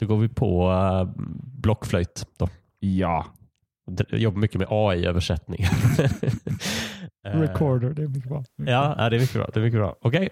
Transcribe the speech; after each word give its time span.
Då 0.00 0.06
går 0.06 0.16
vi 0.16 0.28
på 0.28 0.70
uh, 0.70 1.10
blockflöjt. 1.62 2.26
Då. 2.38 2.48
Ja. 2.78 3.26
Jag 4.08 4.20
jobbar 4.20 4.40
mycket 4.40 4.58
med 4.58 4.68
AI-översättning. 4.70 5.64
Recorder, 7.24 7.90
det 7.90 8.02
är 8.02 8.08
mycket 8.08 8.28
bra. 8.28 8.44
Ja, 8.56 9.08
det 9.10 9.16
är 9.16 9.20
mycket 9.20 9.34
bra. 9.34 9.50
Det 9.54 9.60
är 9.60 9.64
mycket 9.64 9.80
bra. 9.80 9.96
Okej. 10.00 10.18
Okay. 10.18 10.28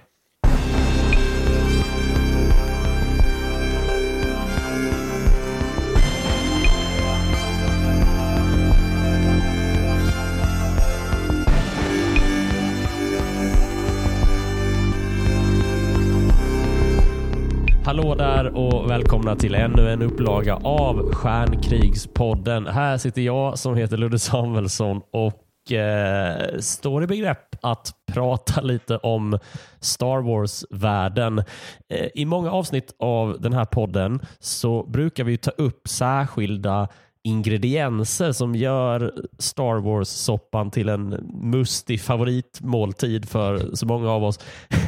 Hallå 17.88 18.14
där 18.14 18.56
och 18.56 18.90
välkomna 18.90 19.36
till 19.36 19.54
ännu 19.54 19.90
en 19.90 20.02
upplaga 20.02 20.56
av 20.56 21.12
Stjärnkrigspodden. 21.12 22.66
Här 22.66 22.98
sitter 22.98 23.22
jag 23.22 23.58
som 23.58 23.76
heter 23.76 23.96
Ludde 23.96 24.18
Samuelsson 24.18 25.00
och 25.12 25.72
eh, 25.72 26.58
står 26.58 27.02
i 27.02 27.06
begrepp 27.06 27.56
att 27.62 27.92
prata 28.12 28.60
lite 28.60 28.96
om 28.96 29.38
Star 29.80 30.20
Wars-världen. 30.20 31.38
Eh, 31.88 32.06
I 32.14 32.24
många 32.24 32.50
avsnitt 32.50 32.94
av 32.98 33.40
den 33.40 33.52
här 33.52 33.64
podden 33.64 34.20
så 34.38 34.82
brukar 34.82 35.24
vi 35.24 35.36
ta 35.36 35.50
upp 35.50 35.88
särskilda 35.88 36.88
ingredienser 37.28 38.32
som 38.32 38.54
gör 38.54 39.12
Star 39.38 39.80
Wars-soppan 39.80 40.70
till 40.70 40.88
en 40.88 41.08
mustig 41.42 42.00
favoritmåltid 42.00 43.28
för 43.28 43.74
så 43.74 43.86
många 43.86 44.10
av 44.10 44.24
oss. 44.24 44.38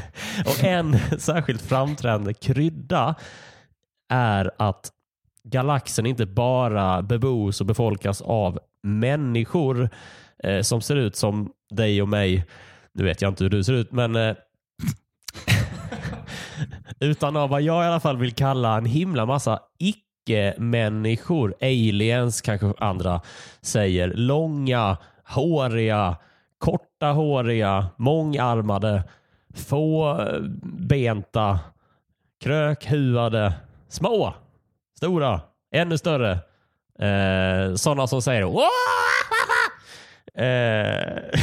Och 0.47 0.65
En 0.65 0.99
särskilt 1.19 1.63
framträdande 1.63 2.35
krydda 2.35 3.15
är 4.13 4.51
att 4.59 4.91
galaxen 5.45 6.07
inte 6.07 6.27
bara 6.27 7.03
bebos 7.03 7.61
och 7.61 7.66
befolkas 7.66 8.21
av 8.21 8.59
människor 8.82 9.91
eh, 10.45 10.60
som 10.60 10.80
ser 10.80 10.97
ut 10.97 11.16
som 11.16 11.51
dig 11.71 12.02
och 12.02 12.09
mig. 12.09 12.47
Nu 12.95 13.04
vet 13.04 13.23
jag 13.23 13.30
inte 13.30 13.45
hur 13.45 13.51
du 13.51 13.65
ser 13.65 13.73
ut, 13.73 13.93
men 13.93 14.16
eh, 14.16 14.35
utan 17.01 17.37
av 17.37 17.51
vad 17.51 17.63
jag 17.63 17.85
i 17.85 17.87
alla 17.87 18.01
fall 18.01 18.16
vill 18.16 18.32
kalla 18.32 18.77
en 18.77 18.87
himla 18.87 19.27
massa 19.27 19.60
icke 19.79 20.10
icke-människor, 20.30 21.54
aliens 21.60 22.40
kanske 22.40 22.73
andra 22.78 23.20
säger. 23.60 24.12
Långa, 24.14 24.96
håriga, 25.24 26.16
korta 26.59 27.06
håriga, 27.06 27.86
mångarmade, 27.96 29.02
få 29.54 30.20
benta, 30.62 31.58
krökhuvade, 32.42 33.52
små, 33.88 34.34
stora, 34.96 35.40
ännu 35.74 35.98
större. 35.98 36.32
Eh, 36.98 37.74
sådana 37.74 38.06
som 38.06 38.23
säger 38.23 38.42
eh, 40.34 41.40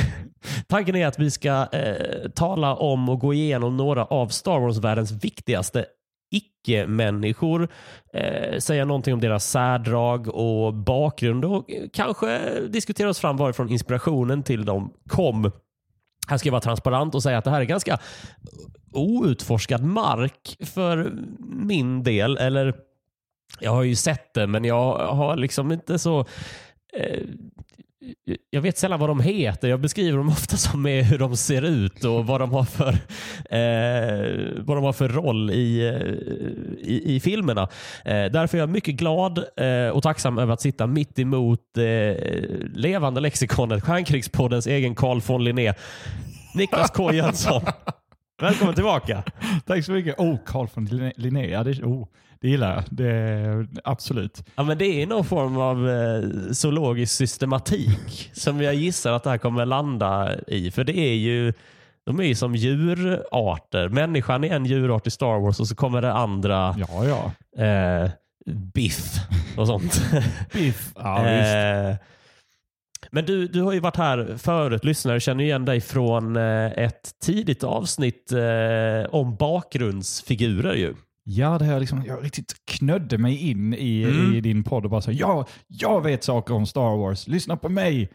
Tanken 0.68 0.96
är 0.96 1.08
att 1.08 1.20
vi 1.20 1.32
ska 1.32 1.68
eh, 1.72 2.30
tala 2.36 2.76
om 2.76 3.10
och 3.10 3.20
gå 3.20 3.34
igenom 3.34 3.78
några 3.78 4.06
av 4.06 4.28
Star 4.28 4.60
Wars-världens 4.60 5.12
viktigaste 5.12 5.86
icke-människor, 6.32 7.68
eh, 8.14 8.60
säga 8.60 8.86
någonting 8.86 9.14
om 9.14 9.20
deras 9.20 9.50
särdrag 9.50 10.28
och 10.28 10.74
bakgrund 10.74 11.46
och 11.46 11.72
eh, 11.72 11.90
kanske 11.94 12.60
diskutera 12.68 13.10
oss 13.10 13.20
fram 13.20 13.38
varifrån 13.38 13.70
inspirationen 13.70 14.44
till 14.44 14.66
dem 14.66 14.94
kom. 15.10 15.52
Här 16.28 16.38
ska 16.38 16.48
jag 16.48 16.52
vara 16.52 16.62
transparent 16.62 17.16
och 17.16 17.24
säga 17.24 17.38
att 17.38 17.44
det 17.44 17.52
här 17.52 17.62
är 17.62 17.66
ganska 17.66 18.00
outforskad 18.94 19.84
mark 19.84 20.58
för 20.60 21.12
min 21.40 22.04
del. 22.04 22.38
Eller 22.38 22.76
jag 23.60 23.72
har 23.72 23.84
ju 23.84 23.96
sett 23.96 24.34
det, 24.34 24.48
men 24.48 24.66
jag 24.66 24.98
har 24.98 25.36
liksom 25.36 25.72
inte 25.72 26.00
så 26.00 26.20
eh, 26.94 27.24
jag 28.50 28.62
vet 28.62 28.78
sällan 28.78 29.00
vad 29.00 29.10
de 29.10 29.20
heter. 29.20 29.68
Jag 29.68 29.80
beskriver 29.80 30.18
dem 30.18 30.30
ofta 30.30 30.58
som 30.58 30.82
med 30.82 31.06
hur 31.06 31.18
de 31.18 31.38
ser 31.38 31.62
ut 31.62 32.04
och 32.04 32.26
vad 32.26 32.42
de 32.42 32.52
har 32.52 32.64
för, 32.64 32.90
eh, 33.50 34.64
vad 34.66 34.78
de 34.78 34.84
har 34.84 34.94
för 34.94 35.10
roll 35.10 35.52
i, 35.52 35.88
eh, 35.88 36.92
i, 36.92 37.16
i 37.16 37.20
filmerna. 37.20 37.62
Eh, 38.06 38.26
därför 38.26 38.58
är 38.58 38.62
jag 38.62 38.70
mycket 38.70 38.96
glad 38.96 39.38
eh, 39.38 39.90
och 39.90 40.04
tacksam 40.04 40.38
över 40.38 40.54
att 40.54 40.62
sitta 40.62 40.88
mitt 40.88 41.20
emot 41.20 41.78
eh, 41.78 42.24
levande 42.74 43.22
lexikonet, 43.22 43.84
Stjärnkrigspoddens 43.84 44.68
egen 44.68 44.96
Carl 44.96 45.22
von 45.28 45.44
Linné, 45.44 45.74
Niklas 46.56 46.92
K 46.92 47.14
Jönsson. 47.14 47.62
Välkommen 48.42 48.76
tillbaka. 48.76 49.24
Tack 49.66 49.86
så 49.86 49.92
mycket. 49.92 50.20
Oh, 50.20 50.38
Carl 50.46 50.68
von 50.74 51.12
Linné. 51.16 51.48
Ja, 51.50 51.64
det, 51.64 51.84
oh. 51.84 52.08
Det 52.42 52.50
gillar 52.50 52.74
jag. 52.74 52.84
Det, 52.90 53.68
absolut. 53.84 54.44
Ja, 54.56 54.64
men 54.64 54.78
det 54.78 55.02
är 55.02 55.08
någon 55.08 55.26
form 55.26 55.58
av 55.58 55.90
eh, 55.90 56.52
zoologisk 56.52 57.14
systematik 57.14 58.32
som 58.34 58.62
jag 58.62 58.74
gissar 58.74 59.12
att 59.12 59.24
det 59.24 59.30
här 59.30 59.38
kommer 59.38 59.66
landa 59.66 60.36
i. 60.48 60.72
För 60.72 60.84
det 60.84 60.98
är 60.98 61.16
ju 61.16 61.54
de 62.06 62.20
är 62.20 62.24
ju 62.24 62.36
som 62.36 62.56
djurarter. 62.56 63.90
Människan 63.90 64.44
är 64.44 64.56
en 64.56 64.66
djurart 64.66 65.08
i 65.08 65.12
Star 65.12 65.40
Wars 65.40 65.60
och 65.60 65.68
så 65.68 65.76
kommer 65.76 66.02
det 66.02 66.14
andra. 66.14 66.76
Ja, 66.78 67.06
ja. 67.06 67.32
Eh, 67.64 68.10
biff 68.74 69.20
och 69.58 69.68
sånt. 69.68 70.02
biff, 70.54 70.92
ja. 70.96 71.28
Eh, 71.28 71.96
men 73.12 73.26
du, 73.26 73.48
du 73.48 73.62
har 73.62 73.74
ju 73.74 73.80
varit 73.80 73.96
här 73.96 74.38
förut, 74.38 74.84
lyssnare 74.84 75.20
känner 75.20 75.44
igen 75.44 75.66
dig 75.66 75.82
från 75.82 76.36
eh, 76.36 76.72
ett 76.72 77.12
tidigt 77.24 77.64
avsnitt 77.64 78.32
eh, 78.32 79.10
om 79.16 79.36
bakgrundsfigurer. 79.36 80.76
ju. 80.76 80.94
Ja, 81.30 81.58
det 81.58 81.66
här 81.66 81.80
liksom, 81.80 82.04
jag 82.06 82.26
riktigt 82.26 82.56
knödde 82.66 83.18
mig 83.18 83.50
in 83.50 83.74
i, 83.74 84.04
mm. 84.04 84.36
i 84.36 84.42
din 84.42 84.64
podd 84.64 84.84
och 84.84 84.92
bara 84.92 85.02
sa 85.02 85.12
ja, 85.12 85.46
jag 85.68 86.02
vet 86.02 86.24
saker 86.24 86.54
om 86.54 86.66
Star 86.66 86.98
Wars, 86.98 87.28
lyssna 87.28 87.58
på 87.58 87.70
mig. 87.70 88.10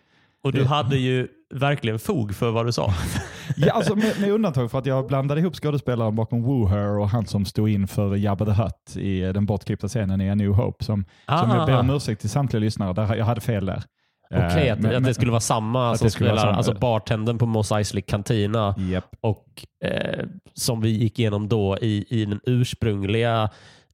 Och 0.45 0.53
du 0.53 0.65
hade 0.65 0.97
ju 0.97 1.29
verkligen 1.55 1.99
fog 1.99 2.35
för 2.35 2.51
vad 2.51 2.67
du 2.67 2.73
sa. 2.73 2.95
ja, 3.57 3.73
alltså 3.73 3.97
med, 3.97 4.21
med, 4.21 4.31
undantag 4.31 4.71
för 4.71 4.79
att 4.79 4.87
jag 4.87 5.07
blandade 5.07 5.41
ihop 5.41 5.55
skådespelaren 5.55 6.17
bakom 6.17 6.43
Wooher 6.43 6.99
och 6.99 7.09
han 7.09 7.27
som 7.27 7.45
stod 7.45 7.69
in 7.69 7.89
för 7.89 8.17
Jabba 8.17 8.45
the 8.45 8.51
Hutt 8.51 8.97
i 8.97 9.21
den 9.21 9.47
bortklippta 9.47 9.89
scenen 9.89 10.21
i 10.21 10.31
A 10.31 10.35
New 10.35 10.53
Hope. 10.53 10.85
Som, 10.85 11.05
som 11.27 11.51
jag 11.51 11.67
ber 11.67 11.79
om 11.79 11.91
ursäkt 11.91 12.21
till 12.21 12.31
samtliga 12.31 12.61
lyssnare, 12.61 12.93
där 12.93 13.15
jag 13.15 13.25
hade 13.25 13.41
fel 13.41 13.67
där. 13.67 13.83
Okej, 14.33 14.47
okay, 14.47 14.69
att, 14.69 14.85
att, 14.97 15.05
det 15.05 15.15
skulle 15.15 15.31
vara 15.31 15.41
samma 15.41 15.97
som 15.97 16.11
spelar, 16.11 16.37
samma. 16.37 16.53
alltså 16.53 16.75
bartendern 16.75 17.39
på 17.39 17.47
Mos 17.47 17.73
Eisley 17.73 18.03
Cantina 18.03 18.75
yep. 18.79 19.05
och 19.21 19.47
eh, 19.85 20.25
som 20.55 20.81
vi 20.81 20.91
gick 20.91 21.19
igenom 21.19 21.49
då 21.49 21.79
i, 21.81 22.07
i 22.09 22.25
den 22.25 22.41
ursprungliga 22.47 23.51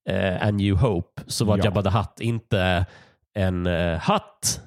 eh, 0.08 0.46
A 0.46 0.50
New 0.50 0.76
Hope 0.76 1.22
så 1.26 1.44
var 1.44 1.58
ja. 1.58 1.64
Jabba 1.64 1.82
the 1.82 1.88
Hutt 1.88 2.20
inte 2.20 2.86
en 3.34 3.66
eh, 3.66 3.98
hatt 3.98 4.60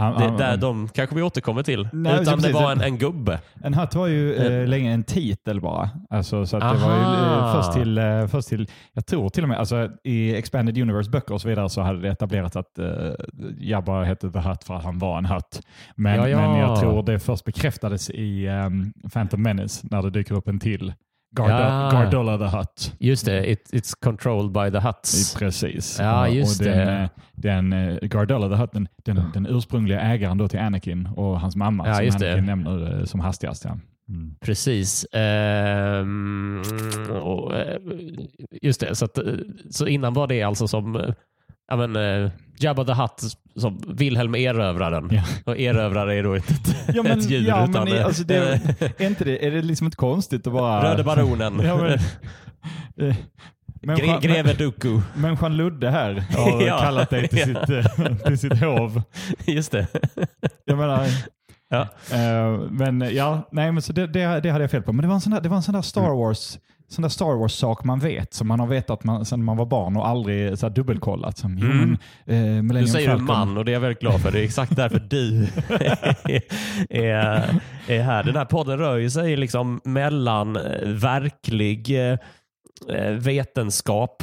det, 0.00 0.26
um, 0.26 0.36
där 0.36 0.56
de 0.56 0.88
kanske 0.88 1.16
vi 1.16 1.22
återkommer 1.22 1.62
till. 1.62 1.88
Nej, 1.92 2.22
Utan 2.22 2.38
det 2.38 2.52
var 2.52 2.72
en, 2.72 2.80
en 2.80 2.98
gubbe. 2.98 3.40
En 3.64 3.74
hatt 3.74 3.94
var 3.94 4.06
ju 4.06 4.34
eh, 4.34 4.66
länge 4.68 4.92
en 4.92 5.04
titel 5.04 5.60
bara. 5.60 5.90
Alltså, 6.10 6.46
så 6.46 6.58
det 6.58 6.64
var 6.64 6.96
ju, 6.96 7.02
eh, 7.02 7.54
först, 7.54 7.72
till, 7.72 7.98
eh, 7.98 8.26
först 8.26 8.48
till, 8.48 8.68
jag 8.92 9.06
tror 9.06 9.28
till 9.28 9.42
och 9.42 9.48
med, 9.48 9.58
alltså, 9.58 9.88
i 10.04 10.36
Expanded 10.36 10.78
Universe-böcker 10.78 11.34
och 11.34 11.40
så 11.40 11.48
vidare 11.48 11.68
så 11.68 11.80
hade 11.80 12.00
det 12.00 12.08
etablerats 12.08 12.56
att 12.56 12.78
eh, 12.78 12.86
Jabba 13.58 14.04
hette 14.04 14.30
The 14.30 14.38
Hutt 14.38 14.64
för 14.64 14.74
att 14.74 14.84
han 14.84 14.98
var 14.98 15.18
en 15.18 15.24
hatt. 15.24 15.62
Men, 15.94 16.16
ja, 16.16 16.28
ja. 16.28 16.40
men 16.40 16.58
jag 16.58 16.80
tror 16.80 17.02
det 17.02 17.18
först 17.18 17.44
bekräftades 17.44 18.10
i 18.10 18.48
um, 18.48 18.92
Phantom 19.12 19.42
Menace 19.42 19.86
när 19.90 20.02
det 20.02 20.10
dyker 20.10 20.34
upp 20.34 20.48
en 20.48 20.60
till 20.60 20.92
Garda. 21.32 21.90
Gardola 21.92 22.38
the 22.38 22.56
Hut. 22.56 22.94
Just 23.00 23.24
det, 23.26 23.50
It, 23.50 23.70
it's 23.72 23.94
controlled 24.04 24.52
by 24.52 24.70
the 24.78 24.86
Huts. 24.86 25.34
Precis. 25.34 25.98
Ja, 25.98 26.28
just 26.28 26.60
och 26.60 26.66
den, 26.66 26.86
det. 26.86 27.10
Den, 27.32 27.72
eh, 27.72 27.98
Gardola 28.02 28.48
the 28.48 28.54
Hut, 28.54 28.70
den, 28.72 28.88
den, 29.04 29.22
den, 29.34 29.46
ursprungliga 29.46 30.00
ägaren 30.00 30.38
då 30.38 30.48
till 30.48 30.58
Anakin 30.58 31.06
och 31.16 31.40
hans 31.40 31.56
mamma 31.56 31.88
ja, 31.88 31.94
som 31.94 32.04
just 32.04 32.16
Anakin 32.16 32.36
det. 32.36 32.42
nämner 32.56 32.98
eh, 32.98 33.04
som 33.04 33.20
hastigast. 33.20 33.64
Ja. 33.64 33.78
Mm. 34.08 34.34
Precis. 34.40 35.06
Ehm, 35.12 36.62
och, 37.22 37.56
eh, 37.56 37.78
just 38.62 38.80
det, 38.80 38.94
så, 38.94 39.04
att, 39.04 39.18
så 39.70 39.86
innan 39.86 40.14
var 40.14 40.26
det 40.26 40.42
alltså 40.42 40.68
som 40.68 41.12
ja, 41.70 41.76
men, 41.76 41.96
uh, 41.96 42.30
Jabba 42.58 42.84
the 42.84 42.92
Hutt 42.92 43.36
som 43.56 43.80
Wilhelm 43.88 44.34
Erövraren. 44.34 45.08
Ja. 45.12 45.22
Och 45.44 45.58
erövrare 45.58 46.14
är 46.14 46.22
då 46.22 46.36
inte 46.36 46.52
ett, 46.52 46.76
ja, 46.94 47.02
men, 47.02 47.18
ett 47.18 47.30
djur. 47.30 47.48
Ja, 47.48 47.68
utan, 47.68 47.88
men, 47.88 48.04
alltså, 48.04 48.24
det, 48.24 48.36
är, 48.98 49.06
inte 49.06 49.24
det, 49.24 49.46
är 49.46 49.50
det 49.50 49.62
liksom 49.62 49.84
inte 49.84 49.96
konstigt 49.96 50.46
att 50.46 50.52
bara... 50.52 50.90
Röde 50.90 51.04
baronen. 51.04 51.60
ja, 51.64 51.76
men, 51.76 51.92
eh, 53.08 53.16
Människan, 53.82 54.20
Greve 54.20 54.52
Dooku. 54.52 55.00
Människan 55.14 55.56
Ludde 55.56 55.90
här 55.90 56.24
har 56.36 56.62
ja. 56.62 56.78
kallat 56.78 57.10
dig 57.10 57.28
till, 57.28 57.38
ja. 57.38 57.66
sitt, 57.66 57.98
eh, 57.98 58.16
till 58.16 58.38
sitt 58.38 58.60
hov. 58.60 59.02
Just 59.46 59.72
det. 59.72 59.86
Jag 60.64 60.78
menar, 60.78 61.06
ja. 61.68 61.80
Uh, 61.80 62.70
men 62.70 63.14
ja, 63.14 63.48
nej, 63.52 63.72
men 63.72 63.82
så 63.82 63.92
det, 63.92 64.06
det, 64.06 64.40
det 64.40 64.50
hade 64.50 64.64
jag 64.64 64.70
fel 64.70 64.82
på. 64.82 64.92
Men 64.92 65.02
det 65.02 65.08
var 65.08 65.14
en 65.14 65.20
sån 65.20 65.32
där, 65.32 65.40
det 65.40 65.48
var 65.48 65.56
en 65.56 65.62
sån 65.62 65.82
Star 65.82 66.00
mm. 66.00 66.16
Wars 66.16 66.58
sån 66.90 67.02
där 67.02 67.08
Star 67.08 67.36
Wars-sak 67.36 67.84
man 67.84 67.98
vet, 67.98 68.34
som 68.34 68.48
man 68.48 68.60
har 68.60 68.66
vetat 68.66 69.04
man, 69.04 69.24
sedan 69.24 69.44
man 69.44 69.56
var 69.56 69.66
barn 69.66 69.96
och 69.96 70.08
aldrig 70.08 70.58
så 70.58 70.66
här, 70.66 70.74
dubbelkollat. 70.74 71.38
Som, 71.38 71.58
mm. 71.58 71.98
men, 72.24 72.76
eh, 72.76 72.82
du 72.82 72.88
säger 72.88 73.08
Falcon. 73.08 73.26
man 73.26 73.56
och 73.56 73.64
det 73.64 73.70
är 73.70 73.72
jag 73.72 73.80
väldigt 73.80 74.00
glad 74.00 74.20
för. 74.20 74.32
Det 74.32 74.40
är 74.40 74.44
exakt 74.44 74.76
därför 74.76 74.98
du 74.98 75.42
är, 76.90 77.60
är 77.86 78.02
här. 78.02 78.22
Den 78.22 78.36
här 78.36 78.44
podden 78.44 78.78
rör 78.78 78.96
ju 78.96 79.10
sig 79.10 79.36
liksom 79.36 79.80
mellan 79.84 80.56
eh, 80.56 80.88
verklig 80.88 82.10
eh, 82.10 82.18
eh, 82.88 83.12
vetenskap 83.12 84.22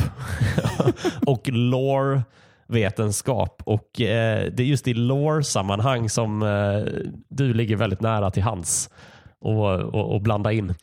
och 1.26 1.50
lore 1.50 2.22
vetenskap 2.68 3.62
och 3.66 4.02
eh, 4.02 4.52
det 4.54 4.64
är 4.64 4.68
just 4.68 4.88
i 4.88 4.94
lore-sammanhang 4.94 6.10
som 6.10 6.42
eh, 6.42 6.94
du 7.30 7.54
ligger 7.54 7.76
väldigt 7.76 8.02
nära 8.02 8.32
till 8.32 8.44
hands 8.44 8.90
och, 9.40 9.80
och, 9.80 10.16
och 10.16 10.22
blanda 10.22 10.52
in. 10.52 10.74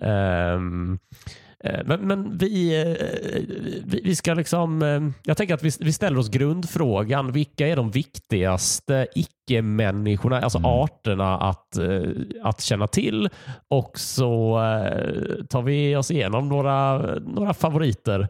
Um, 0.00 0.98
men, 1.84 2.00
men 2.00 2.38
vi, 2.38 2.82
eh, 2.82 2.96
vi, 3.84 4.00
vi, 4.04 4.16
ska 4.16 4.34
liksom, 4.34 4.82
eh, 4.82 5.00
jag 5.22 5.36
tänker 5.36 5.54
att 5.54 5.62
vi, 5.62 5.70
vi 5.80 5.92
ställer 5.92 6.18
oss 6.18 6.28
grundfrågan. 6.28 7.32
Vilka 7.32 7.68
är 7.68 7.76
de 7.76 7.90
viktigaste 7.90 9.06
icke-människorna, 9.14 10.40
alltså 10.40 10.58
mm. 10.58 10.70
arterna 10.70 11.38
att, 11.38 11.78
att 12.42 12.60
känna 12.60 12.86
till? 12.86 13.28
Och 13.68 13.98
så 13.98 14.58
tar 15.48 15.62
vi 15.62 15.96
oss 15.96 16.10
igenom 16.10 16.48
några, 16.48 16.98
några 17.20 17.54
favoriter 17.54 18.28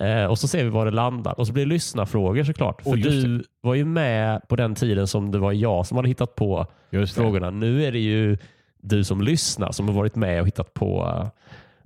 Eh, 0.00 0.24
och 0.24 0.38
så 0.38 0.48
ser 0.48 0.64
vi 0.64 0.70
var 0.70 0.84
det 0.84 0.90
landar. 0.90 1.40
Och 1.40 1.46
så 1.46 1.52
blir 1.52 1.66
det 1.66 1.72
lyssnarfrågor 1.72 2.44
såklart. 2.44 2.82
För 2.82 2.96
du 2.96 3.44
var 3.60 3.74
ju 3.74 3.84
med 3.84 4.48
på 4.48 4.56
den 4.56 4.74
tiden 4.74 5.06
som 5.06 5.30
det 5.30 5.38
var 5.38 5.52
jag 5.52 5.86
som 5.86 5.96
hade 5.96 6.08
hittat 6.08 6.34
på 6.34 6.66
frågorna. 7.14 7.50
Nu 7.50 7.84
är 7.84 7.92
det 7.92 7.98
ju 7.98 8.38
du 8.80 9.04
som 9.04 9.20
lyssnar 9.22 9.72
som 9.72 9.88
har 9.88 9.94
varit 9.94 10.16
med 10.16 10.40
och 10.40 10.46
hittat 10.46 10.74
på 10.74 11.20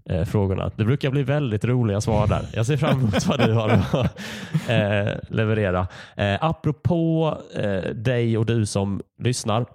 eh, 0.04 0.16
eh, 0.16 0.24
frågorna. 0.24 0.70
Det 0.76 0.84
brukar 0.84 1.10
bli 1.10 1.22
väldigt 1.22 1.64
roliga 1.64 2.00
svar 2.00 2.26
där. 2.26 2.46
Jag 2.54 2.66
ser 2.66 2.76
fram 2.76 3.00
emot 3.00 3.26
vad 3.26 3.46
du 3.46 3.52
har 3.52 3.68
att 3.68 3.94
eh, 4.68 5.14
leverera. 5.28 5.86
Eh, 6.16 6.44
apropå 6.44 7.38
eh, 7.54 7.90
dig 7.94 8.38
och 8.38 8.46
du 8.46 8.66
som 8.66 9.02
lyssnar 9.18 9.66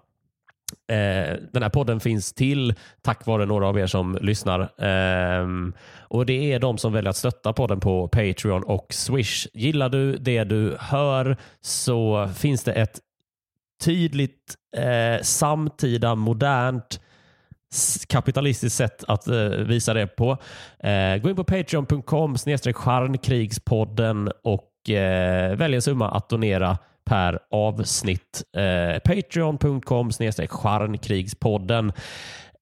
Eh, 0.91 1.35
den 1.51 1.63
här 1.63 1.69
podden 1.69 1.99
finns 1.99 2.33
till 2.33 2.75
tack 3.01 3.25
vare 3.25 3.45
några 3.45 3.67
av 3.67 3.79
er 3.79 3.87
som 3.87 4.17
lyssnar. 4.21 4.59
Eh, 4.61 5.47
och 5.99 6.25
Det 6.25 6.53
är 6.53 6.59
de 6.59 6.77
som 6.77 6.93
väljer 6.93 7.09
att 7.09 7.15
stötta 7.15 7.53
podden 7.53 7.79
på 7.79 8.07
Patreon 8.07 8.63
och 8.63 8.93
Swish. 8.93 9.47
Gillar 9.53 9.89
du 9.89 10.17
det 10.17 10.43
du 10.43 10.77
hör 10.79 11.37
så 11.61 12.29
finns 12.35 12.63
det 12.63 12.73
ett 12.73 12.99
tydligt 13.83 14.55
eh, 14.77 15.21
samtida, 15.21 16.15
modernt 16.15 17.01
kapitalistiskt 18.07 18.77
sätt 18.77 19.03
att 19.07 19.27
eh, 19.27 19.49
visa 19.49 19.93
det 19.93 20.07
på. 20.07 20.37
Eh, 20.79 21.17
gå 21.17 21.29
in 21.29 21.35
på 21.35 21.43
patreon.com 21.43 22.37
snedstreck 22.37 22.75
stjärnkrigspodden 22.75 24.31
och 24.43 24.89
eh, 24.89 25.55
välj 25.55 25.75
en 25.75 25.81
summa 25.81 26.11
att 26.11 26.29
donera 26.29 26.77
per 27.05 27.39
avsnitt. 27.51 28.43
Eh, 28.57 28.99
Patreon.com 28.99 30.11
stjärnkrigspodden. 30.49 31.91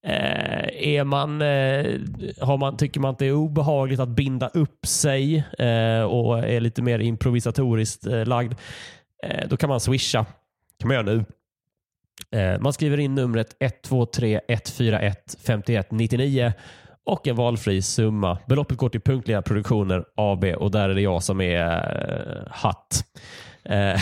Eh, 0.07 0.87
är 0.87 1.03
man, 1.03 1.41
eh, 1.41 1.99
har 2.41 2.57
man, 2.57 2.77
tycker 2.77 2.99
man 2.99 3.11
att 3.11 3.19
det 3.19 3.25
är 3.25 3.33
obehagligt 3.33 3.99
att 3.99 4.09
binda 4.09 4.47
upp 4.47 4.85
sig 4.85 5.37
eh, 5.59 6.01
och 6.01 6.39
är 6.39 6.59
lite 6.59 6.81
mer 6.81 6.99
improvisatoriskt 6.99 8.05
eh, 8.05 8.25
lagd, 8.25 8.53
eh, 9.23 9.47
då 9.49 9.57
kan 9.57 9.69
man 9.69 9.79
swisha. 9.79 10.25
kan 10.79 10.87
man 10.87 10.95
göra 10.95 11.05
nu. 11.05 11.25
Eh, 12.31 12.59
man 12.59 12.73
skriver 12.73 12.99
in 12.99 13.15
numret 13.15 13.55
123 13.59 14.41
141 14.47 15.35
51 15.45 15.91
99 15.91 16.53
och 17.05 17.27
en 17.27 17.35
valfri 17.35 17.81
summa. 17.81 18.37
Beloppet 18.45 18.77
går 18.77 18.89
till 18.89 19.01
Punktliga 19.01 19.41
Produktioner 19.41 20.05
AB 20.15 20.43
och 20.43 20.71
där 20.71 20.89
är 20.89 20.95
det 20.95 21.01
jag 21.01 21.23
som 21.23 21.41
är 21.41 21.65
uh, 21.65 22.47
hatt. 22.51 23.03
Uh, 23.69 24.01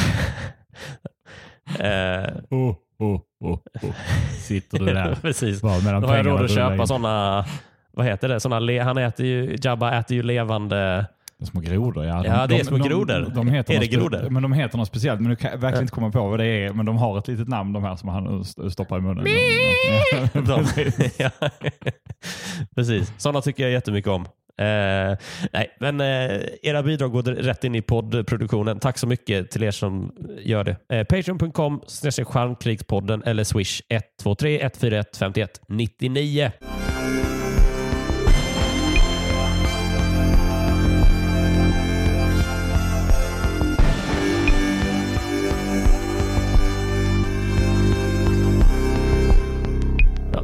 oh, 2.50 2.76
oh, 3.00 3.22
oh, 3.40 3.60
oh. 3.82 3.96
Sitter 4.40 4.80
du 4.80 4.86
där? 4.86 5.16
Precis. 5.22 5.62
Då 5.62 5.68
har 5.68 6.18
jag 6.18 6.26
råd 6.26 6.42
att 6.42 6.52
köpa 6.52 6.88
sådana, 6.88 7.46
vad 7.92 8.06
heter 8.06 8.30
det, 8.30 8.40
såna, 8.40 8.84
han 8.84 8.98
äter 8.98 9.26
ju, 9.26 9.58
Jabba 9.62 10.00
äter 10.00 10.18
ju 10.18 10.24
levande 10.24 11.06
Små 11.46 11.62
grodor, 11.62 12.06
ja. 12.06 12.22
De, 12.24 12.28
ja, 12.28 12.48
det 12.48 12.60
är 12.60 12.64
små 12.64 12.78
grodor. 12.78 13.22
De, 13.22 13.34
de, 13.34 13.48
heter 13.48 13.74
är 13.74 13.80
det 13.80 13.88
grodor? 13.88 14.30
Men 14.30 14.44
de 14.44 14.54
heter 14.54 14.78
något 14.78 14.88
speciellt, 14.88 15.22
men 15.22 15.30
du 15.30 15.36
kan 15.36 15.60
verkligen 15.60 15.82
inte 15.82 15.94
komma 15.94 16.12
på 16.12 16.28
vad 16.28 16.40
det 16.40 16.46
är. 16.46 16.74
Men 16.74 16.86
de 16.86 16.98
har 16.98 17.18
ett 17.18 17.28
litet 17.28 17.48
namn 17.48 17.74
de 17.74 17.84
här 17.84 17.96
som 17.96 18.10
han 18.10 18.46
stoppar 18.72 18.98
i 18.98 19.02
munnen. 19.02 19.26
de, 20.34 20.66
ja. 21.18 21.30
Precis, 22.76 23.14
sådana 23.18 23.42
tycker 23.42 23.64
jag 23.64 23.72
jättemycket 23.72 24.12
om. 24.12 24.26
Eh, 24.58 25.18
nej, 25.54 25.76
men 25.80 26.02
eh, 26.02 26.42
era 26.62 26.84
bidrag 26.84 27.12
går 27.12 27.24
rätt 27.24 27.64
in 27.64 27.76
i 27.76 27.82
poddproduktionen. 27.82 28.80
Tack 28.80 28.98
så 28.98 29.08
mycket 29.08 29.52
till 29.52 29.64
er 29.64 29.72
som 29.72 30.12
gör 30.44 30.64
det. 30.64 30.78
Eh, 30.90 31.04
Patreon.com 31.04 31.82
stjärnkrigspodden 32.28 33.24
eller 33.24 33.44
swish 33.44 33.82
123 33.90 34.62
141 34.62 35.18
51 35.18 35.62
99. 35.68 36.52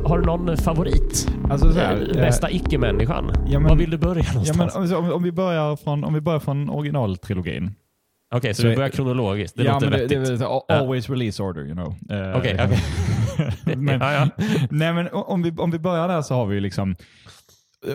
Har 0.10 0.20
du 0.20 0.26
någon 0.26 0.58
favorit? 0.58 1.32
Alltså 1.50 1.74
så 1.74 1.80
här, 1.80 2.10
eh, 2.10 2.22
Bästa 2.22 2.52
icke-människan? 2.52 3.32
Ja, 3.48 3.60
Var 3.60 3.76
vill 3.76 3.90
du 3.90 3.98
börja 3.98 4.24
någonstans? 4.34 4.74
Ja, 4.76 4.82
men, 4.82 5.06
om, 5.06 5.12
om, 5.12 5.24
vi 5.24 5.32
börjar 5.32 5.76
från, 5.76 6.04
om 6.04 6.14
vi 6.14 6.22
börjar 6.22 6.40
från 6.40 6.70
originaltrilogin. 6.70 7.64
Okej, 7.64 8.38
okay, 8.38 8.54
så, 8.54 8.62
så 8.62 8.68
vi 8.68 8.76
börjar 8.76 8.90
kronologiskt? 8.90 9.58
Det 9.58 9.64
ja, 9.64 9.74
låter 9.74 9.90
men 9.90 10.08
det, 10.08 10.38
det, 10.38 10.46
always 10.46 11.10
release 11.10 11.44
order, 11.44 11.62
you 11.62 11.74
know. 11.74 11.96
Okej, 12.38 12.54
okay, 12.54 12.66
okay. 12.66 13.98
ja, 14.00 14.14
ja. 14.14 14.30
Nej, 14.70 14.94
men 14.94 15.10
om 15.12 15.42
vi, 15.42 15.52
om 15.58 15.72
vi 15.72 15.80
börjar 15.80 16.08
där 16.08 16.22
så 16.22 16.36
har 16.36 16.46
vi 16.46 16.60
liksom 16.60 16.90
Eh, 16.92 17.39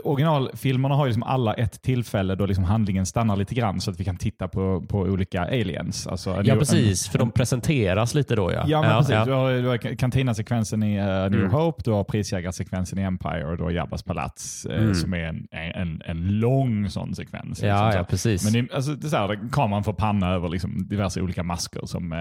originalfilmerna 0.05 0.95
har 0.95 1.05
ju 1.05 1.09
liksom 1.09 1.23
alla 1.23 1.55
ett 1.55 1.83
tillfälle 1.83 2.35
då 2.35 2.47
liksom 2.47 2.65
handlingen 2.65 3.07
stannar 3.07 3.37
lite 3.37 3.55
grann 3.55 3.81
så 3.81 3.91
att 3.91 4.01
vi 4.01 4.05
kan 4.05 4.17
titta 4.17 4.49
på, 4.49 4.85
på 4.89 4.99
olika 4.99 5.45
aliens. 5.45 6.07
Alltså, 6.07 6.43
ja, 6.45 6.55
precis. 6.55 7.07
En, 7.07 7.13
för 7.13 7.19
de 7.19 7.31
presenteras 7.31 8.15
lite 8.15 8.37
då. 8.37 8.53
Ja, 8.53 8.65
ja, 8.67 8.81
men 8.81 8.91
ja, 8.91 8.97
precis. 8.99 9.15
Ja. 9.15 9.25
Du 9.25 9.33
har, 9.33 9.53
du 9.53 9.69
har 9.69 9.97
kantina-sekvensen 9.97 10.83
i 10.83 11.01
uh, 11.01 11.07
New 11.07 11.41
mm. 11.41 11.51
Hope, 11.51 11.83
du 11.85 11.91
har 11.91 12.05
prisjägarsekvensen 12.05 12.99
i 12.99 13.03
Empire 13.03 13.47
och 13.47 13.57
du 13.57 13.63
har 13.63 13.71
Jabbas 13.71 14.03
palats 14.03 14.67
uh, 14.71 14.77
mm. 14.77 14.95
som 14.95 15.15
är 15.15 15.25
en, 15.25 15.49
en, 15.51 16.03
en 16.05 16.39
lång 16.39 16.91
sån 16.91 17.15
sekvens. 17.15 17.63
Ja, 17.63 17.85
liksom, 17.85 17.99
ja 17.99 18.05
precis. 18.05 18.45
Men 18.45 18.53
det, 18.53 18.75
alltså, 18.75 18.93
det 18.93 19.07
är 19.07 19.11
så 19.11 19.17
här, 19.17 19.51
kameran 19.53 19.85
får 19.85 19.93
panna 19.93 20.31
över 20.31 20.49
liksom 20.49 20.87
diverse 20.89 21.21
olika 21.21 21.43
masker 21.43 21.87
som 21.87 22.13
uh, 22.13 22.19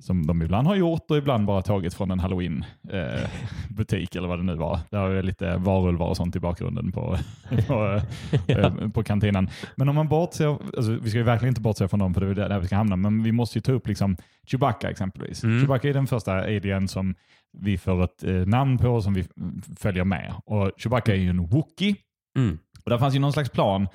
som 0.00 0.26
de 0.26 0.42
ibland 0.42 0.66
har 0.66 0.74
gjort 0.74 1.10
och 1.10 1.16
ibland 1.16 1.46
bara 1.46 1.62
tagit 1.62 1.94
från 1.94 2.10
en 2.10 2.20
halloween-butik 2.20 4.14
eh, 4.14 4.18
eller 4.18 4.28
vad 4.28 4.38
det 4.38 4.42
nu 4.42 4.54
var. 4.54 4.78
Det 4.90 4.96
har 4.96 5.22
lite 5.22 5.56
varulvar 5.56 6.06
och 6.06 6.16
sånt 6.16 6.36
i 6.36 6.40
bakgrunden 6.40 6.92
på, 6.92 7.18
på, 7.66 8.00
ja. 8.46 8.56
eh, 8.56 8.88
på 8.88 9.02
kantinen. 9.02 9.50
Men 9.76 9.88
om 9.88 9.94
man 9.94 10.08
bortser, 10.08 10.46
alltså, 10.76 10.92
vi 10.92 11.10
ska 11.10 11.18
ju 11.18 11.24
verkligen 11.24 11.50
inte 11.50 11.60
bortse 11.60 11.88
från 11.88 12.00
dem 12.00 12.14
för 12.14 12.20
det 12.20 12.44
är 12.44 12.48
där 12.48 12.60
vi 12.60 12.66
ska 12.66 12.76
hamna, 12.76 12.96
men 12.96 13.22
vi 13.22 13.32
måste 13.32 13.58
ju 13.58 13.62
ta 13.62 13.72
upp 13.72 13.88
liksom 13.88 14.16
Chewbacca 14.46 14.90
exempelvis. 14.90 15.44
Mm. 15.44 15.60
Chewbacca 15.60 15.88
är 15.88 15.94
den 15.94 16.06
första 16.06 16.32
alien 16.32 16.88
som 16.88 17.14
vi 17.58 17.78
får 17.78 18.04
ett 18.04 18.24
eh, 18.24 18.32
namn 18.32 18.78
på 18.78 19.02
som 19.02 19.14
vi 19.14 19.24
följer 19.78 20.04
med. 20.04 20.34
Och 20.44 20.72
Chewbacca 20.76 21.12
är 21.12 21.18
ju 21.18 21.30
en 21.30 21.46
Wookie. 21.46 21.96
Mm. 22.36 22.58
Och 22.84 22.90
där 22.90 22.98
fanns 22.98 23.14
ju 23.14 23.18
någon 23.18 23.32
slags 23.32 23.50
plan 23.50 23.88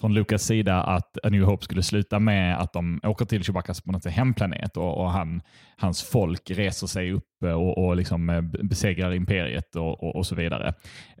från 0.00 0.14
Lukas 0.14 0.42
sida 0.42 0.82
att 0.82 1.18
A 1.22 1.28
New 1.28 1.42
Hope 1.42 1.64
skulle 1.64 1.82
sluta 1.82 2.18
med 2.18 2.60
att 2.60 2.72
de 2.72 3.00
åker 3.02 3.24
till 3.24 3.44
Chewbaccas 3.44 3.80
på 3.80 3.92
något 3.92 4.04
hemplanet 4.06 4.76
och, 4.76 4.98
och 4.98 5.10
han, 5.10 5.42
hans 5.76 6.02
folk 6.02 6.50
reser 6.50 6.86
sig 6.86 7.12
upp 7.12 7.31
och, 7.42 7.78
och 7.78 7.96
liksom 7.96 8.30
eh, 8.30 8.40
besegrar 8.40 9.14
imperiet 9.14 9.76
och, 9.76 10.02
och, 10.02 10.16
och 10.16 10.26
så 10.26 10.34
vidare. 10.34 10.74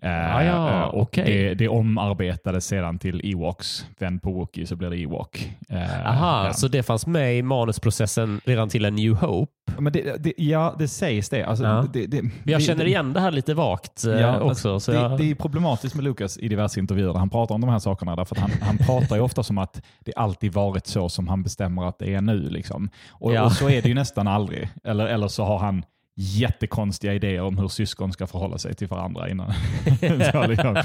Ah, 0.04 0.42
ja, 0.42 0.82
uh, 0.84 0.94
och 0.94 1.02
okay. 1.02 1.24
det, 1.24 1.54
det 1.54 1.68
omarbetades 1.68 2.66
sedan 2.66 2.98
till 2.98 3.20
Ewoks. 3.24 3.86
Vänd 3.98 4.22
på 4.22 4.32
Wookie 4.32 4.66
så 4.66 4.76
blir 4.76 4.90
det 4.90 4.96
Ewok. 4.96 5.50
Uh, 5.72 6.08
Aha, 6.08 6.46
ja. 6.46 6.52
så 6.52 6.68
det 6.68 6.82
fanns 6.82 7.06
med 7.06 7.38
i 7.38 7.42
manusprocessen 7.42 8.40
redan 8.44 8.68
till 8.68 8.84
A 8.84 8.90
New 8.90 9.14
Hope? 9.14 9.52
Men 9.78 9.92
det, 9.92 10.16
det, 10.24 10.34
ja, 10.36 10.74
det 10.78 10.88
sägs 10.88 11.28
det. 11.28 11.44
Alltså, 11.44 11.64
ja. 11.64 11.86
det 11.92 12.22
jag 12.44 12.62
känner 12.62 12.84
igen 12.84 13.12
det 13.12 13.20
här 13.20 13.30
lite 13.30 13.54
vagt 13.54 14.04
ja, 14.04 14.40
också. 14.40 14.72
Alltså, 14.72 14.94
jag... 14.94 15.18
det, 15.18 15.30
är 15.30 15.34
problematiskt 15.34 15.94
med 15.94 16.04
Lucas 16.04 16.38
i 16.38 16.48
diverse 16.48 16.80
intervjuer. 16.80 17.14
Han 17.14 17.30
pratar 17.30 17.54
om 17.54 17.60
de 17.60 17.70
här 17.70 17.78
sakerna 17.78 18.16
därför 18.16 18.36
att 18.36 18.40
han, 18.40 18.50
han 18.62 18.78
pratar 18.78 19.16
ju 19.16 19.22
ofta 19.22 19.42
som 19.42 19.58
att 19.58 19.82
det 20.00 20.12
alltid 20.16 20.52
varit 20.52 20.86
så 20.86 21.08
som 21.08 21.28
han 21.28 21.42
bestämmer 21.42 21.88
att 21.88 21.98
det 21.98 22.14
är 22.14 22.20
nu. 22.20 22.48
Liksom. 22.48 22.90
Och, 23.10 23.32
och 23.32 23.52
så 23.52 23.68
är 23.68 23.82
det 23.82 23.88
ju 23.88 23.94
nästan 23.94 24.28
aldrig. 24.28 24.68
Eller, 24.84 25.06
eller 25.06 25.28
så 25.28 25.44
har 25.44 25.58
han 25.58 25.84
jättekonstiga 26.14 27.14
idéer 27.14 27.42
om 27.42 27.58
hur 27.58 27.68
syskon 27.68 28.12
ska 28.12 28.26
förhålla 28.26 28.58
sig 28.58 28.74
till 28.74 28.88
varandra 28.88 29.28
innan. 29.28 29.52
liksom. 30.48 30.76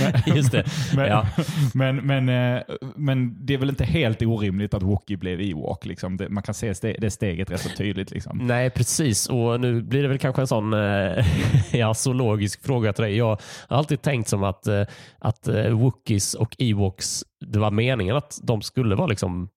men, 0.00 0.12
Just 0.36 0.52
det. 0.52 0.64
Men, 0.96 1.08
ja. 1.08 1.26
men, 1.74 1.96
men, 1.96 2.28
eh, 2.28 2.62
men, 2.96 3.46
det 3.46 3.54
är 3.54 3.58
väl 3.58 3.68
inte 3.68 3.84
helt 3.84 4.22
orimligt 4.22 4.74
att 4.74 4.82
Wookie 4.82 5.16
blev 5.16 5.40
Ewok. 5.40 5.84
Liksom. 5.86 6.16
Det, 6.16 6.28
man 6.28 6.42
kan 6.42 6.54
se 6.54 6.72
det 6.98 7.10
steget 7.10 7.50
rätt 7.50 7.60
så 7.60 7.68
tydligt. 7.68 8.10
Liksom. 8.10 8.38
Nej, 8.38 8.70
precis. 8.70 9.28
Och 9.28 9.60
nu 9.60 9.82
blir 9.82 10.02
det 10.02 10.08
väl 10.08 10.18
kanske 10.18 10.42
en 10.42 10.46
sån 10.46 10.72
eh, 10.72 11.26
ja, 11.72 11.94
zoologisk 11.94 12.64
fråga 12.64 12.92
till 12.92 13.04
dig. 13.04 13.16
Jag 13.16 13.40
har 13.68 13.76
alltid 13.76 14.02
tänkt 14.02 14.28
som 14.28 14.44
att, 14.44 14.66
eh, 14.66 14.82
att 15.18 15.48
Wookiees 15.70 16.34
och 16.34 16.56
Ewoks, 16.58 17.24
det 17.46 17.58
var 17.58 17.70
meningen 17.70 18.16
att 18.16 18.40
de 18.42 18.62
skulle 18.62 18.94
vara 18.94 19.06
liksom 19.06 19.48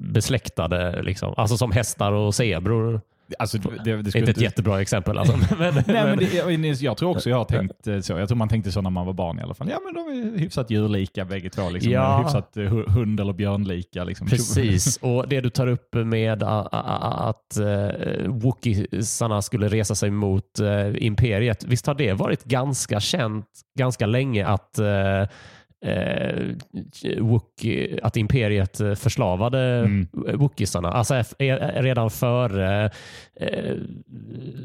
besläktade, 0.00 1.02
liksom. 1.02 1.34
alltså 1.36 1.56
som 1.56 1.72
hästar 1.72 2.12
och 2.12 2.34
zebror. 2.34 3.00
Alltså, 3.38 3.58
det, 3.58 4.02
det 4.02 4.14
inte 4.14 4.30
ett 4.30 4.40
jättebra 4.40 4.80
exempel. 4.80 5.18
Alltså. 5.18 5.36
Men, 5.58 5.74
Nej, 5.74 5.84
men 5.86 6.18
det, 6.18 6.34
jag, 6.34 6.74
jag 6.74 6.96
tror 6.96 7.10
också 7.10 7.30
jag 7.30 7.36
har 7.36 7.44
tänkt 7.44 7.86
eh, 7.86 8.00
så. 8.00 8.12
Jag 8.12 8.28
tror 8.28 8.36
man 8.38 8.48
tänkte 8.48 8.72
så 8.72 8.80
när 8.80 8.90
man 8.90 9.06
var 9.06 9.12
barn 9.12 9.38
i 9.38 9.42
alla 9.42 9.54
fall. 9.54 9.68
Ja, 9.70 9.78
men 9.84 9.94
de 9.94 10.34
är 10.34 10.38
hyfsat 10.38 10.70
djurlika 10.70 11.24
bägge 11.24 11.50
två. 11.50 11.70
Liksom. 11.70 11.92
Ja. 11.92 12.22
Hyfsat 12.22 12.56
eh, 12.56 12.62
hu- 12.62 12.90
hund 12.90 13.20
eller 13.20 13.32
björnlika. 13.32 14.04
Liksom. 14.04 14.26
Precis, 14.26 14.96
och 15.02 15.28
det 15.28 15.40
du 15.40 15.50
tar 15.50 15.66
upp 15.66 15.94
med 15.94 16.42
att 16.42 17.58
uh, 17.60 18.28
Wookiesarna 18.28 19.42
skulle 19.42 19.68
resa 19.68 19.94
sig 19.94 20.10
mot 20.10 20.58
eh, 20.60 21.04
imperiet. 21.06 21.64
Visst 21.64 21.86
har 21.86 21.94
det 21.94 22.12
varit 22.12 22.44
ganska 22.44 23.00
känt 23.00 23.46
ganska 23.78 24.06
länge 24.06 24.46
att 24.46 24.78
uh, 25.86 26.54
Wookie, 27.18 27.98
att 28.02 28.16
imperiet 28.16 28.80
eh, 28.80 28.94
förslavade 28.94 29.60
Mm. 29.60 30.08
Wookiesarna. 30.12 30.88
Alltså 30.92 31.14
eh, 31.14 31.24
eh, 31.38 31.82
redan 31.82 32.10
före, 32.10 32.90
eh, 33.40 33.74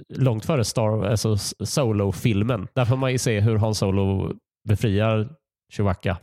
långt 0.10 0.45
före 0.45 0.63
Star, 0.63 1.03
alltså 1.05 1.38
Solo-filmen. 1.65 2.67
Där 2.74 2.86
får 2.86 2.98
man 2.98 3.12
ju 3.12 3.17
se 3.17 3.39
hur 3.39 3.57
Han 3.57 3.75
Solo 3.75 4.34
befriar 4.67 5.29
Chewbacca. 5.74 6.17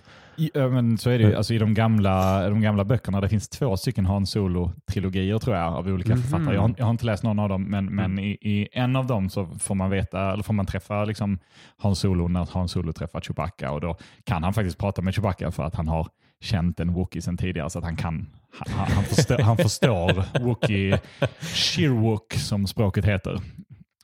Ja, 0.55 0.69
men 0.69 0.99
så 0.99 1.11
är 1.11 1.19
det 1.19 1.25
ju, 1.25 1.35
alltså, 1.37 1.55
i 1.55 1.59
de 1.59 1.75
gamla, 1.75 2.49
de 2.49 2.61
gamla 2.61 2.85
böckerna. 2.85 3.21
Det 3.21 3.29
finns 3.29 3.49
två 3.49 3.77
stycken 3.77 4.07
Han 4.07 4.27
Solo-trilogier 4.27 5.39
tror 5.39 5.57
jag 5.57 5.73
av 5.75 5.87
olika 5.89 6.15
Mhm. 6.15 6.23
författare. 6.23 6.55
Jag 6.55 6.61
har, 6.63 6.75
jag 6.79 6.85
har 6.85 6.91
inte 6.91 7.07
läst 7.07 7.23
någon 7.23 7.39
av 7.39 7.49
dem, 7.49 7.63
men, 7.65 7.85
men 7.87 8.19
i, 8.19 8.31
i 8.41 8.69
en 8.73 8.97
av 8.97 9.07
dem 9.07 9.31
så 9.31 9.47
får 9.47 9.75
man 9.75 9.91
veta, 9.91 10.33
eller 10.33 10.43
får 10.43 10.55
man 10.55 10.67
träffa 10.67 11.05
liksom 11.05 11.39
Han 11.77 11.97
Solo 11.97 12.29
när 12.29 12.49
Han 12.53 12.69
Solo 12.69 12.93
träffar 12.93 13.21
Chewbacca 13.21 13.71
och 13.71 13.81
då 13.81 13.97
kan 14.25 14.43
han 14.43 14.53
faktiskt 14.55 14.79
prata 14.79 15.03
med 15.03 15.15
Chewbacca 15.15 15.51
för 15.51 15.63
att 15.65 15.75
han 15.75 15.89
har 15.89 16.09
känt 16.41 16.81
en 16.81 16.93
Wookie 16.93 17.23
sedan 17.23 17.37
tidigare 17.37 17.71
så 17.71 17.79
att 17.79 17.85
han 17.85 17.97
kan 17.97 18.27
han, 18.59 18.89
han, 18.95 19.05
förstår, 19.05 19.39
han 19.39 19.57
förstår 19.57 20.25
Wookie 20.45 21.01
Shirwook 21.41 22.33
som 22.33 22.67
språket 22.67 23.05
heter. 23.05 23.41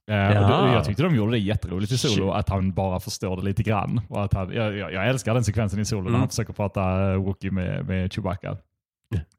Eh, 0.08 0.14
och 0.28 0.34
Ja. 0.34 0.66
det, 0.66 0.72
jag 0.72 0.84
tyckte 0.84 1.02
de 1.02 1.14
gjorde 1.14 1.32
det 1.32 1.38
jätteroligt 1.38 1.92
i 1.92 1.98
Solo, 1.98 2.30
att 2.30 2.48
han 2.48 2.72
bara 2.72 3.00
förstår 3.00 3.36
det 3.36 3.42
lite 3.42 3.62
grann. 3.62 4.00
Och 4.08 4.24
att 4.24 4.34
han, 4.34 4.52
jag, 4.52 4.76
jag, 4.78 5.08
älskar 5.08 5.34
den 5.34 5.44
sekvensen 5.44 5.80
i 5.80 5.84
Solo 5.84 6.02
när 6.02 6.08
Mm. 6.08 6.20
han 6.20 6.28
försöker 6.28 6.52
prata 6.52 7.10
uh, 7.12 7.16
Wookie 7.16 7.50
med, 7.50 7.86
med 7.86 8.12
Chewbacca. 8.12 8.56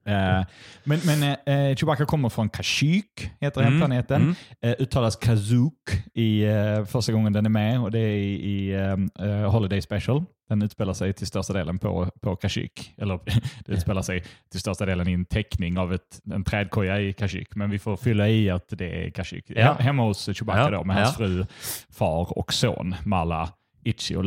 Eh, 0.05 0.45
men 0.83 0.99
men 1.05 1.23
eh, 1.45 1.75
Chewbacca 1.75 2.05
kommer 2.05 2.29
från 2.29 2.49
Kashyyyk, 2.49 3.31
heter 3.41 3.61
Mm, 3.61 3.73
hemplaneten. 3.73 4.21
mm. 4.21 4.35
Eh, 4.61 4.75
uttalas 4.79 5.15
Kazook 5.15 5.73
i 6.13 6.43
eh, 6.43 6.85
första 6.85 7.11
gången 7.11 7.33
den 7.33 7.45
är 7.45 7.49
med 7.49 7.81
och 7.81 7.91
det 7.91 7.99
är 7.99 8.15
i, 8.17 8.33
i 8.33 8.73
eh, 8.73 9.27
eh, 9.29 9.51
Holiday 9.51 9.81
Special. 9.81 10.23
Den 10.49 10.61
utspelar 10.61 10.93
sig 10.93 11.13
till 11.13 11.27
största 11.27 11.53
delen 11.53 11.79
på, 11.79 12.11
på 12.21 12.35
Kashyyyk. 12.35 12.93
Eller 12.97 13.19
det 13.65 13.73
utspelar 13.73 14.01
sig 14.01 14.23
till 14.51 14.59
största 14.59 14.85
delen 14.85 15.07
i 15.07 15.13
en 15.13 15.25
teckning 15.25 15.77
av 15.77 15.93
ett, 15.93 16.21
en 16.33 16.43
trädkoja 16.43 16.99
i 17.01 17.13
Kashyyyk. 17.13 17.55
Men 17.55 17.69
vi 17.69 17.79
får 17.79 17.97
fylla 17.97 18.29
i 18.29 18.49
att 18.49 18.65
det 18.69 19.05
är 19.05 19.09
Kashyyyk. 19.09 19.45
Ja. 19.47 19.61
Hem- 19.73 19.77
Hemma 19.85 20.03
hos 20.03 20.25
Chewbacca 20.35 20.59
Ja, 20.59 20.69
då 20.69 20.83
med 20.83 20.95
hans 20.95 21.09
ja. 21.19 21.25
fru, 21.25 21.45
far 21.89 22.37
och 22.37 22.53
son 22.53 22.95
Mala, 23.05 23.49
Itchy 23.83 24.15
och. 24.15 24.25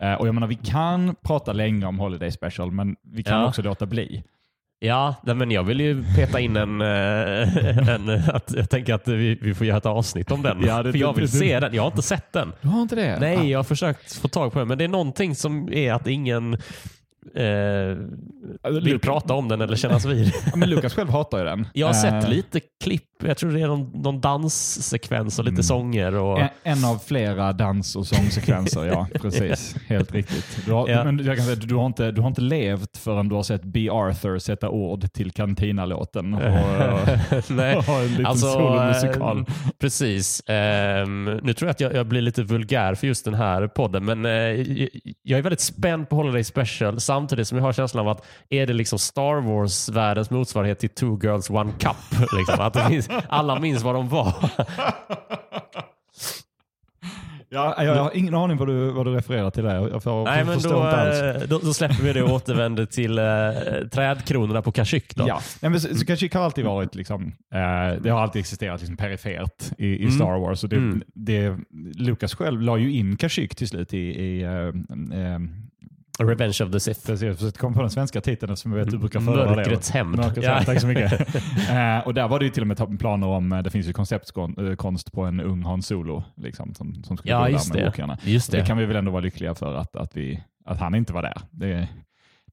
Eh, 0.00 0.14
och 0.14 0.28
jag 0.28 0.34
menar, 0.34 0.46
vi 0.46 0.54
kan 0.54 1.14
prata 1.22 1.52
länge 1.52 1.86
om 1.86 1.98
Holiday 1.98 2.30
Special, 2.30 2.70
men 2.70 2.96
vi 3.02 3.22
kan 3.22 3.40
Ja. 3.40 3.48
också 3.48 3.62
låta 3.62 3.86
bli. 3.86 4.22
Ja, 4.78 5.14
men 5.22 5.50
jag 5.50 5.64
vill 5.64 5.80
ju 5.80 6.04
peta 6.16 6.40
in 6.40 6.56
en... 6.56 6.80
eh, 6.80 7.88
en 7.94 8.08
att, 8.10 8.52
jag 8.56 8.70
tänker 8.70 8.94
att 8.94 9.08
vi, 9.08 9.38
vi 9.42 9.54
får 9.54 9.66
göra 9.66 9.78
ett 9.78 9.86
avsnitt 9.86 10.30
om 10.30 10.42
den. 10.42 10.62
Ja, 10.66 10.82
det- 10.82 10.92
För 10.92 10.98
jag 10.98 11.14
det- 11.14 11.20
vill 11.20 11.30
det- 11.30 11.36
se 11.38 11.60
den. 11.60 11.74
Jag 11.74 11.82
har 11.82 11.86
inte 11.90 12.02
sett 12.02 12.32
den. 12.32 12.52
Du 12.62 12.68
har 12.68 12.82
inte 12.82 12.94
det? 12.96 13.16
Nej, 13.20 13.50
jag 13.50 13.58
har 13.58 13.64
försökt 13.64 14.12
få 14.18 14.28
tag 14.28 14.52
på 14.52 14.58
den, 14.58 14.68
men 14.68 14.78
det 14.78 14.84
är 14.84 14.88
någonting 14.88 15.34
som 15.34 15.72
är 15.72 15.92
att 15.92 16.06
ingen 16.06 16.58
eh, 17.34 18.70
vill 18.82 18.98
prata 18.98 19.34
om 19.34 19.48
den 19.48 19.60
eller 19.60 19.76
kännas 19.76 20.04
vid. 20.04 20.32
Ja, 20.46 20.56
men 20.56 20.70
Lukas 20.70 20.94
själv 20.94 21.10
hatar 21.10 21.38
ju 21.38 21.44
den. 21.44 21.68
Jag 21.72 21.86
har 21.86 21.94
sett 21.94 22.24
Eh, 22.24 22.30
lite 22.30 22.60
klipp. 22.84 23.02
Jag 23.24 23.36
tror 23.36 23.50
det 23.52 23.60
är 23.60 23.66
någon, 23.66 23.90
någon 24.02 24.20
danssekvens 24.20 25.38
och 25.38 25.44
lite 25.44 25.52
Mm. 25.54 25.62
sånger. 25.62 26.14
Och, 26.14 26.40
En, 26.40 26.48
en 26.62 26.84
av 26.84 26.98
flera 27.06 27.52
dans 27.52 27.96
och 27.96 28.06
sångsekvenser, 28.06 28.84
ja. 28.84 29.06
Precis. 29.20 29.76
Helt 29.86 30.12
riktigt. 30.12 30.58
Du 30.66 30.72
har, 30.72 30.88
Ja. 30.88 31.04
men 31.04 31.24
jag 31.24 31.36
kan 31.36 31.44
säga, 31.44 31.56
du, 31.56 31.74
har 31.74 31.86
inte, 31.86 32.10
du 32.10 32.20
har 32.20 32.28
inte 32.28 32.40
levt 32.40 32.96
förrän 32.96 33.28
du 33.28 33.34
har 33.34 33.42
sett 33.42 33.62
B. 33.64 33.88
Arthur 33.90 34.38
sätta 34.38 34.68
ord 34.68 35.12
till 35.12 35.30
Cantina-låten. 35.32 36.34
Och, 36.34 36.40
och 37.76 37.84
ha 37.84 38.00
en 38.00 38.08
liten 38.08 38.26
Alltså, 38.26 38.46
solomusikal. 38.52 39.38
eh, 39.38 39.44
precis. 39.80 40.42
Ehm, 40.46 41.24
nu 41.42 41.52
tror 41.52 41.66
jag 41.68 41.70
att 41.70 41.80
jag, 41.80 41.94
jag 41.94 42.06
blir 42.06 42.20
lite 42.20 42.42
vulgär 42.42 42.94
för 42.94 43.06
just 43.06 43.24
den 43.24 43.34
här 43.34 43.66
podden, 43.66 44.04
men 44.04 44.24
jag- 44.24 44.88
jag 45.22 45.38
är 45.38 45.42
väldigt 45.42 45.60
spänd 45.60 46.08
på 46.08 46.16
Holiday 46.16 46.44
Special 46.44 47.00
samtidigt 47.16 47.48
som 47.48 47.58
jag 47.58 47.64
har 47.64 47.72
känslan 47.72 48.06
av 48.06 48.08
att 48.16 48.24
är 48.50 48.66
det 48.66 48.72
liksom 48.72 48.98
Star 48.98 49.40
Wars-världens 49.40 50.30
motsvarighet 50.30 50.78
till 50.78 50.90
Two 50.90 51.18
Girls 51.22 51.50
One 51.50 51.72
Cup? 51.78 51.96
Liksom, 52.38 52.60
att 52.60 52.72
det 52.74 52.84
finns, 52.88 53.08
alla 53.28 53.58
minns 53.60 53.82
vad 53.82 53.94
de 53.94 54.08
var. 54.08 54.34
Ja, 57.48 57.74
jag, 57.84 57.96
jag 57.96 58.02
har 58.02 58.16
ingen 58.16 58.34
aning 58.34 58.56
vad 58.56 58.68
du, 58.68 58.90
vad 58.90 59.06
du 59.06 59.12
refererar 59.14 59.50
till 59.50 59.64
där. 59.64 59.74
Jag 59.88 60.02
får, 60.02 60.24
Nej, 60.24 60.44
men 60.44 60.58
då, 60.58 60.88
eh, 60.88 61.48
då, 61.48 61.58
då 61.58 61.74
släpper 61.74 62.02
vi 62.02 62.12
det 62.12 62.22
och 62.22 62.30
återvänder 62.30 62.86
till 62.86 63.18
eh, 63.18 63.24
trädkronorna 63.92 64.62
på 64.62 64.72
Kashyyyk. 64.72 65.14
Då. 65.16 65.24
Ja, 65.28 65.40
Nej, 65.62 65.70
men 65.70 65.80
så, 65.80 65.94
så 65.94 66.06
Kashyyyk 66.06 66.34
har 66.34 66.42
alltid 66.42 66.64
varit, 66.64 66.94
liksom, 66.94 67.22
eh, 67.54 68.02
det 68.02 68.10
har 68.10 68.20
alltid 68.20 68.40
existerat 68.40 68.80
liksom 68.80 68.96
perifert 68.96 69.72
i, 69.78 69.86
i 69.86 70.02
Mm. 70.02 70.10
Star 70.10 70.38
Wars. 70.38 70.64
Och 70.64 70.68
det, 70.70 70.76
Mm. 70.76 71.02
det, 71.14 71.56
Lucas 71.94 72.34
själv 72.34 72.60
la 72.62 72.76
ju 72.78 72.92
in 72.92 73.16
Kashyyyk 73.16 73.54
till 73.56 73.68
slut 73.68 73.94
i, 73.94 73.98
i 73.98 74.42
eh, 74.42 74.50
eh, 74.50 75.38
Revenge 76.18 76.60
of 76.64 76.72
the 76.72 76.80
Sith. 76.80 77.06
Precis, 77.06 77.22
jag 77.22 77.36
försökte 77.36 77.58
komma 77.58 77.74
på 77.74 77.80
den 77.80 77.90
svenska 77.90 78.20
titeln 78.20 78.56
som 78.56 78.72
jag 78.72 78.78
vet 78.78 78.90
du 78.90 78.98
brukar 78.98 79.20
föredra 79.20 79.50
det. 79.50 79.56
Mörkrets 79.56 79.90
hämnd. 79.90 80.16
Mörkrets 80.16 80.46
hämnd, 80.48 80.66
tack 80.66 80.80
så 80.80 80.86
mycket. 80.86 81.12
eh, 81.70 81.98
och 82.06 82.14
där 82.14 82.28
var 82.28 82.38
det 82.38 82.44
ju 82.44 82.50
till 82.50 82.62
och 82.62 82.66
med 82.66 82.98
planer 82.98 83.26
om, 83.26 83.52
eh, 83.52 83.62
det 83.62 83.70
finns 83.70 83.86
ju 83.86 83.92
konceptkonst 83.92 85.12
på 85.12 85.22
en 85.22 85.40
ung 85.40 85.62
Han 85.62 85.82
Solo 85.82 86.24
liksom, 86.36 86.74
som, 86.74 87.04
som 87.04 87.16
skulle 87.16 87.32
Ja, 87.32 87.38
gå 87.38 87.44
där 87.44 88.06
med 88.06 88.18
det. 88.24 88.30
Just 88.30 88.50
Det. 88.50 88.58
det. 88.58 88.66
kan 88.66 88.78
vi 88.78 88.86
väl 88.86 88.96
ändå 88.96 89.10
vara 89.10 89.20
lyckliga 89.20 89.54
för 89.54 89.74
att, 89.74 89.96
att, 89.96 90.16
vi, 90.16 90.42
att 90.64 90.78
han 90.78 90.94
inte 90.94 91.12
var 91.12 91.22
där. 91.22 91.40
Det, 91.50 91.88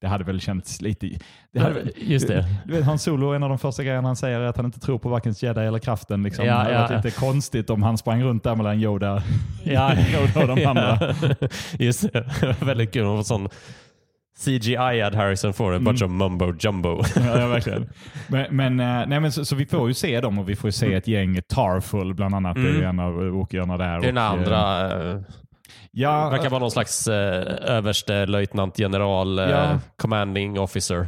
det 0.04 0.10
hade 0.10 0.24
väl 0.24 0.40
känts 0.42 0.82
lite... 0.82 1.10
Det 1.54 1.60
hade, 1.60 1.74
väl- 1.74 1.92
Just 1.98 2.28
det. 2.28 2.46
Du 2.66 2.74
vet, 2.74 2.84
Han 2.86 3.00
Solo, 3.00 3.34
en 3.34 3.44
av 3.44 3.50
de 3.50 3.58
första 3.60 3.84
grejerna 3.84 4.08
han 4.08 4.16
säger 4.16 4.40
är 4.40 4.46
att 4.46 4.58
han 4.58 4.66
inte 4.66 4.80
tror 4.80 5.00
på 5.00 5.10
varken 5.10 5.34
jedi 5.38 5.62
eller 5.62 5.80
kraften. 5.80 6.24
Liksom. 6.24 6.46
Ja, 6.46 6.54
det 6.54 6.60
hade 6.60 6.74
ja. 6.74 6.82
varit 6.82 7.06
lite 7.06 7.20
konstigt 7.20 7.70
om 7.70 7.84
han 7.84 7.98
sprang 7.98 8.24
runt 8.24 8.44
där 8.44 8.56
mellan 8.56 8.80
Yoda, 8.80 9.24
Ja, 9.64 9.92
Yoda 10.14 10.42
och 10.52 10.56
de 10.56 10.66
andra. 10.66 10.98
Ja, 11.02 11.48
Just 11.80 12.14
det. 12.14 12.26
Väldigt 12.60 12.94
kul. 12.94 13.06
Och 13.06 13.26
sån 13.26 13.50
CGI-ad 14.46 15.16
Harrison 15.16 15.54
Ford. 15.54 15.74
En 15.74 15.84
bunch 15.84 16.04
of 16.04 16.10
mumbo 16.12 16.54
jumbo. 16.60 17.02
ja, 17.16 17.40
ja, 17.40 17.48
verkligen. 17.48 17.90
Men, 18.28 18.56
men, 18.56 18.80
eh, 18.80 19.08
nej, 19.08 19.20
men 19.20 19.32
så, 19.32 19.46
så 19.46 19.56
vi 19.56 19.66
får 19.66 19.88
ju 19.88 19.94
se 19.94 20.22
dem 20.22 20.40
och 20.40 20.50
vi 20.50 20.56
får 20.56 20.70
se 20.70 20.94
ett 20.94 21.08
gäng 21.08 21.42
Tarful 21.48 22.14
bland 22.14 22.36
annat. 22.36 22.56
Det 22.56 22.62
är 22.62 22.66
ju 22.66 22.84
Mm. 22.84 22.90
en 22.90 23.06
av 23.06 23.14
Wookiarna 23.14 23.78
där. 23.78 24.00
Det 24.02 24.08
är 24.08 24.12
den 24.12 24.18
och, 24.18 24.24
eh, 24.24 24.30
andra. 24.32 25.12
eh, 25.12 25.20
Ja, 25.96 26.30
verkar 26.30 26.50
vara 26.50 26.60
någon 26.60 26.72
slags 26.72 27.08
eh, 27.08 27.76
överste 27.76 28.26
löjtnant 28.26 28.80
general 28.80 29.40
eh, 29.40 29.50
Ja. 29.50 29.80
commanding 29.98 30.60
officer. 30.60 31.08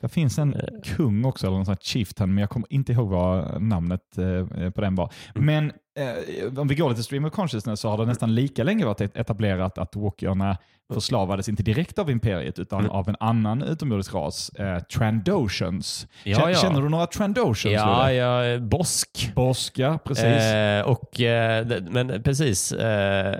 det 0.00 0.08
finns 0.08 0.38
en 0.38 0.54
Eh. 0.54 0.60
kung 0.96 1.24
också, 1.24 1.46
eller 1.46 1.56
någon 1.56 1.64
sån 1.64 1.72
här 1.72 1.78
chieftain, 1.82 2.34
men 2.34 2.40
jag 2.40 2.50
kommer 2.50 2.72
inte 2.72 2.92
ihåg 2.92 3.08
vad 3.10 3.62
namnet 3.62 4.18
eh, 4.18 4.70
på 4.70 4.80
den 4.80 4.94
var. 4.94 5.12
Mm. 5.34 5.46
Men 5.46 5.72
eh, 5.98 6.58
om 6.60 6.68
vi 6.68 6.74
går 6.74 6.90
lite 6.90 7.02
stream 7.02 7.24
of 7.24 7.32
consciousness 7.32 7.80
så 7.80 7.88
har 7.88 7.98
det 7.98 8.06
nästan 8.06 8.34
lika 8.34 8.64
länge 8.64 8.84
varit 8.84 9.00
et- 9.00 9.16
etablerat 9.16 9.78
att 9.78 9.96
Wookierna 9.96 10.56
förslavades 10.94 11.48
inte 11.48 11.62
direkt 11.62 11.98
av 11.98 12.10
imperiet 12.10 12.58
utan 12.58 12.78
Mm. 12.80 12.90
av 12.90 13.08
en 13.08 13.16
annan 13.20 13.62
utomjordisk 13.62 14.14
ras, 14.14 14.48
eh, 14.48 14.78
Trandoshans. 14.78 16.06
Ja, 16.24 16.36
Känner, 16.38 16.50
ja. 16.52 16.58
känner 16.58 16.82
du 16.82 16.88
några 16.88 17.06
Trandoshans? 17.06 17.72
Ja, 17.74 17.98
Ludde? 18.02 18.14
ja, 18.14 18.44
eh, 18.44 18.60
Bosk. 18.60 19.32
Boska, 19.34 19.98
precis. 20.04 20.24
Eh, 20.24 20.82
och, 20.84 21.20
eh, 21.20 21.66
men 21.90 22.22
precis, 22.22 22.72
eh, 22.72 23.36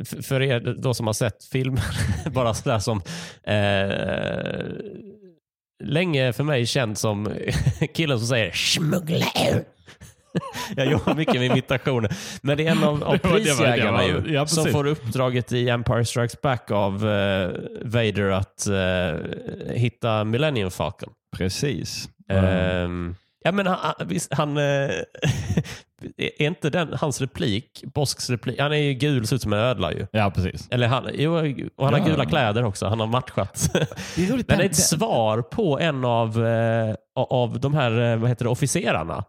f- 0.00 0.14
för 0.26 0.42
er 0.42 0.60
då 0.78 0.94
som 0.94 1.06
har 1.06 1.14
sett 1.14 1.44
filmen, 1.44 1.80
bara 2.32 2.54
sådär 2.54 2.78
som 2.78 3.00
länge 5.84 6.32
för 6.32 6.44
mig 6.44 6.66
känd 6.66 6.98
som 6.98 7.28
killen 7.94 8.18
som 8.18 8.28
säger 8.28 8.50
smugglare. 8.52 9.64
Jag 10.76 10.86
jobbar 10.92 11.14
mycket 11.14 11.34
med 11.34 11.44
imitationer. 11.44 12.12
Men 12.42 12.56
det 12.56 12.66
är 12.66 12.70
en 12.70 12.84
av, 12.84 13.04
av 13.04 13.18
Det 13.22 13.28
var- 13.28 13.30
det 13.30 13.30
var- 13.30 13.38
det 13.38 13.44
prisjägarna 13.44 13.92
var- 13.92 14.02
ju, 14.04 14.22
ja, 14.34 14.46
som 14.46 14.64
får 14.66 14.86
uppdraget 14.86 15.52
i 15.52 15.68
Empire 15.68 16.04
Strikes 16.04 16.40
Back 16.40 16.70
av 16.70 16.94
eh, 17.08 17.48
Vader 17.82 18.30
att 18.30 18.66
eh, 18.66 19.74
hitta 19.76 20.24
Millennium 20.24 20.70
Falcon. 20.70 21.12
precis. 21.36 22.08
Ehm, 22.30 23.14
ja, 23.44 23.52
men 23.52 23.66
han, 23.66 23.78
han- 24.30 24.56
eh, 24.56 24.62
är 26.16 26.42
inte 26.42 26.70
den, 26.70 26.88
hans 27.00 27.20
replik, 27.20 27.84
Bosks 27.94 28.30
replik, 28.30 28.60
han 28.60 28.72
är 28.72 28.76
ju 28.76 28.92
gul, 28.94 29.26
ser 29.26 29.36
ut 29.36 29.42
som 29.42 29.52
en 29.52 29.58
ödla 29.58 29.92
ju. 29.92 30.06
Ja, 30.12 30.30
precis. 30.34 30.68
Eller 30.70 30.86
han, 30.86 31.08
jo, 31.14 31.32
och 31.76 31.84
han 31.84 31.94
har 31.94 32.00
Ja. 32.00 32.06
gula 32.06 32.24
kläder 32.26 32.64
också, 32.64 32.86
han 32.86 33.00
har 33.00 33.06
matchat. 33.06 33.70
Det 34.16 34.22
är 34.24 34.32
roligt. 34.32 34.48
Men 34.48 34.58
det 34.58 34.64
är 34.64 34.68
ett 34.68 34.76
svar 34.76 35.42
på 35.42 35.78
en 35.80 36.04
av, 36.04 36.38
av 37.14 37.60
de 37.60 37.74
här 37.74 38.16
vad 38.16 38.28
heter 38.30 38.44
det, 38.44 38.50
officerarna 38.50 39.24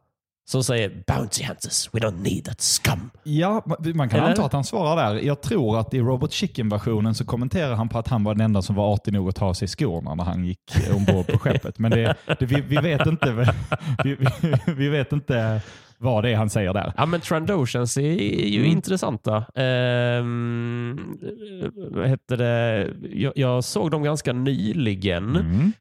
som 0.48 0.64
säger 0.64 1.04
Bounty 1.08 1.44
hunters, 1.44 1.90
we 1.94 2.00
don't 2.00 2.22
need 2.22 2.46
that 2.46 2.62
scum. 2.62 3.10
Ja, 3.24 3.62
ma- 3.66 3.94
man 3.94 4.10
kan 4.10 4.20
Eller? 4.20 4.30
anta 4.30 4.46
att 4.46 4.54
han 4.54 4.64
svarar 4.64 4.96
där. 5.14 5.22
Jag 5.22 5.42
tror 5.42 5.80
att 5.80 5.94
i 5.94 6.00
Robot 6.00 6.32
Chicken-versionen 6.32 7.16
så 7.16 7.26
kommenterar 7.26 7.76
han 7.76 7.90
på 7.90 7.98
att 8.00 8.08
han 8.08 8.24
var 8.24 8.34
den 8.34 8.42
enda 8.42 8.62
som 8.62 8.76
var 8.76 8.94
artig 8.94 9.14
nog 9.14 9.30
att 9.30 9.36
ta 9.36 9.46
av 9.46 9.54
sig 9.54 9.68
skorna 9.68 10.16
när 10.16 10.24
han 10.24 10.46
gick 10.46 10.60
ombord 10.96 11.28
på 11.28 11.40
skeppet. 11.40 11.80
Men 11.80 11.92
det, 11.92 12.16
det, 12.40 12.46
vi, 12.46 12.62
vi 12.62 12.78
vet 12.78 13.06
inte 13.08 13.32
vi, 14.04 14.16
vi, 14.42 14.56
vi 14.74 14.90
vet 14.90 15.12
inte 15.12 15.62
vad 15.98 16.24
det 16.24 16.30
är 16.30 16.36
han 16.36 16.50
säger 16.50 16.74
där. 16.74 16.94
Ja, 16.98 17.06
men 17.06 17.22
Trandoshans 17.22 17.98
är 17.98 18.02
ju 18.02 18.60
Mm. 18.60 18.72
intressanta. 18.72 19.46
Ehm, 19.56 21.18
vad 21.92 22.10
heter 22.10 22.38
det? 22.38 22.88
Jag, 23.12 23.34
jag 23.36 23.64
såg 23.64 23.92
dem 23.92 24.04
ganska 24.04 24.34
nyligen. 24.34 25.36
Mm. 25.36 25.72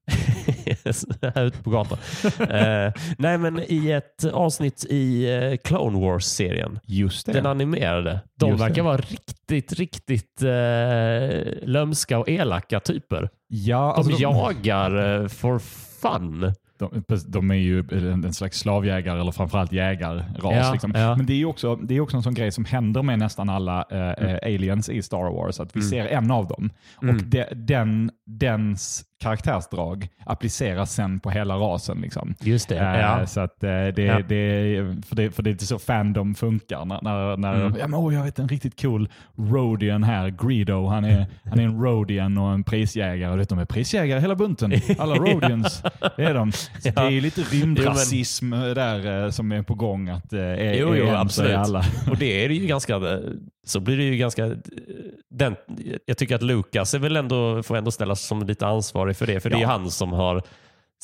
här 1.34 1.44
ute 1.44 1.58
på 1.62 1.70
gatan. 1.70 1.98
Eh, 2.40 2.92
nej, 3.18 3.38
men 3.38 3.60
i 3.68 3.90
ett 3.90 4.24
avsnitt 4.32 4.84
i 4.90 5.32
eh, 5.34 5.56
Clone 5.64 5.98
Wars-serien. 5.98 6.78
Just 6.86 7.26
det. 7.26 7.32
Den 7.32 7.46
animerade. 7.46 8.20
De 8.38 8.48
Just 8.50 8.58
det. 8.62 8.68
verkar 8.68 8.82
vara 8.82 8.96
riktigt, 8.96 9.72
riktigt 9.72 10.42
eh, 10.42 11.68
lömska 11.68 12.18
och 12.18 12.28
elaka 12.28 12.80
typer. 12.80 13.28
ja, 13.48 13.94
De 13.96 14.00
alltså, 14.08 14.22
jagar 14.22 15.20
eh, 15.22 15.28
for 15.28 15.58
fun. 16.02 16.52
de, 16.78 17.02
de 17.26 17.50
är 17.50 17.54
ju 17.54 17.84
en, 17.92 18.32
slags 18.32 18.58
slavjägare 18.58 19.20
eller 19.20 19.32
framförallt 19.32 19.72
jägarras. 19.72 20.24
Ja, 20.42 20.72
liksom. 20.72 20.92
ja. 20.96 21.16
Men 21.16 21.26
det 21.26 21.32
är 21.42 21.44
också, 21.44 21.76
det 21.76 21.96
är 21.96 22.00
också 22.00 22.16
en 22.16 22.22
sån 22.22 22.34
grej 22.34 22.52
som 22.52 22.64
händer 22.64 23.02
med 23.02 23.18
nästan 23.18 23.48
alla 23.50 23.84
eh, 23.90 24.10
eh, 24.30 24.38
aliens 24.42 24.88
i 24.88 25.02
Star 25.02 25.32
Wars. 25.34 25.60
Att 25.60 25.76
vi 25.76 25.80
Mm. 25.80 25.90
ser 25.90 26.06
en 26.06 26.30
av 26.30 26.48
dem 26.48 26.70
Mm. 27.02 27.16
och 27.16 27.22
de, 27.22 27.44
den, 27.54 28.10
dens 28.26 29.04
karaktärsdrag 29.22 30.08
appliceras 30.26 30.92
sen 30.94 31.20
på 31.20 31.30
hela 31.30 31.54
rasen. 31.56 31.98
Liksom. 32.00 32.34
Just 32.40 32.68
det. 32.68 32.78
Eh, 32.78 33.00
ja. 33.00 33.26
Så 33.26 33.40
att, 33.40 33.64
eh, 33.64 33.68
det, 33.70 33.94
Ja. 34.02 34.18
det, 34.28 35.04
för 35.06 35.16
det, 35.16 35.30
för 35.30 35.42
det 35.42 35.50
är 35.50 35.52
inte 35.52 35.66
så 35.66 35.78
fandom 35.78 36.34
funkar. 36.34 36.84
När, 36.84 36.98
när, 37.02 37.36
när 37.36 37.54
Mm. 37.54 37.74
ja, 37.78 37.88
men, 37.88 38.00
åh, 38.00 38.14
jag 38.14 38.24
vet 38.24 38.38
en 38.38 38.48
riktigt 38.48 38.82
cool 38.82 39.08
Rodian 39.38 40.02
här, 40.04 40.28
Greedo. 40.28 40.86
Han 40.86 41.04
är, 41.04 41.26
han 41.44 41.58
är 41.58 41.64
en 41.64 41.82
Rodian 41.82 42.38
och 42.38 42.52
en 42.52 42.64
prisjägare. 42.64 43.32
Och 43.32 43.38
vet, 43.38 43.48
de 43.48 43.58
är 43.58 43.64
prisjägare 43.64 44.20
hela 44.20 44.34
bunten. 44.34 44.72
Alla 44.98 45.14
Rodians 45.14 45.82
det 46.16 46.24
är 46.24 46.34
de. 46.34 46.52
Ja. 46.82 46.92
Det 47.08 47.16
är 47.16 47.20
lite 47.20 47.40
rymdrasism 47.40 48.50
där 48.50 49.24
eh, 49.24 49.30
som 49.30 49.52
är 49.52 49.62
på 49.62 49.74
gång. 49.74 50.08
Att, 50.08 50.32
eh, 50.32 50.40
är, 50.40 50.74
Jo, 50.74 50.94
jo, 50.94 51.08
absolut. 51.08 51.56
alla. 51.56 51.84
Och 52.10 52.16
det 52.16 52.44
är 52.44 52.48
ju 52.48 52.66
ganska, 52.66 52.96
så 53.64 53.80
blir 53.80 53.96
det 53.96 54.02
ju 54.02 54.16
ganska, 54.16 54.56
den, 55.30 55.56
jag 56.06 56.18
tycker 56.18 56.34
att 56.34 56.42
Lucas 56.42 56.94
är 56.94 56.98
väl 56.98 57.16
ändå, 57.16 57.62
får 57.62 57.76
ändå 57.76 57.90
ställas 57.90 58.20
som 58.22 58.42
lite 58.46 58.66
ansvarig 58.66 59.16
för 59.16 59.26
det, 59.26 59.40
för 59.40 59.50
det 59.50 59.56
är 59.56 59.60
Ja. 59.60 59.68
han 59.68 59.90
som 59.90 60.12
har 60.12 60.42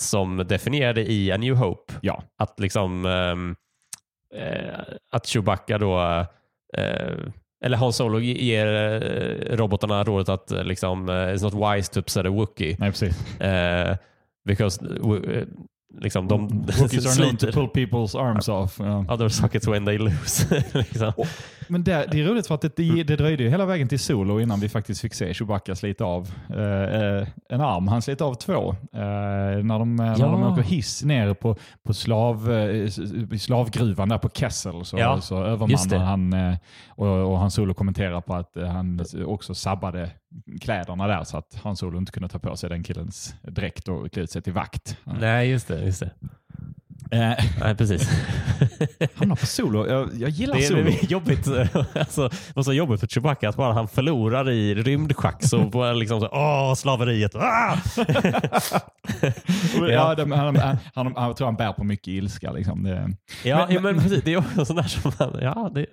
som 0.01 0.37
definierade 0.37 1.13
i 1.13 1.33
A 1.33 1.37
New 1.37 1.55
Hope 1.55 1.93
Ja, 2.03 2.23
att 2.39 2.61
liksom 2.61 3.07
ehm, 3.07 3.57
eh, 4.35 4.81
att 5.11 5.27
Chewbacca 5.27 5.79
då 5.79 6.01
eh, 6.77 7.17
eller 7.65 7.77
Han 7.77 7.93
Solo 7.93 8.21
ge- 8.21 8.45
ger 8.45 8.67
eh, 8.67 9.57
robotarna 9.57 10.05
rådet 10.05 10.29
att 10.29 10.51
eh, 10.51 10.65
liksom, 10.65 11.09
eh, 11.09 11.13
it's 11.13 11.43
not 11.43 11.55
wise 11.77 11.93
to 11.93 12.01
upset 12.01 12.27
a 12.27 12.31
Wookie. 12.31 12.77
nej 12.79 12.91
precis. 12.91 13.41
Eh, 13.41 13.97
because 14.45 14.85
eh, 14.85 15.45
liksom, 16.01 16.29
de 16.29 16.49
Wookiees 16.49 17.07
are 17.07 17.15
known 17.25 17.37
to 17.37 17.47
pull 17.53 17.69
people's 17.69 18.19
arms 18.21 18.49
off. 18.49 18.77
Ja. 18.79 19.05
other 19.15 19.29
sockets 19.29 19.69
when 19.69 19.85
they 19.87 19.99
lose. 19.99 20.63
liksom. 20.73 21.13
Men 21.71 21.85
det, 21.85 22.07
det 22.13 22.21
är 22.21 22.25
roligt 22.25 22.47
för 22.47 22.55
att 22.55 22.61
det, 22.61 22.77
det, 22.77 23.03
det 23.03 23.17
dröjde 23.17 23.43
ju 23.43 23.49
hela 23.51 23.67
vägen 23.67 23.89
till 23.89 23.99
Solo 23.99 24.41
innan 24.41 24.61
vi 24.61 24.69
faktiskt 24.69 25.01
fick 25.01 25.15
se 25.15 25.35
Chewbacca 25.35 25.75
slita 25.75 26.05
av 26.05 26.31
eh, 26.51 27.01
eh, 27.01 27.29
en 27.49 27.61
arm. 27.61 27.89
Han 27.89 28.03
slet 28.03 28.21
av 28.21 28.35
två. 28.35 28.71
Eh, 28.93 29.01
när, 29.63 29.79
de, 29.79 29.97
när 29.97 30.07
Ja. 30.19 30.27
de 30.27 30.43
åker 30.43 30.63
hiss 30.63 31.05
ner 31.05 31.35
på, 31.35 31.57
på 31.83 31.95
slav, 31.95 32.53
eh, 32.53 32.89
slavgruvan 33.39 34.09
där 34.09 34.19
på 34.19 34.29
Kessel 34.29 34.85
så, 34.85 34.99
Ja, 34.99 35.21
så 35.21 35.45
övermannar 35.45 35.99
han 35.99 36.33
eh, 36.33 36.55
och, 36.89 37.33
och 37.33 37.39
Han 37.39 37.51
Solo 37.51 37.75
kommenterar 37.75 38.21
på 38.21 38.35
att 38.35 38.57
eh, 38.57 38.67
han 38.67 39.05
också 39.27 39.55
sabbade 39.55 40.11
kläderna 40.61 41.07
där 41.07 41.25
så 41.25 41.37
att 41.39 41.61
Han 41.63 41.77
Solo 41.77 41.99
inte 41.99 42.13
kunde 42.13 42.29
ta 42.29 42.39
på 42.39 42.57
sig 42.57 42.71
den 42.71 42.83
killens 42.83 43.35
dräkt 43.43 43.89
och 43.89 44.13
klä 44.13 44.23
ut 44.23 44.31
sig 44.31 44.43
till 44.43 44.53
vakt. 44.53 44.97
Nej, 45.05 45.51
just 45.51 45.69
det. 45.69 45.85
Just 45.85 46.01
det. 46.01 46.11
Eh, 47.13 47.45
Nej, 47.61 47.75
precis. 47.77 48.11
hamnar 49.15 49.37
på 49.37 49.47
Solo. 49.47 49.87
Jag, 49.89 50.09
jag 50.15 50.31
gillar 50.31 50.57
Det 50.57 50.63
Solo. 50.63 50.81
är 50.89 51.05
jobbigt. 51.13 51.49
Alltså, 51.95 52.29
det 52.29 52.53
var 52.57 52.63
så 52.63 52.73
jobbigt 52.73 53.01
för 53.01 53.07
Chewbacca 53.07 53.49
att 53.49 53.57
bara 53.57 53.73
han 53.73 53.89
förlorar 53.89 54.51
i 54.51 54.75
rymdschack 54.75 55.45
så 55.45 55.59
var 55.59 55.95
liksom 55.95 56.21
så, 56.21 56.29
åh, 56.33 56.75
slaveriet. 56.75 57.35
Ah! 57.35 57.77
ja. 59.91 60.15
De, 60.15 60.33
han, 60.33 60.57
han, 60.57 60.77
han, 60.95 61.13
han, 61.17 61.35
tror 61.35 61.47
han 61.47 61.57
bär 61.57 61.73
på 61.73 61.85
mycket 61.85 62.09
ilska. 62.09 62.53
Liksom. 62.53 62.83
Det, 62.83 63.17
Ja, 63.45 63.67
Men- 63.67 63.75
men, 63.83 63.83
men 63.95 64.03
precis. 64.05 64.23
Det 64.25 64.33
är 64.33 64.37
också 64.39 64.65
sånt 64.65 64.83
där 64.83 64.89
som 64.89 65.13
ja, 65.43 65.71
det, 65.75 65.87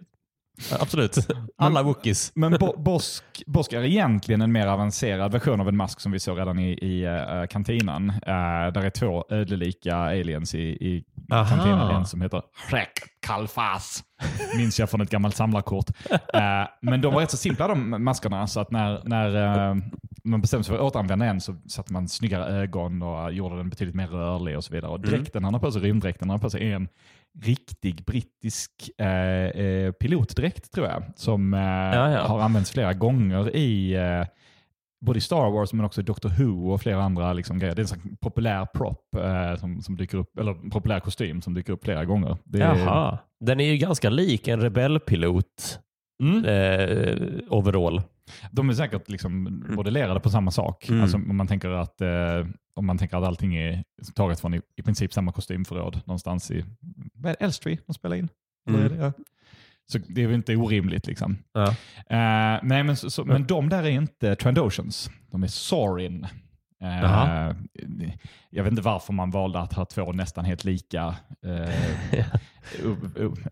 absolut. 0.80 1.18
Alla 1.58 1.84
Wookiees. 1.84 2.32
Men 2.36 2.58
Bo, 2.60 2.78
Bosk, 2.82 3.24
Bosk 3.46 3.74
är 3.74 3.84
egentligen 3.84 4.42
en 4.42 4.52
mer 4.52 4.68
avancerad 4.68 5.32
version 5.32 5.62
av 5.62 5.68
en 5.68 5.78
mask 5.78 6.00
som 6.00 6.12
vi 6.12 6.20
såg 6.20 6.40
redan 6.40 6.60
i, 6.60 6.72
i 6.72 7.08
uh, 7.08 7.48
kantinan. 7.48 8.10
Uh, 8.10 8.74
där 8.74 8.86
är 8.86 8.90
två 8.90 9.26
ödlelika 9.30 9.96
aliens 9.96 10.56
i, 10.56 10.60
i 10.60 11.04
kantinan. 11.30 11.96
En 11.96 12.06
som 12.06 12.22
heter 12.22 12.42
Shrek 12.70 12.92
Kalfas. 13.20 14.04
Minns 14.58 14.80
jag 14.80 14.90
från 14.90 15.02
ett 15.02 15.10
gammalt 15.10 15.36
samlarkort. 15.36 15.90
Uh, 16.12 16.68
men 16.82 17.02
de 17.02 17.14
var 17.14 17.22
rätt 17.22 17.32
så 17.32 17.38
simpla 17.38 17.68
de 17.68 18.04
maskerna. 18.04 18.48
Så 18.48 18.60
att 18.60 18.72
när, 18.72 19.02
när 19.06 19.70
uh, 19.72 19.78
man 20.24 20.42
bestämde 20.42 20.64
sig 20.64 20.76
för 20.76 20.86
att 20.86 20.92
återanvända 20.92 21.26
en 21.26 21.42
så 21.42 21.56
satte 21.68 21.94
man 21.94 22.08
snyggare 22.08 22.46
ögon 22.46 23.02
och 23.02 23.34
gjorde 23.34 23.58
den 23.58 23.70
betydligt 23.70 23.96
mer 23.96 24.08
rörlig 24.08 24.58
och 24.58 24.64
så 24.64 24.74
vidare. 24.74 24.92
Och 24.92 24.98
Mm. 24.98 25.10
dräkten 25.10 25.44
han 25.44 25.54
har 25.54 25.62
på 25.62 25.72
sig, 25.72 25.82
rymddräkten 25.82 26.30
han 26.30 26.40
har 26.40 26.44
på 26.44 26.50
sig 26.50 26.72
är 26.72 26.76
en 26.76 26.88
riktig 27.44 28.06
brittisk 28.06 28.72
eh, 28.98 29.08
eh, 29.08 29.92
pilotdräkt 29.92 30.72
tror 30.72 30.88
jag. 30.88 31.04
Som 31.16 31.54
eh, 31.54 31.60
ja. 31.60 32.24
har 32.28 32.40
använts 32.40 32.72
flera 32.72 32.94
gånger 32.94 33.56
i 33.56 33.94
eh, 33.96 34.26
både 35.06 35.18
i 35.18 35.22
Star 35.22 35.52
Wars 35.52 35.74
men 35.74 35.86
också 35.86 36.02
Doctor 36.02 36.30
Who 36.30 36.72
och 36.74 36.82
flera 36.82 37.04
andra 37.04 37.34
liksom, 37.34 37.60
grejer. 37.60 37.76
Det 37.76 37.82
är 37.92 37.94
en 37.94 38.18
populär 38.18 38.66
prop 38.66 39.16
eh, 39.16 39.56
som, 39.60 39.82
som 39.82 39.98
dyker 39.98 40.18
upp, 40.18 40.40
eller 40.40 40.70
populär 40.70 41.00
kostym 41.00 41.42
som 41.42 41.54
dyker 41.54 41.74
upp 41.74 41.84
flera 41.84 42.06
gånger. 42.06 42.38
Det 42.44 42.58
Jaha. 42.58 43.18
Den 43.40 43.60
är 43.60 43.66
ju 43.72 43.78
ganska 43.78 44.10
lik 44.10 44.48
en 44.48 44.62
rebellpilot 44.62 45.80
Mm. 46.24 46.46
eh, 46.46 47.40
overall. 47.50 48.02
De 48.52 48.70
är 48.70 48.74
säkert 48.74 49.10
liksom 49.10 49.64
modellerade 49.70 50.20
på 50.20 50.30
samma 50.30 50.52
sak. 50.52 50.90
Mm. 50.90 51.02
Alltså, 51.02 51.18
om, 51.18 51.38
man 51.38 51.48
tänker 51.48 51.70
att, 51.70 52.02
eh, 52.02 52.48
om 52.76 52.86
man 52.86 52.98
tänker 52.98 53.18
att 53.18 53.24
allting 53.24 53.56
är 53.56 53.84
taget 54.16 54.40
från 54.40 54.54
i, 54.54 54.62
i 54.76 54.82
princip 54.82 55.14
samma 55.14 55.32
kostymförråd 55.32 56.02
någonstans 56.06 56.52
i 56.52 56.66
vad 57.14 57.32
är 57.32 57.36
det, 57.40 57.46
Elstree 57.46 57.78
de 57.88 57.94
spelar 57.94 58.16
in. 58.16 58.30
Mm. 58.70 59.00
Ja. 59.00 59.12
Så 59.92 59.98
det 60.08 60.24
är 60.24 60.28
väl 60.28 60.36
inte 60.36 60.56
orimligt. 60.56 61.08
Liksom. 61.08 61.38
Ja. 61.54 61.68
Eh, 62.10 62.60
nej, 62.64 62.84
men, 62.84 62.96
så, 62.96 63.10
så, 63.10 63.26
men 63.26 63.48
de 63.48 63.70
där 63.70 63.84
är 63.84 63.90
inte 63.90 64.36
Trandoshans. 64.36 65.12
De 65.32 65.44
är 65.44 65.48
Sorin. 65.48 66.28
Eh, 66.82 67.54
jag 68.50 68.64
vet 68.64 68.72
inte 68.72 68.82
varför 68.82 69.14
man 69.14 69.32
valde 69.32 69.60
att 69.60 69.74
ha 69.74 69.86
två 69.86 70.12
nästan 70.12 70.46
helt 70.46 70.64
lika 70.64 71.16
eh, 71.46 72.26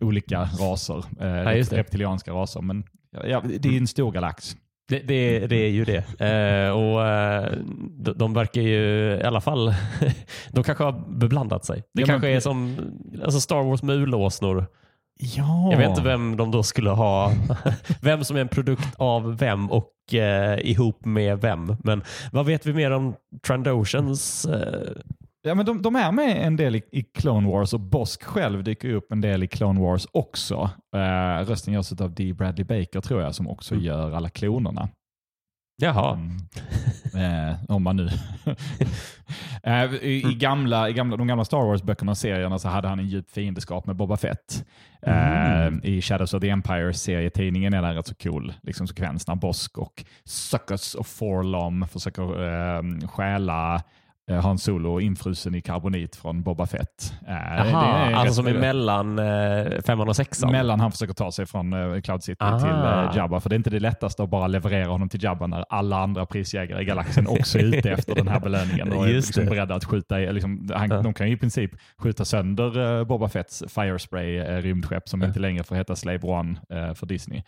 olika 0.00 0.40
raser. 0.40 0.96
Eh, 0.96 1.44
det. 1.44 1.72
reptilianska 1.72 2.32
raser. 2.32 2.62
Men 2.62 2.84
ja, 3.10 3.42
det 3.60 3.68
är 3.68 3.78
en 3.78 3.86
stor 3.86 4.12
galax. 4.12 4.56
Det, 4.88 4.98
det, 4.98 5.46
det 5.46 5.56
är 5.56 5.70
ju 5.70 5.84
det. 5.84 6.20
Eh, 6.20 6.70
och 6.70 7.06
eh, 7.06 7.52
de, 7.98 8.12
de 8.18 8.34
verkar 8.34 8.60
ju 8.60 9.10
i 9.16 9.22
alla 9.22 9.40
fall, 9.40 9.74
de 10.50 10.64
kanske 10.64 10.84
har 10.84 11.04
beblandat 11.08 11.64
sig. 11.64 11.82
Det 11.94 12.00
Ja, 12.00 12.06
kanske 12.06 12.26
men- 12.28 12.36
är 12.36 12.40
som 12.40 12.76
alltså 13.24 13.40
Star 13.40 13.62
Wars 13.62 13.82
med 13.82 13.96
ulåsnor. 13.96 14.66
Ja. 15.18 15.68
Jag 15.70 15.78
vet 15.78 15.88
inte 15.88 16.02
vem 16.02 16.36
de 16.36 16.50
då 16.50 16.62
skulle 16.62 16.90
ha, 16.90 17.32
vem 18.02 18.24
som 18.24 18.36
är 18.36 18.40
en 18.40 18.48
produkt 18.48 18.94
av 18.96 19.38
vem 19.38 19.70
och 19.70 20.14
eh, 20.14 20.58
ihop 20.70 21.04
med 21.04 21.40
vem. 21.40 21.76
Men 21.84 22.02
vad 22.32 22.46
vet 22.46 22.66
vi 22.66 22.72
mer 22.72 22.90
om 22.90 23.14
Trandoshans? 23.46 24.44
Eh, 24.44 24.90
Ja, 25.46 25.54
men 25.54 25.66
de, 25.66 25.82
de 25.82 25.96
är 25.96 26.12
med 26.12 26.46
en 26.46 26.56
del 26.56 26.76
i, 26.76 26.82
i 26.92 27.02
Clone 27.02 27.48
Wars 27.50 27.72
och 27.74 27.80
Bosk 27.80 28.22
själv 28.24 28.64
dyker 28.64 28.90
upp 28.92 29.12
en 29.12 29.20
del 29.20 29.42
i 29.42 29.48
Clone 29.48 29.80
Wars 29.80 30.06
också. 30.12 30.70
Eh, 30.96 31.44
rösten 31.46 31.74
görs 31.74 31.92
av 32.00 32.14
Dee 32.14 32.32
Bradley 32.34 32.64
Baker 32.64 33.00
tror 33.00 33.22
jag 33.22 33.34
som 33.34 33.48
också 33.48 33.74
Mm. 33.74 33.84
gör 33.86 34.12
alla 34.12 34.28
klonerna. 34.28 34.88
jaha. 35.82 36.14
Mm. 37.14 37.50
Eh, 37.50 37.56
om 37.68 37.82
man 37.82 37.96
nu... 37.96 38.08
eh, 39.62 39.94
i, 39.94 40.22
i, 40.30 40.34
gamla, 40.34 40.88
I 40.88 40.92
gamla, 40.92 41.16
de 41.16 41.26
gamla 41.26 41.44
Star 41.44 41.58
Wars-böckerna 41.66 42.10
och 42.10 42.18
serierna 42.18 42.58
så 42.58 42.68
hade 42.68 42.88
han 42.88 42.98
en 42.98 43.06
djup 43.08 43.30
fiendeskap 43.30 43.86
med 43.86 43.96
Boba 43.96 44.16
Fett. 44.16 44.64
Eh, 45.02 45.46
Mm. 45.66 45.80
I 45.84 46.02
Shadows 46.02 46.34
of 46.34 46.40
the 46.40 46.48
Empire 46.50 46.92
serietidningen 46.92 47.74
är 47.74 47.82
det 47.82 47.88
en 47.88 47.94
rätt 47.94 48.06
så 48.06 48.14
cool 48.14 48.52
liksom, 48.62 48.86
sekvens 48.86 49.26
när 49.28 49.34
Bosk 49.34 49.78
och 49.78 50.04
Suckers 50.24 50.94
och 50.94 51.06
Forlom 51.06 51.88
försöker 51.88 52.22
eh, 52.22 53.08
stjäla 53.08 53.82
Han 54.32 54.58
Solo 54.58 55.00
infrusen 55.00 55.54
i 55.54 55.60
karbonit 55.60 56.16
från 56.16 56.42
Boba 56.42 56.66
Fett. 56.66 57.14
Eh, 57.28 57.32
rätt- 57.64 57.74
alltså 57.74 58.34
som 58.34 58.46
är 58.46 58.54
mellan 58.54 59.18
eh, 59.18 59.80
femman 59.86 60.08
och 60.08 60.16
sexan? 60.16 60.52
Mellan 60.52 60.80
han 60.80 60.92
försöker 60.92 61.14
ta 61.14 61.32
sig 61.32 61.46
från 61.46 61.72
eh, 61.94 62.00
Cloud 62.00 62.22
City 62.22 62.36
Ah. 62.40 62.58
till 62.60 62.68
eh, 62.70 63.16
Jabba. 63.16 63.40
För 63.40 63.48
det 63.50 63.54
är 63.54 63.56
inte 63.56 63.70
det 63.70 63.80
lättaste 63.80 64.22
att 64.22 64.30
bara 64.30 64.46
leverera 64.46 64.88
honom 64.88 65.08
till 65.08 65.24
Jabba 65.24 65.46
när 65.46 65.64
alla 65.68 65.98
andra 66.02 66.26
prisjägare 66.26 66.82
i 66.82 66.84
galaxen 66.84 67.26
också 67.26 67.58
är 67.58 67.62
ute 67.62 67.90
efter 67.90 68.14
den 68.14 68.28
här 68.28 68.40
belöningen 68.40 68.92
och 68.92 69.08
är 69.08 69.12
liksom 69.12 69.44
beredda 69.46 69.74
att 69.74 69.84
skjuta. 69.84 70.16
Liksom, 70.16 70.68
han, 70.74 70.90
Ja. 70.90 71.02
De 71.02 71.14
kan 71.14 71.26
ju 71.28 71.32
i 71.34 71.36
princip 71.36 71.70
skjuta 71.98 72.24
sönder 72.24 72.98
eh, 73.00 73.04
Boba 73.04 73.28
Fetts 73.28 73.64
Firespray 73.68 74.36
eh, 74.38 74.62
rymdskepp 74.62 75.08
som 75.08 75.20
Ja. 75.20 75.26
inte 75.28 75.40
längre 75.40 75.64
får 75.64 75.76
heta 75.76 75.96
Slave 75.96 76.18
One 76.22 76.56
eh, 76.70 76.94
för 76.94 77.06
Disney. 77.06 77.38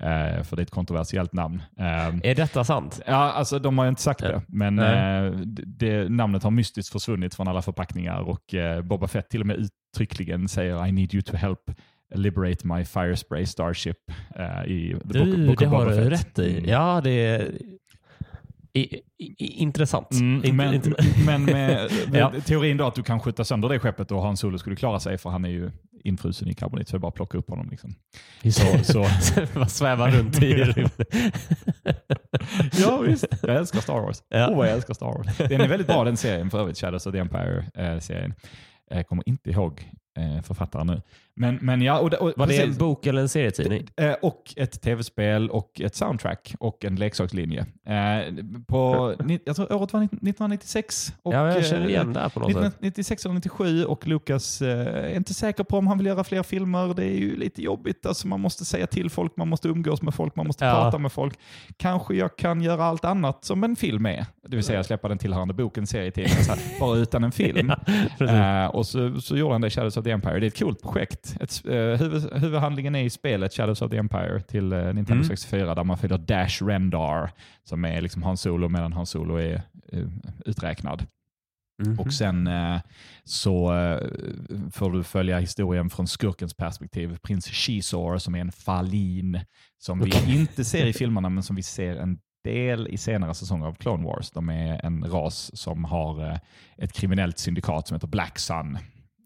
Eh, 0.00 0.42
för 0.42 0.56
det 0.56 0.60
är 0.60 0.64
ett 0.64 0.70
kontroversiellt 0.70 1.32
namn. 1.32 1.62
Eh, 1.78 2.30
Är 2.30 2.34
detta 2.34 2.64
sant? 2.64 3.00
Ja, 3.06 3.14
alltså 3.32 3.58
de 3.58 3.78
har 3.78 3.84
ju 3.84 3.88
inte 3.88 4.02
sagt 4.02 4.20
Ja. 4.22 4.28
det, 4.28 4.42
men 4.48 4.78
eh, 4.78 5.30
det, 5.66 6.08
namnet 6.28 6.42
har 6.42 6.50
mystiskt 6.50 6.92
försvunnit 6.92 7.34
från 7.34 7.48
alla 7.48 7.62
förpackningar 7.62 8.20
och 8.20 8.54
eh, 8.54 8.82
Boba 8.82 9.08
Fett 9.08 9.28
till 9.28 9.40
och 9.40 9.46
med 9.46 9.56
uttryckligen 9.56 10.48
säger 10.48 10.86
I 10.86 10.92
need 10.92 11.14
you 11.14 11.22
to 11.22 11.36
help 11.36 11.70
liberate 12.14 12.66
my 12.66 12.84
fire 12.84 13.16
spray 13.16 13.46
starship 13.46 13.96
uh, 14.38 14.70
i 14.70 14.96
The 15.12 15.18
du, 15.18 15.24
Book, 15.24 15.46
Book 15.46 15.58
Det 15.58 15.66
har 15.66 15.86
du 15.86 16.10
rätt 16.10 16.38
i. 16.38 16.58
Mm. 16.58 16.70
Ja, 16.70 17.00
det 17.04 17.10
är 17.10 17.52
i, 18.72 19.00
i, 19.18 19.46
intressant. 19.46 20.10
Mm, 20.12 20.56
men, 20.56 20.74
inte. 20.74 20.94
men 21.26 21.44
med, 21.44 21.90
med 22.10 22.20
ja. 22.20 22.32
teorin 22.44 22.76
då 22.76 22.86
att 22.86 22.94
du 22.94 23.02
kan 23.02 23.20
skjuta 23.20 23.44
sönder 23.44 23.68
det 23.68 23.78
skeppet 23.78 24.10
och 24.10 24.22
Hans 24.22 24.40
Solo 24.40 24.58
skulle 24.58 24.76
klara 24.76 25.00
sig 25.00 25.18
för 25.18 25.30
han 25.30 25.44
är 25.44 25.48
ju 25.48 25.70
infrusen 26.08 26.48
i 26.48 26.54
karbonit 26.54 26.88
så 26.88 26.96
är 26.96 27.00
bara 27.00 27.12
plocka 27.12 27.38
upp 27.38 27.50
honom. 27.50 27.68
Liksom. 27.70 27.94
Så, 28.52 28.78
så. 28.92 29.06
Bara 29.54 29.66
sväva 29.66 30.10
runt 30.10 30.42
i 30.42 30.54
rymden. 30.54 31.10
ja 32.72 32.98
visst, 32.98 33.26
jag 33.42 33.56
älskar 33.56 33.80
Star 33.80 34.00
Wars. 34.00 34.22
Ja. 34.28 34.48
Oh, 34.48 34.66
jag 34.66 34.74
älskar 34.74 34.94
Star 34.94 35.06
Wars. 35.06 35.36
Den 35.38 35.60
är 35.60 35.68
väldigt 35.68 35.86
bra 35.86 36.04
den 36.04 36.16
serien 36.16 36.50
för 36.50 36.60
övrigt, 36.60 36.78
Shadows 36.78 37.06
of 37.06 37.12
the 37.12 37.18
Empire-serien. 37.18 38.34
Eh, 38.90 38.96
jag 38.96 39.06
kommer 39.06 39.28
inte 39.28 39.50
ihåg 39.50 39.90
eh, 40.18 40.42
författaren 40.42 40.86
nu. 40.86 41.02
Men, 41.38 41.58
men 41.62 41.82
ja, 41.82 41.98
och, 41.98 42.12
och, 42.14 42.32
Var 42.36 42.46
det 42.46 42.62
en 42.62 42.74
bok 42.74 43.06
eller 43.06 43.20
en 43.20 43.28
serietidning? 43.28 43.88
Eh, 43.96 44.12
och 44.22 44.54
ett 44.56 44.80
tv-spel 44.82 45.50
och 45.50 45.80
ett 45.80 45.94
soundtrack 45.94 46.54
och 46.60 46.84
en 46.84 46.96
leksakslinje. 46.96 47.66
Eh, 47.86 48.34
på, 48.66 49.14
jag 49.44 49.56
tror 49.56 49.72
året 49.72 49.92
var 49.92 50.02
1996. 50.02 51.12
Och, 51.22 51.34
ja, 51.34 51.54
jag 51.54 51.66
känner 51.66 51.88
igen 51.88 52.12
det 52.12 52.20
här 52.20 52.28
på 52.28 52.40
något 52.40 52.50
1996 52.50 53.24
eller 53.24 53.34
97 53.34 53.84
och 53.84 54.06
Lucas 54.06 54.62
eh, 54.62 54.86
är 54.86 55.16
inte 55.16 55.34
säker 55.34 55.64
på 55.64 55.78
om 55.78 55.86
han 55.86 55.98
vill 55.98 56.06
göra 56.06 56.24
fler 56.24 56.42
filmer. 56.42 56.94
Det 56.94 57.04
är 57.04 57.18
ju 57.18 57.36
lite 57.36 57.62
jobbigt. 57.62 58.06
Alltså, 58.06 58.28
man 58.28 58.40
måste 58.40 58.64
säga 58.64 58.86
till 58.86 59.10
folk, 59.10 59.36
man 59.36 59.48
måste 59.48 59.68
umgås 59.68 60.02
med 60.02 60.14
folk, 60.14 60.36
man 60.36 60.46
måste 60.46 60.64
ja. 60.64 60.72
prata 60.72 60.98
med 60.98 61.12
folk. 61.12 61.38
Kanske 61.76 62.14
jag 62.14 62.36
kan 62.36 62.60
göra 62.60 62.84
allt 62.84 63.04
annat 63.04 63.44
som 63.44 63.64
en 63.64 63.76
film 63.76 64.06
är. 64.06 64.26
Det 64.48 64.56
vill 64.56 64.64
säga 64.64 64.84
släppa 64.84 65.08
den 65.08 65.18
tillhörande 65.18 65.54
boken, 65.54 65.86
serietidningen, 65.86 66.58
bara 66.80 66.96
utan 66.96 67.24
en 67.24 67.32
film. 67.38 67.72
ja, 68.18 68.68
och 68.68 68.86
så, 68.86 69.20
så 69.20 69.36
gjorde 69.36 69.54
han 69.54 69.60
det 69.60 69.66
i 69.66 69.70
Shadows 69.70 69.96
of 69.96 70.04
the 70.04 70.10
Empire. 70.10 70.40
Det 70.40 70.46
är 70.46 70.48
ett 70.48 70.58
coolt 70.58 70.82
projekt. 70.82 71.27
Ett, 71.40 71.62
uh, 71.66 71.72
huvud, 71.72 72.32
huvudhandlingen 72.32 72.94
är 72.94 73.04
i 73.04 73.10
spelet 73.10 73.52
Shadows 73.52 73.82
of 73.82 73.90
the 73.90 73.96
Empire 73.96 74.40
till 74.40 74.72
uh, 74.72 74.84
Nintendo 74.84 75.12
mm. 75.12 75.24
64 75.24 75.74
där 75.74 75.84
man 75.84 75.98
följer 75.98 76.18
Dash 76.18 76.64
Rendar 76.64 77.30
som 77.64 77.84
är 77.84 78.00
liksom 78.00 78.22
Hans 78.22 78.40
Solo 78.40 78.68
medan 78.68 78.92
Hans 78.92 79.10
Solo 79.10 79.36
är 79.36 79.62
uh, 79.92 80.08
uträknad. 80.44 81.06
Mm 81.82 81.96
-hmm. 81.96 82.00
Och 82.00 82.12
sen 82.12 82.50
så 83.24 83.72
får 84.72 84.92
du 84.92 85.04
följa 85.04 85.38
historien 85.38 85.90
från 85.90 86.06
skurkens 86.06 86.54
perspektiv. 86.54 87.16
Prins 87.22 87.46
Shizor 87.46 88.18
som 88.18 88.34
är 88.34 88.40
en 88.40 88.52
falin 88.52 89.40
som 89.78 90.02
okay. 90.02 90.20
vi 90.26 90.38
inte 90.40 90.64
ser 90.64 90.86
i 90.86 90.92
filmerna 91.02 91.28
men 91.28 91.42
som 91.42 91.56
vi 91.56 91.62
ser 91.62 91.96
en 91.96 92.18
del 92.44 92.88
i 92.88 92.96
senare 92.96 93.34
säsonger 93.34 93.66
av 93.66 93.74
Clone 93.74 94.04
Wars. 94.04 94.30
De 94.30 94.48
är 94.48 94.84
en 94.84 95.04
ras 95.04 95.56
som 95.56 95.84
har 95.84 96.40
ett 96.76 96.92
kriminellt 96.92 97.38
syndikat 97.38 97.88
som 97.88 97.94
heter 97.94 98.08
Black 98.08 98.38
Sun. 98.38 98.78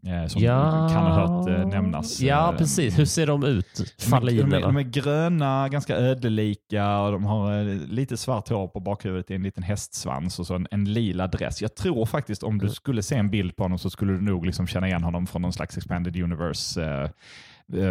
Eh, 0.07 0.27
som 0.27 0.43
ja. 0.43 0.89
kan 0.93 1.05
ha 1.05 1.13
hört 1.13 1.49
eh, 1.49 1.67
nämnas. 1.67 2.21
Ja, 2.21 2.53
eh, 2.53 2.59
precis. 2.59 2.99
Hur 2.99 3.05
ser 3.05 3.27
de 3.27 3.45
ut? 3.45 3.95
Fallinerna? 3.99 4.49
De, 4.51 4.63
de, 4.63 4.63
de, 4.63 4.77
är 4.77 4.83
gröna, 4.83 5.69
ganska 5.69 5.97
ödlelika 5.97 6.99
och 6.99 7.13
de 7.13 7.25
har 7.25 7.65
lite 7.87 8.17
svart 8.17 8.49
hår 8.49 8.69
på 8.69 8.81
bakhuvudet 8.81 9.31
i 9.31 9.35
en 9.35 9.43
liten 9.43 9.63
hästsvans 9.63 10.39
och 10.39 10.47
så 10.47 10.55
en, 10.55 10.67
en, 10.71 10.93
lila 10.93 11.27
dress. 11.27 11.63
Jag 11.63 11.75
tror 11.75 12.07
faktiskt 12.07 12.43
om 12.43 12.59
du 12.59 12.65
mm. 12.67 12.75
skulle 12.75 13.03
se 13.03 13.17
en 13.17 13.31
bild 13.31 13.57
på 13.57 13.63
honom 13.63 13.79
så 13.79 13.91
skulle 13.91 14.13
du 14.13 14.21
nog 14.21 14.47
liksom 14.47 14.67
känna 14.67 14.87
igen 14.87 15.03
honom 15.03 15.27
från 15.27 15.43
någon 15.43 15.53
slags 15.53 15.77
expanded 15.77 16.17
universe 16.17 17.11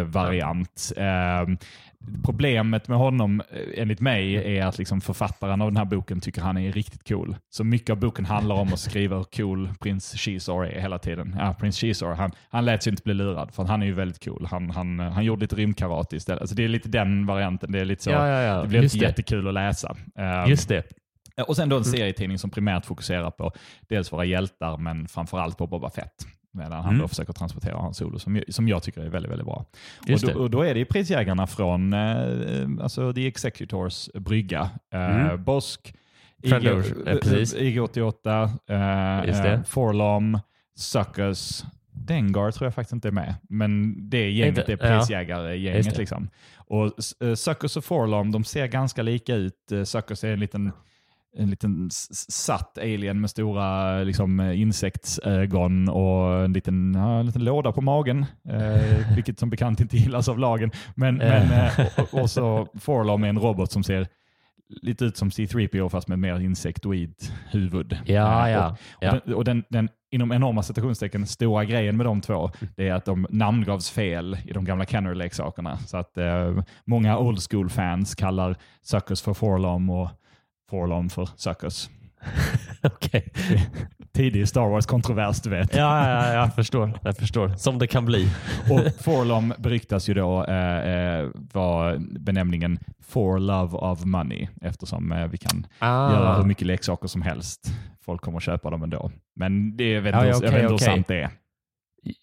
variant. 0.04 0.92
Eh, 0.96 1.46
problemet 2.24 2.88
med 2.88 2.98
honom, 2.98 3.42
eh, 3.50 3.82
enligt 3.82 4.00
mig, 4.00 4.56
är 4.58 4.66
att 4.66 4.78
liksom 4.78 5.00
författaren 5.00 5.62
av 5.62 5.70
den 5.70 5.76
här 5.76 5.84
boken 5.84 6.20
tycker 6.20 6.40
han 6.40 6.56
är 6.56 6.72
riktigt 6.72 7.08
cool. 7.08 7.36
Så 7.50 7.64
mycket 7.64 7.90
av 7.90 7.96
boken 7.96 8.24
handlar 8.24 8.56
om 8.56 8.72
att 8.72 8.78
skriva 8.78 9.16
hur 9.16 9.24
cool 9.24 9.68
prins 9.80 10.12
Shizor 10.12 10.66
är 10.66 10.80
hela 10.80 10.98
tiden. 10.98 11.36
Ja, 11.38 11.54
prins 11.60 11.78
Shizor, 11.78 12.12
han, 12.14 12.32
han 12.50 12.64
lät 12.64 12.82
sig 12.82 12.90
inte 12.90 13.02
bli 13.02 13.14
lurad, 13.14 13.54
för 13.54 13.64
han 13.64 13.82
är 13.82 13.86
ju 13.86 13.92
väldigt 13.92 14.24
cool. 14.24 14.46
Han, 14.50 14.70
han, 14.70 14.98
han 14.98 15.24
gjorde 15.24 15.40
lite 15.40 15.56
rymdkarate 15.56 16.16
istället. 16.16 16.40
Alltså 16.40 16.56
det 16.56 16.64
är 16.64 16.68
lite 16.68 16.88
den 16.88 17.26
varianten. 17.26 17.72
Det 17.72 17.80
är 17.80 17.84
lite 17.84 18.02
så, 18.02 18.10
ja, 18.10 18.28
ja, 18.28 18.40
ja. 18.42 18.62
det 18.62 18.68
blir 18.68 18.82
inte 18.82 18.98
jättekul 18.98 19.48
att 19.48 19.54
läsa. 19.54 19.96
Just 20.46 20.68
det. 20.68 20.82
Och 21.46 21.56
sen 21.56 21.68
då 21.68 21.76
en 21.76 21.84
serietidning 21.84 22.38
som 22.38 22.50
primärt 22.50 22.86
fokuserar 22.86 23.30
på 23.30 23.52
dels 23.88 24.12
våra 24.12 24.24
hjältar, 24.24 24.76
men 24.76 25.08
framförallt 25.08 25.58
på 25.58 25.66
Boba 25.66 25.90
Fett. 25.90 26.26
Medan 26.54 26.72
han 26.72 26.88
mm. 26.88 26.98
då 26.98 27.08
försöker 27.08 27.32
transportera 27.32 27.76
Hans 27.76 27.96
Solo, 27.96 28.18
som, 28.18 28.42
som 28.48 28.68
jag 28.68 28.82
tycker 28.82 29.00
är 29.00 29.08
väldigt, 29.08 29.32
väldigt 29.32 29.46
bra. 29.46 29.64
Och 30.12 30.20
då, 30.20 30.40
och 30.40 30.50
då, 30.50 30.62
är 30.62 30.74
det 30.74 30.84
prisjägarna 30.84 31.46
från 31.46 31.92
eh, 31.92 32.68
alltså 32.80 33.12
The 33.12 33.26
Executors 33.26 34.10
brygga. 34.14 34.70
Eh, 34.92 35.20
mm. 35.20 35.44
Bosk, 35.44 35.94
IG-88, 36.42 38.50
eh, 38.68 39.52
eh, 39.52 39.62
Forlom, 39.62 40.38
Suckers, 40.76 41.64
Dengar 41.94 42.50
tror 42.50 42.66
jag 42.66 42.74
faktiskt 42.74 42.92
inte 42.92 43.08
är 43.08 43.12
med, 43.12 43.34
men 43.48 43.94
det 44.10 44.30
gänget 44.30 44.68
är 44.68 44.76
prisjägargänget. 44.76 45.86
Ja. 45.86 45.92
Liksom. 45.96 46.28
Och 46.56 46.92
Suckers 47.38 47.76
och 47.76 47.84
Forlom, 47.84 48.32
de 48.32 48.44
ser 48.44 48.66
ganska 48.66 49.02
lika 49.02 49.34
ut. 49.34 49.72
Suckers 49.84 50.24
är 50.24 50.32
en 50.32 50.40
liten 50.40 50.72
en 51.36 51.50
liten 51.50 51.90
satt 52.28 52.78
alien 52.78 53.20
med 53.20 53.30
stora 53.30 53.98
liksom, 54.04 54.40
insektsögon 54.40 55.88
och 55.88 56.44
en 56.44 56.52
liten, 56.52 56.94
ja, 56.94 57.20
en 57.20 57.26
liten 57.26 57.44
låda 57.44 57.72
på 57.72 57.80
magen, 57.80 58.26
eh, 58.48 59.14
vilket 59.14 59.38
som 59.38 59.50
bekant 59.50 59.80
inte 59.80 59.96
gillas 59.96 60.28
av 60.28 60.38
lagen. 60.38 60.70
Men, 60.94 61.16
men, 61.16 61.50
eh, 61.52 61.86
och, 61.98 62.20
och, 62.20 62.30
så 62.30 62.68
Forlom 62.74 63.24
är 63.24 63.28
en 63.28 63.38
robot 63.38 63.72
som 63.72 63.82
ser 63.82 64.06
lite 64.82 65.04
ut 65.04 65.16
som 65.16 65.30
C3PO 65.30 65.88
fast 65.88 66.08
med 66.08 66.18
mer 66.18 66.40
insektoid 66.40 67.14
huvud. 67.50 67.98
Ja, 68.06 68.50
ja, 68.50 68.70
och, 68.70 68.76
ja. 69.00 69.10
och, 69.10 69.20
den, 69.24 69.34
och 69.34 69.44
den, 69.44 69.64
den, 69.68 69.88
inom 70.10 70.32
enorma 70.32 70.62
citationstecken 70.62 71.26
stora 71.26 71.64
grejen 71.64 71.96
med 71.96 72.06
de 72.06 72.20
två 72.20 72.50
det 72.76 72.88
är 72.88 72.94
att 72.94 73.04
de 73.04 73.26
namngavs 73.30 73.90
fel 73.90 74.38
i 74.44 74.52
de 74.52 74.64
gamla 74.64 74.84
Kenner-leksakerna. 74.84 75.78
Så 75.78 75.96
att 75.96 76.18
eh, 76.18 76.62
många 76.84 77.18
old 77.18 77.38
school-fans 77.50 78.14
kallar 78.14 78.56
Suckers 78.82 79.22
för 79.22 79.34
Forlom 79.34 79.90
och 79.90 80.10
Forlorn 80.72 81.10
för 81.10 81.28
Suckers. 81.36 81.90
Okej. 82.82 83.32
Tidig 84.12 84.48
Star 84.48 84.68
Wars-kontrovers, 84.68 85.40
du 85.40 85.50
vet. 85.50 85.76
Ja, 85.76 86.08
ja, 86.08 86.32
jag 86.32 86.54
förstår. 86.54 86.98
Jag 87.02 87.16
förstår. 87.16 87.48
Som 87.48 87.78
det 87.78 87.86
kan 87.86 88.04
bli. 88.04 88.28
Och 88.70 89.04
Forlom 89.04 89.54
beryktas 89.58 90.08
ju 90.08 90.14
då 90.14 90.44
eh, 90.44 90.78
eh, 90.78 91.28
vara 91.52 91.98
benämningen 91.98 92.78
For 93.00 93.38
Love 93.38 93.78
of 93.78 94.04
Money 94.04 94.48
eftersom 94.60 95.12
eh, 95.12 95.26
vi 95.26 95.38
kan 95.38 95.66
ah. 95.78 96.12
göra 96.12 96.36
hur 96.36 96.44
mycket 96.44 96.66
leksaker 96.66 97.08
som 97.08 97.22
helst. 97.22 97.72
Folk 98.04 98.20
kommer 98.20 98.38
att 98.38 98.44
köpa 98.44 98.70
dem 98.70 98.82
ändå. 98.82 99.10
Men 99.36 99.76
det, 99.76 99.92
jag 99.92 100.02
vet 100.02 100.14
inte 100.14 100.26
ja, 100.26 100.36
okay, 100.36 100.60
hur 100.60 100.72
okay. 100.72 100.78
sant 100.78 101.08
det 101.08 101.22
är. 101.22 101.30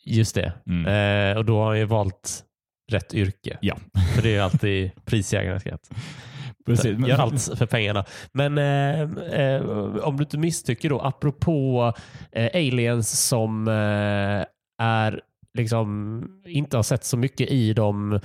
Just 0.06 0.36
det. 0.36 0.54
Mm. 0.68 1.32
Eh, 1.32 1.38
och 1.38 1.46
då 1.46 1.64
har 1.64 1.74
ju 1.74 1.86
valt 1.86 2.44
rätt 2.92 3.14
yrke. 3.14 3.58
Ja. 3.62 3.78
För 4.16 4.22
det 4.22 4.30
är 4.30 4.34
ju 4.34 4.40
alltid 4.40 4.92
prisjägarnas 5.06 5.62
skatt. 5.62 5.90
Precis. 6.76 7.08
Gör 7.08 7.18
allt 7.18 7.42
för 7.58 7.66
pengarna. 7.66 8.06
Men 8.32 8.58
eh, 8.58 9.02
eh, 9.42 9.62
om 10.02 10.18
du 10.18 10.24
inte 10.24 10.38
misstycker 10.38 10.90
då, 10.90 11.00
apropå 11.00 11.94
eh, 12.32 12.50
aliens 12.54 13.28
som 13.28 13.68
eh, 13.68 14.46
är 14.86 15.22
liksom 15.54 16.24
inte 16.46 16.78
har 16.78 16.84
sett 16.84 17.04
så 17.04 17.18
mycket 17.18 17.52
i 17.52 17.74
dem 17.74 18.20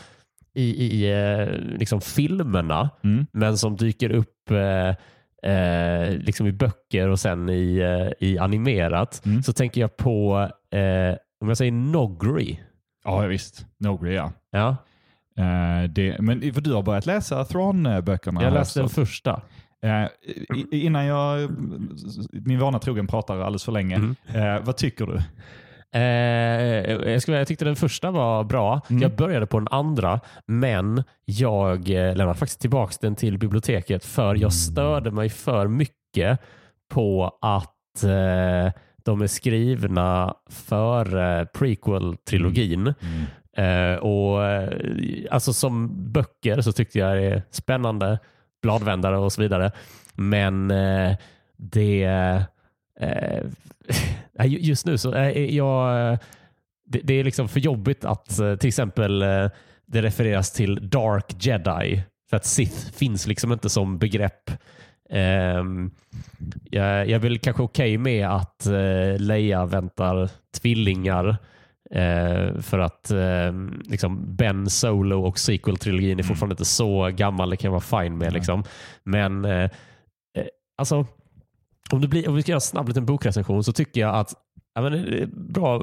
i, 0.54 0.84
i 0.84 1.12
eh, 1.12 1.48
liksom 1.78 2.00
filmerna, 2.00 2.90
mm. 3.04 3.26
men 3.32 3.58
som 3.58 3.76
dyker 3.76 4.10
upp 4.10 4.50
eh, 4.50 4.94
liksom 6.10 6.46
i 6.46 6.52
böcker 6.52 7.08
och 7.08 7.20
sen 7.20 7.48
i, 7.48 7.82
i 8.18 8.38
animerat, 8.38 9.22
mm. 9.26 9.42
så 9.42 9.52
tänker 9.52 9.80
jag 9.80 9.96
på, 9.96 10.48
om 11.40 11.48
jag 11.48 11.56
säger 11.56 11.72
Nogri. 11.72 12.60
Ja, 13.04 13.20
visst. 13.20 13.66
Nogri, 13.78 14.14
ja. 14.14 14.32
ja. 14.50 14.76
Uh, 15.38 15.88
det, 15.88 16.16
men 16.18 16.54
för 16.54 16.60
du 16.60 16.72
har 16.72 16.82
börjat 16.82 17.06
läsa 17.06 17.44
Thrawn-böckerna? 17.44 18.42
Jag 18.42 18.52
läste 18.52 18.80
den 18.80 18.88
första. 18.88 19.42
Uh, 19.84 20.06
innan 20.70 21.06
jag, 21.06 21.50
min 22.32 22.58
vana 22.58 22.78
trogen, 22.78 23.06
pratar 23.06 23.38
alldeles 23.38 23.64
för 23.64 23.72
länge. 23.72 23.94
Mm. 23.94 24.16
Uh, 24.34 24.64
vad 24.64 24.76
tycker 24.76 25.06
du? 25.06 25.20
jag, 27.10 27.22
skulle, 27.22 27.38
jag 27.38 27.48
tyckte 27.48 27.64
den 27.64 27.76
första 27.76 28.10
var 28.10 28.44
bra. 28.44 28.80
Mm. 28.90 29.02
Jag 29.02 29.16
började 29.16 29.46
på 29.46 29.58
den 29.58 29.68
andra, 29.70 30.20
men 30.46 31.02
jag 31.24 31.88
lämnade 31.88 32.34
faktiskt 32.34 32.60
tillbaka 32.60 32.94
den 33.00 33.14
till 33.14 33.38
biblioteket 33.38 34.04
för 34.04 34.34
jag 34.34 34.52
störde 34.52 35.10
mig 35.10 35.28
för 35.28 35.68
mycket 35.68 36.40
på 36.94 37.38
att 37.40 38.04
de 39.04 39.22
är 39.22 39.26
skrivna 39.26 40.34
för 40.50 41.04
prequel-trilogin. 41.44 42.80
Mm. 42.80 43.24
Eh, 43.56 43.94
och 43.94 44.44
eh, 44.44 44.72
alltså 45.30 45.52
Som 45.52 45.90
böcker 46.12 46.60
så 46.60 46.72
tyckte 46.72 46.98
jag 46.98 47.16
det 47.16 47.22
är 47.22 47.42
spännande, 47.50 48.18
bladvändare 48.62 49.18
och 49.18 49.32
så 49.32 49.42
vidare. 49.42 49.72
Men 50.14 50.70
eh, 50.70 51.16
det 51.56 52.04
eh, 53.00 53.40
just 54.44 54.86
nu 54.86 54.98
så 54.98 55.12
är 55.12 55.54
jag 55.54 56.18
det, 56.86 57.00
det, 57.04 57.14
är 57.14 57.24
liksom 57.24 57.48
för 57.48 57.60
jobbigt 57.60 58.04
att 58.04 58.28
till 58.60 58.68
exempel 58.68 59.18
det 59.86 60.02
refereras 60.02 60.52
till 60.52 60.90
Dark 60.90 61.34
Jedi. 61.38 62.02
För 62.30 62.36
att 62.36 62.44
Sith 62.44 62.92
finns 62.92 63.26
liksom 63.26 63.52
inte 63.52 63.68
som 63.68 63.98
begrepp 63.98 64.50
ehm, 65.10 65.90
jag, 66.64 66.86
jag 66.86 67.10
är 67.10 67.18
väl 67.18 67.38
kanske 67.38 67.62
okej 67.62 67.98
med 67.98 68.28
att 68.28 68.66
uh, 68.66 69.18
Leia 69.18 69.66
väntar 69.66 70.30
tvillingar 70.60 71.36
eh, 71.90 72.60
för 72.60 72.78
att 72.78 73.10
eh, 73.10 73.52
liksom 73.84 74.36
Ben 74.36 74.70
Solo 74.70 75.22
och 75.26 75.36
sequel-trilogin 75.38 76.08
är 76.10 76.12
Mm. 76.12 76.24
fortfarande 76.24 76.52
inte 76.52 76.64
så 76.64 77.10
gammal. 77.14 77.50
Det 77.50 77.56
kan 77.56 77.72
jag 77.72 77.80
vara 77.80 78.02
fine 78.04 78.18
med. 78.18 78.32
Liksom. 78.32 78.64
Men 79.02 79.44
eh, 79.44 79.52
eh, 79.52 79.70
alltså, 80.78 81.06
om, 81.92 82.00
det 82.00 82.08
blir, 82.08 82.28
om 82.28 82.34
vi 82.34 82.42
ska 82.42 82.50
göra 82.52 82.56
en 82.56 82.60
snabb 82.60 82.88
liten 82.88 83.06
bokrecension 83.06 83.64
så 83.64 83.72
tycker 83.72 84.00
jag 84.00 84.14
att 84.14 84.34
ja, 84.74 84.82
men 84.82 84.92
det, 84.92 85.22
är 85.22 85.26
bra, 85.26 85.78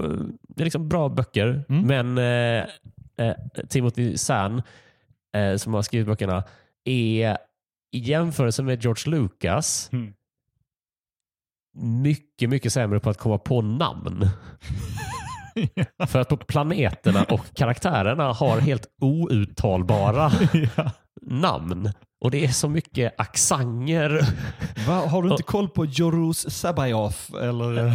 det 0.48 0.62
är 0.62 0.64
liksom 0.64 0.90
bra 0.90 1.10
böcker, 1.10 1.64
Mm. 1.70 1.88
men 1.88 2.18
eh, 2.18 2.66
eh, 3.28 3.36
Timothy 3.70 4.18
Zahn 4.18 4.62
eh, 5.36 5.56
som 5.58 5.74
har 5.74 5.82
skrivit 5.82 6.08
böckerna 6.08 6.44
är 6.86 7.38
i 7.94 7.98
jämförelse 8.00 8.64
med 8.64 8.84
George 8.84 9.12
Lucas 9.20 9.90
Mm. 9.94 10.14
mycket, 12.02 12.50
mycket 12.50 12.74
sämre 12.74 13.00
på 13.00 13.10
att 13.10 13.18
komma 13.18 13.38
på 13.38 13.62
namn. 13.62 14.26
För 16.08 16.20
att 16.20 16.30
på 16.30 16.38
planeterna 16.38 17.24
och 17.24 17.42
karaktärerna 17.56 18.34
har 18.34 18.60
helt 18.60 18.86
outtalbara 19.02 20.32
ja. 20.76 20.92
namn. 21.22 21.90
Och 22.24 22.32
det 22.32 22.46
är 22.46 22.48
så 22.48 22.70
mycket 22.70 23.14
accenter. 23.18 24.22
Va, 24.88 24.94
har 24.94 25.24
du 25.24 25.30
inte 25.30 25.44
koll 25.44 25.70
på 25.70 25.86
Jorus 25.86 26.50
Sabayoth? 26.50 27.36
Eller? 27.42 27.94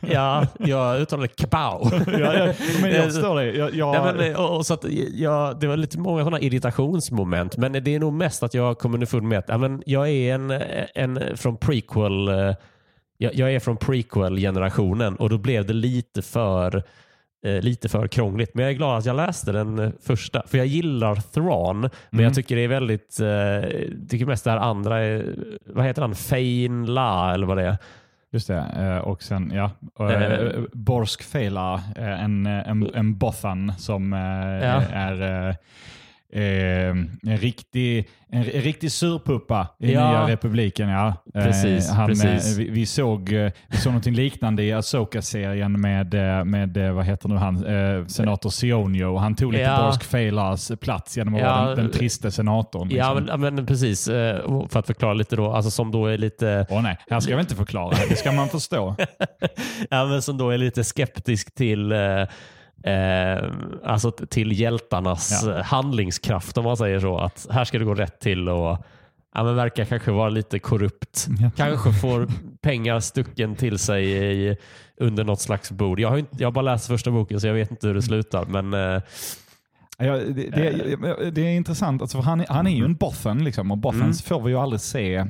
Ja, 0.00 0.46
jag 0.58 1.00
uttalade 1.00 1.28
kabau. 1.28 1.90
ja, 2.06 2.34
ja, 2.34 2.52
men 2.82 2.90
jag 2.90 3.04
förstår 3.04 3.36
det. 3.36 3.52
Jag, 3.52 3.74
jag, 3.74 4.04
Nej, 4.04 4.14
men, 4.14 4.36
och, 4.36 4.56
och 4.56 4.66
så 4.66 4.74
att, 4.74 4.84
ja, 5.12 5.56
det 5.60 5.66
var 5.66 5.76
lite 5.76 5.98
många 5.98 6.24
sådana 6.24 6.40
irritationsmoment, 6.40 7.56
men 7.56 7.72
det 7.72 7.94
är 7.94 7.98
nog 7.98 8.12
mest 8.12 8.42
att 8.42 8.54
jag 8.54 8.78
kommer 8.78 8.96
underfund 8.96 9.28
med 9.28 9.38
att 9.38 9.48
ja, 9.48 9.58
men 9.58 9.82
jag 9.86 10.08
är 10.08 10.34
en, 10.34 10.50
en 10.94 11.36
från 11.36 11.56
prequel 11.56 12.28
eh, 12.28 12.54
jag, 13.18 13.34
jag 13.34 13.52
är 13.54 13.60
från 13.60 13.76
prequel-generationen 13.76 15.16
och 15.16 15.30
då 15.30 15.38
blev 15.38 15.66
det 15.66 15.72
lite 15.72 16.22
för 16.22 16.82
eh, 17.46 17.60
lite 17.62 17.88
för 17.88 18.08
krångligt. 18.08 18.54
Men 18.54 18.62
jag 18.64 18.72
är 18.72 18.76
glad 18.76 18.98
att 18.98 19.04
jag 19.06 19.16
läste 19.16 19.52
den 19.52 19.78
eh, 19.78 19.90
första. 20.02 20.42
För 20.46 20.58
jag 20.58 20.66
gillar 20.66 21.14
Thrawn, 21.14 21.80
men 21.80 21.90
Mm. 22.12 22.24
jag 22.24 22.34
tycker 22.34 22.56
det 22.56 22.62
är 22.62 22.68
väldigt, 22.68 23.20
eh, 23.20 24.06
tycker 24.08 24.26
mest 24.26 24.44
det 24.44 24.50
här 24.50 24.58
andra, 24.58 24.98
är, 25.00 25.34
vad 25.66 25.84
heter 25.84 26.02
han, 26.02 26.14
Fein 26.14 26.86
La 26.86 27.34
eller 27.34 27.46
vad 27.46 27.56
det 27.56 27.64
är. 27.64 27.76
Just 28.32 28.48
det. 28.48 28.64
eh, 28.78 28.98
Och 28.98 29.22
sen, 29.22 29.52
ja. 29.54 29.70
Eh. 30.10 30.50
Borsk 30.72 31.22
Fela, 31.22 31.82
en, 31.96 32.46
en, 32.46 32.90
en 32.94 33.18
Bothan 33.18 33.72
som 33.78 34.12
Ja. 34.62 34.82
är 34.92 35.56
eh, 36.32 36.42
eh, 36.42 36.88
en, 37.26 37.36
riktig, 37.38 38.08
en, 38.32 38.38
en 38.42 38.44
riktig 38.62 38.92
surpuppa 38.92 39.68
i 39.80 39.92
Ja. 39.92 40.10
nya 40.10 40.28
republiken. 40.34 40.88
Ja. 40.88 41.14
Eh, 41.34 41.44
Precis, 41.44 41.90
han, 41.90 42.06
precis. 42.08 42.52
eh, 42.58 42.58
Vi, 42.64 42.70
vi, 42.70 42.86
såg, 42.86 43.32
eh, 43.32 43.50
vi 43.68 43.76
såg 43.76 43.92
någonting 43.92 44.14
liknande 44.14 44.62
i 44.62 44.72
Asoka-serien 44.72 45.80
med, 45.80 46.14
eh, 46.38 46.44
med 46.44 46.76
eh, 46.76 46.92
vad 46.92 47.04
heter 47.04 47.28
nu 47.28 47.34
han, 47.36 47.66
eh, 47.66 48.06
senator 48.06 48.50
Sionio. 48.50 49.16
Han 49.16 49.34
tog 49.34 49.52
lite 49.52 49.64
Ja. 49.64 49.82
Borsk 49.86 50.04
Felas 50.04 50.72
plats 50.80 51.16
genom 51.16 51.34
att 51.34 51.40
Ja. 51.40 51.46
vara 51.54 51.66
den, 51.74 51.76
den 51.76 51.90
triste 51.90 52.30
senatorn. 52.30 52.88
Ja, 52.90 53.14
liksom. 53.14 53.40
men, 53.40 53.46
ja, 53.46 53.50
men 53.52 53.66
precis. 53.66 54.08
eh, 54.08 54.36
och 54.38 54.72
För 54.72 54.78
att 54.80 54.86
förklara 54.86 55.14
lite 55.14 55.36
då, 55.36 55.52
alltså 55.52 55.70
som 55.70 55.90
då 55.90 56.06
är 56.06 56.18
lite 56.18 56.66
Åh 56.70 56.82
nej, 56.82 56.98
här 57.10 57.20
ska 57.20 57.32
jag 57.32 57.40
inte 57.40 57.54
förklara. 57.54 57.96
Det 58.08 58.16
ska 58.16 58.32
man 58.32 58.48
förstå. 58.48 58.96
ja, 59.90 60.04
men 60.06 60.22
som 60.22 60.38
då 60.38 60.50
är 60.50 60.58
lite 60.58 60.84
skeptisk 60.84 61.54
till 61.54 61.92
eh, 62.84 62.92
eh, 63.32 63.44
alltså 63.84 64.10
till 64.10 64.60
hjältarnas 64.60 65.42
Ja. 65.46 65.56
eh, 65.58 65.62
handlingskraft 65.64 66.58
om 66.58 66.64
man 66.64 66.76
säger 66.76 67.00
så. 67.00 67.18
Att 67.18 67.46
här 67.50 67.64
ska 67.64 67.78
det 67.78 67.84
gå 67.84 67.94
rätt 67.94 68.20
till 68.20 68.48
och 68.48 68.78
ja, 69.34 69.44
men 69.44 69.56
verkar 69.56 69.84
kanske 69.84 70.10
vara 70.10 70.28
lite 70.28 70.58
korrupt. 70.58 71.26
Ja. 71.40 71.50
Kanske 71.56 71.92
får 71.92 72.28
pengar 72.62 73.00
stucken 73.00 73.56
till 73.56 73.78
sig 73.78 74.04
i, 74.12 74.56
under 75.00 75.24
något 75.24 75.40
slags 75.40 75.70
bord. 75.70 76.00
Jag 76.00 76.08
har, 76.10 76.18
inte, 76.18 76.36
jag 76.38 76.46
har 76.46 76.52
bara 76.52 76.62
läst 76.62 76.86
första 76.86 77.10
boken 77.10 77.40
så 77.40 77.46
jag 77.46 77.54
vet 77.54 77.70
inte 77.70 77.86
hur 77.86 77.94
det 77.94 78.02
slutar. 78.02 78.44
Men 78.44 78.74
eh, 78.74 79.02
Ja, 80.00 80.16
det, 80.16 80.50
det, 80.50 81.30
det 81.30 81.40
är 81.40 81.56
intressant, 81.56 82.02
alltså, 82.02 82.18
han, 82.20 82.40
är- 82.40 82.46
han 82.48 82.66
är 82.66 82.70
ju 82.76 82.84
en 82.84 82.94
Bothan 82.94 83.44
liksom, 83.44 83.70
och 83.70 83.78
Bothans 83.78 84.22
får 84.22 84.40
vi 84.42 84.50
ju 84.50 84.58
aldrig 84.58 84.80
se 84.80 85.14
eh, 85.14 85.24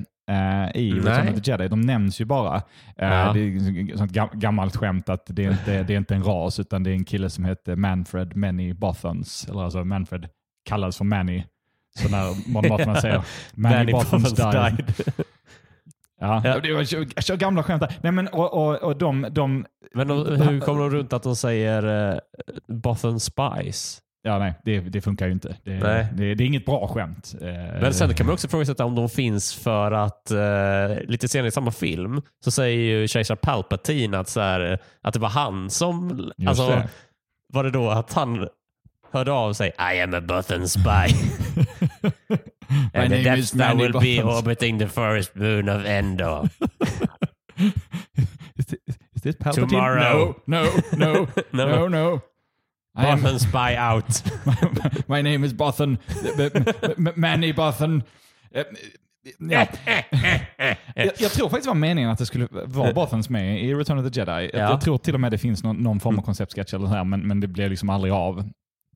i 0.74 0.90
Nej. 0.92 0.92
Return 0.92 1.28
of 1.28 1.42
the 1.42 1.50
Jedi. 1.50 1.68
De 1.68 1.80
nämns 1.80 2.20
ju 2.20 2.24
bara. 2.24 2.56
Eh, 2.56 2.62
Ja. 3.08 3.32
Det 3.32 3.40
är 3.40 3.92
ett 3.92 3.98
sånt 3.98 4.12
gammalt 4.32 4.76
skämt 4.76 5.08
att 5.08 5.22
det 5.26 5.44
är, 5.44 5.50
inte, 5.50 5.82
det 5.82 5.94
är 5.94 5.98
inte 5.98 6.14
en 6.14 6.22
ras 6.24 6.60
utan 6.60 6.82
det 6.82 6.90
är 6.90 6.94
en 6.94 7.04
kille 7.04 7.30
som 7.30 7.44
heter 7.44 7.76
Manfred 7.76 8.36
Many 8.36 8.72
Bothans. 8.74 9.46
Eller 9.50 9.62
alltså 9.64 9.84
Manfred 9.84 10.28
kallas 10.64 10.96
för 10.96 11.04
Manny. 11.04 11.44
Så 11.98 12.08
när 12.08 12.50
Mon 12.52 12.68
Mothma 12.68 12.94
säger 13.00 13.22
Many, 13.54 13.74
Manny 13.76 13.92
Bothans, 13.92 14.34
Bothans 14.34 14.54
died. 14.54 14.86
died. 14.86 15.14
Ja, 16.20 16.40
Ja. 16.44 16.60
Det 16.60 16.72
var, 16.74 16.84
kör, 16.84 17.20
kör 17.20 17.36
gamla 17.36 17.62
skämt 17.62 17.80
där. 17.80 17.98
Nej, 18.02 18.12
men, 18.12 18.28
och, 18.28 18.52
och, 18.54 18.82
och 18.82 18.96
de, 18.98 19.26
de, 19.30 19.66
Men 19.94 20.08
de, 20.08 20.16
hur 20.26 20.60
kommer 20.60 20.80
de 20.80 20.90
runt 20.90 21.12
att 21.12 21.22
de 21.22 21.36
säger 21.36 22.12
uh, 22.12 22.18
Bothan 22.68 23.20
Spice? 23.20 24.00
Ja, 24.22 24.38
nej, 24.38 24.54
det, 24.64 24.80
det 24.80 25.00
funkar 25.00 25.26
ju 25.26 25.32
inte. 25.32 25.56
Det, 25.64 25.72
det, 26.12 26.34
det 26.34 26.44
är 26.44 26.46
inget 26.46 26.66
bra 26.66 26.88
skämt. 26.88 27.34
Eh, 27.40 27.46
Men 27.80 27.94
sen 27.94 28.14
kan 28.14 28.26
man 28.26 28.32
också 28.32 28.46
ifrågasätta 28.46 28.84
om 28.84 28.94
de 28.94 29.08
finns 29.08 29.54
för 29.54 29.92
att 29.92 30.30
eh, 30.30 31.00
lite 31.08 31.28
senare 31.28 31.48
i 31.48 31.50
samma 31.50 31.70
film 31.70 32.22
så 32.44 32.50
säger 32.50 32.78
ju 32.78 33.08
kejsar 33.08 33.36
Palpatine 33.36 34.18
att, 34.18 34.28
så 34.28 34.40
här, 34.40 34.78
att 35.02 35.14
det 35.14 35.20
var 35.20 35.28
han 35.28 35.70
som... 35.70 36.08
Just 36.36 36.48
Alltså, 36.48 36.82
var 37.52 37.64
det 37.64 37.70
då 37.70 37.90
att 37.90 38.12
han 38.12 38.48
hörde 39.12 39.32
av 39.32 39.52
sig 39.52 39.72
I 39.94 40.00
am 40.00 40.14
a 40.14 40.20
Button 40.20 40.68
spy. 40.68 40.80
And 42.94 43.10
the 43.10 43.22
Death 43.22 43.42
Star 43.42 43.74
will 43.74 43.92
be 43.92 43.98
Buttons. 44.22 44.38
orbiting 44.38 44.78
the 44.78 44.88
first 44.88 45.34
moon 45.34 45.68
of 45.68 45.84
Endor. 45.86 46.48
Is 48.56 48.66
this, 48.66 48.78
is 49.16 49.22
this 49.22 49.36
Palpatine? 49.36 49.68
Tomorrow. 49.68 50.34
No, 50.46 50.64
no, 50.96 51.12
no, 51.16 51.28
No. 51.52 51.66
no, 51.66 51.88
no. 51.88 52.20
Button 52.96 53.38
spy 53.40 53.76
out. 53.78 54.22
my 55.08 55.22
name 55.22 55.46
is 55.46 55.52
Bothan. 55.54 55.98
Manny 57.16 57.52
Bothan. 57.52 58.02
Eh, 58.50 58.64
Ja. 59.38 59.66
Jag, 60.94 61.10
jag 61.18 61.32
tror 61.32 61.48
faktiskt 61.48 61.64
det 61.64 61.70
var 61.70 61.74
meningen 61.74 62.10
att 62.10 62.18
det 62.18 62.26
skulle 62.26 62.48
vara 62.50 62.92
Bothans 62.92 63.28
med 63.28 63.64
i 63.64 63.74
Return 63.74 63.98
of 63.98 64.12
the 64.12 64.20
Jedi. 64.20 64.30
Jag, 64.30 64.50
Ja. 64.54 64.58
Jag 64.70 64.80
tror 64.80 64.98
till 64.98 65.14
och 65.14 65.20
med 65.20 65.30
det 65.32 65.38
finns 65.38 65.64
någon, 65.64 65.76
någon 65.76 66.00
form 66.00 66.18
av 66.18 66.22
konceptsketch 66.22 66.74
eller 66.74 66.86
så 66.86 66.92
här, 66.92 67.04
men, 67.04 67.20
men 67.28 67.40
det 67.40 67.46
blev 67.46 67.70
liksom 67.70 67.90
aldrig 67.90 68.12
av. 68.12 68.50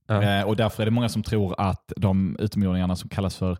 Ja. 0.06 0.22
Eh, 0.22 0.42
och 0.44 0.56
därför 0.56 0.82
är 0.82 0.84
det 0.84 0.90
många 0.90 1.08
som 1.08 1.22
tror 1.22 1.54
att 1.60 1.92
de 1.96 2.36
utomjordingarna 2.38 2.96
som 2.96 3.08
kallas 3.08 3.36
för 3.36 3.58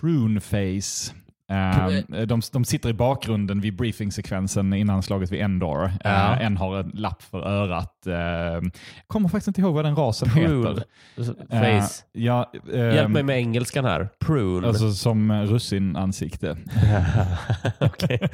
prune 0.00 0.40
face 0.40 1.14
eh, 1.50 2.22
de, 2.26 2.40
de 2.52 2.64
sitter 2.64 2.88
i 2.88 2.92
bakgrunden 2.92 3.60
vid 3.60 3.76
briefingsekvensen 3.76 4.72
innan 4.72 5.02
slaget 5.02 5.32
vid 5.32 5.40
Endor. 5.40 5.90
Ja. 6.04 6.10
Eh, 6.10 6.46
en 6.46 6.56
har 6.56 6.76
en 6.80 6.90
lapp 6.94 7.22
för 7.22 7.38
örat. 7.48 8.06
Eh, 8.06 8.68
kommer 9.06 9.28
faktiskt 9.28 9.48
inte 9.48 9.60
ihåg 9.60 9.74
vad 9.74 9.84
den 9.84 9.96
rasen 9.96 10.28
Prune. 10.28 10.68
heter. 10.68 10.84
Face. 11.50 12.02
Eh, 12.14 12.22
ja, 12.22 12.52
Hjälp 12.74 13.10
mig 13.10 13.22
med 13.22 13.38
engelskan 13.38 13.84
här. 13.84 14.08
Prune. 14.26 14.68
Alltså 14.68 14.90
som 14.92 15.32
russin-ansikte. 15.32 16.56
Okej. 17.80 18.28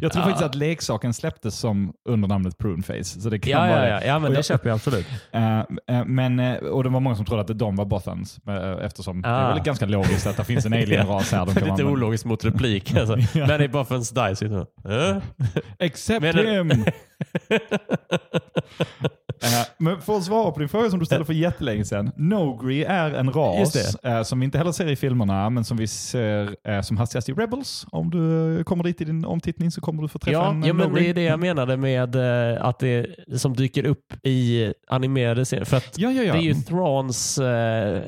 Jag 0.00 0.12
tror 0.12 0.22
Ja. 0.24 0.28
faktiskt 0.28 0.44
att 0.46 0.54
leksaken 0.54 1.14
släpptes 1.14 1.58
som 1.58 1.92
under 2.08 2.28
namnet 2.28 2.58
Pruneface. 2.58 3.04
Så 3.20 3.30
det 3.30 3.38
kan 3.38 3.50
Ja, 3.50 3.58
vara 3.58 3.88
ja, 3.88 4.00
ja, 4.00 4.06
ja, 4.06 4.14
men 4.18 4.24
Och 4.24 4.30
det 4.30 4.36
jag- 4.38 4.44
köper 4.44 4.68
jag 4.68 4.74
absolut. 4.76 5.06
Men, 6.06 6.38
eh, 6.40 6.54
och 6.56 6.82
det 6.84 6.88
var 6.90 7.00
många 7.00 7.16
som 7.16 7.24
trodde 7.24 7.40
att 7.52 7.58
de 7.58 7.76
var 7.76 7.84
Bothans 7.84 8.40
eh, 8.48 8.84
eftersom 8.86 9.22
det 9.22 9.28
är 9.28 9.50
Ah. 9.50 9.54
väl 9.54 9.62
ganska 9.62 9.86
logiskt 9.86 10.26
att 10.26 10.36
det 10.36 10.44
finns 10.44 10.66
en 10.66 10.72
alien-ras 10.82 11.32
här. 11.32 11.46
De 11.46 11.54
kan 11.54 11.68
Lite 11.68 11.84
ologiskt 11.84 12.24
mot 12.32 12.44
replik. 12.44 12.94
Alltså. 13.02 13.38
Ja. 13.38 13.46
Men 13.46 13.60
i 13.62 13.68
Buffens 13.68 14.10
Dice. 14.10 14.42
Äh? 14.44 15.16
Except 15.78 16.36
him! 16.36 16.84
Eh, 19.44 19.66
men 19.78 20.00
för 20.00 20.16
att 20.16 20.24
svara 20.24 20.50
på 20.50 20.58
din 20.60 20.68
fråga 20.68 20.90
som 20.90 20.98
du 20.98 21.06
ställde 21.06 21.24
för 21.24 21.32
jättelänge 21.32 21.84
sedan. 21.84 22.12
Nogri 22.16 22.84
är 22.84 23.10
en 23.10 23.30
ras 23.32 23.72
det. 23.72 24.08
eh, 24.08 24.22
som 24.22 24.40
vi 24.40 24.44
inte 24.44 24.58
heller 24.58 24.72
ser 24.72 24.86
i 24.86 24.96
filmerna, 24.96 25.50
men 25.50 25.64
som 25.64 25.76
vi 25.76 25.86
ser 25.86 26.56
eh, 26.68 26.80
som 26.80 26.96
hastigast 26.96 27.28
i 27.28 27.32
Rebels. 27.32 27.86
Om 27.90 28.10
du 28.10 28.64
kommer 28.64 28.84
dit 28.84 29.00
i 29.00 29.04
din 29.04 29.24
omtittning 29.24 29.70
så 29.70 29.80
kommer 29.80 30.02
du 30.02 30.08
få 30.08 30.18
träffa 30.18 30.32
Ja, 30.38 30.50
en 30.50 30.62
ja, 30.64 30.72
men 30.72 30.94
det 30.94 31.08
är 31.08 31.14
det 31.14 31.22
jag 31.22 31.40
menade 31.40 31.76
med 31.76 32.16
att 32.62 32.78
det 32.78 33.06
som 33.36 33.56
dyker 33.56 33.86
upp 33.86 34.26
i 34.26 34.72
animerade 34.88 35.44
serier. 35.44 35.64
För 35.64 35.76
att 35.76 35.98
Ja, 35.98 36.10
ja, 36.10 36.32
det 36.32 36.38
är 36.38 36.42
ju 36.42 36.54
Thrawns 36.54 37.38
uh, 37.38 37.46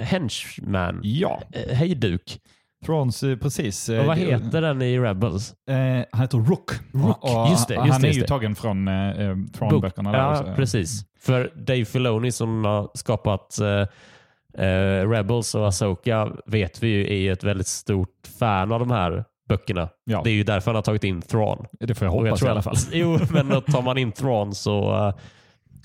henchman, 0.01 1.01
Ja, 1.03 1.43
uh, 1.69 1.75
hejduk. 1.75 2.41
Thrawns, 2.85 3.23
eh, 3.23 3.37
precis. 3.37 3.89
eh, 3.89 4.01
Och 4.01 4.07
vad 4.07 4.17
det- 4.17 4.21
heter 4.23 4.61
den 4.63 4.83
i 4.83 4.99
Rebels? 4.99 5.55
Eh, 5.69 5.77
han 6.13 6.21
heter 6.21 6.39
Rook. 6.39 6.71
Rook, 6.93 7.25
Och, 7.25 7.49
just 7.51 7.69
det, 7.69 7.77
han 7.79 7.87
just 7.87 8.01
det, 8.01 8.09
är 8.09 8.13
ju 8.13 8.21
det. 8.21 8.27
tagen 8.27 8.55
från 8.55 8.89
eh, 8.89 9.21
eh, 9.21 9.35
Book. 9.35 9.53
Thrawn-böckerna. 9.53 10.13
där 10.13 10.19
Ja, 10.19 10.31
också. 10.41 10.53
precis. 10.57 11.05
För 11.21 11.51
Dave 11.57 11.85
Filoni 11.85 12.33
som 12.33 12.65
har 12.65 12.91
skapat 12.95 13.59
eh, 13.61 14.65
eh, 14.67 15.09
Rebels 15.11 15.55
och 15.55 15.69
Asoka 15.69 16.29
vet 16.47 16.83
vi 16.83 16.89
ju 16.89 17.25
är 17.29 17.33
ett 17.33 17.45
väldigt 17.45 17.67
stort 17.67 18.29
fan 18.39 18.73
av 18.73 18.81
de 18.81 18.91
här 18.91 19.25
böckerna. 19.49 19.89
Ja. 20.05 20.21
Det 20.25 20.31
är 20.31 20.35
ju 20.35 20.45
därför 20.45 20.71
han 20.71 20.75
har 20.77 20.83
tagit 20.83 21.05
in 21.05 21.23
Thrawn. 21.23 21.67
Det 21.81 21.95
får 21.95 22.07
jag 22.07 22.13
hoppas 22.13 22.43
i 22.43 22.49
alla 22.49 22.63
fall. 22.63 22.77
Jo, 22.93 23.19
men 23.31 23.49
då 23.49 23.61
tar 23.61 23.83
man 23.83 23.99
in 23.99 24.13
Thrawn 24.13 24.55
så, 24.55 25.07
eh, 25.09 25.15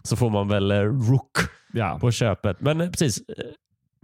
så 0.03 0.15
får 0.15 0.29
man 0.29 0.47
väl 0.47 0.71
eh, 0.71 0.75
Rook 0.79 1.31
Ja. 1.73 1.97
på 2.01 2.11
köpet. 2.11 2.61
Men 2.61 2.81
eh, 2.81 2.89
precis, 2.89 3.21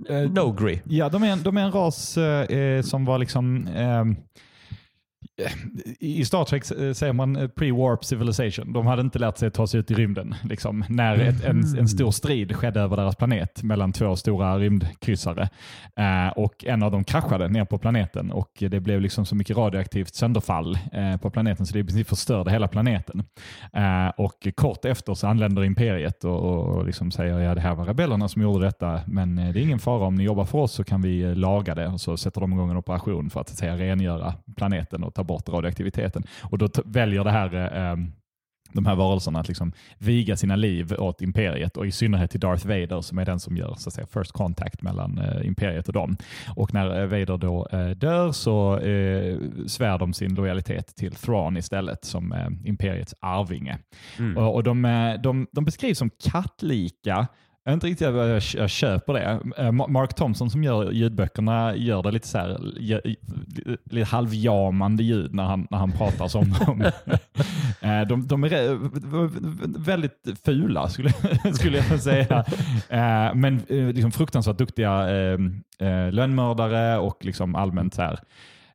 eh, 0.09 0.31
Nogri. 0.31 0.81
Ja, 0.85 1.09
de 1.09 1.23
är, 1.23 1.27
en- 1.27 1.43
de 1.43 1.57
är 1.57 1.61
en 1.61 1.71
ras 1.71 2.17
eh, 2.17 2.57
eh 2.57 2.81
som 2.81 3.05
var 3.05 3.17
liksom... 3.17 3.67
Eh, 3.67 4.05
i 5.99 6.25
Star 6.25 6.45
Trek 6.45 6.71
eh, 6.71 6.93
säger 6.93 7.13
man 7.13 7.35
eh, 7.35 7.47
pre-warp 7.47 8.03
civilization. 8.03 8.73
De 8.73 8.85
hade 8.85 9.01
inte 9.01 9.19
lärt 9.19 9.37
sig 9.37 9.47
att 9.47 9.53
ta 9.53 9.67
sig 9.67 9.79
ut 9.79 9.91
i 9.91 9.93
rymden. 9.93 10.35
Liksom, 10.43 10.83
när 10.89 11.17
ett, 11.19 11.43
en, 11.43 11.77
en 11.77 11.87
stor 11.87 12.11
strid 12.11 12.55
skedde 12.55 12.81
över 12.81 12.97
deras 12.97 13.15
planet 13.15 13.63
mellan 13.63 13.93
två 13.93 14.15
stora 14.15 14.59
rymdkryssare. 14.59 15.49
Eh, 15.95 16.27
och 16.35 16.65
en 16.65 16.83
av 16.83 16.91
dem 16.91 17.03
kraschade 17.03 17.47
ner 17.47 17.65
på 17.65 17.77
planeten 17.77 18.31
och 18.31 18.51
det 18.59 18.79
blev 18.79 19.01
liksom 19.01 19.25
så 19.25 19.35
mycket 19.35 19.57
radioaktivt 19.57 20.15
sönderfall 20.15 20.77
eh, 20.91 21.17
på 21.17 21.29
planeten 21.29 21.65
så 21.65 21.73
det 21.73 21.79
i 21.79 21.83
princip 21.83 22.07
förstörde 22.07 22.51
hela 22.51 22.67
planeten. 22.67 23.23
Eh, 23.73 24.07
och 24.17 24.47
kort 24.55 24.85
efter 24.85 25.13
så 25.13 25.27
anländer 25.27 25.63
imperiet 25.63 26.23
och, 26.23 26.39
och, 26.39 26.77
och 26.77 26.85
liksom 26.85 27.11
säger 27.11 27.39
ja 27.39 27.55
det 27.55 27.61
här 27.61 27.75
var 27.75 27.85
rebellerna 27.85 28.27
som 28.27 28.41
gjorde 28.41 28.65
detta 28.65 29.01
men 29.07 29.35
det 29.35 29.41
är 29.41 29.57
ingen 29.57 29.79
fara 29.79 30.05
om 30.05 30.15
ni 30.15 30.23
jobbar 30.23 30.45
för 30.45 30.57
oss 30.57 30.71
så 30.71 30.83
kan 30.83 31.01
vi 31.01 31.35
laga 31.35 31.75
det 31.75 31.87
och 31.87 32.01
så 32.01 32.17
sätter 32.17 32.41
de 32.41 32.53
igång 32.53 32.71
en 32.71 32.77
operation 32.77 33.29
för 33.29 33.41
att, 33.41 33.49
att 33.49 33.57
säga, 33.57 33.77
rengöra 33.77 34.33
planeten 34.55 35.03
och 35.03 35.13
ta 35.13 35.24
bort 35.25 35.49
radioaktiviteten. 35.49 36.23
Och 36.41 36.57
då 36.57 36.69
väljer 36.85 37.23
det 37.23 37.31
här 37.31 37.55
eh, 37.91 37.97
de 38.75 38.85
här 38.85 38.95
varelserna 38.95 39.39
att 39.39 39.47
liksom 39.47 39.71
viga 39.97 40.35
sina 40.37 40.55
liv 40.55 40.93
åt 40.99 41.21
imperiet 41.21 41.77
och 41.77 41.87
i 41.87 41.91
synnerhet 41.91 42.31
till 42.31 42.39
Darth 42.39 42.67
Vader 42.67 43.01
som 43.01 43.17
är 43.17 43.25
den 43.25 43.39
som 43.39 43.57
gör 43.57 43.75
så 43.77 43.89
att 43.89 43.93
säga, 43.93 44.07
first 44.07 44.31
contact 44.31 44.81
mellan 44.81 45.17
eh, 45.17 45.47
imperiet 45.47 45.87
och 45.87 45.93
dem. 45.93 46.17
Och 46.55 46.73
när 46.73 47.01
eh, 47.01 47.07
Vader 47.07 47.37
då 47.37 47.67
eh, 47.71 47.89
dör 47.89 48.31
så 48.31 48.79
eh, 48.79 49.37
svär 49.67 49.97
de 49.97 50.13
sin 50.13 50.35
lojalitet 50.35 50.95
till 50.95 51.15
Thrawn 51.15 51.57
istället 51.57 52.05
som 52.05 52.31
eh, 52.31 52.47
imperiets 52.63 53.15
arvinge. 53.19 53.77
Mm. 54.19 54.37
Och, 54.37 54.55
och 54.55 54.63
de, 54.63 54.85
eh, 54.85 55.21
de, 55.21 55.47
de 55.51 55.65
beskrivs 55.65 55.97
som 55.97 56.09
kattlika 56.23 57.27
jag 57.65 57.71
är 57.71 57.73
inte 57.73 57.87
riktigt 57.87 58.07
jag, 58.07 58.41
jag 58.55 58.69
köper 58.69 59.13
det. 59.13 59.39
Eh, 59.57 59.71
Mark 59.71 60.13
Thompson 60.13 60.49
som 60.49 60.63
gör 60.63 60.91
ljudböckerna 60.91 61.75
gör 61.75 62.03
det 62.03 62.11
lite 62.11 62.27
så 62.27 62.37
här, 62.37 62.57
lite 63.91 64.09
halvjamande 64.09 65.03
ljud 65.03 65.33
när 65.33 65.43
han, 65.43 65.67
när 65.69 65.77
han 65.77 65.91
pratar 65.91 66.27
som 66.27 66.49
dem. 66.65 66.81
Eh, 67.81 68.01
de, 68.07 68.27
de 68.27 68.43
är 68.43 68.79
väldigt 69.85 70.27
fula 70.45 70.89
skulle, 70.89 71.11
skulle 71.53 71.77
jag 71.77 71.99
säga. 71.99 72.45
Eh, 72.89 73.35
men 73.35 73.61
liksom 73.67 74.11
fruktansvärt 74.11 74.57
duktiga 74.57 75.09
ehm, 75.09 75.63
lönnmördare 76.11 76.97
och 76.97 77.25
liksom 77.25 77.55
allmänt 77.55 77.93
så 77.93 78.01
här, 78.01 78.19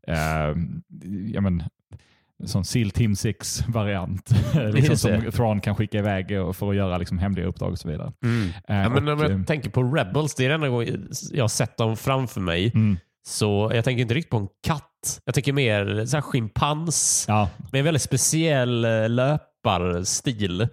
ehm, 0.07 0.83
ja, 1.35 1.41
men, 1.41 1.63
sån 2.45 2.65
SEAL 2.65 2.91
Team 2.91 3.13
6-variant 3.13 4.31
liksom, 4.73 4.97
som 4.97 5.33
Thrawn 5.33 5.61
kan 5.61 5.77
skicka 5.77 5.99
iväg 5.99 6.29
för 6.29 6.71
att 6.71 6.77
göra 6.77 6.99
liksom, 6.99 7.19
hemliga 7.19 7.47
uppdrag 7.47 7.73
och 7.73 7.79
så 7.79 7.89
vidare. 7.89 8.13
Mm. 8.25 8.43
Uh, 8.45 8.53
ja, 8.67 8.89
men 8.89 9.09
och, 9.09 9.15
om 9.15 9.21
jag 9.21 9.31
uh, 9.31 9.45
tänker 9.45 9.71
på 9.71 9.83
Rebels, 9.83 10.35
det 10.35 10.45
är 10.45 10.49
den 10.49 10.55
enda 10.55 10.69
gången 10.69 11.11
jag 11.33 11.45
har 11.45 11.49
sett 11.49 11.77
dem 11.77 11.97
framför 11.97 12.41
mig. 12.41 12.73
Mm. 12.75 12.97
Så 13.27 13.71
jag 13.75 13.85
tänker 13.85 14.03
inte 14.03 14.15
riktigt 14.15 14.31
på 14.31 14.37
en 14.37 14.49
katt. 14.67 15.21
Jag 15.25 15.35
tänker 15.35 15.53
mer 15.53 16.07
så 16.07 16.17
här 16.17 16.23
schimpans 16.23 17.25
ja. 17.29 17.49
med 17.73 17.79
en 17.79 17.85
väldigt 17.85 18.03
speciell 18.03 18.85
eh, 18.85 19.09
löparstil. 19.09 20.69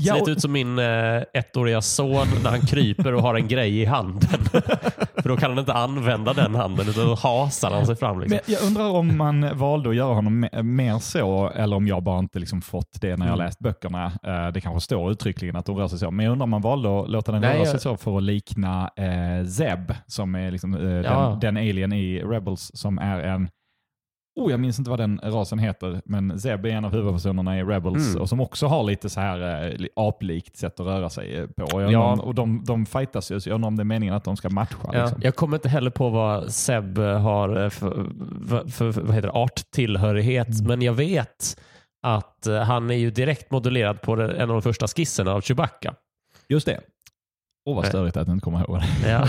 Ja, 0.00 0.14
Ser 0.14 0.20
lite 0.20 0.30
ut 0.30 0.40
som 0.40 0.52
min 0.52 0.78
eh, 0.78 1.22
ettåriga 1.34 1.82
son 1.82 2.26
när 2.42 2.50
han 2.50 2.60
kryper 2.60 3.14
och 3.14 3.22
har 3.22 3.34
en 3.34 3.48
grej 3.48 3.80
i 3.80 3.84
handen. 3.84 4.40
Då 5.30 5.36
kan 5.36 5.50
han 5.50 5.58
inte 5.58 5.72
använda 5.72 6.32
den 6.32 6.54
handen 6.54 6.88
utan 6.88 7.06
då 7.06 7.14
hasar 7.14 7.70
han 7.70 7.86
sig 7.86 7.96
fram. 7.96 8.20
Liksom. 8.20 8.38
Jag 8.46 8.62
undrar 8.62 8.90
om 8.90 9.16
man 9.16 9.58
valde 9.58 9.90
att 9.90 9.96
göra 9.96 10.14
honom 10.14 10.48
mer 10.62 10.98
så 10.98 11.50
eller 11.50 11.76
om 11.76 11.86
jag 11.86 12.02
bara 12.02 12.18
inte 12.18 12.38
liksom 12.38 12.62
fått 12.62 13.00
det 13.00 13.16
när 13.16 13.26
jag 13.26 13.34
mm. 13.34 13.46
läst 13.46 13.58
böckerna. 13.58 14.12
Eh, 14.22 14.52
det 14.52 14.60
kanske 14.60 14.80
står 14.80 15.10
uttryckligen 15.10 15.56
att 15.56 15.66
de 15.66 15.76
rör 15.76 15.88
sig 15.88 15.98
så. 15.98 16.10
Men 16.10 16.24
jag 16.24 16.32
undrar 16.32 16.44
om 16.44 16.50
man 16.50 16.62
valde 16.62 17.00
att 17.00 17.10
låta 17.10 17.32
den 17.32 17.40
Nej, 17.40 17.56
röra 17.56 17.64
sig 17.64 17.74
jag... 17.74 17.80
så 17.80 17.96
för 17.96 18.16
att 18.16 18.22
likna 18.22 18.90
eh, 18.96 19.46
Zeb 19.46 19.94
som 20.06 20.34
är 20.34 20.50
liksom, 20.50 20.74
eh, 20.74 20.82
ja. 20.82 21.38
den, 21.40 21.54
den 21.54 21.56
alien 21.56 21.92
i 21.92 22.22
Rebels 22.22 22.70
som 22.74 22.98
är 22.98 23.18
en 23.20 23.48
Oh, 24.36 24.50
jag 24.50 24.60
minns 24.60 24.78
inte 24.78 24.90
vad 24.90 24.98
den 24.98 25.20
rasen 25.22 25.58
heter, 25.58 26.02
men 26.04 26.40
Zeb 26.40 26.66
är 26.66 26.70
en 26.70 26.84
av 26.84 26.92
huvudpersonerna 26.92 27.58
i 27.58 27.62
Rebels 27.62 28.08
mm. 28.08 28.22
och 28.22 28.28
som 28.28 28.40
också 28.40 28.66
har 28.66 28.82
lite 28.82 29.10
så 29.10 29.20
här 29.20 29.66
äh, 29.80 29.86
aplikt 29.96 30.56
sätt 30.56 30.80
att 30.80 30.86
röra 30.86 31.10
sig 31.10 31.36
eh, 31.36 31.46
på. 31.46 31.64
Och, 31.76 31.92
ja. 31.92 32.12
om, 32.12 32.20
och 32.20 32.34
de, 32.34 32.64
de 32.64 32.86
fightas 32.86 33.30
ju, 33.30 33.40
så 33.40 33.48
jag 33.48 33.54
undrar 33.54 33.68
om 33.68 33.76
det 33.76 33.82
är 33.82 33.84
meningen 33.84 34.14
att 34.14 34.24
de 34.24 34.36
ska 34.36 34.50
matcha. 34.50 34.90
Ja. 34.92 35.02
Liksom. 35.02 35.20
Jag 35.22 35.36
kommer 35.36 35.56
inte 35.56 35.68
heller 35.68 35.90
på 35.90 36.08
vad 36.08 36.52
Zeb 36.52 36.98
har 36.98 37.70
för, 37.70 38.06
för, 38.38 38.68
för 38.68 39.00
vad 39.00 39.14
heter 39.14 39.28
det, 39.28 39.34
arttillhörighet, 39.34 40.48
mm. 40.48 40.66
men 40.66 40.82
jag 40.82 40.92
vet 40.92 41.60
att 42.02 42.46
han 42.66 42.90
är 42.90 42.94
ju 42.94 43.10
direkt 43.10 43.50
modellerad 43.50 44.00
på 44.00 44.12
en 44.12 44.40
av 44.40 44.48
de 44.48 44.62
första 44.62 44.88
skisserna 44.88 45.32
av 45.32 45.40
Chewbacca. 45.40 45.94
Just 46.48 46.66
det. 46.66 46.80
Åh, 47.64 47.72
oh, 47.72 47.76
vad 47.76 47.86
störigt 47.86 48.16
att 48.16 48.26
jag 48.26 48.34
inte 48.34 48.44
kommer 48.44 48.60
ihåg 48.60 48.80
det. 48.80 49.10
Ja. 49.10 49.26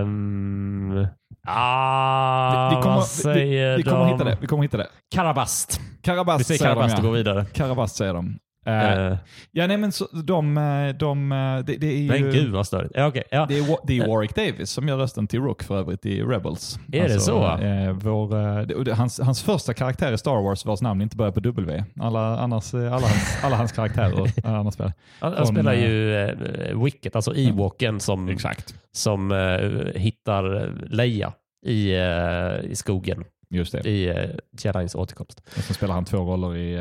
um, 0.00 1.06
Ah, 1.50 2.70
vi, 2.70 2.76
vi, 2.76 2.82
kommer, 2.82 2.96
vad 2.96 3.06
säger 3.06 3.70
vi, 3.70 3.76
vi, 3.76 3.82
vi 3.82 3.90
kommer 3.90 4.12
hitta 4.12 4.24
det. 4.24 4.38
Vi 4.40 4.46
kommer 4.46 4.62
hitta 4.62 4.76
det. 4.76 4.86
Karabast. 5.14 5.80
Karabast 6.02 6.40
vi 6.40 6.44
säger 6.44 6.58
säger 6.58 6.74
Karabast 6.74 6.96
de, 6.96 7.02
ja. 7.02 7.08
och 7.08 7.12
går 7.12 7.16
vidare. 7.18 7.46
Karabast 7.52 7.96
säger 7.96 8.14
de. 8.14 8.38
Uh, 8.68 9.16
ja, 9.50 9.66
nej 9.66 9.76
men 9.76 9.92
så, 9.92 10.06
de, 10.12 10.56
eh, 10.56 10.88
de, 10.88 11.32
eh, 11.32 11.64
det, 11.64 11.86
är 11.86 11.96
ju... 11.96 12.08
Men 12.08 12.30
gud 12.30 12.52
vad 12.52 12.66
störigt. 12.66 12.92
Ja, 12.94 13.06
okay, 13.06 13.22
ja. 13.30 13.46
Det, 13.48 13.58
är, 13.58 13.76
det 13.86 13.98
är 13.98 14.06
Warwick 14.06 14.34
Davis 14.34 14.70
som 14.70 14.88
gör 14.88 14.96
rösten 14.96 15.26
till 15.26 15.40
Rook 15.40 15.62
för 15.62 15.78
övrigt 15.78 16.06
i 16.06 16.22
Rebels. 16.22 16.78
Är 16.92 17.02
alltså, 17.02 17.18
det 17.18 17.20
så? 17.20 17.64
Eh, 17.64 17.92
vår, 17.92 18.94
hans, 18.94 19.20
hans 19.20 19.42
första 19.42 19.74
karaktär 19.74 20.12
i 20.12 20.18
Star 20.18 20.42
Wars 20.42 20.64
vars 20.64 20.80
namn 20.80 21.02
inte 21.02 21.16
börjar 21.16 21.32
på 21.32 21.40
W. 21.40 21.84
Alla, 22.00 22.38
annars, 22.38 22.74
alla, 22.74 22.90
hans, 22.90 23.38
alla 23.42 23.56
hans 23.56 23.72
karaktärer 23.72 24.32
annars 24.44 24.74
spelar. 24.74 24.92
Han, 25.20 25.32
han 25.32 25.46
spelar 25.46 25.72
ju 25.72 26.14
uh, 26.14 26.84
Wicket, 26.84 27.16
alltså 27.16 27.34
Ewoken 27.34 28.00
som, 28.00 28.28
Exakt. 28.28 28.74
som 28.92 29.30
uh, 29.32 29.92
hittar 29.94 30.74
Leia 30.90 31.32
i, 31.66 31.94
uh, 31.96 32.70
i 32.70 32.74
skogen. 32.74 33.24
Just 33.50 33.72
det. 33.72 33.88
I 33.88 34.10
uh, 34.10 34.30
Jedins 34.64 34.94
återkomst. 34.94 35.42
Och 35.56 35.62
så 35.62 35.74
spelar 35.74 35.94
han 35.94 36.04
två 36.04 36.18
roller 36.18 36.56
i 36.56 36.78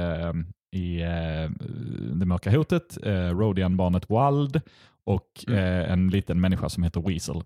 i 0.78 1.02
eh, 1.02 1.68
Det 2.14 2.26
mörka 2.26 2.52
hotet, 2.52 2.98
eh, 3.04 3.12
Rodian-barnet 3.12 4.10
Wald 4.10 4.62
och 5.06 5.46
mm. 5.48 5.60
eh, 5.60 5.92
en 5.92 6.10
liten 6.10 6.42
människa 6.42 6.70
som 6.70 6.84
heter 6.84 7.02
Weasel. 7.02 7.44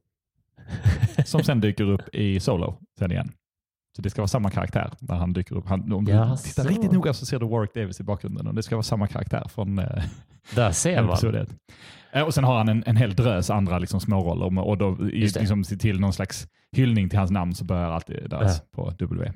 som 1.26 1.44
sen 1.44 1.62
dyker 1.62 1.84
upp 1.84 2.16
i 2.16 2.40
Solo 2.40 2.78
sen 3.00 3.12
igen. 3.12 3.32
Så 3.96 4.02
det 4.02 4.10
ska 4.10 4.22
vara 4.22 4.28
samma 4.28 4.50
karaktär 4.50 4.92
när 5.00 5.16
han 5.16 5.34
dyker 5.34 5.56
upp. 5.56 5.68
Han, 5.68 5.94
om 5.94 6.06
du 6.06 6.12
tittar 6.44 6.64
riktigt 6.64 6.92
noga 6.92 7.14
så 7.14 7.26
ser 7.26 7.40
du 7.40 7.48
Warwick 7.48 7.74
Davis 7.74 8.00
i 8.00 8.04
bakgrunden 8.04 8.48
och 8.48 8.56
det 8.56 8.64
ska 8.64 8.76
vara 8.76 8.84
samma 8.84 9.08
karaktär 9.08 9.48
från 9.48 9.80
eh, 9.80 10.04
Där 10.56 10.72
ser 10.72 11.04
man. 11.04 11.48
Eh, 12.12 12.24
och 12.24 12.34
sen 12.34 12.44
har 12.44 12.58
han 12.58 12.70
en, 12.70 12.84
en 12.86 12.96
hel 12.96 13.16
drös 13.16 13.50
andra 13.50 13.80
liksom, 13.80 14.00
småroller 14.00 14.60
och 14.60 14.78
då 14.78 15.10
i, 15.10 15.28
liksom, 15.28 15.64
till 15.64 16.00
någon 16.00 16.14
slags 16.14 16.48
hyllning 16.72 17.10
till 17.10 17.20
hans 17.20 17.32
namn 17.32 17.56
så 17.56 17.66
börjar 17.66 17.92
alltid 17.92 18.30
dras 18.30 18.62
ja. 18.62 18.84
på 18.84 18.90
W. 18.90 19.32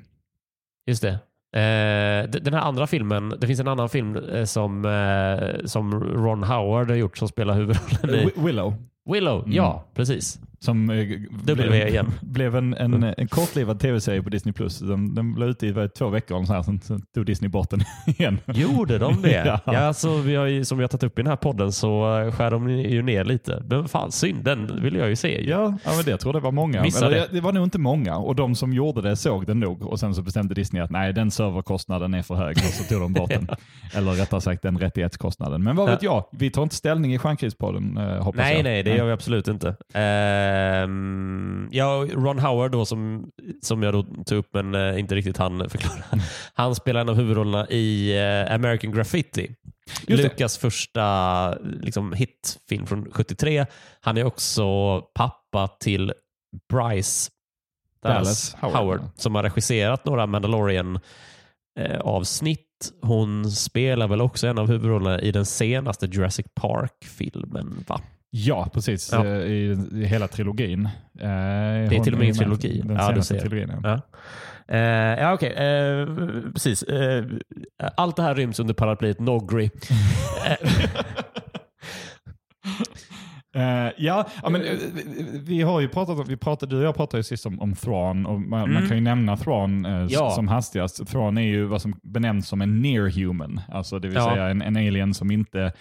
Just 0.86 1.02
det. 1.02 1.18
Eh, 1.52 2.30
den 2.30 2.54
här 2.54 2.60
andra 2.60 2.86
filmen, 2.86 3.34
det 3.40 3.46
finns 3.46 3.60
en 3.60 3.68
annan 3.68 3.88
film 3.88 4.16
eh, 4.16 4.44
som, 4.44 4.84
eh, 4.84 5.64
som 5.66 6.00
Ron 6.00 6.42
Howard 6.42 6.90
har 6.90 6.96
gjort 6.96 7.18
som 7.18 7.28
spelar 7.28 7.54
huvudrollen 7.54 8.14
i. 8.14 8.32
Willow. 8.36 8.74
Willow, 9.10 9.42
mm. 9.42 9.52
ja 9.52 9.84
precis. 9.94 10.40
Som 10.58 10.90
eh, 10.90 11.06
blev, 11.44 11.88
igen. 11.88 12.12
blev 12.20 12.56
en, 12.56 12.74
en, 12.74 13.02
en 13.02 13.28
kortlivad 13.28 13.80
tv-serie 13.80 14.22
på 14.22 14.30
Disney+. 14.30 14.52
Plus. 14.52 14.78
Den, 14.78 15.14
den 15.14 15.34
blev 15.34 15.48
ute 15.48 15.66
i 15.66 15.88
två 15.98 16.08
veckor 16.08 16.38
och 16.38 16.46
så 16.46 16.52
här, 16.52 16.62
sen, 16.62 16.80
sen 16.80 17.02
tog 17.14 17.26
Disney 17.26 17.48
bort 17.48 17.70
den 17.70 17.80
igen. 18.06 18.38
Gjorde 18.46 18.98
de 18.98 19.22
det? 19.22 19.46
ja. 19.46 19.60
ja 19.64 19.78
alltså, 19.78 20.16
vi 20.16 20.34
har 20.34 20.64
som 20.64 20.78
vi 20.78 20.84
har 20.84 20.88
tagit 20.88 21.02
upp 21.02 21.18
i 21.18 21.22
den 21.22 21.30
här 21.30 21.36
podden 21.36 21.72
så 21.72 22.18
eh, 22.18 22.32
skär 22.32 22.50
de 22.50 22.70
ju 22.70 23.02
ner 23.02 23.24
lite. 23.24 23.62
Men 23.68 23.88
fan 23.88 24.12
synd, 24.12 24.44
den 24.44 24.82
vill 24.82 24.94
jag 24.94 25.08
ju 25.08 25.16
se. 25.16 25.48
Ja, 25.48 25.78
ja 25.84 25.90
men 25.96 26.04
det, 26.04 26.10
jag 26.10 26.20
tror 26.20 26.32
det 26.32 26.40
var 26.40 26.52
många. 26.52 26.84
Eller, 26.84 27.10
det. 27.10 27.28
det 27.32 27.40
var 27.40 27.52
nog 27.52 27.64
inte 27.64 27.78
många 27.78 28.16
och 28.16 28.34
de 28.34 28.54
som 28.54 28.72
gjorde 28.72 29.02
det 29.02 29.16
såg 29.16 29.46
den 29.46 29.60
nog 29.60 29.82
och 29.82 30.00
sen 30.00 30.14
så 30.14 30.22
bestämde 30.22 30.54
Disney 30.54 30.82
att 30.82 30.90
nej, 30.90 31.12
den 31.12 31.30
serverkostnaden 31.30 32.14
är 32.14 32.22
för 32.22 32.34
hög 32.34 32.56
och 32.56 32.62
så 32.62 32.84
tog 32.84 33.00
de 33.00 33.12
bort 33.12 33.30
den. 33.30 33.48
Eller 33.94 34.12
rättare 34.12 34.40
sagt 34.40 34.62
den 34.62 34.78
rättighetskostnaden. 34.78 35.62
Men 35.62 35.76
vad 35.76 35.90
vet 35.90 36.02
jag, 36.02 36.24
vi 36.32 36.50
tar 36.50 36.62
inte 36.62 36.74
ställning 36.74 37.14
i 37.14 37.18
Stjärnkrispodden 37.18 37.96
eh, 37.96 38.24
hoppas 38.24 38.38
nej, 38.38 38.56
jag. 38.56 38.64
Nej, 38.64 38.82
det 38.82 38.96
gör 38.96 39.06
vi 39.06 39.12
absolut 39.12 39.48
inte. 39.48 39.68
Uh, 40.46 41.68
ja, 41.70 42.06
Ron 42.12 42.38
Howard 42.38 42.72
då 42.72 42.86
som, 42.86 43.30
som 43.62 43.82
jag 43.82 43.94
då 43.94 44.02
tog 44.02 44.38
upp 44.38 44.48
men 44.52 44.74
uh, 44.74 45.00
inte 45.00 45.14
riktigt 45.14 45.36
han 45.36 45.70
förklara. 45.70 46.04
Han 46.54 46.74
spelar 46.74 47.00
en 47.00 47.08
av 47.08 47.14
huvudrollerna 47.14 47.68
i 47.68 48.18
uh, 48.18 48.54
American 48.54 48.92
Graffiti. 48.92 49.54
Just 50.06 50.22
Lukas 50.22 50.54
det. 50.54 50.60
första 50.60 51.54
liksom, 51.58 52.12
hitfilm 52.12 52.86
från 52.86 53.10
73. 53.12 53.66
Han 54.00 54.16
är 54.16 54.24
också 54.24 55.00
pappa 55.00 55.68
till 55.68 56.12
Bryce 56.72 57.30
Dallas, 58.02 58.54
Howard. 58.60 58.76
Howard, 58.76 59.00
som 59.16 59.34
har 59.34 59.42
regisserat 59.42 60.04
några 60.04 60.26
Mandalorian 60.26 61.00
avsnitt. 62.00 62.62
Hon 63.02 63.50
spelar 63.50 64.08
väl 64.08 64.20
också 64.20 64.46
en 64.46 64.58
av 64.58 64.68
huvudrollerna 64.68 65.20
i 65.20 65.32
den 65.32 65.46
senaste 65.46 66.06
Jurassic 66.06 66.46
Park-filmen 66.54 67.84
va? 67.88 68.00
Ja, 68.44 68.68
precis. 68.72 69.12
Ja. 69.12 69.26
Eh, 69.26 69.32
I, 69.32 69.76
I, 69.92 70.04
hela 70.04 70.28
trilogin. 70.28 70.86
Eh, 70.86 70.90
det 71.20 71.96
är 71.96 72.04
till 72.04 72.12
och 72.12 72.18
med 72.18 72.28
en 72.28 72.34
trilogi. 72.34 72.82
Den 72.84 72.96
ja, 72.96 73.08
senaste 73.08 73.40
trilogin. 73.40 73.72
Ja. 73.82 73.88
Ja. 73.88 74.00
Uh, 74.72 75.20
ja, 75.20 75.34
okej. 75.34 75.52
Okay. 75.52 75.66
Uh, 75.66 76.52
precis. 76.52 76.84
Uh, 76.88 77.24
allt 77.96 78.16
det 78.16 78.22
här 78.22 78.34
ryms 78.34 78.60
under 78.60 78.74
paraplyet 78.74 79.20
Nogri. 79.20 79.70
Eh, 83.56 83.62
ja, 83.96 84.26
ja, 84.42 84.48
men, 84.50 84.62
eh, 84.62 84.68
vi- 85.42 85.62
har 85.62 85.80
ju 85.80 85.88
pratat 85.88 86.28
vi 86.28 86.36
pratade, 86.36 86.74
du 86.74 86.78
och 86.80 86.84
jag 86.86 86.94
pratade 86.96 87.18
ju 87.18 87.22
sist 87.22 87.46
om, 87.46 87.60
om 87.60 87.74
Thrawn 87.74 88.26
och 88.26 88.40
man, 88.40 88.72
man 88.72 88.86
kan 88.88 88.96
ju 88.96 89.02
nämna 89.02 89.36
Thrawn 89.36 89.86
s- 89.86 90.10
Ja. 90.14 90.30
som 90.30 90.48
hastigast. 90.48 91.06
Thrawn 91.06 91.38
är 91.38 91.42
ju 91.42 91.64
vad 91.64 91.82
som 91.82 91.94
benämns 92.02 92.48
som 92.48 92.62
en 92.62 92.80
near 92.82 93.10
human, 93.10 93.60
alltså 93.68 93.98
det 93.98 94.08
vill 94.08 94.16
Ja. 94.16 94.30
säga 94.30 94.48
en, 94.48 94.62
en 94.62 94.76
alien 94.76 95.14
som 95.14 95.30
inte 95.30 95.72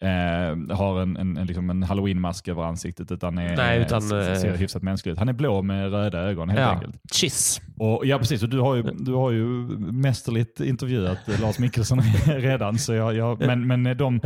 eh, 0.00 0.76
har 0.76 1.02
en, 1.02 1.16
en, 1.16 1.36
en, 1.36 1.46
liksom 1.46 1.70
en 1.70 1.82
halloween-mask 1.82 2.48
över 2.48 2.62
ansiktet 2.62 3.12
utan, 3.12 3.38
är, 3.38 3.56
Nej, 3.56 3.80
utan, 3.80 4.02
ser 4.02 4.56
hyfsat 4.56 4.82
mänsklig 4.82 5.12
ut. 5.12 5.18
Han 5.18 5.28
är 5.28 5.32
blå 5.32 5.62
med 5.62 5.90
röda 5.92 6.18
ögon 6.18 6.48
helt 6.48 6.60
Ja. 6.60 6.70
enkelt. 6.70 6.96
Chiss. 7.14 7.60
Och, 7.78 8.06
ja, 8.06 8.18
precis. 8.18 8.42
Och 8.42 8.48
du, 8.48 8.58
har 8.60 8.74
ju, 8.76 8.82
du 8.82 9.12
har 9.12 9.30
ju 9.30 9.44
mästerligt 9.92 10.60
intervjuat 10.60 11.18
Lars 11.40 11.58
Mikkelsen 11.58 12.00
redan. 12.26 12.78
Så 12.78 12.92
jag, 12.94 13.14
jag, 13.16 13.40
men 13.46 13.66
men 13.66 13.96
de, 13.96 14.20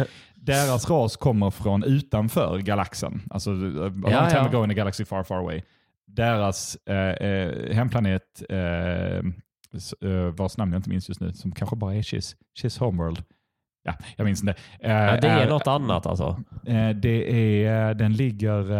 deras 0.46 0.90
ras 0.90 1.16
kommer 1.16 1.50
från 1.50 1.84
utanför 1.84 2.58
galaxen. 2.58 3.22
Alltså, 3.30 3.50
a 3.50 3.54
long 3.54 3.92
Ja, 4.10 4.30
time 4.30 4.40
ja. 4.42 4.48
ago 4.48 4.64
in 4.64 4.70
a 4.70 4.74
galaxy 4.74 5.04
far, 5.04 5.22
far 5.24 5.36
away. 5.38 5.62
Deras 6.06 6.76
eh, 6.86 6.96
eh, 6.96 7.74
hemplanet, 7.74 8.42
eh, 8.48 9.16
eh, 9.16 9.22
vars 10.36 10.56
namn 10.56 10.72
jag 10.72 10.78
inte 10.78 10.90
minns 10.90 11.08
just 11.08 11.20
nu, 11.20 11.32
som 11.32 11.52
kanske 11.52 11.76
bara 11.76 11.94
är 11.94 12.02
Chiss, 12.02 12.36
Chiss 12.58 12.78
Homeworld. 12.78 13.22
Ja, 13.82 13.94
jag 14.16 14.24
minns 14.24 14.40
inte. 14.42 14.54
Eh, 14.80 14.90
Ja, 14.92 15.20
det 15.20 15.28
är 15.28 15.40
är- 15.46 15.48
något 15.50 15.66
annat 15.66 16.06
alltså. 16.06 16.42
Eh, 16.66 16.88
det 16.90 17.64
är, 17.64 17.94
den 17.94 18.12
ligger 18.12 18.72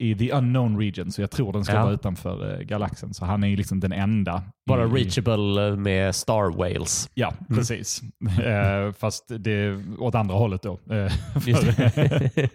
i 0.00 0.14
the 0.14 0.32
unknown 0.32 0.78
region, 0.78 1.12
så 1.12 1.20
jag 1.20 1.30
tror 1.30 1.52
den 1.52 1.64
ska 1.64 1.74
Ja. 1.74 1.82
vara 1.82 1.92
utanför 1.94 2.54
eh, 2.54 2.60
galaxen. 2.64 3.14
Så 3.14 3.24
han 3.24 3.44
är 3.44 3.48
ju 3.48 3.56
liksom 3.56 3.80
den 3.80 3.92
enda. 3.92 4.42
Bara 4.66 4.84
i, 4.84 4.86
reachable 4.86 5.76
med 5.76 6.14
Star 6.14 6.56
Wales. 6.56 7.10
Ja, 7.14 7.32
precis. 7.48 8.02
Eh, 8.44 8.92
fast 8.92 9.32
det 9.38 9.50
är 9.52 9.84
åt 10.02 10.14
andra 10.14 10.34
hållet 10.34 10.62
då. 10.62 10.78
Eh. 10.90 11.12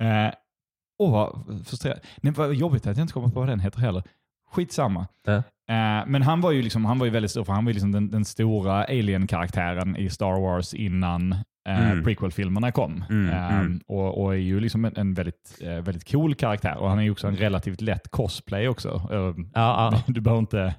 Eh, 0.00 0.32
Åh, 0.98 1.12
vad 1.12 1.44
frustrerande. 1.66 2.02
Nej, 2.20 2.32
vad 2.32 2.54
jobbigt 2.54 2.86
att 2.86 2.96
jag 2.96 3.04
inte 3.04 3.12
kommer 3.14 3.28
på 3.28 3.40
vad 3.40 3.48
den 3.48 3.60
heter 3.60 3.80
heller. 3.80 4.02
Skitsamma. 4.52 5.06
Ja. 5.26 5.32
Eh, 5.34 6.06
men 6.06 6.22
han 6.22 6.40
var 6.40 6.50
ju 6.50 6.62
liksom, 6.62 6.84
han 6.84 6.98
var 6.98 7.06
ju 7.06 7.12
väldigt 7.12 7.30
stor, 7.30 7.44
för 7.44 7.52
han 7.52 7.64
var 7.64 7.70
ju 7.70 7.74
liksom 7.74 7.92
den, 7.92 8.10
den 8.10 8.24
stora 8.24 8.84
alien-karaktären 8.84 9.96
i 9.96 10.10
Star 10.10 10.40
Wars 10.40 10.74
innan 10.74 11.32
eh, 11.32 11.38
Mm. 11.70 12.04
prequel-filmerna 12.04 12.72
kom. 12.72 13.04
Mm, 13.10 13.30
Eh, 13.30 13.58
mm. 13.58 13.80
Och, 13.86 14.22
och 14.22 14.34
är 14.34 14.38
ju 14.38 14.60
liksom 14.60 14.84
en, 14.84 14.96
en 14.96 15.14
väldigt, 15.14 15.58
eh, 15.62 15.68
väldigt 15.80 16.10
cool 16.10 16.34
karaktär. 16.34 16.76
Och 16.76 16.88
han 16.88 16.98
är 16.98 17.02
ju 17.02 17.10
också 17.10 17.26
en 17.26 17.36
relativt 17.36 17.80
lätt 17.80 18.08
cosplay 18.10 18.68
också. 18.68 18.88
Eh, 19.12 19.44
Ja, 19.54 19.90
ja. 19.92 20.02
Du 20.12 20.20
behöver 20.20 20.40
inte, 20.40 20.74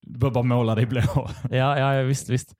du 0.00 0.18
behöver 0.18 0.34
bara 0.34 0.44
måla 0.44 0.74
dig 0.74 0.86
blå. 0.86 1.02
Ja, 1.50 1.94
ja, 1.94 2.02
visst. 2.02 2.28
visst. 2.28 2.50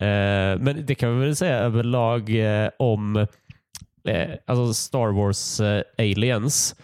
Eh, 0.00 0.58
men 0.60 0.86
det 0.86 0.94
kan 0.94 1.18
vi 1.18 1.26
väl 1.26 1.36
säga 1.36 1.58
överlag 1.58 2.30
eh, 2.64 2.70
om 2.78 3.16
eh, 4.08 4.30
alltså 4.46 4.74
Star 4.74 5.12
Wars 5.12 5.60
eh, 5.60 5.82
Aliens. 5.98 6.76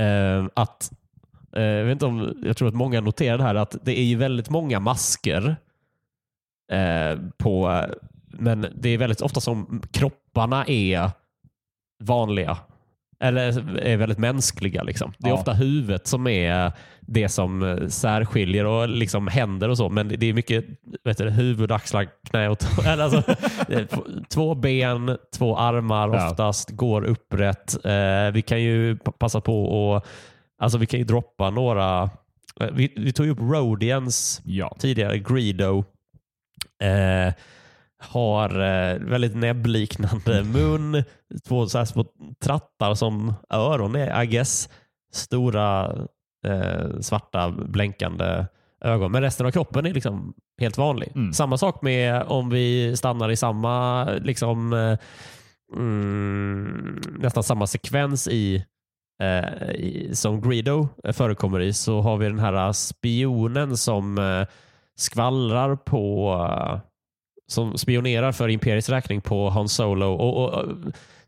Eh, 0.00 0.46
att, 0.54 0.92
eh, 1.56 1.62
jag, 1.62 1.84
vet 1.84 1.92
inte 1.92 2.06
om, 2.06 2.42
jag 2.44 2.56
tror 2.56 2.68
att 2.68 2.74
många 2.74 3.00
noterar 3.00 3.38
det 3.38 3.44
här 3.44 3.54
att 3.54 3.76
det 3.82 3.98
är 3.98 4.04
ju 4.04 4.16
väldigt 4.16 4.50
många 4.50 4.80
masker. 4.80 5.56
Eh, 6.72 7.18
på, 7.38 7.84
men 8.30 8.66
det 8.74 8.88
är 8.88 8.98
väldigt 8.98 9.20
ofta 9.20 9.40
som 9.40 9.82
kropparna 9.92 10.64
är 10.66 11.10
vanliga. 12.04 12.58
Eller 13.20 13.78
är 13.78 13.96
väldigt 13.96 14.18
mänskliga. 14.18 14.82
Liksom. 14.82 15.12
Det 15.18 15.26
är 15.26 15.30
Ja. 15.30 15.34
ofta 15.34 15.52
huvudet 15.52 16.06
som 16.06 16.26
är 16.26 16.72
det 17.00 17.28
som 17.28 17.62
eh, 17.62 17.88
särskiljer 17.88 18.64
och 18.64 18.88
liksom 18.88 19.28
händer 19.28 19.68
och 19.68 19.76
så. 19.76 19.88
Men 19.88 20.08
det 20.08 20.26
är 20.26 20.32
mycket 20.32 20.64
vet 21.04 21.18
du, 21.18 21.30
huvud, 21.30 21.72
axlar, 21.72 22.06
knä 22.30 22.48
och 22.48 22.58
tå. 22.58 22.66
Alltså, 22.88 23.22
två 24.28 24.54
ben, 24.54 25.18
två 25.36 25.56
armar 25.56 26.08
Ja. 26.14 26.30
oftast, 26.30 26.70
går 26.70 27.04
upprätt. 27.04 27.84
Eh, 27.84 28.30
vi 28.32 28.42
kan 28.46 28.62
ju 28.62 28.96
passa 28.96 29.40
på 29.40 29.96
att 29.96 30.06
alltså, 30.58 30.78
vi 30.78 30.86
kan 30.86 30.98
ju 30.98 31.04
droppa 31.04 31.50
några. 31.50 32.02
eh, 32.60 32.68
Vi, 32.72 32.92
vi 32.96 33.12
tog 33.12 33.26
ju 33.26 33.32
upp 33.32 33.40
Rodians 33.40 34.42
Ja. 34.44 34.76
tidigare, 34.78 35.18
Greedo. 35.18 35.84
Eh, 36.82 37.32
har 37.98 38.60
eh, 38.60 38.98
väldigt 38.98 39.36
näbbliknande 39.36 40.42
mun, 40.52 41.04
två 41.44 41.66
så 41.66 41.78
här 41.78 41.84
små 41.84 42.04
trattar 42.40 42.94
som 42.94 43.34
öron 43.50 43.96
är, 43.96 44.22
I 44.22 44.26
guess. 44.26 44.68
Stora 45.12 45.96
eh, 46.46 47.00
svarta 47.00 47.50
blänkande 47.50 48.46
ögon. 48.84 49.12
Men 49.12 49.22
resten 49.22 49.46
av 49.46 49.50
kroppen 49.50 49.86
är 49.86 49.94
liksom 49.94 50.34
helt 50.60 50.78
vanlig. 50.78 51.12
Mm. 51.14 51.32
Samma 51.32 51.58
sak 51.58 51.82
med 51.82 52.22
om 52.22 52.50
vi 52.50 52.96
stannar 52.96 53.30
i 53.30 53.36
samma, 53.36 54.04
liksom, 54.04 54.72
eh, 54.72 54.98
mm, 55.76 57.00
nästan 57.18 57.42
samma 57.42 57.66
sekvens 57.66 58.28
i, 58.28 58.64
eh, 59.22 59.70
i 59.70 60.10
som 60.12 60.40
Greedo 60.40 60.88
förekommer 61.12 61.60
i 61.60 61.72
så 61.72 62.00
har 62.00 62.16
vi 62.16 62.26
den 62.26 62.38
här 62.38 62.72
spionen 62.72 63.76
som 63.76 64.18
eh, 64.18 64.46
skvallrar 64.96 65.76
på 65.76 66.34
som 67.48 67.78
spionerar 67.78 68.32
för 68.32 68.48
Imperiets 68.48 68.88
räkning 68.88 69.20
på 69.20 69.50
Han 69.50 69.68
Solo 69.68 70.06
och, 70.06 70.36
och, 70.44 70.54
och 70.64 70.66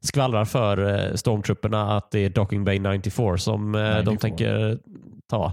skvallrar 0.00 0.44
för 0.44 1.08
eh, 1.08 1.14
stormtrupperna 1.14 1.96
att 1.96 2.10
det 2.10 2.18
är 2.18 2.30
Docking 2.30 2.64
Bay 2.64 2.78
94 2.78 3.36
som 3.38 3.74
eh, 3.74 3.80
de 3.80 3.96
94. 3.98 4.18
tänker 4.18 4.78
ta. 5.26 5.52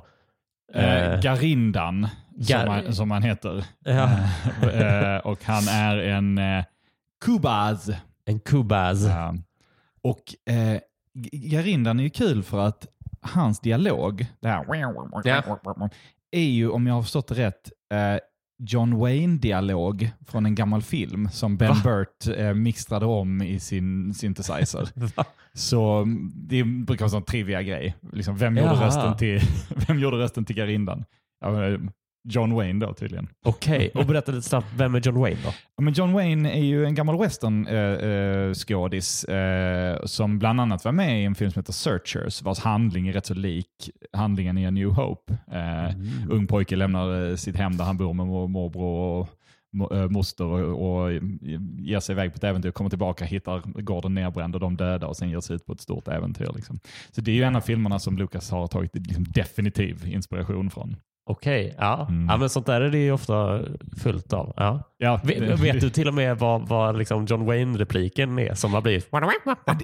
Eh, 0.73 1.13
Eh, 1.13 1.19
Garindan, 1.21 2.07
Gar- 2.37 2.59
som, 2.65 2.69
han, 2.69 2.93
som 2.95 3.11
han 3.11 3.23
heter. 3.23 3.65
Ja. 3.85 4.09
Och 5.23 5.43
han 5.43 5.67
är 5.67 5.97
en 5.97 6.37
eh, 6.37 6.63
Kubaz. 7.25 7.89
en 8.25 8.39
kubaz. 8.39 9.05
Ja. 9.05 9.35
Och 10.01 10.53
eh, 10.53 10.79
Garindan 11.31 11.99
är 11.99 12.03
ju 12.03 12.09
kul 12.09 12.43
för 12.43 12.59
att 12.59 12.87
hans 13.21 13.59
dialog, 13.59 14.25
det 14.39 14.47
här, 14.47 14.65
är 16.31 16.41
ju, 16.41 16.69
om 16.69 16.87
jag 16.87 16.93
har 16.93 17.01
förstått 17.01 17.27
det 17.27 17.35
rätt, 17.35 17.71
eh, 17.91 18.19
John 18.59 18.97
Wayne-dialog 18.97 20.09
från 20.27 20.45
en 20.45 20.55
gammal 20.55 20.81
film 20.81 21.29
som 21.29 21.57
Ben 21.57 21.69
Va? 21.69 21.81
Burt 21.83 22.27
eh, 22.37 22.53
mixtrade 22.53 23.05
om 23.05 23.41
i 23.41 23.59
sin 23.59 24.13
synthesizer. 24.13 24.89
Så 25.53 25.97
mm, 25.97 26.31
det 26.35 26.63
brukar 26.63 26.99
vara 26.99 27.07
en 27.07 27.09
sån 27.09 27.23
trivia 27.23 27.61
grej. 27.63 27.95
Liksom, 28.13 28.37
vem, 28.37 28.57
gjorde 28.57 28.85
rösten 28.85 29.17
till, 29.17 29.41
vem 29.87 29.99
gjorde 29.99 30.17
rösten 30.17 30.45
till 30.45 30.55
Garindan? 30.55 31.05
Ja, 31.41 31.77
John 32.29 32.53
Wayne 32.53 32.85
då 32.85 32.93
tydligen. 32.93 33.27
Okej, 33.45 33.91
och 33.93 34.05
berätta 34.05 34.31
lite 34.31 34.49
snabbt, 34.49 34.67
vem 34.77 34.95
är 34.95 34.99
John 34.99 35.19
Wayne 35.19 35.37
då? 35.43 35.49
Ja, 35.77 35.83
Men 35.83 35.93
John 35.93 36.13
Wayne 36.13 36.51
är 36.51 36.63
ju 36.63 36.85
en 36.85 36.95
gammal 36.95 37.17
western-skådis 37.19 39.23
eh, 39.25 40.05
som 40.05 40.39
bland 40.39 40.61
annat 40.61 40.85
var 40.85 40.91
med 40.91 41.21
i 41.21 41.25
en 41.25 41.35
film 41.35 41.51
som 41.51 41.59
heter 41.59 41.73
Searchers 41.73 42.41
vars 42.41 42.59
handling 42.59 43.07
är 43.07 43.13
rätt 43.13 43.25
så 43.25 43.33
lik 43.33 43.89
handlingen 44.13 44.57
i 44.57 44.67
A 44.67 44.71
New 44.71 44.89
Hope. 44.89 45.33
Eh, 45.51 45.95
Ung 46.29 46.47
pojke 46.47 46.75
lämnar 46.75 47.29
eh, 47.29 47.35
sitt 47.35 47.55
hem 47.55 47.77
där 47.77 47.85
han 47.85 47.97
bor 47.97 48.13
med 48.13 48.27
mor- 48.27 48.47
morbror 48.47 49.27
och 49.77 49.95
eh, 49.97 50.09
moster 50.09 50.45
och, 50.45 51.01
och 51.03 51.11
ger 51.79 51.99
sig 51.99 52.13
iväg 52.13 52.31
på 52.31 52.35
ett 52.37 52.43
äventyr, 52.43 52.71
kommer 52.71 52.89
tillbaka, 52.89 53.25
hittar 53.25 53.81
gården 53.81 54.13
nedbränd 54.13 54.55
och 54.55 54.61
de 54.61 54.77
döda 54.77 55.07
och 55.07 55.17
sen 55.17 55.29
ger 55.29 55.39
sig 55.39 55.55
ut 55.55 55.65
på 55.65 55.73
ett 55.73 55.81
stort 55.81 56.07
äventyr. 56.07 56.49
Liksom. 56.55 56.79
Så 57.11 57.21
det 57.21 57.31
är 57.31 57.35
ju 57.35 57.43
en 57.43 57.55
av 57.55 57.61
filmerna 57.61 57.99
som 57.99 58.17
Lucas 58.17 58.51
har 58.51 58.67
tagit 58.67 58.95
liksom, 58.95 59.23
definitiv 59.23 60.07
inspiration 60.07 60.69
från. 60.69 60.95
Okej, 61.29 61.75
ja. 61.77 62.07
Mm. 62.09 62.27
ja. 62.29 62.37
men 62.37 62.49
sånt 62.49 62.65
där 62.65 62.81
är 62.81 62.89
det 62.89 62.97
ju 62.97 63.11
ofta 63.11 63.59
fullt 64.03 64.33
av. 64.33 64.53
Ja. 64.57 64.83
Ja, 64.97 65.19
Vet, 65.23 65.59
vet 65.59 65.81
du 65.81 65.89
till 65.89 66.07
och 66.07 66.13
med 66.13 66.37
vad, 66.37 66.67
vad 66.67 66.97
liksom 66.97 67.25
John 67.25 67.45
Wayne-repliken 67.45 68.39
är 68.39 68.53
som 68.53 68.73
har 68.73 68.81
blivit? 68.81 69.07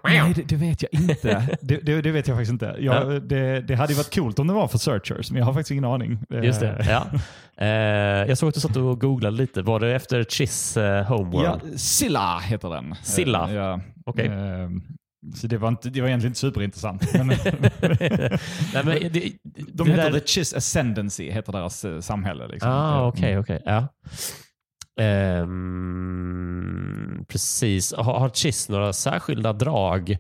Nej, 0.04 0.34
det, 0.36 0.44
det 0.48 0.56
vet 0.56 0.82
jag 0.84 1.02
inte. 1.02 1.58
Det, 1.62 1.78
det, 1.78 2.02
det 2.02 2.12
vet 2.12 2.28
jag 2.28 2.38
faktiskt 2.38 2.52
inte. 2.52 2.76
Jag, 2.80 3.14
Ja. 3.14 3.20
det, 3.20 3.62
det 3.62 3.76
hade 3.76 3.94
ju 3.94 3.98
varit 3.98 4.16
coolt 4.16 4.40
om 4.40 4.48
det 4.48 4.54
var 4.54 4.68
för 4.68 4.78
Searchers, 4.78 5.32
men 5.32 5.40
jag 5.40 5.46
har 5.46 5.54
faktiskt 5.54 5.72
ingen 5.72 5.86
aning. 5.86 6.20
Just 6.44 6.60
det. 6.60 6.86
Ja. 6.90 7.06
Eh, 7.58 7.68
jag 8.28 8.38
såg 8.38 8.50
att 8.50 8.56
du 8.56 8.62
satt 8.62 8.78
och 8.78 9.02
googlade 9.02 9.38
lite. 9.38 9.62
Var 9.62 9.80
det 9.80 9.96
efter 9.96 10.24
Chiss 10.24 10.78
eh, 10.78 11.04
Homeworld? 11.06 11.46
Ja, 11.46 11.78
Silla 11.78 12.40
heter 12.40 12.70
den. 12.70 12.96
Silla? 13.04 13.50
Eh, 13.50 13.56
Ja. 13.56 13.80
Okej. 14.06 14.26
Eh, 14.28 14.70
Så 15.36 15.48
det 15.48 15.58
var, 15.58 15.68
inte, 15.70 15.90
det 15.90 16.02
var 16.02 16.08
egentligen 16.08 16.32
inte 16.32 16.40
superintressant. 16.40 17.14
Men 17.18 17.28
Nej, 17.28 17.40
men 18.74 18.86
det, 19.12 19.32
de 19.74 19.88
heter 19.90 20.12
där- 20.12 20.20
The 20.20 20.28
Chiss 20.28 20.54
Ascendancy, 20.54 21.32
heter 21.32 21.52
deras 21.52 21.86
eh, 21.86 22.00
samhälle. 22.00 22.48
Liksom. 22.48 22.72
Ah, 22.72 22.98
Eh, 23.02 23.08
okej, 23.08 23.38
okej. 23.40 23.62
Ja. 23.66 23.88
Ehm, 25.84 27.26
precis. 27.28 27.94
Har, 27.94 28.20
har 28.20 28.30
Chiss 28.30 28.70
några 28.70 28.94
särskilda 28.94 29.54
drag? 29.54 30.18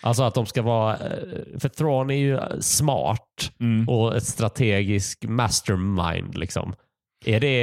Alltså 0.00 0.22
att 0.22 0.34
de 0.34 0.46
ska 0.46 0.62
vara... 0.62 0.94
eh, 0.96 1.58
För 1.58 1.68
Thrawn 1.68 2.10
är 2.10 2.14
ju 2.14 2.40
smart 2.60 3.52
Mm. 3.60 3.88
och 3.88 4.16
ett 4.16 4.24
strategisk 4.26 5.24
mastermind. 5.24 6.38
Liksom. 6.38 6.74
Är 7.26 7.40
det, 7.40 7.54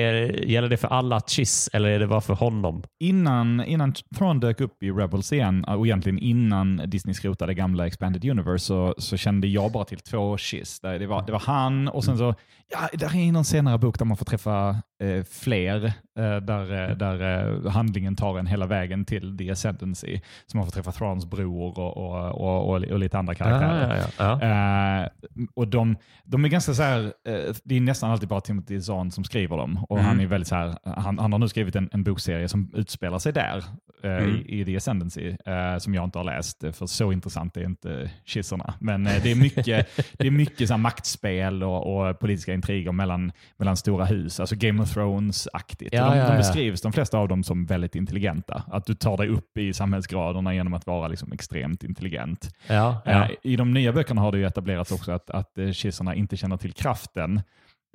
gäller 0.46 0.70
det 0.70 0.78
för 0.78 0.88
alla 0.88 1.22
Chiss 1.22 1.70
eller 1.74 1.90
är 1.90 2.00
det 2.00 2.08
bara 2.08 2.22
för 2.22 2.34
honom? 2.34 2.84
Innan, 3.00 3.66
innan 3.66 3.94
Thrawn 4.18 4.40
dök 4.40 4.62
upp 4.62 4.84
i 4.84 4.92
Rebels 4.92 5.34
igen, 5.34 5.64
och 5.64 5.86
egentligen 5.86 6.20
innan 6.20 6.82
Disney 6.86 7.14
skrotade 7.14 7.54
gamla 7.54 7.88
Expanded 7.88 8.26
Universe, 8.26 8.66
så, 8.66 8.96
så 8.98 9.18
kände 9.18 9.48
jag 9.48 9.72
bara 9.72 9.86
till 9.86 10.00
två 10.00 10.38
Chiss. 10.38 10.80
Det 10.80 11.08
var, 11.08 11.26
det 11.26 11.32
var 11.32 11.40
han 11.40 11.88
och 11.88 12.04
sen 12.04 12.18
så, 12.18 12.36
ja, 12.72 12.90
där 12.94 13.16
är 13.16 13.32
någon 13.32 13.46
senare 13.46 13.78
bok 13.78 14.00
där 14.00 14.06
man 14.06 14.18
får 14.18 14.26
träffa 14.26 14.70
eh, 15.04 15.24
fler, 15.24 15.86
eh, 16.20 16.36
där, 16.38 16.90
eh, 16.90 16.98
där 16.98 17.22
eh, 17.66 17.72
handlingen 17.72 18.16
tar 18.16 18.40
en 18.40 18.48
hela 18.48 18.66
vägen 18.66 19.06
till 19.06 19.38
The 19.38 19.52
Ascendancy. 19.52 20.20
Så 20.48 20.58
man 20.58 20.66
får 20.66 20.72
träffa 20.72 20.92
Thrawns 20.92 21.26
bror 21.26 21.80
och, 21.80 21.98
och, 21.98 22.32
och, 22.42 22.70
och, 22.70 22.84
och 22.84 23.00
lite 23.00 23.18
andra 23.18 23.36
karaktärer. 23.36 24.04
Ah, 24.18 24.38
ja, 24.40 24.40
ja. 24.42 25.02
Eh, 25.04 25.10
och 25.56 25.68
de, 25.68 25.96
de 26.24 26.46
är 26.46 26.50
ganska 26.50 26.74
så 26.74 26.84
här, 26.84 27.04
eh, 27.04 27.56
det 27.64 27.76
är 27.78 27.82
nästan 27.82 28.12
alltid 28.12 28.30
bara 28.30 28.42
Timothy 28.42 28.82
Zahn 28.82 29.12
som 29.12 29.24
skriver 29.24 29.58
dem. 29.58 29.86
Och 29.90 29.98
Mm. 29.98 30.08
han 30.08 30.20
är 30.20 30.26
väldigt 30.28 30.48
så 30.48 30.56
här, 30.56 30.76
han, 30.84 31.20
han 31.20 31.32
har 31.32 31.40
nu 31.40 31.48
skrivit 31.48 31.76
en, 31.76 31.90
en 31.92 32.04
bokserie 32.04 32.48
som 32.48 32.72
utspelar 32.74 33.20
sig 33.20 33.34
där, 33.34 33.64
Mm. 34.10 34.36
i, 34.36 34.62
i 34.62 34.66
The 34.66 34.76
Ascendancy, 34.78 35.36
eh, 35.46 35.78
som 35.78 35.94
jag 35.94 36.04
inte 36.04 36.20
har 36.20 36.24
läst, 36.24 36.64
eh, 36.64 36.72
för 36.72 36.86
så 36.86 37.12
intressant 37.12 37.58
är 37.58 37.64
inte 37.64 38.12
kisserna. 38.26 38.74
Men 38.80 39.08
eh, 39.08 39.24
det 39.24 39.32
är 39.32 39.36
mycket, 39.36 39.66
det 40.18 40.28
är 40.28 40.32
mycket 40.32 40.68
så 40.68 40.78
maktspel 40.78 41.64
och, 41.64 42.08
och 42.10 42.20
politiska 42.20 42.54
intriger 42.54 42.92
mellan, 42.92 43.32
mellan 43.58 43.78
stora 43.78 44.06
hus, 44.06 44.40
alltså 44.40 44.56
Game 44.56 44.84
of 44.84 44.94
Thrones-aktigt. 44.94 45.90
Ja, 45.94 46.10
de, 46.10 46.18
ja, 46.18 46.26
de 46.26 46.32
ja. 46.32 46.38
beskrivs, 46.38 46.82
de 46.82 46.94
flesta 46.94 47.18
av 47.18 47.28
dem, 47.28 47.44
som 47.44 47.66
väldigt 47.66 47.96
intelligenta. 47.96 48.64
Att 48.68 48.86
du 48.86 48.94
tar 48.94 49.18
dig 49.18 49.28
upp 49.28 49.58
i 49.58 49.74
samhällsgraderna 49.74 50.54
genom 50.54 50.74
att 50.74 50.88
vara 50.88 51.08
liksom 51.08 51.32
extremt 51.32 51.84
intelligent. 51.84 52.50
Eh, 52.68 53.30
I 53.44 53.56
de 53.56 53.74
nya 53.74 53.94
böckerna 53.94 54.22
har 54.22 54.32
det 54.32 54.44
etablerats 54.44 54.92
också 54.92 55.12
att, 55.12 55.30
att 55.30 55.58
eh, 55.58 55.72
kisserna 55.72 56.16
inte 56.16 56.38
känner 56.38 56.58
till 56.58 56.74
kraften, 56.74 57.42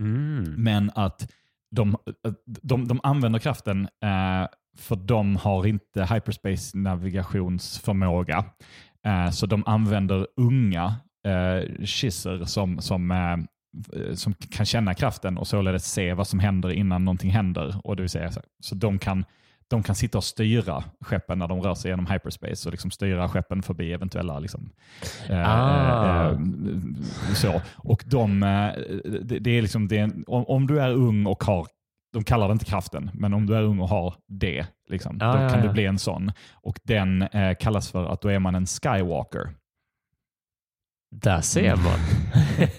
Mm. 0.01 0.55
men 0.57 0.91
att 0.95 1.33
de, 1.71 1.97
eh, 2.27 2.33
de, 2.45 2.89
de 2.89 3.01
använder 3.03 3.39
kraften 3.39 3.83
eh, 3.83 4.49
för 4.79 4.97
de 4.97 5.37
har 5.37 5.67
inte 5.67 6.05
hyperspace 6.05 6.79
navigationsförmåga. 6.79 8.45
Eh, 9.07 9.31
så 9.31 9.47
de 9.47 9.63
använder 9.67 10.27
unga 10.37 10.95
eh, 11.27 11.85
kisser 11.85 12.45
som, 12.45 12.81
som, 12.81 13.11
eh, 13.11 13.33
eh, 14.03 14.15
som 14.15 14.35
kan 14.35 14.67
känna 14.67 14.95
kraften 14.95 15.39
och 15.39 15.47
således 15.47 15.93
se 15.93 16.15
vad 16.15 16.27
som 16.27 16.39
händer 16.39 16.73
innan 16.73 17.05
någonting 17.05 17.31
händer. 17.31 17.81
Och 17.85 17.97
det 17.97 18.03
vill 18.03 18.11
säga, 18.11 18.33
så, 18.33 18.41
så 18.61 18.75
de 18.75 18.99
kan 18.99 19.25
de 19.71 19.83
kan 19.83 19.95
sitta 19.95 20.19
och 20.19 20.25
styra 20.25 20.85
skeppen 21.01 21.39
när 21.39 21.49
de 21.49 21.63
rör 21.63 21.75
sig 21.75 21.91
genom 21.91 22.07
hyperspace 22.07 22.69
och 22.69 22.73
liksom 22.73 22.91
styra 22.91 23.29
skeppen 23.29 23.63
förbi 23.63 23.93
eventuella 23.93 24.39
liksom, 24.39 24.71
eh, 25.29 25.49
Ah. 25.49 26.31
eh, 26.31 26.39
så. 27.35 27.63
Och 27.77 28.05
de, 28.07 28.43
eh, 28.43 28.73
det, 29.23 29.39
det 29.39 29.51
är 29.51 29.63
liksom, 29.63 29.89
det 29.89 29.99
är 29.99 30.03
en, 30.03 30.25
om, 30.27 30.45
om 30.45 30.67
du 30.67 30.81
är 30.81 30.91
ung 30.91 31.27
och 31.27 31.45
har, 31.45 31.67
de 32.13 32.25
kallar 32.25 32.49
det 32.49 32.53
inte 32.53 32.65
kraften, 32.65 33.11
men 33.15 33.35
om 33.35 33.47
du 33.47 33.57
är 33.57 33.63
ung 33.63 33.81
och 33.81 33.89
har 33.89 34.15
det, 34.29 34.67
liksom, 34.89 35.19
Ah, 35.21 35.37
då 35.37 35.43
ja, 35.43 35.49
kan 35.49 35.59
ja. 35.61 35.67
du 35.67 35.73
bli 35.73 35.87
en 35.87 35.99
sån. 35.99 36.33
Och 36.53 36.79
den 36.83 37.23
eh, 37.23 37.57
kallas 37.61 37.91
för 37.91 38.13
att 38.13 38.21
då 38.21 38.29
är 38.29 38.39
man 38.39 38.55
en 38.55 38.67
skywalker. 38.67 39.51
Där 41.17 41.41
ser 41.41 41.77
man. 41.77 41.99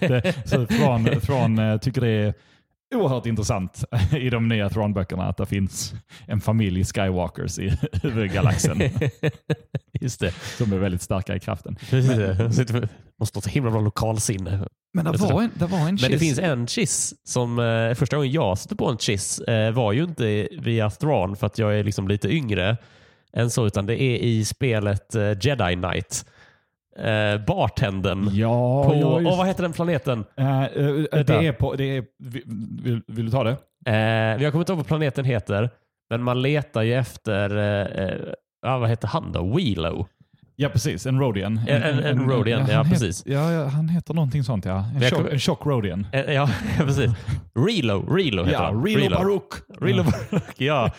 Det, 0.00 0.48
så 0.48 0.66
Thrawn 1.20 1.58
eh, 1.58 1.78
tycker 1.78 2.00
det 2.00 2.08
är 2.08 2.34
oerhört 2.94 3.26
intressant 3.26 3.84
i 4.16 4.30
de 4.30 4.48
nya 4.48 4.68
Thrawn-böckerna 4.68 5.24
att 5.28 5.36
det 5.36 5.46
finns 5.46 5.94
en 6.26 6.40
familj 6.40 6.84
skywalkers 6.84 7.58
i 7.58 7.72
huvudgalaxen 8.02 8.82
Just 10.00 10.20
det. 10.20 10.32
som 10.58 10.72
är 10.72 10.78
väldigt 10.78 11.02
starka 11.02 11.36
i 11.36 11.40
kraften. 11.40 11.76
Precis. 11.90 12.16
det. 12.16 12.52
Sitter- 12.52 12.88
Måste 13.20 13.36
ha 13.36 13.42
så 13.42 13.50
himla 13.50 13.70
bra 13.70 13.80
lokalsinne. 13.80 14.66
Men 14.94 15.04
det 15.04 15.18
var 15.18 15.42
en, 15.42 15.50
det 15.54 15.66
var 15.66 15.78
en 15.78 15.84
Men 16.02 16.10
det 16.10 16.18
finns 16.18 16.38
en 16.38 16.66
chiss 16.66 17.14
som 17.24 17.58
eh, 17.58 17.94
första 17.94 18.16
gången 18.16 18.32
jag 18.32 18.58
stötte 18.58 18.76
på 18.76 18.88
en 18.90 18.98
chiss 18.98 19.38
eh, 19.38 19.72
var 19.72 19.92
ju 19.92 20.04
inte 20.04 20.48
via 20.58 20.90
Thrawn 20.90 21.36
för 21.36 21.46
att 21.46 21.58
jag 21.58 21.78
är 21.78 21.84
liksom 21.84 22.08
lite 22.08 22.28
yngre 22.34 22.76
än 23.32 23.50
så 23.50 23.66
utan 23.66 23.86
det 23.86 24.02
är 24.02 24.16
i 24.18 24.44
spelet 24.44 25.14
eh, 25.14 25.22
Jedi 25.40 25.74
Knight. 25.74 26.26
Eh, 26.98 27.40
bartendern. 27.46 28.28
Ja, 28.32 28.84
på, 28.84 28.94
ja, 28.94 29.20
just- 29.20 29.32
åh, 29.32 29.38
vad 29.38 29.46
heter 29.46 29.62
den 29.62 29.72
planeten? 29.72 30.24
Eh, 30.36 30.62
eh, 30.62 30.66
det 31.26 31.30
är 31.46 31.52
på, 31.52 31.74
det 31.74 31.96
är, 31.96 32.04
vill, 32.82 33.02
vill, 33.06 33.24
du 33.24 33.30
ta 33.30 33.44
det? 33.44 33.56
Eh, 33.86 34.42
jag 34.42 34.52
kommer 34.52 34.62
inte 34.62 34.72
ihåg 34.72 34.76
vad 34.78 34.86
planeten 34.86 35.24
heter 35.24 35.70
men 36.10 36.22
man 36.22 36.42
letar 36.42 36.82
ju 36.82 36.94
efter 36.94 37.56
eh, 37.56 38.04
eh, 38.04 38.14
ja, 38.62 38.78
vad 38.78 38.88
heter 38.88 39.08
han 39.08 39.32
då? 39.32 39.56
Wheelo. 39.56 40.06
Ja, 40.56 40.68
precis. 40.68 41.06
En 41.06 41.20
Rodian. 41.20 41.60
En- 41.68 41.82
en- 41.82 41.98
en 42.04 42.30
Rodian, 42.30 42.66
ja, 42.70 42.82
het- 42.82 42.90
precis. 42.90 43.22
ja, 43.26 43.52
ja, 43.52 43.64
han 43.66 43.88
heter 43.88 44.14
någonting 44.14 44.44
sånt 44.44 44.64
ja. 44.64 44.84
En, 44.94 45.00
tjock, 45.10 45.32
en 45.32 45.38
tjock 45.38 45.66
Rodian. 45.66 46.06
Eh, 46.12 46.32
ja, 46.32 46.48
precis. 46.78 47.10
Relo, 47.68 48.14
Relo 48.16 48.44
heter 48.44 48.58
Ja, 48.60 48.64
han. 48.64 48.84
Relo 48.86 49.16
Baruch. 49.16 49.52
Relo 49.80 50.02
Baruch, 50.02 50.52
ja. 50.56 50.90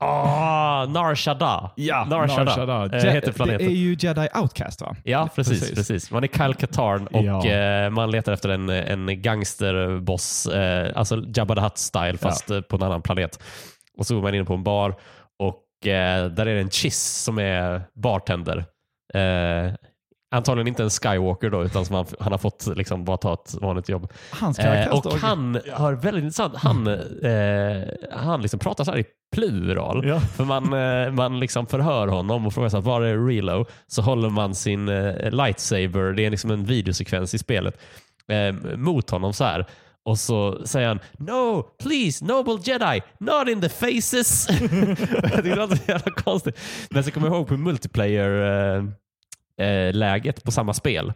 Ah, 0.00 0.86
Nar 0.88 1.14
Shaddaa. 1.14 1.70
Ja, 1.76 2.04
Nar 2.10 2.28
Shaddaa, 2.28 2.54
Shaddaa. 2.54 2.84
eh, 2.86 3.12
heter 3.12 3.32
planeten. 3.32 3.66
Det 3.66 3.72
är 3.72 3.76
ju 3.76 3.96
Jedi 3.98 4.28
Outcast 4.42 4.80
va? 4.80 4.96
Ja, 5.04 5.28
precis, 5.34 5.74
precis. 5.74 6.10
Man 6.10 6.24
är 6.24 6.28
Kyle 6.28 6.54
Katarn 6.54 7.06
och 7.06 7.24
Ja. 7.24 7.46
eh, 7.50 7.90
man 7.90 8.10
letar 8.10 8.32
efter 8.32 8.48
en, 8.48 8.68
en 8.68 9.22
gangsterboss, 9.22 10.46
eh, 10.46 10.92
alltså 10.96 11.22
Jabba 11.34 11.54
the 11.54 11.60
Hutt-style 11.60 12.16
fast 12.18 12.50
eh, 12.50 12.60
på 12.60 12.76
en 12.76 12.82
annan 12.82 13.02
planet. 13.02 13.40
Och 13.98 14.06
så 14.06 14.14
går 14.14 14.22
man 14.22 14.34
in 14.34 14.46
på 14.46 14.54
en 14.54 14.62
bar 14.64 14.94
och 15.38 15.62
där 15.82 16.40
är 16.46 16.54
det 16.54 16.60
en 16.60 16.70
chiss 16.70 17.22
som 17.24 17.38
är 17.38 17.82
bartender. 17.94 18.64
Eh, 20.32 20.36
antagligen 20.36 20.68
inte 20.68 20.82
en 20.82 20.90
Skywalker 20.90 21.50
då, 21.50 21.64
utan 21.64 21.84
som 21.84 21.96
han, 21.96 22.06
han 22.20 22.32
har 22.32 22.38
fått 22.38 22.66
liksom 22.76 23.04
bara 23.04 23.16
ta 23.16 23.34
ett 23.34 23.54
vanligt 23.60 23.88
jobb. 23.88 24.12
Hans 24.30 24.58
Eh, 24.58 24.88
och 24.88 25.12
han 25.12 25.60
har 25.72 25.92
väldigt 25.92 26.24
intressant, 26.24 26.56
han, 26.56 26.86
eh, 26.86 27.88
han 28.12 28.42
liksom 28.42 28.60
pratar 28.60 28.84
så 28.84 28.90
här 28.90 28.98
i 28.98 29.04
plural. 29.34 30.06
Ja. 30.08 30.20
För 30.20 30.44
man, 30.44 30.72
eh, 30.72 31.12
man 31.12 31.40
liksom 31.40 31.66
förhör 31.66 32.08
honom 32.08 32.46
och 32.46 32.54
frågar 32.54 32.68
så 32.68 32.76
här, 32.76 32.84
var 32.84 33.02
är 33.02 33.26
Relo? 33.26 33.66
Så 33.86 34.02
håller 34.02 34.28
man 34.28 34.54
sin 34.54 34.88
eh, 34.88 35.30
lightsaber, 35.30 36.12
det 36.12 36.24
är 36.26 36.30
liksom 36.30 36.50
en 36.50 36.64
videosekvens 36.64 37.34
i 37.34 37.38
spelet, 37.38 37.80
eh, 38.28 38.76
mot 38.76 39.10
honom 39.10 39.32
så 39.32 39.44
här. 39.44 39.66
Och 40.04 40.18
så 40.18 40.66
säger 40.66 40.88
han 40.88 41.00
No, 41.18 41.62
please, 41.82 42.24
noble 42.24 42.58
jedi, 42.64 43.02
not 43.20 43.48
in 43.48 43.60
the 43.60 43.68
faces. 43.68 44.46
det 45.42 45.54
låter 45.54 45.76
så 45.76 45.82
jävla 45.88 46.12
konstigt. 46.12 46.58
Men 46.90 47.04
så 47.04 47.10
kommer 47.10 47.26
jag 47.26 47.36
ihåg 47.36 47.48
på 47.48 47.56
multiplayer-läget 49.58 50.44
på 50.44 50.50
samma 50.50 50.74
spel. 50.74 51.12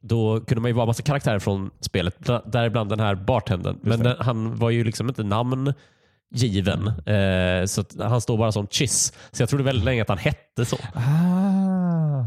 Då 0.00 0.40
kunde 0.40 0.60
man 0.60 0.68
ju 0.68 0.72
vara 0.74 0.86
massa 0.86 1.02
karaktärer 1.02 1.38
från 1.38 1.70
spelet, 1.80 2.18
bla- 2.18 2.50
däribland 2.50 2.90
den 2.90 3.00
här 3.00 3.14
bartendern. 3.14 3.78
Men 3.82 4.00
den, 4.02 4.16
han 4.20 4.56
var 4.56 4.70
ju 4.70 4.84
liksom 4.84 5.08
inte 5.08 5.22
namngiven. 5.22 6.88
Eh, 6.88 7.64
så 7.66 7.84
han 8.00 8.20
står 8.20 8.38
bara 8.38 8.52
som 8.52 8.66
Chiss. 8.70 9.12
Så 9.32 9.42
jag 9.42 9.48
trodde 9.48 9.64
väldigt 9.64 9.84
länge 9.84 10.02
att 10.02 10.08
han 10.08 10.18
hette 10.18 10.64
så. 10.64 10.76
Ah. 10.94 12.24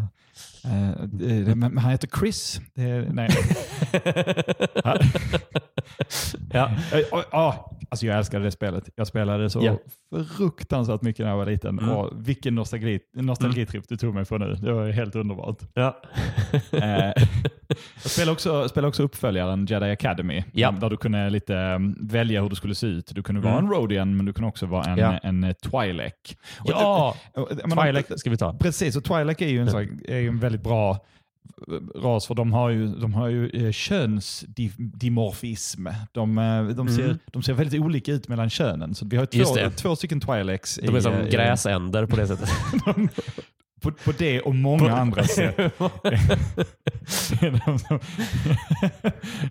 Eh, 0.66 1.04
det- 1.04 1.56
men 1.56 1.78
han 1.78 1.92
heter 1.92 2.10
Chris. 2.20 2.62
Det 2.74 2.82
är, 2.84 3.06
nej. 3.12 3.30
ja. 6.54 6.70
Eh, 6.94 7.00
oh, 7.12 7.24
oh, 7.32 7.56
alltså 7.92 8.06
jag 8.06 8.18
älskade 8.18 8.44
det 8.46 8.52
spelet. 8.52 8.90
Jag 8.96 9.08
spelade 9.08 9.50
så 9.50 9.62
Ja. 9.66 9.78
fruktansvärt 10.38 11.02
mycket 11.02 11.24
när 11.26 11.30
jag 11.30 11.38
var 11.38 11.46
liten. 11.46 11.80
Mm. 11.80 11.92
Och 11.96 12.28
vilken 12.28 12.56
nostalgi, 12.56 13.00
nostalgitripp 13.14 13.88
du 13.90 13.98
tog 13.98 14.14
mig 14.14 14.26
på 14.26 14.38
nu. 14.38 14.54
Det 14.54 14.74
var 14.74 14.90
helt 14.90 15.16
underbart. 15.16 15.58
Ja. 15.74 16.02
Eh, 16.72 17.14
jag 18.04 18.12
spelade 18.12 18.32
också, 18.32 18.70
spelade 18.70 18.88
också 18.88 19.04
uppföljaren 19.04 19.66
Jedi 19.66 19.92
Academy. 19.92 20.44
Ja. 20.54 20.72
Där 20.72 20.90
du 20.90 20.98
kunde 20.98 21.30
lite 21.30 21.54
um, 21.56 21.96
välja 22.02 22.42
hur 22.42 22.50
du 22.50 22.56
skulle 22.56 22.76
se 22.76 22.88
ut. 22.88 23.12
Du 23.16 23.24
kunde 23.24 23.42
vara 23.42 23.54
Mm. 23.54 23.66
en 23.66 23.72
Rodian 23.72 24.18
men 24.18 24.26
du 24.26 24.34
kunde 24.34 24.48
också 24.48 24.66
vara 24.66 24.84
en, 24.84 24.98
Ja. 24.98 25.18
en 25.24 25.44
eh, 25.44 25.50
Twi'lek. 25.66 26.36
Ja, 26.66 27.16
och- 27.34 27.50
Twilight 27.50 28.20
ska 28.20 28.30
vi 28.30 28.38
ta. 28.38 28.54
Precis, 28.54 28.96
och 28.96 29.04
Twi'lek 29.04 29.44
är 29.44 29.48
ju 29.48 29.62
en, 29.62 29.68
är 30.08 30.18
ju 30.20 30.28
en 30.28 30.40
väldigt 30.40 30.64
bra 30.64 31.06
ras 31.96 32.28
för 32.28 32.36
de 32.36 32.54
har 32.54 32.70
ju, 32.70 32.88
de 32.88 33.14
har 33.14 33.28
ju 33.28 33.50
eh, 33.50 33.72
könsdimorfism. 33.72 35.88
De, 36.12 36.38
eh, 36.38 36.64
de, 36.64 36.90
ser, 36.90 37.04
Mm. 37.06 37.18
de 37.32 37.44
ser 37.44 37.54
väldigt 37.54 37.82
olika 37.82 38.12
ut 38.12 38.28
mellan 38.28 38.50
könen. 38.50 38.96
Så 38.96 39.06
vi 39.06 39.18
har 39.18 39.26
två, 39.26 39.70
två 39.76 39.96
stycken 39.96 40.22
Twi'leks. 40.22 40.80
De 40.86 40.94
är 40.96 40.98
i, 40.98 41.02
som 41.02 41.14
eh, 41.14 41.28
i- 41.28 41.32
gräsänder 41.32 42.06
på 42.06 42.16
det 42.16 42.28
sättet. 42.28 42.50
På, 43.82 43.92
på 43.92 44.12
det 44.18 44.42
och 44.42 44.56
många 44.56 44.96
andra 44.96 45.24
sätt. 45.24 45.56
Som- 47.08 47.60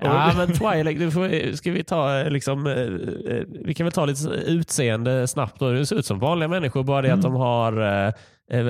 ja, 0.00 0.32
men 0.36 0.52
Twilight, 0.52 1.12
får, 1.14 1.56
ska 1.56 1.70
vi 1.72 1.84
ta 1.84 2.22
liksom, 2.22 2.64
vi 3.64 3.74
kan 3.74 3.84
väl 3.86 3.92
ta 3.92 4.04
lite 4.06 4.28
utseende 4.28 5.26
snabbt. 5.28 5.60
Då. 5.60 5.70
Det 5.72 5.86
ser 5.86 5.96
ut 5.96 6.06
som 6.06 6.18
vanliga 6.18 6.48
människor, 6.48 6.82
bara 6.84 7.02
det 7.02 7.10
att 7.10 7.22
de 7.22 7.34
har 7.34 7.72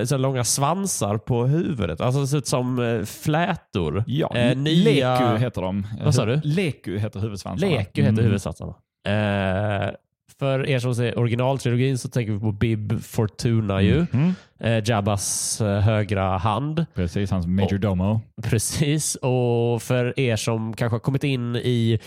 så 0.07 0.17
långa 0.17 0.45
svansar 0.45 1.19
på 1.19 1.47
huvudet. 1.47 2.01
Alltså 2.01 2.21
det 2.21 2.27
ser 2.27 2.39
ut 2.39 2.47
som 2.47 2.79
eh, 2.79 3.05
flätor. 3.05 4.05
Ja, 4.07 4.33
Eh, 4.37 4.57
nya- 4.57 5.19
Leku 5.19 5.37
heter 5.45 5.63
de. 5.63 5.87
Vad 6.05 6.15
sa 6.15 6.25
du? 6.25 6.41
Leku 6.45 6.99
heter 6.99 7.21
huvudsvansarna. 7.21 7.73
Leku 7.73 8.01
heter 8.03 8.13
Mm. 8.13 8.25
huvudsatserna. 8.25 8.75
Eh, 9.07 9.91
för 10.39 10.69
er 10.69 10.79
som 10.79 10.95
ser 10.95 11.19
originaltrilogin 11.19 11.99
så 11.99 12.09
tänker 12.09 12.33
vi 12.33 12.41
på 12.41 12.53
Bib 12.53 13.03
Fortuna 13.05 13.83
ju. 13.83 14.07
Mhm. 14.13 14.35
Eh, 14.61 14.83
Jabbas 14.85 15.61
eh, 15.61 15.81
högra 15.81 16.37
hand. 16.39 16.87
Precis, 16.95 17.31
hans 17.31 17.47
major 17.47 17.79
domo. 17.79 18.21
Precis. 18.43 19.15
Och 19.15 19.83
för 19.83 20.21
er 20.21 20.37
som 20.37 20.73
kanske 20.77 20.95
har 20.95 21.01
kommit 21.01 21.25
in 21.25 21.57
i 21.57 21.99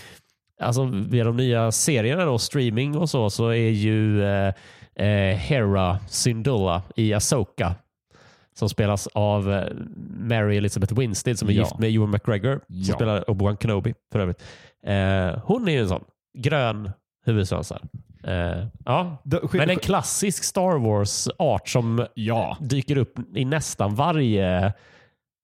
alltså 0.60 0.84
via 0.84 1.24
de 1.24 1.36
nya 1.36 1.72
serierna 1.72 2.24
då, 2.24 2.38
streaming 2.38 2.96
och 2.96 3.10
så, 3.10 3.30
så 3.30 3.48
är 3.48 3.70
ju 3.70 4.24
eh, 4.24 4.52
eh, 4.96 5.06
Hera 5.36 5.98
Syndulla 6.08 6.82
i 6.96 7.14
Asoka 7.14 7.74
som 8.56 8.68
spelas 8.68 9.06
av 9.06 9.52
eh, 9.52 9.64
Mary 10.18 10.56
Elizabeth 10.56 10.94
Winstead 10.98 11.38
som 11.38 11.48
är 11.48 11.52
Ja. 11.52 11.60
gift 11.62 11.78
med 11.78 11.90
Ewan 11.94 12.10
McGregor 12.10 12.52
som 12.56 12.64
Ja. 12.68 12.94
spelar 12.94 13.24
Obi-Wan 13.30 13.56
Kenobi 13.62 13.94
för 14.12 14.18
övrigt. 14.18 14.42
Eh, 14.86 15.40
hon 15.44 15.68
är 15.68 15.72
ju 15.72 15.80
en 15.80 15.88
sån 15.88 16.04
grön 16.38 16.90
huvudsvansar. 17.26 17.82
Eh, 18.24 18.66
ja. 18.84 19.16
Men 19.52 19.70
en 19.70 19.76
klassisk 19.78 20.44
Star 20.44 20.78
Wars-art 20.78 21.68
som 21.68 22.06
Ja, 22.14 22.56
dyker 22.60 22.96
upp 22.96 23.18
i 23.36 23.44
nästan 23.44 23.94
varje, 23.94 24.66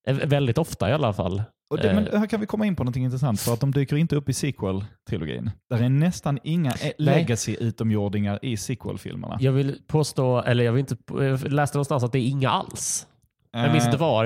eh, 0.07 0.17
väldigt 0.25 0.59
ofta 0.59 0.91
i 0.91 0.93
alla 0.93 1.13
fall. 1.13 1.43
Och 1.71 1.79
det, 1.79 1.95
men 1.95 2.07
Eh. 2.09 2.19
här 2.19 2.27
kan 2.27 2.41
vi 2.41 2.47
komma 2.47 2.67
in 2.67 2.77
på 2.77 2.85
något 2.85 2.97
intressant 2.97 3.41
för 3.41 3.53
att 3.53 3.61
de 3.61 3.71
dyker 3.71 3.97
inte 3.97 4.17
upp 4.17 4.29
i 4.29 4.33
sequel-trilogin. 4.33 5.51
Där 5.71 5.83
är 5.83 5.89
nästan 5.89 6.39
inga 6.45 6.71
eh, 6.71 6.93
legacy-utomjordingar 6.99 8.39
i 8.43 8.57
sequel-filmerna. 8.57 9.39
Jag 9.41 9.53
vill 9.53 9.79
påstå, 9.87 10.43
eller 10.43 10.65
jag, 10.65 10.73
vill 10.73 10.81
inte, 10.81 10.97
jag 11.09 11.53
läste 11.53 11.77
någonstans 11.77 12.05
att 12.05 12.13
det 12.13 12.19
är 12.19 12.29
inga 12.29 12.51
alls. 12.51 13.07
Jag 13.53 13.73
minns 13.73 13.85
Eh, 13.85 13.89
inte 13.89 13.99
var. 14.01 14.25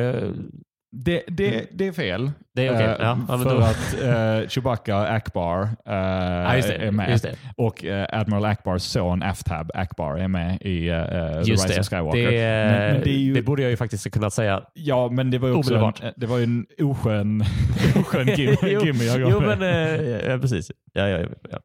Det, 0.97 1.22
det, 1.26 1.66
det 1.72 1.86
är 1.86 1.92
fel. 1.92 2.30
Det 2.55 2.66
är 2.66 2.74
okej, 2.74 2.86
Eh, 2.86 2.97
ja. 3.28 3.38
För 3.38 3.45
då- 3.51 3.59
att 3.61 4.03
eh, 4.42 4.49
Chewbacca 4.49 4.97
Akbar 5.09 5.68
Ja, 5.84 6.57
just 6.57 6.68
det, 6.68 6.74
är 6.74 6.90
med. 6.90 7.36
Och 7.57 7.84
Admiral 8.09 8.45
Akbars 8.45 8.82
son 8.82 9.22
Aftab 9.22 9.70
Akbar 9.74 10.16
är 10.16 10.28
med 10.28 10.59
i 10.62 10.90
uh, 10.90 10.97
The 11.45 11.53
Rise 11.53 11.68
det. 11.68 11.80
of 11.80 11.88
Skywalker. 11.88 12.30
Det, 12.32 12.66
men, 12.70 12.92
men 12.92 13.01
det, 13.05 13.11
ju, 13.11 13.34
det 13.34 13.42
borde 13.42 13.62
jag 13.62 13.70
ju 13.70 13.76
faktiskt 13.76 14.11
kunna 14.11 14.30
säga. 14.30 14.62
ja, 14.74 15.09
men 15.12 15.30
det 15.30 15.38
var 15.38 15.49
ju 15.49 15.55
också 15.55 15.74
en, 15.74 15.92
det 16.16 16.26
var 16.26 16.40
en 16.40 16.66
oskön, 16.82 17.45
oskön 17.97 18.26
gim, 18.26 18.57
jo, 18.62 18.84
gimme 18.84 19.05
jag 19.05 19.20
gav 19.20 19.30
jo, 19.30 19.40
men 19.40 19.61
ja, 20.30 20.38
precis. 20.38 20.70
Ja, 20.92 21.09
ja, 21.09 21.26
ja. 21.51 21.59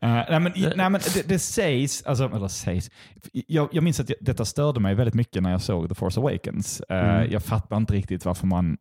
Eh, 0.00 0.08
nej, 0.30 0.40
men, 0.40 0.56
i- 0.58 0.72
nej, 0.76 0.90
men 0.90 1.00
det, 1.14 1.28
det 1.28 1.38
sägs, 1.38 2.02
alltså, 2.02 2.24
eller 2.36 2.48
sägs, 2.48 2.90
jag, 3.32 3.68
jag 3.72 3.84
minns 3.84 4.00
att 4.00 4.08
jag, 4.08 4.18
detta 4.20 4.44
störde 4.44 4.80
mig 4.80 4.94
väldigt 4.94 5.14
mycket 5.14 5.42
när 5.42 5.50
jag 5.50 5.62
såg 5.62 5.88
The 5.88 5.94
Force 5.94 6.20
Awakens. 6.20 6.80
Eh, 6.80 6.96
Mm. 7.02 7.32
Jag 7.32 7.42
fattar 7.42 7.76
inte 7.76 7.94
riktigt 7.94 8.24
varför 8.24 8.46
man, 8.46 8.76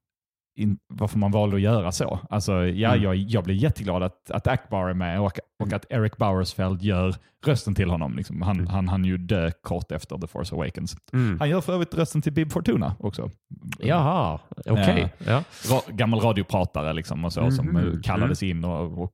in, 0.56 0.78
varför 0.88 1.18
man 1.18 1.32
valde 1.32 1.56
att 1.56 1.62
göra 1.62 1.92
så. 1.92 2.20
Alltså, 2.30 2.52
ja, 2.66 2.90
Mm. 2.92 3.04
jag, 3.04 3.16
jag 3.16 3.44
blir 3.44 3.56
jätteglad 3.56 4.04
att, 4.04 4.32
att 4.32 4.48
Akbar 4.48 4.90
är 4.90 4.94
med 4.94 5.20
och, 5.22 5.40
och 5.64 5.74
att 5.74 5.86
Eric 5.90 6.18
Bowersfeld 6.18 6.82
gör 6.82 7.16
rösten 7.46 7.76
till 7.76 7.90
honom. 7.90 8.16
Liksom. 8.16 8.42
Han, 8.42 8.68
han 8.68 8.88
han 8.88 9.06
ju 9.06 9.18
dö 9.18 9.52
kort 9.64 9.92
efter 9.92 10.18
The 10.18 10.28
Force 10.28 10.56
Awakens. 10.56 10.96
Mm. 11.14 11.40
Han 11.40 11.50
gör 11.50 11.62
för 11.62 11.74
övrigt 11.74 11.94
rösten 11.94 12.22
till 12.22 12.34
Bib 12.34 12.52
Fortuna 12.52 12.96
också. 13.00 13.32
Jaha, 13.80 14.40
okej. 14.70 15.14
Ja. 15.28 15.44
Ra, 15.70 15.82
gammal 15.88 16.20
radiopratare 16.20 16.94
liksom 16.94 17.26
och 17.26 17.34
så, 17.34 17.52
som 17.52 17.66
Mhm. 17.68 17.78
eh, 17.94 18.02
kallades 18.04 18.44
in 18.44 18.66
och, 18.66 19.04
och 19.04 19.14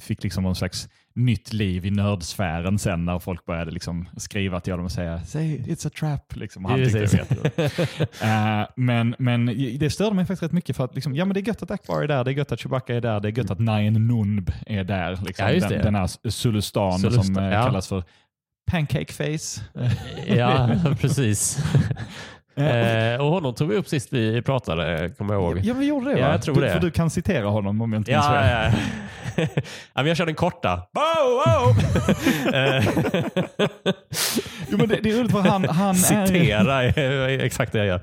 fick 0.00 0.22
liksom 0.22 0.42
någon 0.44 0.54
slags 0.54 0.88
nytt 1.24 1.52
liv 1.52 1.86
i 1.86 1.90
nördsfären 1.90 2.78
sen 2.78 3.04
när 3.04 3.18
folk 3.18 3.44
började 3.44 3.70
liksom 3.70 4.08
skriva 4.16 4.60
till 4.60 4.72
honom 4.72 4.86
och 4.86 4.92
säga 4.92 5.20
“Say 5.24 5.58
it's 5.58 5.86
a 5.86 5.90
trap”. 6.00 6.36
Liksom. 6.36 6.64
Han 6.64 6.78
tyckte 6.78 7.00
det. 7.00 7.70
Eh, 8.22 8.66
men, 8.76 9.14
men 9.18 9.46
det 9.78 9.90
störde 9.90 10.16
mig 10.16 10.24
faktiskt 10.24 10.42
rätt 10.42 10.52
mycket 10.52 10.76
för 10.76 10.84
att 10.84 10.94
liksom, 10.94 11.14
ja, 11.14 11.24
men 11.24 11.34
det 11.34 11.40
är 11.40 11.48
gött 11.48 11.62
att 11.62 11.70
Akbar 11.70 12.02
är 12.02 12.08
där, 12.08 12.24
det 12.24 12.30
är 12.30 12.32
gött 12.32 12.52
att 12.52 12.60
Chewbacca 12.60 12.94
är 12.94 13.00
där, 13.00 13.20
det 13.20 13.28
är 13.28 13.38
gött 13.38 13.50
att 13.50 13.58
Nain 13.58 14.06
Nunb 14.06 14.52
är 14.66 14.84
där. 14.84 15.18
Liksom. 15.26 15.46
Ja, 15.48 15.68
den, 15.68 15.82
den 15.82 15.94
här 15.94 16.30
Sulustan, 16.30 16.98
som 16.98 17.10
Sulustan, 17.10 17.44
eh, 17.44 17.52
ja. 17.52 17.64
kallas 17.64 17.88
för 17.88 18.04
Pancake 18.70 19.12
Face. 19.12 19.62
ja, 20.26 20.70
precis. 21.00 21.58
Eh, 22.60 23.00
Eh, 23.14 23.20
och 23.20 23.26
honom 23.26 23.54
tog 23.54 23.68
vi 23.68 23.76
upp 23.76 23.88
sist 23.88 24.08
vi 24.12 24.42
pratade, 24.42 25.10
kommer 25.18 25.34
jag 25.34 25.42
ihåg. 25.42 25.60
Ja, 25.64 25.74
vi 25.74 25.86
gjorde 25.86 26.14
det 26.14 26.18
Ja, 26.20 26.26
va? 26.26 26.32
jag 26.32 26.42
tror 26.42 26.54
du, 26.54 26.60
det. 26.60 26.72
För 26.72 26.80
du 26.80 26.90
kan 26.90 27.10
citera 27.10 27.46
honom 27.46 27.80
om 27.82 27.92
jag 27.92 28.00
inte 28.00 28.12
minns 28.12 28.24
Ja, 28.24 28.32
fel. 28.32 28.72
ja, 29.36 29.46
ja. 29.94 30.04
jag 30.06 30.16
kör 30.16 30.26
den 30.26 30.34
korta. 30.34 30.82
Bow, 30.94 31.42
wow! 31.46 31.74
Jo, 34.70 34.76
men 34.78 34.88
det, 34.88 34.96
det 35.02 35.10
är 35.10 35.18
roligt 35.18 35.32
för 35.32 35.40
han, 35.40 35.64
han. 35.64 35.94
Citera 35.94 36.82
är 36.84 37.38
exakt 37.44 37.72
det 37.72 37.78
jag 37.78 37.86
gör. 37.86 38.00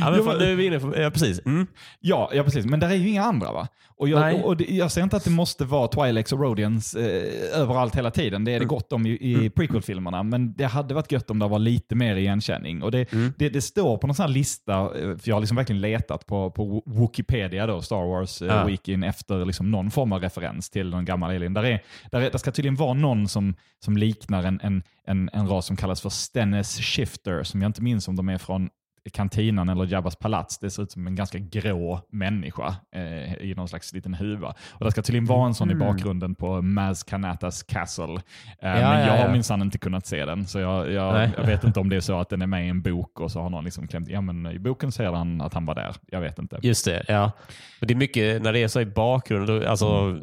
Ja, 0.00 0.10
men 0.10 0.14
Jo, 0.18 0.24
fan, 0.24 0.36
men- 0.36 0.46
nu 0.46 0.52
är 0.52 0.56
vi 0.56 0.66
inne 0.66 0.80
på, 0.80 0.94
ja, 1.00 1.10
precis. 1.10 1.46
Mm. 1.46 1.66
Ja, 2.00 2.30
ja, 2.34 2.42
precis. 2.44 2.64
Men 2.66 2.80
där 2.80 2.88
är 2.90 2.94
ju 2.94 3.08
inga 3.08 3.22
andra 3.22 3.52
va? 3.52 3.68
Och 4.00 4.08
jag, 4.08 4.44
och 4.44 4.56
det, 4.56 4.64
jag 4.64 4.90
säger 4.92 5.02
inte 5.04 5.16
att 5.16 5.24
det 5.24 5.30
måste 5.30 5.64
vara 5.64 5.86
Twi'leks 5.88 6.32
och 6.34 6.40
Rodians 6.40 6.94
eh, 6.94 7.60
överallt 7.60 7.96
hela 7.96 8.10
tiden. 8.10 8.44
Det 8.44 8.50
är 8.50 8.52
det 8.52 8.56
Mm. 8.64 8.68
gott 8.68 8.92
om 8.92 9.06
i, 9.06 9.10
i 9.10 9.50
prequel-filmerna. 9.50 10.22
Men 10.22 10.52
det 10.52 10.64
hade 10.64 10.94
varit 10.94 11.12
gött 11.12 11.30
om 11.30 11.38
det 11.38 11.48
var 11.48 11.58
lite 11.58 11.94
mer 11.94 12.16
igenkänning. 12.16 12.82
Och 12.82 12.90
det, 12.90 13.12
Mm. 13.12 13.32
det, 13.38 13.48
det 13.48 13.60
står 13.60 13.96
på 13.98 14.06
någon 14.06 14.14
sån 14.16 14.22
här 14.26 14.32
lista, 14.32 14.72
eh, 14.80 14.88
för 14.90 15.20
jag 15.24 15.34
har 15.36 15.40
liksom 15.40 15.56
verkligen 15.56 15.80
letat 15.80 16.26
på, 16.26 16.50
på 16.50 16.82
Wikipedia, 16.86 17.66
då, 17.66 17.82
Star 17.82 18.06
Wars 18.08 18.42
eh, 18.42 18.48
Ja. 18.48 18.64
Weekin, 18.64 19.02
efter 19.02 19.44
liksom 19.44 19.70
någon 19.70 19.90
form 19.90 20.12
av 20.12 20.20
referens 20.20 20.70
till 20.70 20.90
någon 20.90 21.04
gammal 21.04 21.30
alien. 21.36 21.54
Där, 21.54 21.64
är, 21.64 21.82
där, 22.10 22.20
är, 22.20 22.30
där 22.30 22.38
ska 22.38 22.50
tydligen 22.50 22.76
vara 22.76 22.94
någon 22.94 23.28
som, 23.28 23.54
som 23.84 23.96
liknar 23.96 24.42
en, 24.44 24.60
en, 24.62 24.82
en, 25.08 25.30
en 25.32 25.48
ras 25.48 25.66
som 25.66 25.76
kallas 25.76 26.00
för 26.00 26.08
Stennis 26.08 26.80
Shifter, 26.80 27.42
som 27.42 27.62
jag 27.62 27.68
inte 27.68 27.82
minns 27.82 28.08
om 28.08 28.16
de 28.16 28.28
är 28.28 28.38
från 28.38 28.68
kantinan 29.12 29.68
eller 29.68 29.86
Jabbas 29.86 30.16
palats. 30.16 30.58
Det 30.58 30.70
ser 30.70 30.82
ut 30.82 30.92
som 30.92 31.06
en 31.06 31.14
ganska 31.14 31.38
grå 31.38 32.00
människa 32.12 32.76
eh, 32.94 33.34
i 33.34 33.54
någon 33.56 33.68
slags 33.68 33.92
liten 33.92 34.14
huva. 34.14 34.54
Och 34.70 34.84
det 34.84 34.90
ska 34.90 35.02
tydligen 35.02 35.26
vara 35.26 35.46
en 35.46 35.54
sån 35.54 35.70
i 35.70 35.74
bakgrunden 35.74 36.34
på 36.34 36.62
Maz 36.62 37.02
Kanatas 37.02 37.62
Castle. 37.62 38.14
Eh, 38.14 38.20
men 38.60 38.80
ja, 38.80 39.00
jag 39.00 39.12
har 39.12 39.24
ja. 39.24 39.32
minsann 39.32 39.62
inte 39.62 39.78
kunnat 39.78 40.06
se 40.06 40.24
den, 40.24 40.46
så 40.46 40.58
jag, 40.58 40.92
jag, 40.92 41.30
jag 41.36 41.46
vet 41.46 41.64
inte 41.64 41.80
om 41.80 41.88
det 41.88 41.96
är 41.96 42.00
så 42.00 42.20
att 42.20 42.28
den 42.28 42.42
är 42.42 42.46
med 42.46 42.66
i 42.66 42.68
en 42.68 42.82
bok 42.82 43.20
och 43.20 43.32
så 43.32 43.40
har 43.40 43.50
någon 43.50 43.64
liksom 43.64 43.88
klämt, 43.88 44.08
ja 44.08 44.20
men 44.20 44.46
i 44.46 44.58
boken 44.58 44.92
säger 44.92 45.12
han 45.12 45.40
att 45.40 45.54
han 45.54 45.66
var 45.66 45.74
där. 45.74 45.94
Jag 46.06 46.20
vet 46.20 46.38
inte. 46.38 46.58
Just 46.62 46.84
det, 46.84 47.04
ja. 47.08 47.32
Men 47.80 47.88
det 47.88 47.94
är 47.94 47.98
mycket 47.98 48.42
när 48.42 48.52
det 48.52 48.58
är 48.58 48.68
så 48.68 48.80
i 48.80 48.86
bakgrunden. 48.86 49.66
Alltså, 49.66 50.18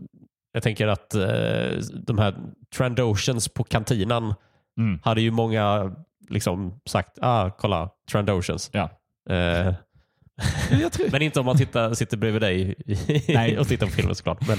Jag 0.53 0.63
tänker 0.63 0.87
att 0.87 1.15
eh, 1.15 1.79
de 2.07 2.17
här 2.17 2.35
Trandoshans 2.77 3.49
på 3.49 3.63
kantinan 3.63 4.33
Mm. 4.77 4.99
hade 5.03 5.21
ju 5.21 5.31
många 5.31 5.91
liksom 6.29 6.79
sagt, 6.85 7.17
ah, 7.21 7.49
kolla, 7.49 7.89
Trandoshans. 8.11 8.69
Ja. 8.73 8.89
Eh, 9.29 9.73
men 11.11 11.21
inte 11.21 11.39
om 11.39 11.45
man 11.45 11.57
tittar, 11.57 11.93
sitter 11.93 12.17
bredvid 12.17 12.41
dig 12.41 12.75
Nej. 13.27 13.57
och 13.59 13.67
tittar 13.67 13.85
på 13.85 13.91
filmen 13.91 14.15
såklart. 14.15 14.47
Men, 14.47 14.57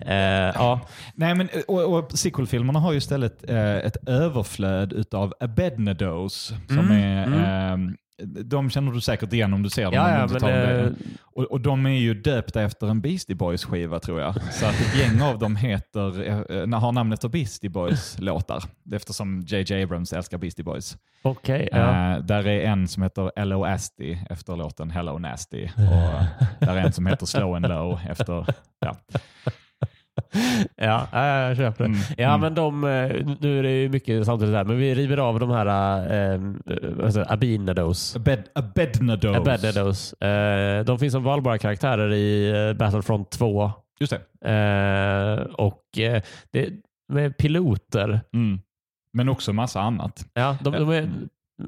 eh, 0.00 0.52
ja. 0.54 0.80
Nej, 1.14 1.34
men, 1.34 1.48
och, 1.68 1.98
och 1.98 2.18
sequel-filmerna 2.18 2.78
har 2.78 2.92
ju 2.92 2.98
istället 2.98 3.50
eh, 3.50 3.76
ett 3.76 4.08
överflöd 4.08 4.92
utav 4.92 5.34
Abednados. 5.40 6.52
Som 6.68 6.78
Mm, 6.78 6.92
är, 6.92 7.26
mm. 7.26 7.96
Eh, 8.22 8.28
de 8.28 8.70
känner 8.70 8.92
du 8.92 9.00
säkert 9.00 9.32
igen 9.32 9.54
om 9.54 9.62
du 9.62 9.70
ser 9.70 9.84
dem. 9.84 9.94
Ja, 9.94 10.10
ja, 10.18 10.26
men, 10.26 10.42
det. 10.42 10.80
eh, 10.80 10.90
och, 11.22 11.44
och 11.44 11.60
de 11.60 11.86
är 11.86 11.90
ju 11.90 12.14
döpta 12.14 12.62
efter 12.62 12.86
en 12.86 13.00
Beastie 13.00 13.36
Boys-skiva 13.36 13.98
tror 14.00 14.20
jag. 14.20 14.34
Så 14.52 14.66
att 14.66 14.80
ett 14.80 14.96
gäng 14.98 15.20
av 15.22 15.38
dem 15.38 15.56
heter, 15.56 16.30
eh, 16.50 16.80
har 16.80 16.92
namn 16.92 17.12
efter 17.12 17.28
Beastie 17.28 17.70
Boys-låtar. 17.70 18.64
Eftersom 18.92 19.40
J.J. 19.40 19.82
Abrams 19.82 20.12
älskar 20.12 20.38
Beastie 20.38 20.64
Boys. 20.64 20.96
Okej, 21.22 21.68
ja. 21.72 22.12
Eh, 22.16 22.18
där 22.24 22.46
är 22.46 22.60
en 22.60 22.88
som 22.88 23.02
heter 23.02 23.32
Hello 23.36 23.64
Asti 23.64 24.18
efter 24.30 24.56
låten 24.56 24.90
Hello 24.90 25.18
Nasty. 25.18 25.64
Och 25.64 26.22
där 26.66 26.76
är 26.76 26.84
en 26.86 26.92
som 26.92 27.06
heter 27.06 27.26
Slow 27.26 27.54
and 27.54 27.68
Low 27.68 28.00
efter... 28.08 28.46
Ja. 28.80 28.96
Ja, 30.76 31.08
ja, 31.12 31.26
jag 31.26 31.56
köper 31.56 31.84
det. 31.84 31.90
Mm, 31.90 32.00
Ja, 32.16 32.28
mm. 32.28 32.40
men 32.40 32.54
de, 32.54 32.84
eh, 32.84 33.36
nu 33.40 33.58
är 33.58 33.62
det 33.62 33.70
ju 33.70 33.88
mycket 33.88 34.26
samtidigt 34.26 34.54
där, 34.54 34.64
men 34.64 34.76
vi 34.76 34.94
river 34.94 35.16
av 35.16 35.40
de 35.40 35.50
här 35.50 35.64
det, 37.14 37.26
Abinados. 37.28 38.16
Abed, 38.16 38.42
Abednados. 38.54 39.36
Abednados. 39.36 40.12
Eh, 40.12 40.84
de 40.84 40.98
finns 40.98 41.12
som 41.12 41.22
valbara 41.22 41.58
karaktärer 41.58 42.12
i 42.12 42.74
Battlefront 42.74 43.30
2. 43.30 43.72
Just 44.00 44.14
det. 44.40 44.50
Eh, 44.50 45.54
och 45.54 45.82
det, 46.52 46.72
med 47.12 47.36
piloter. 47.36 48.20
Mm. 48.32 48.60
Men 49.12 49.28
också 49.28 49.52
massa 49.52 49.80
annat. 49.80 50.26
Ja, 50.34 50.56
de, 50.60 50.72
de 50.72 50.90
är, 50.90 51.10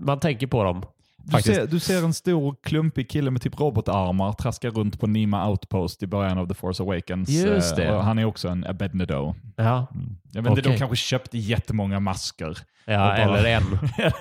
man 0.00 0.20
tänker 0.20 0.46
på 0.46 0.64
dem. 0.64 0.82
Du 1.26 1.42
ser, 1.42 1.66
du 1.66 1.80
ser 1.80 2.04
en 2.04 2.12
stor 2.14 2.56
klumpig 2.62 3.10
kille 3.10 3.30
med 3.30 3.42
typ 3.42 3.60
robotarmar 3.60 4.32
traska 4.32 4.70
runt 4.70 5.00
på 5.00 5.06
Nima 5.06 5.48
Outpost 5.48 6.02
i 6.02 6.06
början 6.06 6.38
av 6.38 6.46
The 6.48 6.54
Force 6.54 6.82
Awakens. 6.82 7.28
Just 7.28 7.76
det. 7.76 7.84
Eh, 7.86 8.00
han 8.00 8.18
är 8.18 8.24
också 8.24 8.48
en 8.48 8.64
Abednado. 8.66 9.34
Ja, 9.56 9.86
Jag 10.32 10.42
vet 10.42 10.50
inte, 10.50 10.50
Okej. 10.50 10.62
de 10.72 10.78
kanske 10.78 10.96
köpte 10.96 11.38
jättemånga 11.38 12.00
masker. 12.00 12.58
ja 12.84 12.98
bara- 12.98 13.16
eller 13.38 13.44
en. 13.50 13.62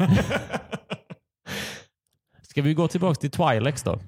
Ska 2.41 2.62
vi 2.62 2.74
gå 2.74 2.88
tillbaka 2.88 3.16
till 3.16 3.32
Twilex 3.32 3.84
då? 3.84 3.99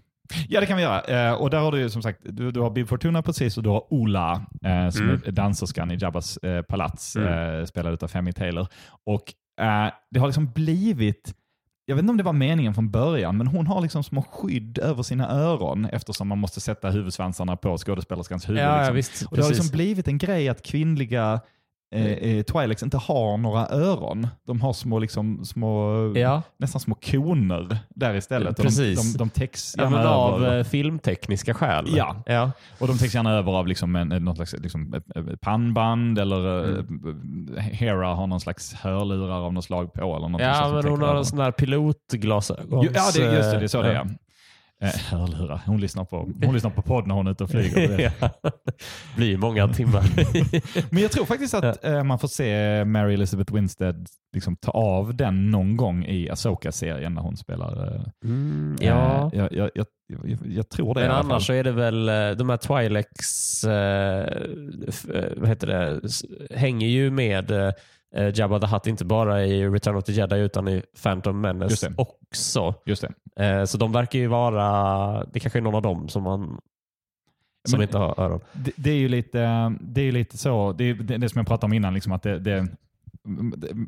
Ja, 0.50 0.60
det 0.60 0.66
kan 0.66 0.78
vi 0.78 0.84
göra. 0.84 1.02
Eh, 1.02 1.34
och 1.34 1.50
där 1.50 1.60
har 1.60 1.72
du 1.72 1.89
som 1.89 2.02
sagt, 2.02 2.20
du, 2.24 2.52
du 2.52 2.60
har 2.60 2.70
Bib 2.70 2.88
Fortuna 2.88 3.22
precis 3.22 3.58
och 3.58 3.64
du 3.64 3.70
har 3.70 3.93
Ola 3.93 4.46
eh, 4.66 4.89
som 4.89 5.10
Mm. 5.10 5.22
är 5.26 5.32
danserskan 5.32 5.91
i 5.91 5.96
Jabbas 6.02 6.38
eh, 6.38 6.62
palats, 6.62 7.16
Mm. 7.16 7.68
spelad 7.68 8.04
av 8.04 8.08
Femi 8.08 8.34
Taylor. 8.34 8.68
Och 9.06 9.34
det 10.12 10.20
har 10.20 10.28
liksom 10.28 10.52
blivit, 10.52 11.34
jag 11.86 11.95
vet 11.95 12.03
inte 12.03 12.11
om 12.11 12.17
det 12.17 12.23
var 12.23 12.33
meningen 12.33 12.73
från 12.73 12.91
början, 12.91 13.38
men 13.38 13.47
hon 13.47 13.67
har 13.67 13.81
liksom 13.81 14.03
små 14.03 14.21
skydd 14.21 14.77
över 14.77 15.03
sina 15.03 15.29
öron 15.29 15.86
eftersom 15.86 16.27
man 16.27 16.38
måste 16.38 16.61
sätta 16.61 16.89
huvudsvansarna 16.89 17.57
på 17.57 17.77
skådespelerskans 17.77 18.49
huvud. 18.49 18.61
Ja, 18.61 18.65
ja 18.65 18.77
liksom. 18.77 18.95
visst. 18.95 19.25
Och 19.31 19.38
det 19.38 19.43
har 19.43 19.49
liksom 19.49 19.69
blivit 19.71 20.07
en 20.07 20.17
grej 20.17 20.49
att 20.49 20.63
kvinnliga 20.63 21.41
eh, 21.95 22.05
eh, 22.05 22.43
Twilex 22.43 22.83
inte 22.83 22.97
har 22.97 23.38
några 23.38 23.67
öron. 23.67 24.27
De 24.47 24.61
har 24.61 24.73
små, 24.73 24.99
liksom, 24.99 25.45
små 25.45 25.91
Ja. 26.15 26.41
nästan 26.57 26.81
små 26.81 26.95
koner 26.95 27.77
där 27.89 28.13
istället. 28.15 28.59
Och 28.59 28.65
Precis. 28.65 29.13
De, 29.13 29.17
de, 29.17 29.17
de 29.17 29.29
täcks 29.29 29.73
Ja, 29.77 29.83
gärna 29.83 29.97
men 29.97 30.07
av 30.07 30.43
över. 30.43 30.57
eh, 30.57 30.63
filmtekniska 30.63 31.53
skäl. 31.53 31.86
Ja. 31.97 32.15
ja. 32.25 32.51
Och 32.79 32.88
de 32.88 32.97
täcks 32.97 33.15
gärna 33.15 33.31
över 33.31 33.51
av 33.51 33.67
liksom 33.67 33.95
en, 33.95 34.07
något 34.07 34.36
slags 34.36 34.53
liksom, 34.53 35.01
pannband 35.41 36.19
eller 36.19 36.63
mm. 36.63 37.55
Hera 37.57 38.07
har 38.07 38.27
någon 38.27 38.39
slags 38.39 38.73
hörlurar 38.73 39.45
av 39.45 39.53
något 39.53 39.63
slag 39.65 39.93
på. 39.93 40.15
Eller 40.15 40.27
något 40.29 40.41
Ja, 40.41 40.71
men 40.73 40.91
hon 40.91 41.01
har 41.01 41.15
en 41.15 41.25
sån 41.25 41.39
här 41.39 41.51
pilotglasögon. 41.51 42.83
Ja, 42.93 43.01
det, 43.15 43.19
just 43.36 43.51
det. 43.51 43.57
Det 43.57 43.63
är 43.63 43.67
så 43.67 43.81
det 43.81 43.91
är. 43.93 44.07
Eh, 44.82 44.89
hörlurar. 44.89 45.61
Hon 45.65 45.82
lyssnar, 45.82 46.05
på, 46.05 46.17
hon 46.43 46.53
lyssnar 46.53 46.71
på 46.71 46.82
podd 46.82 47.07
när 47.07 47.15
hon 47.15 47.28
är 47.28 47.32
ute 47.32 47.43
och 47.43 47.49
flyger. 47.49 48.13
ja. 48.19 48.30
blir 49.15 49.38
många 49.38 49.67
timmar. 49.67 50.03
Men 50.93 51.01
jag 51.01 51.11
tror 51.11 51.26
faktiskt 51.26 51.53
att 51.53 51.86
eh, 51.86 52.03
man 52.03 52.19
får 52.19 52.28
se 52.28 52.86
Mary 52.86 53.13
Elizabeth 53.13 53.53
Winstead 53.53 54.07
liksom, 54.34 54.55
ta 54.55 54.71
av 54.71 55.15
den 55.15 55.49
någon 55.51 55.78
gång 55.78 56.05
i 56.05 56.30
Asoka-serien 56.30 57.13
när 57.13 57.21
hon 57.21 57.38
spelar. 57.38 57.95
Eh, 57.95 58.01
Mm, 58.23 58.76
ja. 58.82 59.32
eh, 59.34 59.39
jag, 59.39 59.49
jag, 59.53 59.69
jag, 59.76 59.88
jag, 60.45 60.69
tror 60.69 60.93
det 60.93 61.01
Men 61.01 61.11
annars 61.11 61.47
så 61.47 61.53
är 61.53 61.63
det 61.63 61.71
väl 61.71 62.09
eh, 62.09 62.32
de 62.32 62.49
här 62.49 62.57
Twilex, 62.57 63.63
eh, 63.63 64.26
eh, 65.13 65.32
vad 65.38 65.49
heter 65.49 65.67
det, 65.67 66.01
hänger 66.55 66.88
ju 66.88 67.11
med 67.11 67.73
eh, 68.16 68.32
Jabba 68.39 68.59
the 68.59 68.68
Hutt 68.68 68.88
inte 68.88 69.05
bara 69.05 69.45
i 69.45 69.68
Return 69.70 69.95
of 69.95 70.03
the 70.03 70.11
Jedi 70.11 70.36
utan 70.39 70.68
i 70.68 70.82
Phantom 71.03 71.36
Just 71.43 71.53
Menace 71.59 71.89
det. 71.89 71.95
också. 71.97 72.76
Just 72.86 73.05
det. 73.36 73.45
Eh, 73.45 73.66
så 73.66 73.78
de 73.78 73.91
verkar 73.91 74.20
ju 74.20 74.28
vara, 74.28 75.26
det 75.26 75.39
kanske 75.39 75.59
är 75.59 75.61
någon 75.63 75.76
av 75.76 75.82
dem 75.82 76.09
som 76.09 76.24
man 76.24 76.59
som 77.70 77.78
Men- 77.80 77.82
inte 77.82 77.97
har 77.97 78.20
öron. 78.20 78.39
Det, 78.53 78.72
det 78.76 78.89
är 78.89 78.95
ju 78.97 79.07
lite, 79.09 79.39
det 79.80 80.01
är 80.01 80.05
ju 80.05 80.11
lite 80.11 80.38
så, 80.38 80.72
det, 80.74 80.84
är, 80.84 80.93
det, 80.93 81.18
det 81.18 81.30
som 81.30 81.39
jag 81.39 81.47
pratade 81.47 81.66
om 81.66 81.74
innan, 81.74 81.93
liksom 81.93 82.11
att 82.13 82.24
det, 82.24 82.39
det, 82.39 82.68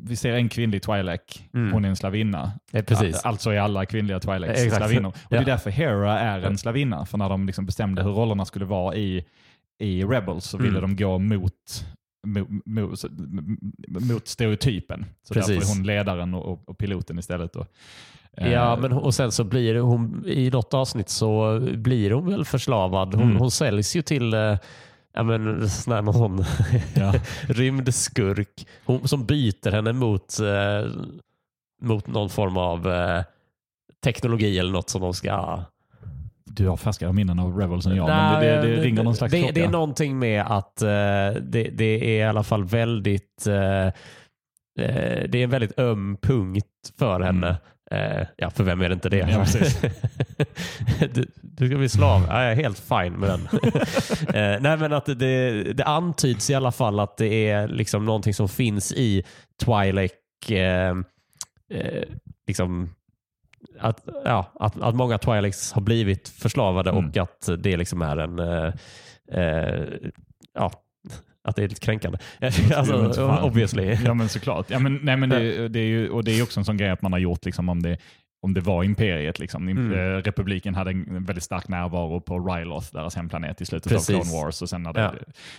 vi 0.02 0.16
ser 0.16 0.32
en 0.32 0.48
kvinnlig 0.48 0.82
Twi'lek, 0.82 1.42
Mm. 1.54 1.72
hon 1.72 1.84
är 1.84 1.88
en 1.88 1.96
slavinna. 1.96 2.52
Eh, 2.72 2.84
precis. 2.84 3.16
Al- 3.24 3.28
Alltså 3.30 3.50
är 3.50 3.60
alla 3.60 3.86
kvinnliga 3.86 4.18
Twi'leks 4.18 4.50
Exakt. 4.50 4.76
slavinnor. 4.76 5.08
Och 5.08 5.14
Det 5.30 5.36
Ja. 5.36 5.42
är 5.42 5.46
därför 5.46 5.70
Hera 5.70 6.18
är 6.20 6.42
en 6.42 6.58
slavinna. 6.58 7.06
För 7.06 7.18
när 7.18 7.28
de 7.28 7.46
liksom 7.46 7.66
bestämde 7.66 8.02
hur 8.02 8.10
rollerna 8.12 8.44
skulle 8.44 8.64
vara 8.64 8.94
i, 8.94 9.24
i 9.78 10.04
Rebels 10.04 10.44
så 10.44 10.58
ville 10.58 10.78
Mm. 10.78 10.96
de 10.96 11.04
gå 11.04 11.18
mot, 11.18 11.52
mot, 12.32 12.48
mot, 12.66 13.04
mot 13.88 14.28
stereotypen. 14.28 15.06
Så 15.22 15.34
Precis. 15.34 15.54
därför 15.56 15.72
är 15.72 15.76
hon 15.76 15.86
ledaren 15.86 16.34
och, 16.34 16.52
och, 16.52 16.68
och 16.68 16.78
piloten 16.78 17.18
istället. 17.18 17.50
Ja, 17.54 17.66
Eh, 18.74 18.80
men 18.80 18.92
och 18.92 19.14
sen 19.14 19.32
så 19.32 19.44
blir 19.44 19.74
hon, 19.80 20.24
i 20.26 20.50
något 20.50 20.74
avsnitt 20.74 21.08
så 21.08 21.60
blir 21.74 22.10
hon 22.10 22.30
väl 22.30 22.44
förslavad. 22.44 23.14
Hon, 23.14 23.22
Mm. 23.24 23.36
hon 23.36 23.50
säljs 23.50 23.96
ju 23.96 24.02
till 24.02 24.34
eh, 24.34 24.56
ja, 25.14 25.22
men, 25.22 25.68
sån 25.70 25.92
här, 25.92 26.02
någon 26.02 26.44
Ja. 26.96 27.14
rymdskurk 27.48 28.66
hon, 28.84 29.08
som 29.08 29.24
byter 29.26 29.70
henne 29.70 29.92
mot, 29.92 30.40
eh, 30.40 30.90
mot 31.82 32.06
någon 32.06 32.30
form 32.30 32.56
av 32.56 32.88
eh, 32.92 33.22
teknologi 34.04 34.58
eller 34.58 34.72
något 34.72 34.90
som 34.90 35.00
de 35.00 35.14
ska... 35.14 35.64
Du 36.50 36.68
har 36.68 36.76
färskare 36.76 37.12
minnen 37.12 37.38
av 37.38 37.58
Rebels 37.58 37.86
än 37.86 37.96
jag, 37.96 38.06
men 38.06 38.40
det, 38.40 38.50
det, 38.50 38.76
det 38.76 38.82
ringer 38.82 39.02
någon 39.02 39.16
slags 39.16 39.32
det, 39.32 39.38
klocka. 39.38 39.52
det 39.52 39.64
är 39.64 39.68
någonting 39.68 40.18
med 40.18 40.44
att 40.46 40.82
eh, 40.82 40.88
det, 41.42 41.70
det 41.72 42.20
är 42.20 42.20
i 42.20 42.24
alla 42.24 42.42
fall 42.42 42.64
väldigt... 42.64 43.46
Eh, 43.46 43.92
det 45.28 45.34
är 45.34 45.44
en 45.44 45.50
väldigt 45.50 45.78
öm 45.78 46.16
punkt 46.22 46.66
för 46.98 47.20
henne. 47.20 47.56
Eh, 47.90 48.26
ja, 48.36 48.50
för 48.50 48.64
vem 48.64 48.80
är 48.80 48.88
det 48.88 48.92
inte 48.92 49.08
det? 49.08 49.20
Mm. 49.20 49.34
Ja, 49.34 49.44
du, 51.14 51.26
du 51.42 51.68
ska 51.68 51.78
bli 51.78 51.88
slav. 51.88 52.26
Ja, 52.28 52.42
jag 52.42 52.52
är 52.52 52.56
helt 52.56 52.78
fine 52.78 53.12
med 53.12 53.28
den. 53.28 53.48
nej, 54.62 54.76
men 54.76 54.92
att 54.92 55.06
det, 55.06 55.62
det 55.72 55.84
antyds 55.84 56.50
i 56.50 56.54
alla 56.54 56.72
fall 56.72 57.00
att 57.00 57.16
det 57.16 57.48
är 57.48 57.68
liksom 57.68 58.04
någonting 58.04 58.34
som 58.34 58.48
finns 58.48 58.92
i 58.92 59.24
Twilight. 59.64 60.12
Eh, 60.48 60.88
eh, 61.70 62.04
liksom, 62.46 62.94
att, 63.80 64.08
ja, 64.24 64.52
att, 64.54 64.80
att 64.80 64.94
många 64.94 65.18
Twilex 65.18 65.72
har 65.72 65.82
blivit 65.82 66.28
förslavade 66.28 66.90
Mm. 66.90 67.08
och 67.08 67.16
att 67.16 67.48
det 67.58 67.76
liksom 67.76 68.02
är 68.02 68.16
en 68.16 68.38
eh, 68.38 68.72
eh, 69.32 69.84
ja, 70.54 70.72
att 71.44 71.56
det 71.56 71.62
är 71.64 71.68
lite 71.68 71.80
kränkande. 71.80 72.18
Alltså, 72.76 73.40
obviously. 73.42 73.96
Ja 74.04 74.14
men 74.14 74.28
såklart. 74.28 74.70
Ja, 74.70 74.78
men, 74.78 75.00
nej, 75.02 75.16
men 75.16 75.28
det, 75.28 75.68
det 75.68 75.78
är 75.80 75.86
ju, 75.86 76.10
och 76.10 76.24
det 76.24 76.38
är 76.38 76.42
också 76.42 76.60
en 76.60 76.64
sån 76.64 76.76
grej 76.76 76.90
att 76.90 77.02
man 77.02 77.12
har 77.12 77.18
gjort 77.18 77.44
liksom, 77.44 77.68
om, 77.68 77.82
det, 77.82 77.98
om 78.40 78.54
det 78.54 78.60
var 78.60 78.84
imperiet. 78.84 79.38
Liksom. 79.38 79.68
Mm. 79.68 79.92
Eh, 79.92 79.98
Republiken 80.22 80.74
hade 80.74 80.90
en 80.90 81.24
väldigt 81.24 81.44
stark 81.44 81.68
närvaro 81.68 82.20
på 82.20 82.38
Ryloth, 82.38 82.86
deras 82.92 83.16
hemplanet, 83.16 83.60
i 83.60 83.66
slutet 83.66 83.92
Precis. 83.92 84.16
av 84.16 84.22
Clone 84.22 84.44
Wars. 84.44 84.62
Och 84.62 84.68
sen 84.68 84.82
när 84.82 84.92
det, 84.92 85.00
Ja. 85.00 85.14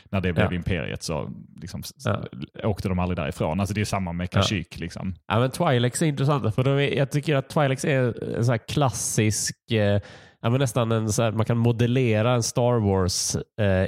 när 0.10 0.22
det 0.22 0.34
blev 0.34 0.46
Ja. 0.52 0.56
imperiet 0.56 1.04
så 1.04 1.30
liksom, 1.62 1.84
Ja. 2.06 2.24
åkte 2.64 2.90
de 2.90 3.00
aldrig 3.00 3.18
därifrån. 3.18 3.60
Alltså, 3.60 3.74
det 3.76 3.82
är 3.82 3.86
samma 3.86 4.14
med 4.14 4.30
Kashyyyk. 4.32 4.80
Liksom. 4.80 5.16
Ja, 5.28 5.40
men 5.40 5.52
Twilex 5.52 6.02
är 6.02 6.06
intressanta 6.06 6.52
för 6.52 6.64
de 6.64 6.72
är, 6.72 6.98
jag 6.98 7.12
tycker 7.12 7.36
att 7.36 7.50
Twilex 7.50 7.86
är 7.86 8.36
en 8.38 8.46
så 8.46 8.52
här 8.52 8.58
klassisk, 8.68 9.72
eh, 9.72 10.02
ja, 10.42 10.50
men 10.50 10.60
nästan 10.60 10.92
en 10.92 11.10
så 11.10 11.24
här, 11.24 11.32
man 11.32 11.46
kan 11.46 11.58
modellera 11.58 12.32
en 12.34 12.44
Star 12.44 12.80
Wars 12.80 13.36
eh, 13.60 13.88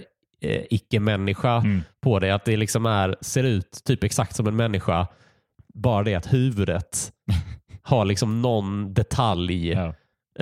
eh, 0.51 0.61
icke-människa 0.69 1.57
Mm. 1.57 1.81
på 2.03 2.19
det. 2.19 2.31
Att 2.35 2.45
det 2.45 2.57
liksom 2.57 2.85
är, 2.85 3.15
ser 3.21 3.43
ut 3.43 3.81
typ 3.85 4.03
exakt 4.03 4.35
som 4.35 4.47
en 4.47 4.55
människa, 4.55 5.07
bara 5.73 6.03
det 6.03 6.15
att 6.15 6.33
huvudet 6.33 7.11
har 7.83 8.05
liksom 8.05 8.41
någon 8.41 8.93
detalj. 8.93 9.69
Ja. 9.71 9.93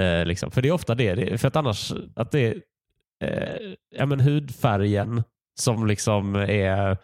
Eh, 0.04 0.26
liksom. 0.26 0.52
För 0.52 0.62
det 0.62 0.68
är 0.70 0.74
ofta 0.74 0.96
det. 0.96 1.42
för 1.42 1.48
att 1.48 1.56
annars, 1.56 1.94
att 2.16 2.32
det 2.32 2.40
är 2.40 2.56
eh, 3.24 3.74
ja, 3.98 4.06
men 4.06 4.20
hudfärgen 4.20 5.24
som 5.60 5.88
liksom 5.88 6.36
är 6.36 6.98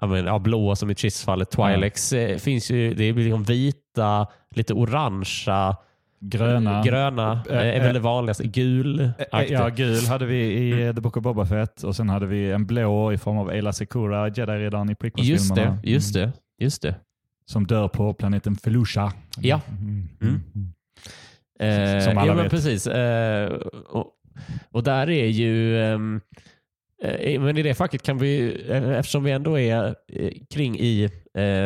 ja, 0.00 0.06
men, 0.06 0.26
ja, 0.26 0.38
blå 0.38 0.76
som 0.76 0.90
i 0.90 0.94
Chiss-fallet. 0.94 1.50
Twilex 1.50 2.12
eh, 2.12 2.38
finns 2.38 2.70
ju, 2.70 2.94
det 2.94 3.12
blir 3.12 3.24
liksom 3.24 3.44
vita, 3.44 4.26
lite 4.54 4.74
orangea, 4.74 5.76
Gröna. 6.24 6.82
gröna 6.82 7.42
Eh, 7.50 7.56
eh, 7.56 7.66
är 7.66 7.76
eh, 7.76 7.82
väl 7.82 7.94
det 7.94 8.00
vanligaste. 8.00 8.44
Gul. 8.46 9.00
Eh, 9.00 9.42
Ja, 9.48 9.68
gul 9.68 10.06
hade 10.06 10.26
vi 10.26 10.36
i 10.36 10.86
eh, 10.86 10.94
The 10.94 11.00
Book 11.00 11.16
of 11.16 11.22
Boba 11.22 11.46
Fett 11.46 11.82
och 11.82 11.96
sen 11.96 12.08
hade 12.08 12.26
vi 12.26 12.50
en 12.50 12.66
blå 12.66 13.12
i 13.12 13.18
form 13.18 13.38
av 13.38 13.48
Ayla 13.48 13.72
Secura, 13.72 14.28
Jedi-riddaren 14.28 14.90
i 14.90 14.90
just 14.90 15.00
prequel-filmerna. 15.00 15.78
det, 15.82 15.90
just 15.90 16.14
det. 16.14 16.32
Just 16.58 16.82
det. 16.82 16.94
Som 17.46 17.66
dör 17.66 17.88
på 17.88 18.14
planeten 18.14 18.56
Felusha. 18.56 19.12
Ja. 19.40 19.60
Mm. 19.68 20.08
Mm. 20.20 20.72
Eh, 21.60 22.04
Som 22.04 22.18
alla 22.18 22.26
ja, 22.26 22.34
men 22.34 22.42
vet. 22.42 22.50
precis. 22.50 22.86
Eh, 22.86 23.52
och, 23.88 24.06
och 24.70 24.82
där 24.82 25.10
är 25.10 25.26
ju, 25.26 25.82
ehm, 25.82 26.20
eh, 27.02 27.40
men 27.40 27.58
i 27.58 27.62
det 27.62 27.74
facket 27.74 28.02
kan 28.02 28.18
vi, 28.18 28.52
eftersom 28.70 29.24
vi 29.24 29.30
ändå 29.30 29.58
är 29.58 29.94
kring 30.54 30.78
i 30.78 31.10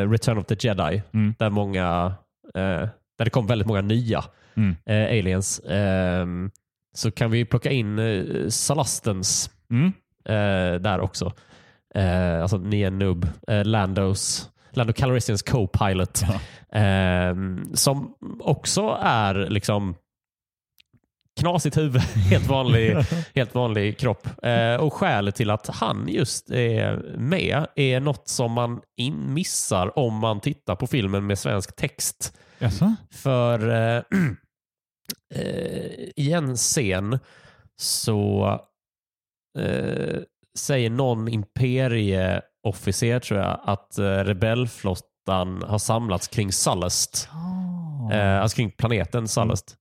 Return 0.09 0.39
of 0.39 0.47
the 0.47 0.57
Jedi, 0.69 1.03
Mm. 1.15 1.35
där 1.39 1.51
många, 1.51 2.15
där 2.55 3.25
det 3.25 3.31
kom 3.31 3.47
väldigt 3.47 3.69
många 3.69 3.81
nya 3.81 4.25
Mm. 4.57 4.75
aliens, 4.87 5.61
ehm, 5.69 6.51
så 6.95 7.11
kan 7.11 7.31
vi 7.31 7.45
plocka 7.45 7.71
in 7.71 7.99
Salastens 8.51 9.51
Mm. 9.71 9.93
där 10.83 11.01
också. 11.01 11.33
Eh, 11.95 12.43
alltså 12.43 12.59
Nien 12.59 12.99
Nub, 12.99 13.29
eh, 13.49 13.65
Landos, 13.65 14.51
Lando 14.77 14.93
Calrissians 14.93 15.43
co-pilot. 15.43 16.23
Ja. 16.29 16.41
Ehm, 16.79 17.75
som 17.75 18.15
också 18.41 18.99
är 19.03 19.35
liksom 19.35 19.95
knasigt 21.41 21.77
huvud, 21.77 22.01
helt 22.31 22.49
vanlig, 22.49 22.97
helt 23.35 23.55
vanlig 23.55 23.99
kropp. 23.99 24.29
Eh, 24.43 24.75
och 24.77 24.93
skälet 24.93 25.35
till 25.35 25.51
att 25.51 25.67
han 25.67 26.09
just 26.09 26.51
är 26.51 27.17
med 27.19 27.67
är 27.75 28.01
något 28.01 28.29
som 28.29 28.53
man 28.53 28.81
in 28.97 29.35
missar 29.35 29.99
om 29.99 30.15
man 30.15 30.41
tittar 30.41 30.77
på 30.77 30.87
filmen 30.87 31.27
med 31.27 31.39
svensk 31.39 31.77
text. 31.77 32.39
Jaså? 32.59 32.95
För 33.11 33.69
eh, 33.69 34.03
eh, 35.35 36.09
i 36.17 36.33
en 36.33 36.57
scen 36.57 37.19
så 37.81 38.47
eh, 39.59 40.21
säger 40.59 40.91
någon 40.91 41.29
imperieofficer 42.67 43.19
tror 43.19 43.41
jag 43.41 43.61
att 43.65 43.99
eh, 43.99 44.05
rebellflottan 44.05 45.63
har 45.67 45.79
samlats 45.79 46.29
kring 46.29 46.53
Sullust. 46.53 47.29
Eh, 48.13 48.41
alltså 48.43 48.57
kring 48.57 48.71
planeten 48.71 49.29
Sullust. 49.29 49.77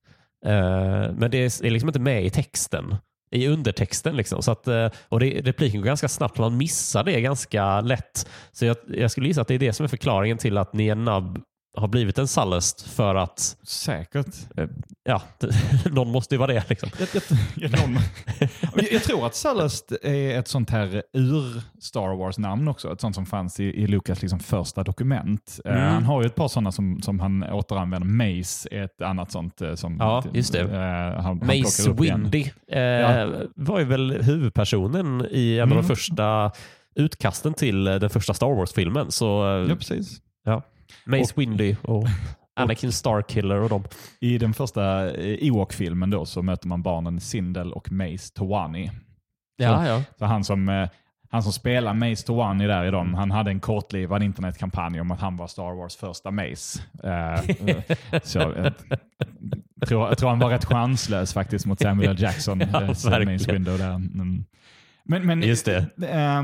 Eh, 0.45 1.11
men 1.13 1.31
det 1.31 1.37
är, 1.37 1.65
är 1.65 1.69
liksom 1.69 1.89
inte 1.89 1.99
med 1.99 2.25
i 2.25 2.29
texten. 2.29 2.95
I 3.31 3.47
undertexten. 3.47 4.15
Liksom. 4.15 4.41
Så 4.41 4.51
att, 4.51 4.67
eh, 4.67 4.89
och 5.09 5.19
det, 5.19 5.41
repliken 5.41 5.81
går 5.81 5.87
ganska 5.87 6.07
snabbt. 6.07 6.37
Man 6.37 6.57
missar 6.57 7.03
det 7.03 7.21
ganska 7.21 7.81
lätt. 7.81 8.27
Så 8.51 8.65
jag, 8.65 8.77
jag 8.87 9.11
skulle 9.11 9.27
gissa 9.27 9.41
att 9.41 9.47
det 9.47 9.55
är 9.55 9.59
det 9.59 9.73
som 9.73 9.83
är 9.83 9.87
förklaringen 9.87 10.37
till 10.37 10.57
att 10.57 10.73
Nienab 10.73 11.39
har 11.77 11.87
blivit 11.87 12.17
en 12.17 12.27
Sullust. 12.27 12.81
För 12.81 13.15
att 13.15 13.57
Säkert. 13.63 14.27
ja, 15.03 15.21
någon 15.91 16.11
måste 16.11 16.35
ju 16.35 16.39
vara 16.39 16.53
det. 16.53 16.69
Liksom. 16.69 16.89
Jag, 16.99 17.07
jag, 17.13 17.21
jag, 18.75 18.91
jag, 18.91 19.03
tror 19.03 19.25
att 19.25 19.35
Sullust 19.35 19.91
är 20.03 20.39
ett 20.39 20.47
sånt 20.47 20.69
här 20.69 21.03
ur-Star 21.13 22.17
Wars-namn 22.17 22.67
också. 22.67 22.93
Ett 22.93 23.01
sånt 23.01 23.15
som 23.15 23.25
fanns 23.25 23.59
i, 23.59 23.63
i 23.63 23.87
Lucas 23.87 24.21
liksom 24.21 24.39
första 24.39 24.83
dokument. 24.83 25.59
Eh, 25.65 25.71
Mm. 25.75 25.93
han 25.93 26.03
har 26.03 26.21
ju 26.21 26.25
ett 26.27 26.35
par 26.35 26.47
sådana 26.47 26.71
som, 26.71 27.01
som 27.01 27.19
han 27.19 27.43
återanvänder. 27.43 28.07
Mace 28.39 28.67
är 28.71 28.83
ett 28.83 29.01
annat 29.01 29.31
sånt. 29.31 29.61
eh, 29.61 29.75
Som, 29.75 29.97
Ja, 29.99 30.23
just 30.33 30.51
det. 30.53 30.59
eh, 30.61 31.21
han, 31.21 31.23
han 31.23 31.37
Mace 31.37 31.91
igen. 31.91 31.95
Windy 32.23 32.45
eh, 32.71 32.79
Ja. 32.79 33.27
var 33.55 33.79
ju 33.79 33.85
väl 33.85 34.21
huvudpersonen 34.23 35.27
i 35.31 35.57
en 35.57 35.61
av 35.63 35.71
Mm. 35.71 35.77
de 35.77 35.95
första 35.95 36.51
utkasten 36.95 37.53
till 37.53 37.87
eh, 37.87 37.95
den 37.95 38.09
första 38.09 38.33
Star 38.33 38.55
Wars-filmen. 38.55 39.11
Så 39.11 39.43
eh, 39.63 39.69
Ja, 39.69 39.75
precis. 39.75 40.21
Mace 41.05 41.33
Windy 41.35 41.75
och 41.83 42.07
Anakin 42.55 42.91
Starkiller 42.91 43.55
och 43.55 43.69
dem. 43.69 43.83
I 44.19 44.37
den 44.37 44.53
första 44.53 45.11
eh, 45.11 45.47
Ewok-filmen 45.47 46.09
då 46.09 46.25
så 46.25 46.41
möter 46.41 46.67
man 46.67 46.81
barnen 46.81 47.19
Sindel 47.19 47.73
och 47.73 47.91
Mace 47.91 48.33
Towani. 48.33 48.91
Ja, 49.57 49.87
ja. 49.87 50.03
Så 50.19 50.25
han 50.25 50.43
som, 50.43 50.69
eh, 50.69 50.89
han 51.29 51.43
som 51.43 51.53
spelar 51.53 51.93
Mace 51.93 52.25
Towani 52.25 52.67
där 52.67 52.85
i 52.85 52.91
dem, 52.91 53.13
han 53.13 53.31
hade 53.31 53.51
en 53.51 53.59
kortlivad 53.59 54.23
internetkampanj 54.23 55.01
om 55.01 55.11
att 55.11 55.19
han 55.19 55.37
var 55.37 55.47
Star 55.47 55.75
Wars 55.75 55.95
första 55.95 56.31
Mace. 56.31 56.81
Eh, 57.03 57.55
så, 58.23 58.39
eh, 58.53 58.73
tror, 59.87 60.07
jag 60.07 60.17
tror 60.17 60.29
han 60.29 60.39
var 60.39 60.49
rätt 60.49 60.65
chanslös 60.65 61.33
faktiskt 61.33 61.65
mot 61.65 61.79
Samuel 61.79 62.09
L. 62.09 62.15
Jackson, 62.19 62.59
Ja. 62.73 62.79
Mace 63.25 63.51
Window 63.51 63.77
där. 63.77 63.93
Mm. 63.93 64.45
Men, 65.03 65.25
men, 65.25 65.41
Just 65.41 65.65
det. 65.65 65.77
eh, 65.77 66.43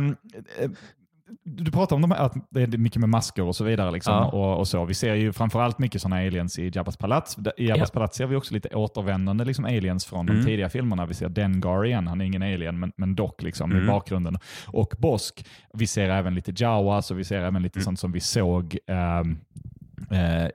du 1.44 1.72
pratar 1.72 1.96
om 1.96 2.02
de 2.02 2.12
här, 2.12 2.18
att 2.26 2.34
det 2.50 2.62
är 2.62 2.68
mycket 2.78 3.00
med 3.00 3.10
masker 3.10 3.44
och 3.44 3.56
så 3.56 3.64
vidare. 3.64 3.92
Liksom, 3.92 4.14
Ja. 4.14 4.26
och, 4.26 4.60
och 4.60 4.68
så. 4.68 4.86
Vi 4.86 4.94
ser 4.94 5.16
ju 5.16 5.34
framförallt 5.34 5.80
mycket 5.80 6.02
sådana 6.02 6.16
aliens 6.16 6.60
i 6.60 6.70
Jabba's 6.70 7.00
palats. 7.00 7.38
I 7.38 7.42
Jabba's 7.42 7.78
Ja. 7.80 7.86
palats 7.94 8.18
ser 8.18 8.26
vi 8.26 8.36
också 8.36 8.54
lite 8.54 8.70
återvändande 8.70 9.46
liksom, 9.46 9.66
aliens 9.66 10.06
från 10.06 10.30
Mm. 10.30 10.40
de 10.42 10.46
tidiga 10.48 10.70
filmerna. 10.70 11.06
Vi 11.06 11.14
ser 11.14 11.30
Dengar 11.30 11.86
igen, 11.86 12.08
han 12.08 12.22
är 12.22 12.26
ingen 12.26 12.42
alien 12.44 12.80
men, 12.80 12.92
men 12.96 13.16
dock 13.16 13.42
liksom, 13.44 13.72
i 13.72 13.76
Mm. 13.76 13.88
bakgrunden. 13.88 14.38
Och 14.68 14.94
Bosk, 15.00 15.46
vi 15.74 15.88
ser 15.88 16.10
även 16.10 16.36
lite 16.36 16.54
Jawas 16.64 17.12
och 17.12 17.20
vi 17.20 17.24
ser 17.24 17.42
även 17.42 17.62
lite 17.64 17.78
Mm. 17.80 17.84
sånt 17.86 18.00
som 18.00 18.12
vi 18.12 18.20
såg 18.20 18.78
eh, 18.88 19.24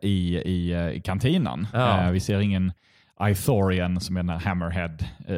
i, 0.03 0.37
i, 0.45 0.72
eh, 0.72 0.89
i 0.89 1.01
kantinan. 1.01 1.66
Ja. 1.72 2.05
Eh, 2.05 2.11
vi 2.11 2.20
ser 2.20 2.41
ingen 2.41 2.72
Ithorian 3.20 4.00
som 4.00 4.16
är 4.16 4.22
den 4.22 4.30
här 4.30 4.38
Hammerhead 4.38 4.96
eh. 5.28 5.36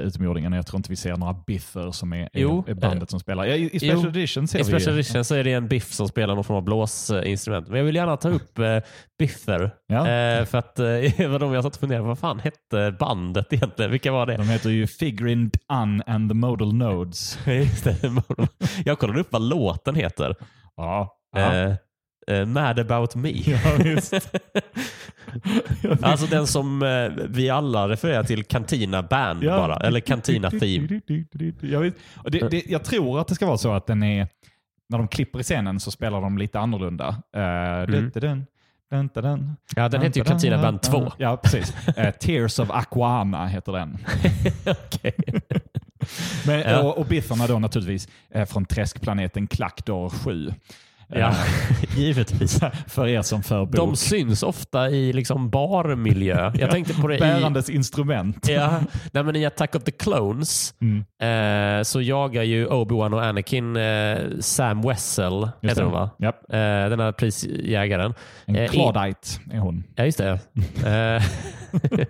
Jag 0.56 0.66
tror 0.66 0.76
inte 0.76 0.90
vi 0.90 0.96
ser 0.96 1.16
några 1.16 1.32
Biffer 1.46 1.90
som 1.90 2.12
är, 2.12 2.28
Jo. 2.32 2.64
är, 2.68 2.74
bandet 2.74 3.10
som 3.10 3.20
spelar. 3.20 3.44
Ja, 3.44 3.54
i, 3.54 3.70
I 3.72 3.78
Special 3.78 4.00
Jo. 4.02 4.08
Edition 4.08 4.48
ser 4.48 4.58
I 4.58 4.62
vi 4.62 4.68
Special 4.68 4.94
Edition 4.94 5.24
så 5.24 5.34
är 5.34 5.44
det 5.44 5.52
en 5.52 5.68
biff 5.68 5.92
som 5.92 6.08
spelar 6.08 6.34
någon 6.34 6.44
form 6.44 6.56
av 6.56 6.62
blåsinstrument. 6.62 7.68
Men 7.68 7.78
jag 7.78 7.84
vill 7.84 7.94
gärna 7.94 8.16
ta 8.16 8.28
upp 8.28 8.58
eh, 8.58 8.78
Biffer. 9.18 9.70
Ja. 9.86 10.08
Eh, 10.08 10.44
för 10.44 10.58
att 10.58 10.78
eh, 10.78 11.28
vad 11.30 11.40
de 11.40 11.52
jag 11.52 11.64
satt 11.64 11.74
och 11.74 11.80
funderade 11.80 12.02
på, 12.04 12.08
vad 12.08 12.18
fan 12.18 12.38
hette 12.38 12.96
bandet 12.98 13.52
egentligen? 13.52 13.90
Vilka 13.90 14.12
var 14.12 14.26
det? 14.26 14.36
De 14.36 14.48
heter 14.48 14.70
ju 14.70 14.86
Figrin 14.86 15.50
Un 15.72 16.02
and 16.06 16.30
the 16.30 16.34
Modal 16.34 16.74
Nodes. 16.74 17.38
Det. 17.44 18.22
jag 18.84 18.98
kollade 18.98 19.20
upp 19.20 19.32
vad 19.32 19.42
låten 19.42 19.94
heter. 19.94 20.34
Ja. 20.76 21.16
ja. 21.36 21.76
Eh, 22.28 22.44
Mad 22.46 22.78
about 22.78 23.14
me. 23.14 23.30
Ja, 23.30 23.58
alltså 26.02 26.26
den 26.26 26.46
som 26.46 26.82
eh, 26.82 27.24
vi 27.28 27.50
alla 27.50 27.88
refererar 27.88 28.22
till, 28.24 28.44
Cantina 28.44 29.02
Band 29.02 29.42
Ja. 29.44 29.56
bara. 29.56 29.76
Eller 29.76 30.00
Cantina 30.00 30.50
Theme. 30.50 31.00
Jag, 31.60 31.80
vet. 31.80 31.94
Och 32.16 32.30
det, 32.30 32.48
det, 32.50 32.66
jag 32.66 32.84
tror 32.84 33.20
att 33.20 33.28
det 33.28 33.34
ska 33.34 33.46
vara 33.46 33.58
så 33.58 33.72
att 33.72 33.86
den 33.86 34.02
är, 34.02 34.28
när 34.88 34.98
de 34.98 35.08
klipper 35.08 35.40
i 35.40 35.42
scenen 35.42 35.80
så 35.80 35.90
spelar 35.90 36.20
de 36.20 36.38
lite 36.38 36.58
annorlunda. 36.60 37.08
Uh, 37.36 37.42
Mm. 37.42 38.10
dun, 38.10 38.10
dun, 38.90 39.08
dun, 39.14 39.56
Ja, 39.76 39.88
den 39.88 40.02
heter 40.02 40.20
ju 40.20 40.24
Cantina 40.24 40.62
Band 40.62 40.82
2. 40.82 41.12
Ja, 41.18 41.36
precis. 41.36 41.74
Tears 42.20 42.58
of 42.58 42.70
Aquana 42.70 43.46
heter 43.46 43.72
den. 43.72 43.98
Okej. 44.66 45.14
Men, 46.46 46.60
Ja. 46.60 46.82
och, 46.82 46.98
och 46.98 47.06
biffarna 47.06 47.46
då 47.46 47.58
naturligtvis 47.58 48.08
från 48.46 48.64
träskplaneten 48.64 49.46
Klackdor 49.46 50.08
7. 50.10 50.52
Ja, 51.14 51.34
givetvis. 51.96 52.60
För 52.86 53.06
er 53.06 53.22
som 53.22 53.42
för 53.42 53.64
bok. 53.66 53.76
De 53.76 53.96
syns 53.96 54.42
ofta 54.42 54.90
i 54.90 55.12
liksom 55.12 55.50
barmiljö. 55.50 56.52
Jag 56.54 56.70
tänkte 56.70 56.94
på 56.94 57.08
det 57.08 57.16
i... 57.16 57.18
Bärandes 57.18 57.70
instrument. 57.70 58.48
Ja, 58.48 58.80
nej, 59.12 59.22
men 59.24 59.36
i 59.36 59.46
Attack 59.46 59.74
of 59.74 59.84
the 59.84 59.90
Clones 59.92 60.74
Mm. 60.80 61.78
eh, 61.78 61.82
så 61.82 62.00
jagar 62.00 62.42
ju 62.42 62.66
Obi-Wan 62.66 63.14
och 63.14 63.22
Anakin 63.24 63.76
eh, 63.76 64.18
Sam 64.40 64.82
Wessel, 64.82 65.32
Just 65.40 65.50
heter 65.62 65.82
hon 65.82 65.92
va? 65.92 66.10
Japp. 66.18 66.36
Eh, 66.52 66.58
den 66.90 67.00
här 67.00 67.12
prisjägaren. 67.12 68.14
En 68.46 68.56
Eh, 68.56 68.64
i- 68.64 68.68
Claudite 68.68 69.28
är 69.52 69.58
hon. 69.58 69.84
Ja, 69.96 70.04
just 70.04 70.18
det. 70.18 70.38
Eh, 70.86 71.22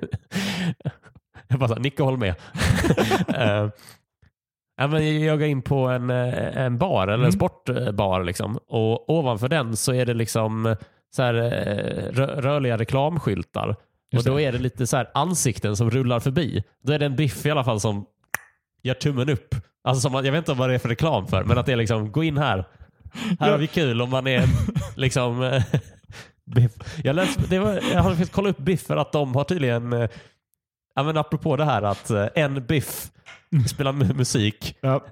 jag 1.48 1.58
bara 1.60 1.68
och 2.00 2.06
håll 2.06 2.18
med. 2.18 2.34
Eh, 4.78 4.82
ja, 4.84 4.86
men 4.86 5.20
jag 5.20 5.38
går 5.38 5.48
in 5.48 5.62
på 5.62 5.76
en, 5.88 6.10
eh, 6.10 6.56
en 6.58 6.78
bar, 6.78 7.02
eller 7.02 7.14
en 7.14 7.20
Mm. 7.20 7.32
sportbar. 7.32 8.24
Liksom. 8.24 8.58
Och 8.68 9.10
ovanför 9.10 9.48
den 9.48 9.76
så 9.76 9.92
är 9.92 10.06
det 10.06 10.14
liksom 10.14 10.76
så 11.10 11.22
här, 11.22 11.34
eh, 11.34 12.12
rö- 12.12 12.40
rörliga 12.40 12.78
reklamskyltar. 12.78 13.76
Och 14.16 14.24
då 14.24 14.40
är 14.40 14.52
det 14.52 14.58
lite 14.58 14.86
så 14.86 14.96
här 14.96 15.10
ansikten 15.14 15.76
som 15.76 15.90
rullar 15.90 16.20
förbi. 16.20 16.62
Då 16.82 16.92
är 16.92 16.98
det 16.98 17.06
en 17.06 17.16
biff 17.16 17.46
i 17.46 17.50
alla 17.50 17.64
fall 17.64 17.80
som 17.80 18.06
gör 18.82 18.94
tummen 18.94 19.28
upp. 19.30 19.54
Alltså 19.84 20.00
som, 20.10 20.24
jag 20.24 20.32
vet 20.32 20.38
inte 20.48 20.52
vad 20.52 20.68
det 20.68 20.74
är 20.74 20.78
för 20.78 20.88
reklam 20.88 21.26
för, 21.26 21.44
men 21.44 21.58
att 21.58 21.66
det 21.66 21.72
är 21.72 21.76
liksom, 21.76 22.12
gå 22.12 22.24
in 22.24 22.38
här. 22.38 22.64
Här 23.40 23.50
har 23.50 23.58
vi 23.58 23.66
kul 23.66 24.02
om 24.02 24.10
man 24.10 24.26
är 24.26 24.44
liksom 24.96 25.42
eh, 25.42 25.62
Biff. 26.54 26.72
Jag, 27.04 27.16
läste, 27.16 27.42
det 27.48 27.58
var, 27.58 27.80
jag 27.92 28.02
har 28.02 28.10
försökt 28.12 28.32
kolla 28.32 28.48
upp 28.48 28.58
Biff 28.58 28.82
för 28.86 28.96
att 28.96 29.12
de 29.12 29.34
har 29.34 29.44
tydligen, 29.44 29.92
eh, 29.92 30.08
ja, 30.94 31.02
men 31.02 31.16
apropå 31.16 31.56
det 31.56 31.64
här 31.64 31.82
att 31.82 32.10
eh, 32.10 32.26
en 32.34 32.66
Biff 32.66 33.10
spelar 33.68 33.92
mu- 33.92 34.14
musik, 34.14 34.76
Ja. 34.80 35.04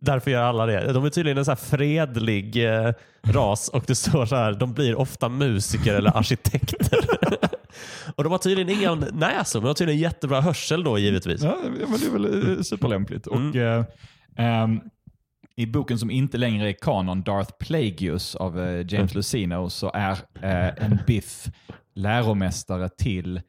därför 0.00 0.30
gör 0.30 0.42
alla 0.42 0.66
det. 0.66 0.92
De 0.92 1.04
är 1.04 1.10
tydligen 1.10 1.38
en 1.38 1.44
så 1.44 1.50
här 1.50 1.56
fredlig 1.56 2.64
eh, 2.74 2.92
ras 3.26 3.68
och 3.68 3.84
det 3.86 3.94
står 3.94 4.26
så 4.26 4.36
här, 4.36 4.52
de 4.52 4.72
blir 4.74 4.94
ofta 4.98 5.28
musiker 5.28 5.94
eller 5.94 6.16
arkitekter. 6.16 6.98
och 8.16 8.24
de 8.24 8.32
har 8.32 8.38
tydligen 8.38 8.78
inga 8.80 8.94
näsor, 8.94 9.60
men 9.60 9.64
de 9.64 9.68
har 9.68 9.74
tydligen 9.74 10.00
jättebra 10.00 10.40
hörsel 10.40 10.84
då 10.84 10.98
givetvis. 10.98 11.42
Ja, 11.42 11.56
men 11.64 12.00
det 12.00 12.06
är 12.06 12.10
väl 12.12 12.56
eh, 12.58 12.62
superlämpligt. 12.62 13.26
Mm. 13.26 13.48
Och, 13.50 13.56
eh, 13.56 13.84
ehm, 14.36 14.80
I 15.56 15.66
boken 15.66 15.98
som 15.98 16.10
inte 16.10 16.38
längre 16.38 16.68
är 16.68 16.72
kanon, 16.72 17.22
Darth 17.22 17.52
Plagueis 17.60 18.34
av 18.36 18.60
eh, 18.60 18.76
James 18.76 18.92
Mm. 18.92 19.08
Lucino, 19.14 19.70
så 19.70 19.90
är 19.94 20.12
eh, 20.42 20.84
en 20.84 20.98
Biff 21.06 21.46
läromästare 21.94 22.88
till 22.88 23.40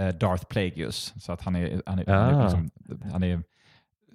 eh, 0.00 0.08
Darth 0.08 0.44
Plagueis. 0.44 1.14
Så 1.20 1.32
att 1.32 1.42
han 1.42 1.56
är, 1.56 1.82
han 1.86 1.98
är, 1.98 2.06
han 2.06 2.34
är, 2.34 2.40
Ah. 2.40 2.42
liksom, 2.42 2.70
han 3.12 3.22
är 3.22 3.42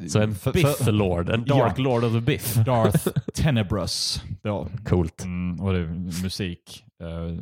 Så 0.08 0.22
en 0.22 0.36
Biff 0.54 0.88
Lord, 0.88 1.30
en 1.30 1.45
Dark 1.45 1.74
Ja. 1.78 1.84
Lord 1.84 2.04
of 2.04 2.14
the 2.14 2.22
Biff. 2.22 2.56
Darth 2.66 3.08
Tenebrous. 3.34 4.24
Då. 4.43 4.68
Coolt. 4.86 5.24
Mm, 5.24 5.62
och 5.62 5.74
det 5.74 5.80
är 5.80 6.24
musik. 6.24 6.86
eh, 7.04 7.38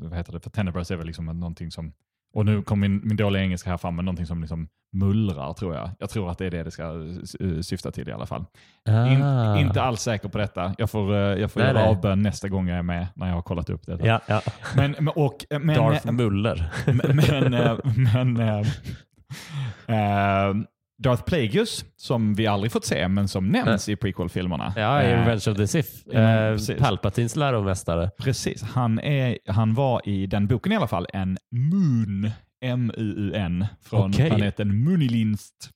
vad 0.00 0.16
heter 0.18 0.32
det? 0.32 0.40
För 0.40 0.50
Tenebrous 0.50 0.90
är 0.90 0.96
väl 0.96 1.06
liksom 1.06 1.26
någonting 1.26 1.70
som, 1.70 1.92
och 2.34 2.46
nu 2.46 2.62
kom 2.62 2.80
min, 2.80 3.00
min 3.04 3.16
dåliga 3.16 3.42
engelska 3.42 3.70
här 3.70 3.76
fram, 3.76 3.96
men 3.96 4.04
någonting 4.04 4.26
som 4.26 4.40
liksom 4.40 4.68
mullrar 4.94 5.52
tror 5.52 5.74
jag. 5.74 5.90
Jag 5.98 6.10
tror 6.10 6.30
att 6.30 6.38
det 6.38 6.46
är 6.46 6.50
det 6.50 6.62
det 6.62 6.70
ska 6.70 6.82
eh, 7.40 7.60
syfta 7.60 7.90
till 7.90 8.08
i 8.08 8.12
alla 8.12 8.26
fall. 8.26 8.44
In, 8.88 9.22
Ah. 9.22 9.58
inte 9.60 9.82
alls 9.82 10.00
säker 10.02 10.28
på 10.28 10.38
detta. 10.38 10.74
Jag 10.78 10.90
får, 10.90 11.14
eh, 11.14 11.18
jag 11.20 11.50
får 11.50 11.60
Nej, 11.60 11.68
göra 11.68 11.84
avbön 11.88 12.22
nästa 12.22 12.48
gång 12.48 12.68
jag 12.68 12.78
är 12.78 12.82
med 12.82 13.06
när 13.14 13.26
jag 13.28 13.34
har 13.34 13.42
kollat 13.42 13.70
upp 13.70 13.86
detta. 13.86 14.06
Ja, 14.06 14.20
ja. 14.26 14.40
Men, 14.76 14.90
men- 14.98 15.08
och, 15.08 15.44
men, 15.50 15.66
Darth 15.76 16.06
men, 16.06 16.16
Muller. 16.16 16.70
men, 16.86 17.16
men 18.12 18.40
eh, 18.40 18.60
eh, 19.86 20.54
Darth 21.02 21.22
Plagueis, 21.24 21.84
som 21.96 22.34
vi 22.34 22.46
aldrig 22.46 22.72
fått 22.72 22.84
se, 22.86 23.08
men 23.08 23.28
som 23.28 23.48
nämns 23.48 23.88
i 23.88 23.96
prequel-filmerna. 23.96 24.72
Ja, 24.76 25.02
i 25.02 25.06
Eh, 25.12 25.18
Revenge 25.18 25.50
of 25.50 25.56
the 25.56 25.66
Sith. 25.66 25.90
Mm, 26.12 26.22
Eh, 26.26 26.52
precis. 26.52 26.78
Palpatins 26.78 27.36
läromästare. 27.36 28.10
Precis. 28.18 28.62
Han, 28.62 28.98
är, 28.98 29.38
han 29.46 29.74
var 29.74 30.08
i 30.08 30.26
den 30.26 30.46
boken 30.46 30.72
i 30.72 30.76
alla 30.76 30.88
fall 30.88 31.06
en 31.12 31.38
Moon, 31.50 32.30
M-U-U-N, 32.64 33.66
från 33.84 34.10
Okej. 34.10 34.28
planeten 34.30 34.84
Munilinst. 34.84 35.70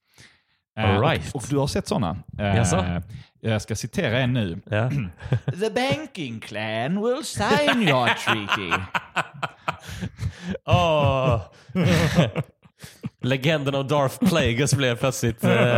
Eh, 0.78 0.84
All 0.84 1.00
right. 1.02 1.34
och, 1.34 1.42
och 1.42 1.46
du 1.50 1.56
har 1.58 1.66
sett 1.66 1.88
sådana? 1.88 2.16
Jaså? 2.38 3.02
jag 3.40 3.62
ska 3.62 3.76
citera 3.76 4.18
en 4.18 4.32
nu. 4.32 4.58
Ja. 4.70 4.90
The 5.60 5.70
banking 5.70 6.40
clan 6.40 7.02
will 7.04 7.24
sign 7.24 7.82
your 7.88 8.06
treaty. 8.08 8.72
Åh. 10.66 11.40
Legenden 13.28 13.74
om 13.74 13.88
Darth 13.88 14.18
Plagueis 14.26 14.74
blev 14.74 14.96
plötsligt... 14.96 15.44
eh, 15.44 15.76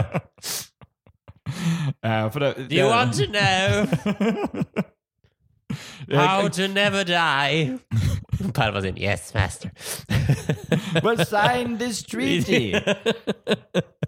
Eh, 2.04 2.30
för 2.30 2.40
det, 2.40 2.54
Do 2.68 2.74
you 2.74 2.88
want 2.90 3.14
to 3.16 3.24
know 3.24 3.86
how 6.20 6.48
to 6.48 6.62
never 6.66 7.04
die? 7.04 7.78
Palpatine, 8.54 8.98
yes 9.00 9.34
master. 9.34 9.70
Well, 11.02 11.26
sign 11.26 11.78
this 11.78 12.02
treaty. 12.04 12.74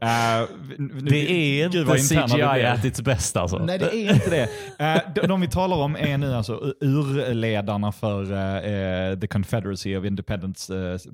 Eh, 0.02 0.48
nu- 0.78 1.00
Det 1.00 1.30
är 1.62 1.68
Gud, 1.68 1.86
vad 1.86 1.98
inte 1.98 2.14
CGI 2.28 2.42
at 2.66 2.84
its 2.84 3.00
best 3.00 3.36
alltså. 3.36 3.58
Nej, 3.58 3.78
det 3.78 3.84
är 3.96 4.14
inte 4.14 4.30
det. 4.30 4.48
Eh, 4.84 5.00
de, 5.14 5.26
de 5.26 5.40
vi 5.40 5.48
talar 5.48 5.76
om 5.76 5.96
är 5.96 6.18
nu 6.18 6.34
alltså 6.34 6.74
urledarna 6.80 7.92
för 7.92 8.22
eh, 8.22 9.18
The 9.18 9.26
Confederacy 9.26 9.96
of 9.96 10.04
Independent 10.04 10.66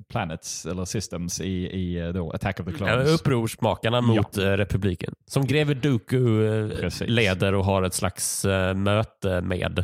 Planets, 0.09 0.65
eller 0.65 0.85
Systems, 0.85 1.41
i, 1.41 1.51
i 1.53 2.11
då 2.13 2.31
Attack 2.31 2.59
of 2.59 2.65
the 2.65 2.71
Ja, 2.71 2.77
Clones. 2.77 3.21
Upprorsmakarna 3.21 4.01
mot 4.01 4.37
eh, 4.37 4.43
republiken. 4.43 5.13
Som 5.25 5.45
greve 5.45 5.73
Dooku 5.73 6.19
leder 7.05 7.53
och 7.53 7.65
har 7.65 7.83
ett 7.83 7.93
slags 7.93 8.45
möte 8.75 9.41
med 9.41 9.83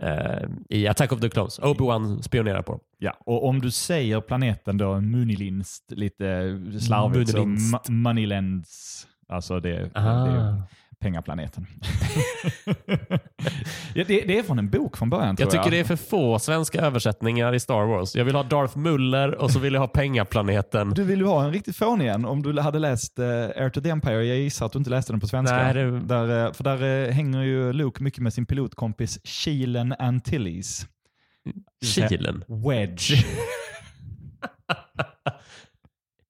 eh, 0.00 0.48
i 0.68 0.86
Attack 0.88 1.12
of 1.12 1.20
the 1.20 1.28
Clones. 1.28 1.58
Obi-Wan 1.60 2.22
spionerar 2.22 2.62
på 2.62 2.72
dem. 2.72 2.80
Ja, 2.98 3.16
och 3.20 3.46
om 3.48 3.60
du 3.60 3.70
säger 3.70 4.20
planeten 4.20 4.78
då 4.78 5.00
Munilinst 5.00 5.84
lite 5.92 6.58
slarvigt 6.80 7.30
så 7.30 7.38
Munilinst. 7.38 7.74
Ma- 7.74 7.90
Moneylands, 7.90 9.06
alltså 9.28 9.60
det, 9.60 9.90
Ah. 9.94 10.24
det 10.24 10.62
Pengaplaneten. 11.00 11.66
det, 13.94 14.04
det 14.04 14.38
är 14.38 14.42
från 14.42 14.58
en 14.58 14.70
bok 14.70 14.96
från 14.96 15.10
början 15.10 15.36
tror 15.36 15.48
Jag 15.48 15.54
jag. 15.58 15.64
tycker 15.64 15.76
det 15.76 15.80
är 15.80 15.84
för 15.84 15.96
få 15.96 16.38
svenska 16.38 16.80
översättningar 16.80 17.54
i 17.54 17.60
Star 17.60 17.86
Wars. 17.86 18.14
Jag 18.16 18.24
vill 18.24 18.34
ha 18.34 18.42
Darth 18.42 18.78
Muller 18.78 19.34
och 19.34 19.50
så 19.50 19.58
vill 19.58 19.72
jag 19.74 19.80
ha 19.80 19.88
Pengaplaneten. 19.88 20.90
Du 20.90 21.04
vill 21.04 21.18
ju 21.18 21.24
ha 21.26 21.44
en 21.44 21.52
riktigt 21.52 21.76
fånig 21.76 22.08
en 22.08 22.24
om 22.24 22.42
du 22.42 22.60
hade 22.60 22.78
läst 22.78 23.18
uh, 23.18 23.24
Air 23.26 23.70
to 23.70 23.80
the 23.80 23.90
Empire. 23.90 24.24
Jag 24.24 24.36
gissar 24.38 24.66
att 24.66 24.72
du 24.72 24.78
inte 24.78 24.90
läste 24.90 25.12
den 25.12 25.20
på 25.20 25.26
svenska. 25.28 25.56
Nej, 25.56 25.74
det- 25.74 26.00
där, 26.00 26.46
eh, 26.46 26.52
för 26.52 26.64
där 26.64 27.06
eh, 27.08 27.12
hänger 27.12 27.42
ju 27.42 27.72
Luke 27.72 28.02
mycket 28.02 28.20
med 28.22 28.34
sin 28.34 28.46
pilotkompis 28.46 29.18
Shielen 29.24 29.94
Antilles. 29.98 30.86
Kilen. 31.84 32.44
Wedge. 32.48 33.12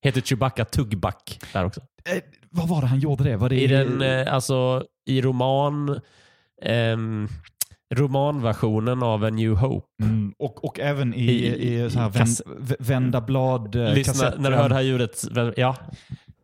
Heter 0.03 0.21
Chewbacca 0.21 0.65
Tugback 0.65 1.41
där 1.53 1.65
också. 1.65 1.81
Vad 2.51 2.69
var 2.69 2.81
det 2.81 2.87
han 2.87 3.01
gjorde 3.01 3.25
det? 3.25 3.37
Var 3.37 3.49
det 3.49 3.61
I 3.61 3.67
den, 3.67 4.03
eh, 4.03 4.35
alltså 4.35 4.85
i 5.07 5.21
roman, 5.23 6.01
ehm, 6.63 7.29
romanversionen 7.95 9.03
av 9.03 9.25
A 9.25 9.31
New 9.31 9.55
Hope. 9.55 9.87
Mm, 10.03 10.35
och, 10.39 10.65
och 10.65 10.81
även 10.81 11.15
i, 11.15 11.25
I- 11.25 11.85
i, 11.85 11.91
så 11.91 11.99
här 11.99 12.11
i 12.11 12.13
kass- 12.13 12.43
vända 12.79 13.21
blad 13.21 13.75
eh, 13.77 13.95
Lyssna, 13.95 14.13
kassetten. 14.13 14.43
när 14.43 14.51
du 14.51 14.57
hör 14.57 14.69
det 14.69 14.75
här 14.75 14.83
ljudet. 14.83 15.25
Ja. 15.57 15.77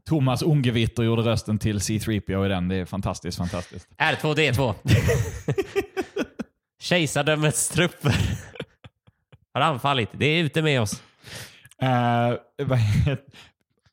Thomas 0.08 0.42
Ungevitter 0.42 1.02
gjorde 1.02 1.22
rösten 1.22 1.58
till 1.58 1.78
C3PO 1.78 2.46
i 2.46 2.48
den. 2.48 2.68
Det 2.68 2.76
är 2.76 2.84
fantastiskt, 2.84 3.38
fantastiskt. 3.38 3.88
R2D2. 3.98 4.74
Kejsardömets 6.80 7.68
trupper 7.68 8.14
har 9.54 9.60
anfallit. 9.60 10.08
Det 10.12 10.26
är 10.26 10.42
ute 10.44 10.62
med 10.62 10.80
oss. 10.80 11.02
Heter- 11.78 13.18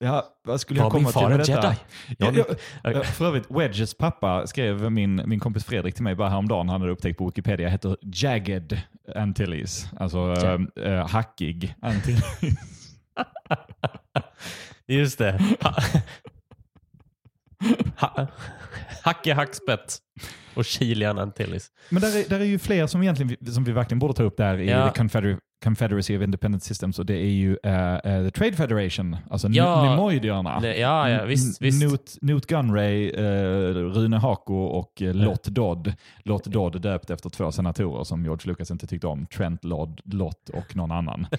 ja, 0.01 0.25
vad 0.43 0.61
skulle 0.61 0.79
jag 0.79 0.89
Var 0.89 0.99
min 0.99 1.03
komma 1.05 1.11
till 1.11 1.21
far 1.21 1.29
med 1.29 1.39
en 1.39 1.45
detta? 1.45 1.67
jedi? 1.67 1.77
Ja, 2.17 2.31
Ja, 2.49 2.55
ja, 2.83 2.91
ja, 2.91 3.03
för 3.03 3.25
övrigt, 3.25 3.45
Wedges 3.51 3.93
pappa 3.97 4.47
skrev 4.47 4.91
min, 4.91 5.21
min 5.25 5.39
kompis 5.39 5.65
Fredrik 5.65 5.95
till 5.95 6.03
mig 6.03 6.15
bara 6.15 6.29
häromdagen. 6.29 6.69
Han 6.69 6.81
hade 6.81 6.93
upptäckt 6.93 7.17
på 7.17 7.25
Wikipedia. 7.25 7.69
heter 7.69 7.97
Jagged 8.01 8.81
Antilles. 9.15 9.85
Alltså 9.99 10.33
äh, 10.77 10.91
äh, 10.93 11.07
hackig 11.07 11.75
Antilles. 11.81 12.23
Just 14.87 15.17
det. 15.17 15.39
Ha 15.63 15.75
ha 17.97 18.27
Hacke 19.03 19.33
Hackspett 19.33 19.97
och 20.55 20.65
Kilian 20.65 21.19
Antilles. 21.19 21.67
Men 21.89 22.01
där 22.01 22.17
är, 22.25 22.29
där 22.29 22.39
är 22.39 22.43
ju 22.45 22.59
fler 22.59 22.87
som, 22.87 23.01
egentligen, 23.03 23.53
som 23.53 23.63
vi 23.63 23.71
verkligen 23.71 23.99
borde 23.99 24.13
ta 24.13 24.23
upp 24.23 24.37
där 24.37 24.57
i 24.57 24.69
Ja. 24.69 24.89
the 24.89 24.97
Confeder 24.97 25.37
Confederacy 25.63 26.17
of 26.17 26.23
Independent 26.23 26.63
Systems 26.63 26.99
och 26.99 27.05
det 27.05 27.13
är 27.17 27.29
ju 27.31 27.57
eh, 27.63 27.93
eh, 27.95 28.23
the 28.25 28.31
Trade 28.31 28.53
Federation, 28.53 29.17
alltså 29.29 29.47
Ja. 29.47 29.83
Nemoidierna. 29.83 30.61
Ja, 30.67 31.09
ja, 31.09 31.25
visst. 31.25 31.61
visst. 31.61 31.81
Newt, 31.83 32.17
Newt 32.21 32.45
Gunray, 32.45 33.09
eh, 33.09 33.73
Rune 33.73 34.17
Hako 34.17 34.55
och 34.55 34.93
Lott 35.01 35.43
Dodd. 35.43 35.93
Lott 36.23 36.43
Dodd 36.45 36.81
döpt 36.81 37.09
efter 37.09 37.29
två 37.29 37.51
senatorer 37.51 38.03
som 38.03 38.23
George 38.23 38.47
Lucas 38.47 38.71
inte 38.71 38.87
tyckte 38.87 39.07
om. 39.07 39.25
Trent 39.25 39.63
Lott, 39.63 39.99
Lott 40.05 40.49
och 40.49 40.75
någon 40.75 40.91
annan. 40.91 41.27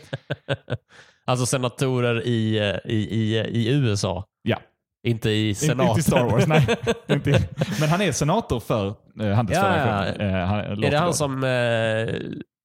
Alltså 1.25 1.47
senatorer 1.47 2.27
i, 2.27 2.59
i, 2.85 2.97
i, 2.97 3.39
i 3.39 3.73
USA. 3.75 4.25
Ja. 4.43 4.59
Inte 5.07 5.31
i 5.31 5.55
senaten. 5.55 5.89
inte 5.89 6.01
i 6.01 6.03
Star 6.03 6.25
Wars, 6.25 6.47
nej. 6.47 6.67
Men 7.81 7.89
han 7.89 8.01
är 8.03 8.13
senator 8.13 8.61
för 8.61 8.87
eh, 9.21 9.29
handelsfederationen. 9.29 10.15
Ja, 10.19 10.25
ja, 10.25 10.41
Eh, 10.41 10.47
han- 10.47 10.85
Är 10.85 10.91
det 10.91 10.99
han 10.99 11.15
som, 11.15 11.45
eh, 11.45 11.49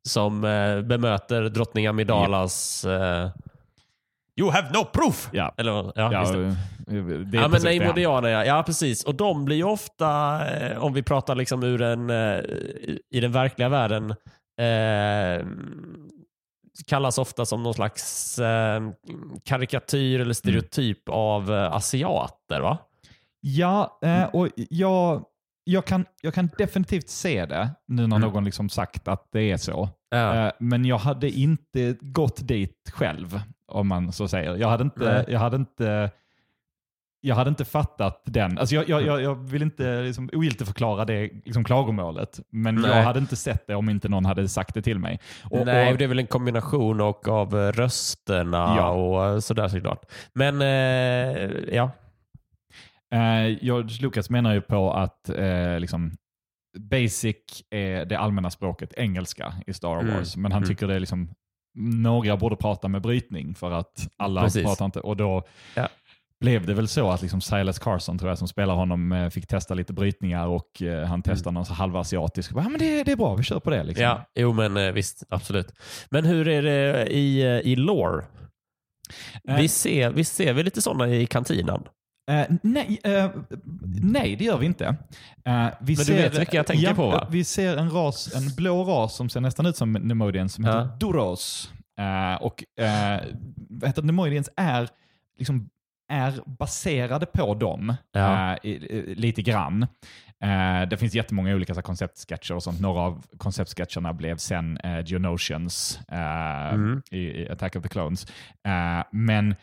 som 0.07 0.43
eh, 0.43 0.81
bemöter 0.81 1.41
drottning 1.49 1.87
Amidalas 1.87 2.85
eh, 2.85 3.29
You 4.39 4.51
have 4.51 4.67
no 4.73 4.85
proof! 4.85 5.29
Ja. 5.33 5.53
Eller, 5.57 5.71
ja, 5.71 5.91
Ja, 5.95 6.19
just 6.21 6.33
det. 6.33 6.43
eh, 6.97 7.03
det 7.05 7.37
Ja, 7.37 7.41
men 7.41 7.51
precis 7.51 7.63
nej, 7.63 7.79
det 7.79 7.85
han- 7.85 7.93
Modianer, 7.93 8.29
ja. 8.29 8.45
ja, 8.45 8.63
precis. 8.63 9.03
Och 9.03 9.15
de 9.15 9.45
blir 9.45 9.55
ju 9.57 9.63
ofta, 9.63 10.39
eh, 10.57 10.83
om 10.83 10.93
vi 10.93 11.03
pratar 11.03 11.35
liksom 11.35 11.63
ur 11.63 11.81
en, 11.81 12.09
eh, 12.09 12.39
i 13.11 13.19
den 13.21 13.31
verkliga 13.31 13.69
världen, 13.69 14.09
eh, 14.59 15.45
kallas 16.87 17.17
ofta 17.17 17.45
som 17.45 17.63
någon 17.63 17.73
slags 17.73 18.39
eh, 18.39 18.81
karikatyr 19.43 20.19
eller 20.21 20.33
stereotyp 20.33 21.09
av 21.09 21.53
eh, 21.53 21.73
asiater, 21.73 22.59
va? 22.61 22.77
Ja, 23.41 23.99
och 24.33 24.47
jag, 24.55 25.23
jag, 25.69 25.85
kan, 25.85 26.05
jag 26.21 26.33
kan 26.33 26.49
definitivt 26.57 27.09
se 27.09 27.45
det 27.45 27.69
nu 27.87 28.07
när 28.07 28.15
Mm. 28.17 28.21
någon 28.29 28.45
liksom 28.45 28.69
sagt 28.69 29.07
att 29.07 29.27
det 29.31 29.51
är 29.51 29.57
så. 29.57 29.89
Ja. 30.09 30.45
Eh, 30.47 30.51
men 30.59 30.85
jag 30.85 30.97
hade 30.97 31.29
inte 31.29 31.95
gått 32.01 32.47
dit 32.47 32.91
själv, 32.93 33.41
om 33.67 33.87
man 33.87 34.11
så 34.11 34.27
säger. 34.27 34.55
Jag 34.55 34.67
hade 34.69 34.83
inte, 34.83 35.13
Nej. 35.13 35.25
jag 35.27 35.39
hade 35.39 35.55
inte, 35.55 36.11
jag 37.21 37.35
hade 37.35 37.49
inte 37.49 37.65
fattat 37.65 38.21
den. 38.25 38.57
Alltså 38.57 38.75
jag, 38.75 38.89
jag, 38.89 39.01
jag, 39.05 39.21
jag 39.21 39.35
vill 39.35 39.61
inte 39.61 40.01
liksom 40.01 40.29
ogiltigförklara 40.33 41.05
det 41.05 41.29
liksom 41.45 41.63
klagomålet, 41.63 42.39
men 42.49 42.75
Nej. 42.75 42.91
jag 42.91 43.03
hade 43.03 43.19
inte 43.19 43.35
sett 43.35 43.67
det 43.67 43.75
om 43.75 43.89
inte 43.89 44.09
någon 44.09 44.25
hade 44.25 44.47
sagt 44.49 44.73
det 44.73 44.81
till 44.81 44.99
mig. 44.99 45.19
Och, 45.43 45.65
Nej, 45.65 45.91
och, 45.91 45.97
det 45.97 46.03
är 46.03 46.07
väl 46.07 46.19
en 46.19 46.27
kombination 46.27 47.01
och 47.01 47.27
av 47.27 47.53
rösterna 47.71 48.73
Ja. 48.77 48.89
och 48.89 49.43
sådär 49.43 49.67
såklart. 49.67 50.05
Men 50.33 50.61
eh, 50.61 51.51
ja, 51.75 51.91
Eh, 53.13 53.63
George 53.63 54.01
Lucas 54.01 54.29
menar 54.29 54.53
ju 54.53 54.61
på 54.61 54.93
att 54.93 55.29
eh, 55.29 55.79
liksom, 55.79 56.11
basic 56.79 57.35
är 57.69 58.05
det 58.05 58.15
allmänna 58.19 58.49
språket 58.49 58.93
engelska 58.97 59.53
i 59.67 59.73
Star 59.73 59.99
Mm. 59.99 60.13
Wars, 60.15 60.37
men 60.37 60.51
han 60.51 60.63
Mm. 60.63 60.69
tycker 60.69 60.87
det 60.87 60.95
är 60.95 60.99
liksom 60.99 61.29
några 61.79 62.37
borde 62.37 62.55
prata 62.55 62.87
med 62.87 63.01
brytning 63.01 63.55
för 63.55 63.71
att 63.71 64.07
alla 64.17 64.41
Precis. 64.43 64.63
pratar 64.63 64.85
inte. 64.85 64.99
Och 64.99 65.17
då 65.17 65.43
Ja. 65.75 65.87
blev 66.39 66.65
det 66.65 66.73
väl 66.73 66.87
så 66.87 67.09
att 67.11 67.21
liksom 67.21 67.41
Silas 67.41 67.79
Carson, 67.79 68.17
tror 68.17 68.31
jag, 68.31 68.37
som 68.37 68.47
spelar 68.47 68.75
honom, 68.75 69.11
eh, 69.11 69.29
fick 69.29 69.47
testa 69.47 69.73
lite 69.73 69.93
brytningar 69.93 70.47
och 70.47 70.81
eh, 70.81 71.05
han 71.07 71.21
testade 71.21 71.53
någon 71.53 71.65
så 71.65 71.73
halvasiatisk. 71.73 72.51
Ja, 72.55 72.69
men 72.69 72.79
det, 72.79 73.03
det 73.03 73.11
är 73.11 73.15
bra, 73.15 73.35
vi 73.35 73.43
kör 73.43 73.59
på 73.59 73.69
det. 73.69 73.83
Liksom. 73.83 74.03
ja, 74.03 74.25
jo 74.35 74.53
men 74.53 74.77
eh, 74.77 74.91
visst, 74.91 75.23
absolut. 75.29 75.73
Men 76.09 76.25
hur 76.25 76.47
är 76.47 76.61
det 76.63 77.07
i, 77.13 77.41
i 77.63 77.75
lore? 77.75 78.25
Vi 79.43 79.67
ser, 79.67 80.09
vi 80.11 80.23
ser 80.23 80.53
vi 80.53 80.63
lite 80.63 80.81
sådana 80.81 81.07
i 81.07 81.25
kantinan? 81.25 81.83
Eh, 82.29 82.45
nej, 82.63 82.99
eh, 83.03 83.29
nej, 84.01 84.35
det 84.35 84.43
gör 84.43 84.57
vi 84.57 84.65
inte. 84.65 84.85
Eh, 85.45 85.67
vi 85.81 85.95
du 85.95 86.13
vet 86.13 86.39
vilka 86.39 86.57
jag 86.57 86.67
tänker 86.67 86.83
ja, 86.87 86.93
på, 86.93 87.09
va? 87.09 87.27
Vi 87.31 87.43
ser 87.43 87.77
en 87.77 87.89
ras, 87.91 88.35
en 88.35 88.55
blå 88.55 88.83
ras 88.83 89.15
som 89.15 89.29
ser 89.29 89.41
nästan 89.41 89.65
ut 89.65 89.75
som 89.77 89.93
Nemoidians 89.93 90.53
som 90.53 90.65
heter. 90.65 90.89
Eh, 91.99 92.41
och 92.41 92.63
det? 92.77 94.01
Nemoidians 94.03 94.49
är, 94.57 94.89
liksom, 95.39 95.69
är 96.11 96.33
baserade 96.45 97.25
på 97.25 97.53
dem 97.55 97.93
i- 98.63 98.69
i- 98.69 99.15
lite 99.15 99.41
grann. 99.41 99.83
Eh, 100.43 100.89
det 100.89 100.97
finns 100.97 101.13
jättemånga 101.15 101.55
olika 101.55 101.73
så 101.73 101.81
konceptsketcher 101.81 102.53
och 102.55 102.63
sånt. 102.63 102.79
Några 102.81 103.01
av 103.01 103.25
konceptsketcherna 103.37 104.13
blev 104.13 104.37
sen 104.37 104.77
eh, 104.77 104.99
Geonosians 105.05 105.99
eh, 106.11 106.73
Mm. 106.73 107.01
i, 107.11 107.17
i 107.19 107.49
Attack 107.49 107.75
of 107.75 107.83
the 107.83 107.89
Clones. 107.89 108.27
Men 109.11 109.55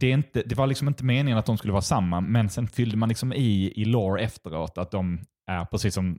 det, 0.00 0.06
är 0.06 0.12
inte, 0.14 0.42
det 0.46 0.54
var 0.54 0.66
liksom 0.66 0.88
inte 0.88 1.04
meningen 1.04 1.38
att 1.38 1.46
de 1.46 1.58
skulle 1.58 1.72
vara 1.72 1.82
samma, 1.82 2.20
men 2.20 2.48
sen 2.48 2.68
fyllde 2.68 2.96
man 2.96 3.08
liksom 3.08 3.32
i 3.32 3.72
i 3.76 3.84
lore 3.84 4.22
efteråt 4.22 4.78
att 4.78 4.90
de 4.90 5.20
är 5.46 5.64
precis 5.64 5.94
som 5.94 6.18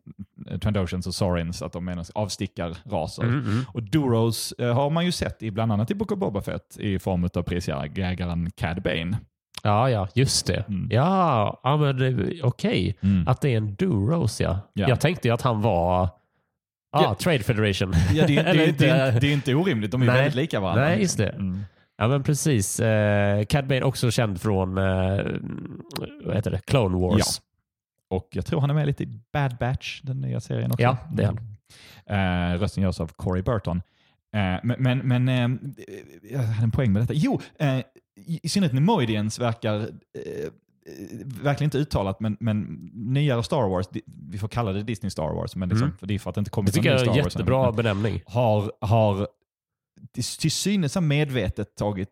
Trandoshans 0.62 1.08
och 1.08 1.16
Sorins, 1.16 1.62
att 1.62 1.74
de 1.74 1.88
är 1.88 1.96
någon 1.96 2.06
avstickarraser. 2.16 3.24
Mm, 3.24 3.40
mm. 3.40 3.66
Och 3.74 3.84
Duros 3.84 4.52
eh, 4.60 4.74
har 4.76 4.90
man 4.90 5.06
ju 5.06 5.12
sett 5.12 5.44
i 5.44 5.52
bland 5.52 5.72
annat 5.72 5.92
i 5.92 5.96
Book 5.96 6.12
of 6.12 6.20
Boba 6.20 6.42
Fett 6.42 6.78
i 6.80 7.00
form 7.00 7.24
av 7.36 7.44
prisjägaren 7.44 8.52
Cad 8.52 8.82
Bane. 8.84 9.18
Ja, 9.64 9.90
ja, 9.90 10.08
just 10.16 10.48
det. 10.48 10.66
Mm. 10.68 10.88
Ja, 10.92 11.60
ja 11.64 11.78
men 11.78 12.40
okej. 12.44 12.98
Att 13.28 13.42
det 13.42 13.50
är 13.50 13.58
en 13.58 13.76
Duros, 13.76 14.42
ja. 14.42 14.60
Ja. 14.74 14.90
Jag 14.90 15.00
tänkte 15.00 15.28
ju 15.28 15.34
att 15.34 15.42
han 15.42 15.62
var 15.62 16.04
ah, 16.04 16.10
Ja. 16.92 17.16
Trade 17.16 17.40
Federation. 17.44 17.94
Ja, 18.14 18.28
det, 18.28 18.38
Eller 18.38 18.54
det, 18.54 18.66
inte- 18.70 18.86
det, 18.86 18.92
är 18.92 19.08
inte- 19.08 19.20
det 19.20 19.28
är 19.28 19.34
inte 19.34 19.56
orimligt, 19.56 19.92
de 19.92 20.02
är 20.02 20.06
Nej. 20.06 20.16
väldigt 20.16 20.36
lika 20.36 20.60
varandra. 20.60 20.84
Nej, 20.84 21.02
just 21.02 21.18
det. 21.18 21.30
Mm. 21.30 21.62
Ja, 22.04 22.08
men 22.08 22.24
precis. 22.24 22.80
Eh, 22.80 23.44
Cad 23.46 23.68
Bane 23.68 23.82
också 23.84 24.12
känd 24.12 24.42
från 24.42 24.78
eh, 24.78 25.26
vad 26.26 26.36
heter 26.36 26.52
det? 26.52 26.60
Clone 26.66 26.98
Wars. 26.98 27.20
Ja. 27.20 28.16
Och 28.18 28.28
jag 28.32 28.46
tror 28.46 28.62
han 28.62 28.70
är 28.70 28.74
med 28.74 28.88
lite 28.88 29.04
i 29.04 29.20
Bad 29.34 29.58
Batch, 29.60 30.02
den 30.02 30.22
nya 30.22 30.40
serien 30.40 30.72
också. 30.72 30.84
Ja, 30.84 30.98
det 31.14 31.24
är 31.24 31.28
han. 31.28 32.54
Eh, 32.54 32.60
rösten 32.60 32.84
görs 32.84 33.00
av 33.00 33.08
Corey 33.08 33.42
Burton. 33.44 33.82
Eh, 34.36 34.76
men 34.78 35.00
men, 35.00 35.30
eh, 35.30 35.50
jag 36.32 36.40
hade 36.40 36.64
en 36.64 36.72
poäng 36.72 36.94
med 36.94 37.02
detta. 37.02 37.14
Jo, 37.14 37.42
eh, 37.60 37.80
i, 38.44 38.50
synnerhet 38.50 38.74
Nemoidians 38.74 39.40
verkar, 39.40 39.76
eh, 39.80 39.88
verkligen 41.44 41.68
inte 41.68 41.78
uttalat, 41.78 42.20
men, 42.20 42.38
men 42.40 42.90
nyare 42.94 43.44
Star 43.44 43.70
Wars, 43.70 43.86
vi 44.30 44.38
får 44.38 44.48
kalla 44.48 44.72
det 44.74 44.84
Disney 44.84 45.10
Star 45.10 45.34
Wars, 45.36 45.56
men 45.56 45.70
liksom, 45.70 45.88
Mm. 45.88 45.98
det 46.02 46.14
är 46.16 46.20
för 46.20 46.30
att 46.30 46.36
det 46.36 46.40
inte 46.40 46.50
Det 46.50 46.54
kommit 46.54 46.74
tycker 46.74 46.90
någon 46.96 47.06
jag 47.06 47.16
ny 47.16 47.20
är 47.20 47.20
Star 47.20 47.20
en 47.20 47.24
Wars 47.24 47.36
än. 47.36 47.40
jättebra 47.40 47.66
Men 47.66 47.76
benämning. 47.76 48.22
Har, 48.26 48.72
har 48.82 49.28
till, 50.14 50.24
till 50.24 50.52
synes 50.52 50.96
har 50.96 51.02
medvetet 51.02 51.76
tagit 51.76 52.10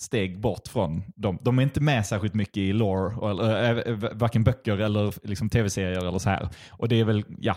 steg 0.00 0.40
bort 0.40 0.68
från 0.68 1.02
dem. 1.16 1.38
De 1.42 1.58
är 1.58 1.62
inte 1.62 1.80
med 1.80 2.06
särskilt 2.06 2.34
mycket 2.34 2.56
i 2.56 2.72
lore, 2.72 3.30
eller, 3.30 3.88
äh, 3.90 4.10
varken 4.12 4.44
böcker 4.44 4.78
eller 4.78 5.14
liksom, 5.28 5.48
tv-serier 5.50 5.98
eller 6.08 6.18
så 6.18 6.30
här. 6.30 6.48
Och 6.70 6.88
det 6.88 7.00
är 7.00 7.04
väl, 7.04 7.24
ja, 7.38 7.56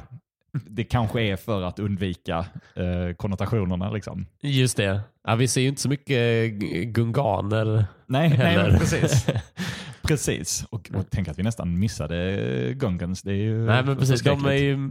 det 0.70 0.84
kanske 0.84 1.22
är 1.22 1.36
för 1.36 1.62
att 1.62 1.80
undvika 1.80 2.46
eh, 2.76 3.16
konnotationerna. 3.18 3.92
Liksom. 3.92 4.26
Just 4.42 4.78
det. 4.78 5.02
Ja, 5.28 5.36
vi 5.36 5.48
ser 5.48 5.62
ju 5.62 5.68
inte 5.68 5.82
så 5.82 5.90
mycket 5.90 6.52
g- 6.60 6.86
gunganer 6.86 7.86
Nej, 8.08 8.30
nej 8.30 8.38
heller. 8.38 8.70
men 8.70 8.80
precis. 8.80 9.26
Precis, 10.14 10.66
och, 10.70 10.91
och 10.93 11.05
tänk 11.12 11.28
att 11.28 11.39
vi 11.39 11.43
nästan 11.43 11.80
missade 11.80 12.74
Gungans. 12.74 13.22
Det 13.22 13.32
är 13.32 13.36
ju 13.36 13.66
Nej, 13.66 13.84
men 13.84 13.97
precis. 13.97 14.22
De 14.22 14.45
är 14.45 14.51
ju, 14.53 14.89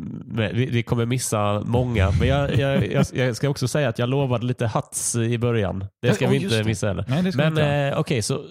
vi, 0.52 0.66
vi 0.66 0.82
kommer 0.82 1.06
missa 1.06 1.62
många. 1.66 2.10
Men 2.18 2.28
jag, 2.28 2.54
jag, 2.58 2.86
jag, 2.92 3.06
jag 3.12 3.36
ska 3.36 3.48
också 3.48 3.68
säga 3.68 3.88
att 3.88 3.98
jag 3.98 4.08
lovade 4.08 4.46
lite 4.46 4.66
hats 4.66 5.16
i 5.16 5.38
början. 5.38 5.84
Det 6.02 6.14
ska 6.14 6.28
vi 6.28 6.38
oh, 6.38 6.42
just 6.42 6.54
inte 6.54 6.68
missa 6.68 6.86
heller. 6.88 7.04
Nej, 7.08 7.22
vi 7.22 7.32
Men 7.36 7.58
eh, 7.92 7.98
okej, 7.98 8.22
så 8.22 8.44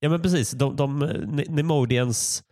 ja 0.00 0.08
men 0.08 0.22
precis. 0.22 0.50
De, 0.50 0.76
de 0.76 0.98
Ne- 1.02 1.44
Nemodians 1.48 2.42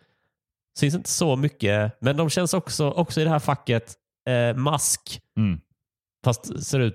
syns 0.79 0.95
inte 0.95 1.11
så 1.11 1.37
mycket, 1.37 1.93
men 2.01 2.17
de 2.17 2.31
känns 2.31 2.55
också, 2.55 2.91
också 2.91 3.21
i 3.21 3.25
det 3.25 3.31
här 3.31 3.39
facket 3.39 3.95
eh, 4.29 4.57
mask, 4.57 5.21
Mm. 5.39 5.61
fast 6.25 6.65
ser 6.65 6.81
ut 6.81 6.95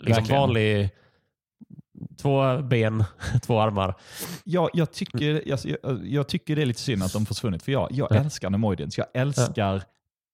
liksom 0.00 0.14
Verkligen. 0.14 0.40
vanlig 0.40 0.90
två 2.20 2.62
ben, 2.62 3.04
två 3.42 3.60
armar. 3.60 3.94
Jag, 4.44 4.70
jag, 4.72 4.92
tycker, 4.92 5.42
jag, 5.48 5.58
jag 6.04 6.28
tycker 6.28 6.56
det 6.56 6.62
är 6.62 6.66
lite 6.66 6.80
synd 6.80 7.02
att 7.02 7.12
de 7.12 7.26
försvunnit, 7.26 7.62
för 7.62 7.72
jag, 7.72 7.88
jag 7.92 8.08
Ja. 8.10 8.16
älskar 8.16 8.50
Nemoidians. 8.50 8.98
Jag 8.98 9.06
älskar 9.14 9.82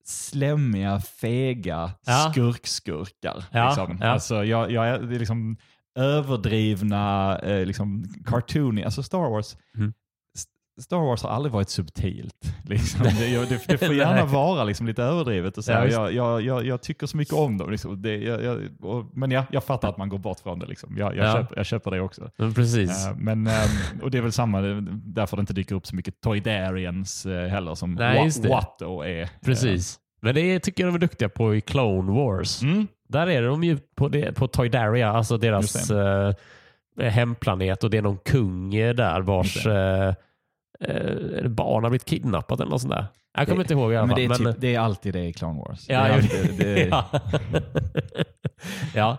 slemmiga, 0.07 1.01
fega 1.01 1.91
Ja. 2.07 2.31
skurkskurkar. 2.33 3.45
Ja, 3.51 3.67
Liksom. 3.69 3.99
ja. 4.01 4.07
Alltså, 4.09 4.45
jag, 4.45 4.71
jag, 4.71 4.87
är 4.89 5.19
liksom 5.19 5.57
överdrivna, 5.99 7.39
eh, 7.39 7.67
liksom 7.67 8.05
cartoony. 8.27 8.83
Alltså 8.83 9.03
Star 9.03 9.31
Wars, 9.31 9.57
Mm. 9.77 9.93
Star 10.81 10.97
Wars 10.97 11.23
har 11.23 11.31
aldrig 11.31 11.53
varit 11.53 11.69
subtilt. 11.69 12.55
Liksom. 12.65 13.03
Det, 13.03 13.45
det, 13.49 13.61
det 13.69 13.79
får 13.79 13.95
gärna 13.95 14.25
vara 14.25 14.65
liksom 14.65 14.87
lite 14.87 15.03
överdrivet. 15.03 15.59
Och 15.59 15.65
så 15.65 15.73
Ja, 15.73 15.87
jag, 15.87 16.13
jag, 16.13 16.43
jag, 16.43 16.67
jag 16.67 16.83
tycker 16.83 17.07
så 17.07 17.17
mycket 17.17 17.35
om 17.35 17.59
dem. 17.59 17.71
Liksom. 17.71 18.03
Det, 18.03 18.39
och, 18.81 19.05
men 19.13 19.31
ja, 19.31 19.45
jag 19.51 19.65
fattar 19.65 19.89
att 19.89 19.97
man 19.97 20.09
går 20.09 20.19
bort 20.19 20.39
från 20.41 20.59
det. 20.59 20.67
Liksom. 20.67 20.97
Jag, 20.99 21.17
Ja. 21.17 21.33
köper, 21.33 21.65
köper 21.65 21.91
det 21.91 22.01
också. 22.01 22.31
Men 22.37 22.55
precis. 22.55 23.07
Eh, 23.07 23.17
Men, 23.17 23.47
ehm, 23.47 24.01
och 24.03 24.11
det 24.11 24.19
är 24.19 24.23
väl 24.23 24.33
samma, 24.33 24.61
därför 24.91 25.37
det 25.37 25.41
inte 25.41 25.53
dyker 25.53 25.75
upp 25.75 25.87
så 25.87 25.97
mycket 25.97 26.21
Toydarians 26.21 27.27
eh, 27.27 27.47
heller 27.49 27.75
som 27.75 27.95
Nej. 27.95 28.31
Watto 28.49 29.03
är. 29.05 29.29
precis. 29.45 29.99
Men 30.23 30.35
det 30.35 30.61
tycker 30.61 30.85
jag 30.85 30.93
de 30.93 30.95
är 30.97 31.01
duktiga 31.01 31.29
på 31.29 31.55
i 31.55 31.61
Clone 31.61 32.13
Wars. 32.13 32.63
Eh, 32.63 32.69
Mm. 32.69 32.87
Där 33.09 33.27
är 33.27 33.43
de 33.43 33.65
ju 33.65 33.79
på, 33.95 34.11
på 34.35 34.49
Toydaria, 34.49 35.11
alltså 35.11 35.37
deras 35.39 35.91
eh, 35.91 36.33
hemplanet 37.01 37.85
och 37.85 37.91
det 37.91 37.99
är 37.99 38.03
någon 38.03 38.19
kung 38.19 38.75
eh, 38.75 38.95
där 38.95 39.21
vars 39.21 39.67
eh, 40.89 41.39
eh, 41.45 41.49
barn 41.49 41.83
har 41.85 41.91
blivit 41.91 42.05
kidnappat 42.05 42.61
eller 42.61 42.71
något 42.71 42.81
sånt 42.81 42.95
där. 42.95 43.07
Jag 43.39 43.47
kommer 43.49 43.61
inte 43.61 43.75
ihåg 43.75 43.93
i 43.93 43.97
alla 43.97 44.07
Men 44.07 44.17
fall. 44.17 44.29
det 44.29 44.35
är, 44.35 44.45
men, 44.45 44.53
typ, 44.53 44.61
det 44.61 44.75
är 44.75 44.81
alltid 44.81 45.13
det 45.13 45.25
i 45.27 45.33
Clone 45.33 45.59
Wars. 45.61 45.85
ja, 45.89 46.03
det 46.03 46.09
är 46.09 46.13
alltid, 46.15 46.59
det 46.59 46.83
är, 46.83 46.89
ja. 46.91 47.05
ja. 48.95 49.19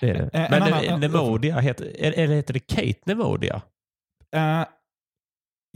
Det 0.00 0.10
är 0.10 0.14
det. 0.14 0.20
Eh, 0.32 0.44
en 0.44 0.50
Men 0.50 0.62
annan- 0.62 0.84
eh, 0.84 0.98
Nemodia, 0.98 1.58
heter, 1.60 1.92
eller 1.98 2.34
heter 2.36 2.54
det 2.54 2.60
Kate 2.60 3.00
Nemodia? 3.04 3.62
Eh, 4.36 4.64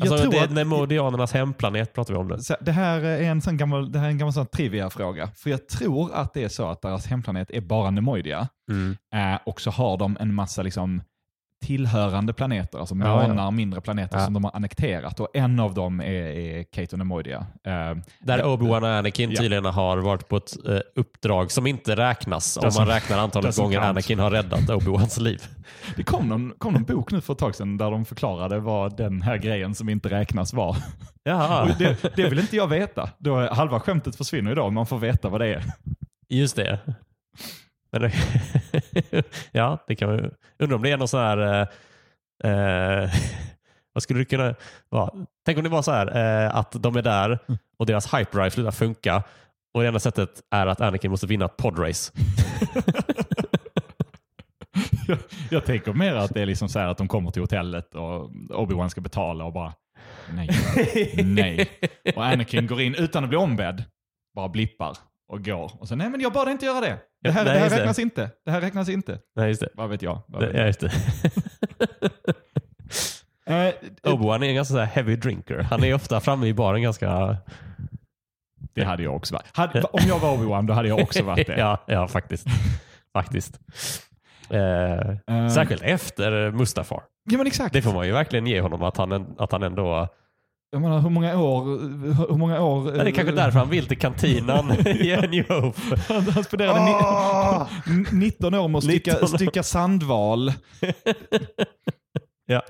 jag 0.03 0.13
Alltså 0.13 0.31
det 0.31 0.39
är 0.39 0.45
att, 0.45 0.51
Nemodianernas 0.53 1.33
hemplanet 1.33 1.93
pratar 1.93 2.15
vi 2.15 2.21
om 2.21 2.29
nu. 2.29 2.37
det 2.61 2.73
här 2.73 3.01
är 3.05 3.23
en 3.23 3.41
sån 3.41 3.57
gammal, 3.57 3.93
det 3.93 3.99
här 3.99 4.07
är 4.07 4.11
en 4.11 4.19
gammal 4.19 4.33
sån 4.33 4.47
trivia-fråga. 4.47 5.31
För 5.37 5.51
jag 5.51 5.69
tror 5.69 6.15
att 6.15 6.35
det 6.35 6.45
är 6.45 6.49
så 6.49 6.69
att 6.69 6.83
deras 6.83 7.07
hemplanet 7.07 7.51
är 7.51 7.61
bara 7.61 7.91
Nemoidia. 7.91 8.49
Mm. 8.71 8.97
Eh, 9.15 9.39
och 9.47 9.61
så 9.61 9.71
har 9.71 9.97
de 9.99 10.17
en 10.21 10.35
massa 10.35 10.63
liksom, 10.63 11.03
tillhörande 11.65 12.33
planeter, 12.33 12.79
alltså 12.79 12.95
Ja, 12.95 13.23
ja. 13.23 13.29
månar, 13.29 13.51
mindre 13.51 13.81
planeter 13.81 14.19
Ja. 14.19 14.25
som 14.25 14.35
de 14.35 14.45
har 14.45 14.51
annekterat. 14.57 15.21
Och 15.21 15.29
en 15.35 15.61
av 15.61 15.75
dem 15.75 16.01
är, 16.01 16.05
är 16.13 16.63
Kate 16.63 16.89
och 16.93 16.99
Nemoidia. 16.99 17.39
Eh, 17.67 17.73
Där 18.21 18.43
Obi-Wan 18.45 18.83
och 18.83 18.89
Anakin 18.89 19.31
Ja. 19.31 19.37
tydligen 19.41 19.65
har 19.65 19.97
varit 19.99 20.29
på 20.29 20.37
ett 20.37 20.67
eh, 20.69 20.79
uppdrag 20.95 21.51
som 21.53 21.67
inte 21.67 21.97
räknas 21.97 22.57
om 22.57 22.71
man 22.79 22.87
räknar 22.87 23.19
antalet 23.19 23.57
gånger 23.57 23.79
count. 23.79 23.89
Anakin 23.91 24.19
har 24.19 24.31
räddat 24.31 24.61
Obi-Wans 24.61 25.21
liv. 25.21 25.43
Det 25.97 26.03
kom 26.03 26.29
någon, 26.29 26.53
kom 26.59 26.73
någon 26.73 26.85
bok 26.85 27.13
nu 27.13 27.21
för 27.21 27.33
ett 27.33 27.39
tag 27.39 27.55
sedan 27.55 27.77
där 27.77 27.91
de 27.91 28.05
förklarade 28.05 28.59
vad 28.59 28.97
den 28.97 29.23
här 29.23 29.37
grejen 29.37 29.75
som 29.75 29.89
inte 29.89 30.09
räknas 30.11 30.53
var. 30.55 30.77
Jaha, 31.25 31.69
det, 31.79 32.17
det 32.17 32.29
vill 32.29 32.39
inte 32.39 32.57
jag 32.57 32.67
veta. 32.67 33.11
Då 33.19 33.49
halva 33.55 33.81
skämtet 33.81 34.17
försvinner 34.17 34.53
idag 34.53 34.73
man 34.73 34.87
får 34.87 34.99
veta 34.99 35.29
vad 35.29 35.41
det 35.41 35.47
är. 35.55 35.63
just 36.29 36.57
det. 36.57 36.79
Men 37.91 38.03
det 38.03 38.13
ja, 39.53 39.85
det 39.87 39.97
kan 39.97 40.09
man 40.09 40.19
ju. 40.19 40.31
Undrar 40.59 40.77
om 40.77 40.83
det 40.83 40.91
är 40.91 40.97
någon 40.97 41.09
sån 41.09 41.21
här... 41.21 41.39
Eh, 41.39 42.53
eh, 42.53 43.11
vad 43.93 44.03
skulle 44.03 44.21
det 44.21 44.25
kunna 44.25 44.55
vara? 44.89 45.11
Tänk 45.45 45.59
om 45.59 45.65
det 45.65 45.71
var 45.71 45.83
så 45.83 45.93
här 45.93 46.17
eh, 46.17 46.57
att 46.57 46.83
de 46.83 46.97
är 46.97 47.03
där 47.03 47.39
och 47.79 47.87
deras 47.87 48.15
hype 48.15 48.45
rifle 48.45 48.63
där 48.63 48.71
funkar 48.71 49.23
och 49.75 49.83
det 49.83 49.89
enda 49.89 50.01
sättet 50.01 50.43
är 50.51 50.67
att 50.67 50.81
Anakin 50.81 51.11
måste 51.11 51.27
vinna 51.27 51.45
ett 51.45 51.57
podrace. 51.57 52.13
Jag, 55.09 55.19
jag 55.51 55.65
tänker 55.65 55.93
mer 55.93 56.15
att 56.15 56.35
det 56.35 56.43
är 56.43 56.47
liksom 56.47 56.69
så 56.69 56.79
här 56.79 56.89
att 56.89 56.99
de 56.99 57.09
kommer 57.09 57.31
till 57.31 57.43
hotellet 57.43 57.95
och 57.95 58.31
Obi-Wan 58.31 58.89
ska 58.89 59.01
betala 59.01 59.45
och 59.45 59.53
bara 59.53 59.73
nej, 60.31 60.49
nej. 61.25 61.71
Och 62.17 62.25
Anakin 62.25 62.67
går 62.67 62.81
in 62.81 62.95
utan 62.95 63.25
att 63.25 63.29
bli 63.29 63.39
ombedd, 63.39 63.85
bara 64.35 64.49
blippar 64.49 64.97
och 65.29 65.45
går. 65.45 65.73
Och 65.81 65.89
så 65.89 65.97
nej 65.97 66.11
men 66.11 66.21
jag 66.21 66.33
bad 66.33 66.49
inte 66.49 66.67
göra 66.67 66.81
det. 66.81 66.99
Det 67.27 67.33
här, 67.33 67.45
Nej, 67.45 67.53
det 67.55 67.59
här 67.59 67.65
just 67.67 67.77
det. 67.77 67.81
räknas 67.81 67.99
inte. 67.99 68.31
Det 68.45 68.51
här 68.51 68.61
räknas 68.61 68.89
inte. 68.89 69.19
Nej, 69.37 69.49
just 69.49 69.61
det. 69.61 69.69
Vad 69.75 69.89
vet 69.91 70.03
jag? 70.03 70.23
Vad 70.27 70.43
vet 70.43 70.53
ja, 70.55 70.59
jag? 70.59 70.67
just 70.67 70.81
det. 70.81 70.91
Eh, 73.49 73.73
Obi-Wan 74.03 74.43
är 74.45 74.49
en 74.49 74.55
ganska 74.55 74.85
heavy 74.85 75.17
drinker. 75.17 75.59
Han 75.59 75.85
är 75.85 75.95
ofta 75.95 76.21
framme 76.21 76.47
i 76.47 76.55
baren 76.55 76.83
ganska... 76.83 77.37
det 78.75 78.85
hade 78.85 79.03
jag 79.03 79.17
också 79.17 79.35
varit. 79.35 79.47
Hade, 79.57 79.83
om 79.83 80.01
jag 80.09 80.19
var 80.19 80.37
Obi-Wan 80.37 80.67
då 80.67 80.73
hade 80.75 80.89
jag 80.89 80.99
också 80.99 81.23
varit 81.25 81.47
det. 81.47 81.55
ja, 81.59 81.85
ja, 81.87 82.09
faktiskt. 82.09 82.47
faktiskt. 83.13 83.61
Eh, 84.51 85.11
Eh, 85.37 85.49
Särskilt 85.49 85.83
efter 85.83 86.51
Mustafar. 86.51 87.03
Ja 87.31 87.39
men 87.39 87.47
exakt. 87.47 87.73
Det 87.73 87.83
får 87.83 87.93
man 87.93 88.07
ju 88.07 88.13
verkligen 88.13 88.47
ge 88.47 88.61
honom 88.61 88.83
att 88.83 88.97
han, 88.97 89.35
att 89.39 89.53
han 89.53 89.63
ändå... 89.63 90.09
Jag 90.71 90.81
menar, 90.83 91.01
hur 91.01 91.11
många 91.11 91.39
år... 91.39 91.65
Hur 92.31 92.37
många 92.37 92.61
år 92.61 92.93
Det 92.93 93.01
är 93.01 93.11
kanske 93.11 93.33
därför 93.35 93.59
han 93.59 93.71
vill 93.71 93.87
till 93.87 93.99
kantinan 93.99 94.73
i 94.87 95.15
A 95.15 95.21
New 95.31 95.49
Hope. 95.49 95.81
Han, 96.09 96.23
han 96.23 96.45
spenderade 96.45 96.85
ni, 96.85 96.91
n- 97.95 98.07
19 98.13 98.55
år 98.55 98.69
med 98.69 98.79
att 98.79 98.85
stycka, 98.85 99.13
19 99.13 99.33
år. 99.33 99.37
stycka 99.37 99.63
sandval. 99.63 100.53
Ja. 102.49 102.63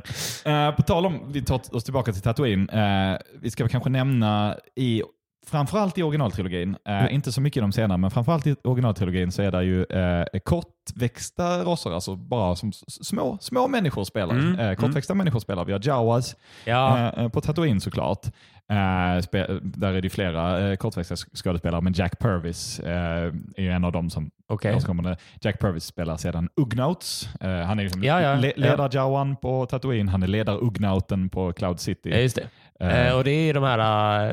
Eh, 0.44 0.74
på 0.76 0.82
tal 0.82 1.06
om, 1.06 1.20
vi 1.32 1.42
tar 1.42 1.74
oss 1.76 1.84
tillbaka 1.84 2.12
till 2.12 2.22
Tatooine. 2.22 2.68
Eh, 2.70 3.18
vi 3.42 3.50
ska 3.50 3.64
väl 3.64 3.70
kanske 3.70 3.90
nämna 3.90 4.56
i 4.76 5.02
Framförallt 5.50 5.98
i 5.98 6.02
originaltrilogin, 6.02 6.76
eh, 6.88 6.92
Mm. 7.00 7.14
inte 7.14 7.32
så 7.32 7.40
mycket 7.40 7.56
i 7.56 7.60
de 7.60 7.72
senare, 7.72 7.98
men 7.98 8.10
framförallt 8.10 8.46
i 8.46 8.56
originaltrilogin 8.64 9.32
så 9.32 9.42
är 9.42 9.50
det 9.50 9.64
ju 9.64 9.84
eh, 9.84 10.24
kortväxta 10.44 11.64
raser, 11.64 11.90
alltså 11.90 12.16
bara 12.16 12.56
som 12.56 12.72
små, 12.86 13.38
små 13.40 13.68
människor 13.68 14.04
spelar. 14.04 14.34
Mm, 14.34 14.58
Eh, 14.60 14.74
kortväxta 14.74 15.14
människor 15.14 15.40
spelar. 15.40 15.64
Vi 15.64 15.72
har 15.72 15.80
Jawas, 15.84 16.36
Ja, 16.64 16.98
Eh, 16.98 17.22
eh, 17.24 17.28
på 17.28 17.40
Tatooine 17.40 17.80
såklart. 17.80 18.26
Eh, 18.68 19.22
där 19.62 19.92
är 19.94 20.00
det 20.02 20.10
flera 20.10 20.68
eh, 20.70 20.76
kortväxta 20.76 21.16
skådespelare, 21.16 21.80
men 21.80 21.92
Jack 21.92 22.18
Purvis 22.20 22.80
är 22.84 23.32
ju 23.58 23.70
en 23.70 23.84
av 23.84 23.92
dem 23.92 24.10
som 24.10 24.30
okej. 24.48 24.74
återkommande. 24.76 25.16
Jack 25.40 25.60
Purvis 25.60 25.84
spelar 25.84 26.16
sedan 26.16 26.48
Ugnauts. 26.56 27.28
Han 27.40 27.78
är 27.78 27.82
liksom 27.82 28.04
Ja, 28.04 28.20
ja, 28.20 28.34
le, 28.34 28.52
ja. 28.56 28.62
ledar-Jawan 28.62 29.36
på 29.36 29.66
Tatooine, 29.66 30.08
han 30.08 30.22
är 30.22 30.26
ledar-Ugnauten 30.26 31.28
på 31.28 31.52
Cloud 31.52 31.80
City. 31.80 32.10
Ja. 32.10 32.42
Eh, 32.80 33.06
Eh, 33.06 33.16
och 33.16 33.24
det 33.24 33.30
är 33.30 33.54
de 33.54 33.62
här, 33.64 33.78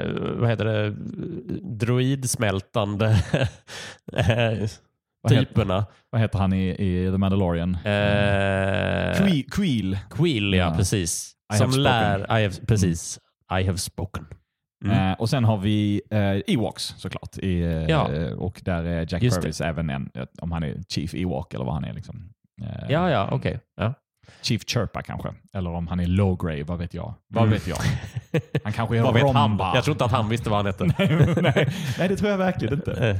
eh, 0.05 0.11
vad 0.39 0.49
heter 0.49 0.65
det, 0.65 0.89
droidsmältande 1.61 3.07
eh, 4.13 4.69
vad, 5.21 5.31
typerna. 5.31 5.85
vad 6.09 6.21
heter 6.21 6.39
han 6.39 6.53
i, 6.53 6.69
i 6.69 7.11
The 7.11 7.17
Mandalorian? 7.17 7.75
Eh, 7.75 9.43
Queel. 9.51 9.97
Queel. 10.09 10.53
Ja, 10.53 10.57
Ja. 10.69 10.73
precis. 10.77 11.33
I 11.53 11.57
Som 11.57 11.71
lär, 11.71 12.19
I 12.39 12.43
have, 12.43 12.53
precis. 12.67 13.19
I 13.59 13.63
have 13.65 13.77
spoken. 13.77 14.25
Mm. 14.85 15.11
Eh, 15.11 15.13
och 15.19 15.29
sen 15.29 15.43
har 15.43 15.57
vi 15.57 16.01
eh, 16.09 16.53
Ewoks 16.53 16.83
såklart. 16.97 17.37
I, 17.37 17.85
Ja. 17.89 18.09
Och 18.37 18.61
där 18.65 18.83
är 18.83 19.07
Jack. 19.09 19.21
Purvis 19.21 19.61
även 19.61 19.89
en, 19.89 20.09
om 20.41 20.51
han 20.51 20.63
är 20.63 20.83
Chief 20.89 21.13
Ewok 21.13 21.53
eller 21.53 21.65
vad 21.65 21.73
han 21.73 21.83
är. 21.83 21.93
Liksom. 21.93 22.29
Ja, 22.89 23.09
ja, 23.09 23.29
okej. 23.31 23.59
Ja. 23.75 23.93
Chief 24.41 24.61
Chirpa 24.67 25.01
kanske. 25.01 25.29
Eller 25.53 25.69
om 25.69 25.87
han 25.87 25.99
är 25.99 26.05
Lowgrave, 26.07 26.63
vad 26.63 26.77
vet 26.79 26.93
jag. 26.93 27.13
Vad 27.27 27.43
Mm. 27.43 27.53
vet 27.53 27.67
jag. 27.67 27.77
Han 28.63 28.73
kanske 28.73 28.97
är? 28.97 29.01
Romba. 29.03 29.75
Jag 29.75 29.83
tror 29.83 29.93
inte 29.93 30.05
att 30.05 30.11
han 30.11 30.29
visste 30.29 30.49
vad 30.49 30.57
han 30.59 30.65
hette. 30.65 30.85
nej, 31.41 31.69
nej, 31.99 32.07
det 32.09 32.15
tror 32.17 32.31
jag 32.31 32.37
verkligen 32.37 32.73
inte. 32.73 32.91
Eh, 33.09 33.17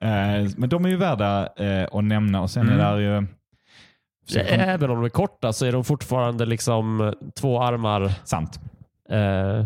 Eh, 0.00 0.48
men 0.56 0.68
de 0.68 0.84
är 0.84 0.88
ju 0.88 0.96
värda 0.96 1.48
eh, 1.56 1.88
att 1.92 2.04
nämna 2.04 2.40
och 2.40 2.50
sen 2.50 2.68
Mm. 2.68 2.80
är 2.80 2.96
det 2.96 3.02
ju... 3.02 3.26
Även 4.48 4.90
om 4.90 4.96
de 4.96 5.04
är 5.04 5.08
korta 5.08 5.52
så 5.52 5.66
är 5.66 5.72
de 5.72 5.84
fortfarande 5.84 6.46
liksom 6.46 7.14
två 7.40 7.62
armar. 7.62 8.12
Sant. 8.24 8.60
Eh, 9.10 9.64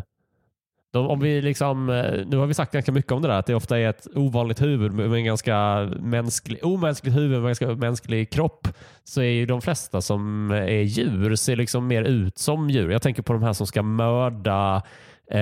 de, 0.93 1.07
om 1.07 1.21
vi 1.21 1.43
liksom, 1.43 1.89
eh, 1.91 2.27
nu 2.27 2.37
har 2.37 2.47
vi 2.47 2.55
sagt 2.55 2.73
ganska 2.73 2.93
mycket 2.93 3.13
om 3.13 3.23
det 3.23 3.29
där, 3.29 3.39
att 3.39 3.47
det 3.47 3.55
ofta 3.55 3.79
är 3.79 3.89
ett 3.91 4.07
ovanligt 4.15 4.63
huvud 4.63 4.93
med 4.93 5.13
en 5.13 5.25
ganska 5.25 5.89
mänsklig, 6.01 6.59
omänskligt 6.65 7.17
huvud 7.17 7.31
med 7.31 7.39
en 7.39 7.45
ganska 7.47 7.67
mänsklig 7.67 8.31
kropp. 8.31 8.69
Så 9.05 9.21
är 9.21 9.31
ju 9.31 9.47
de 9.47 9.61
flesta 9.61 10.01
som 10.01 10.51
är 10.51 10.81
djur 10.83 11.35
ser 11.37 11.57
liksom 11.57 11.87
mer 11.87 12.03
ut 12.03 12.39
som 12.39 12.71
djur. 12.71 12.91
Jag 12.91 13.03
tänker 13.03 13.23
på 13.23 13.33
de 13.33 13.43
här 13.43 13.53
som 13.53 13.67
ska 13.67 13.83
mörda 13.83 14.83
eh, 15.31 15.37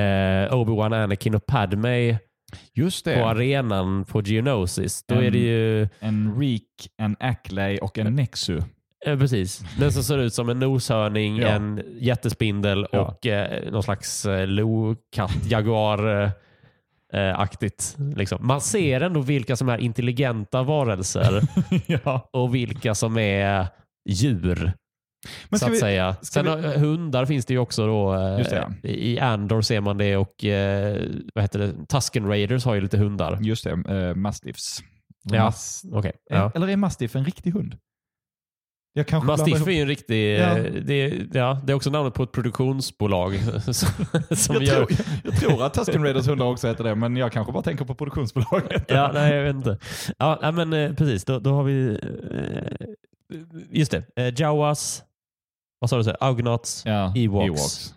Obi-Wan, 0.54 1.02
Anakin 1.04 1.34
och 1.34 1.46
Padme 1.46 2.18
Just 2.74 3.04
på 3.04 3.10
det. 3.10 3.26
arenan 3.26 4.04
på 4.04 4.22
Geonosis. 4.22 5.02
Då 5.06 5.14
Mm. 5.14 5.26
är 5.26 5.30
det 5.30 5.38
ju 5.38 5.88
En 6.00 6.40
Reek, 6.40 6.62
en 6.96 7.16
Ackley 7.20 7.78
och 7.78 7.98
en 7.98 8.14
Nexu. 8.14 8.60
Eh, 9.06 9.18
precis. 9.18 9.64
Den 9.78 9.92
som 9.92 10.02
ser 10.02 10.18
ut 10.18 10.34
som 10.34 10.48
en 10.48 10.58
noshörning, 10.58 11.36
Ja. 11.36 11.48
en 11.48 11.82
jättespindel 12.00 12.86
Ja. 12.92 13.00
och 13.00 13.26
eh, 13.26 13.70
någon 13.72 13.82
slags 13.82 14.26
eh, 14.26 14.46
lokatt, 14.46 15.36
jaguar 15.50 16.22
eh, 16.22 16.30
eh, 17.14 17.38
aktigt. 17.40 17.96
Liksom. 18.16 18.46
Man 18.46 18.60
ser 18.60 19.00
ändå 19.00 19.20
vilka 19.20 19.56
som 19.56 19.68
är 19.68 19.78
intelligenta 19.78 20.62
varelser 20.62 21.42
ja. 22.04 22.28
och 22.32 22.54
vilka 22.54 22.94
som 22.94 23.18
är 23.18 23.66
djur. 24.08 24.72
Men 25.48 25.58
så 25.60 25.66
att 25.66 25.72
vi, 25.72 25.76
säga. 25.76 26.16
Sen 26.22 26.44
vi- 26.62 26.78
hundar 26.78 27.26
finns 27.26 27.46
det 27.46 27.54
ju 27.54 27.60
också. 27.60 27.86
Då, 27.86 28.14
eh, 28.14 28.36
det, 28.82 28.88
I 28.88 29.18
Andor 29.20 29.60
ser 29.62 29.80
man 29.80 29.98
det 29.98 30.16
och 30.16 30.44
eh, 30.44 31.02
vad 31.34 31.44
heter 31.44 31.58
det? 31.58 31.86
Tusken 31.86 32.26
Raiders 32.28 32.64
har 32.64 32.74
ju 32.74 32.80
lite 32.80 32.98
hundar. 32.98 33.38
just 33.40 33.64
det, 33.64 33.72
uh, 33.72 34.14
mastiffs. 34.14 34.78
Ja, 35.22 35.44
Mas- 35.46 35.84
Okej. 35.92 36.12
Ja. 36.30 36.52
Eller 36.54 36.68
är 36.68 36.76
mastiff 36.76 37.16
en 37.16 37.24
riktig 37.24 37.50
hund? 37.50 37.76
Jag 38.98 39.24
Mastiff 39.24 39.66
är 39.66 39.70
ju 39.70 39.80
en 39.82 39.88
riktig... 39.88 40.38
Ja. 40.38 40.58
eh, 40.58 40.72
Det, 40.82 41.26
ja, 41.32 41.60
det 41.64 41.72
är 41.72 41.76
också 41.76 41.90
namnet 41.90 42.14
på 42.14 42.22
ett 42.22 42.32
produktionsbolag. 42.32 43.38
som 44.36 44.54
jag, 44.54 44.62
gör, 44.62 44.74
tror, 44.86 44.86
jag, 44.90 45.32
jag 45.32 45.40
tror 45.40 45.64
att 45.64 45.74
Tusken 45.74 46.02
Raiders 46.04 46.26
hundar 46.26 46.46
också 46.46 46.68
heter 46.68 46.84
det, 46.84 46.94
men 46.94 47.16
jag 47.16 47.32
kanske 47.32 47.52
bara 47.52 47.62
tänker 47.62 47.84
på 47.84 47.94
produktionsbolaget. 47.94 48.84
Ja, 48.88 49.10
nej, 49.14 49.34
jag 49.34 49.44
vet 49.44 49.56
inte. 49.56 49.78
Ja, 50.18 50.50
men 50.54 50.72
eh, 50.72 50.92
precis. 50.92 51.24
Då, 51.24 51.38
då 51.38 51.50
har 51.50 51.62
vi... 51.64 51.98
eh, 52.32 52.88
Just 53.70 53.94
det. 54.14 54.38
Jawas. 54.40 55.02
Vad 55.80 55.90
sa 55.90 55.96
du? 55.98 56.04
så? 56.04 56.10
Augnots. 56.20 56.82
Ja, 56.86 57.12
Ewoks. 57.16 57.94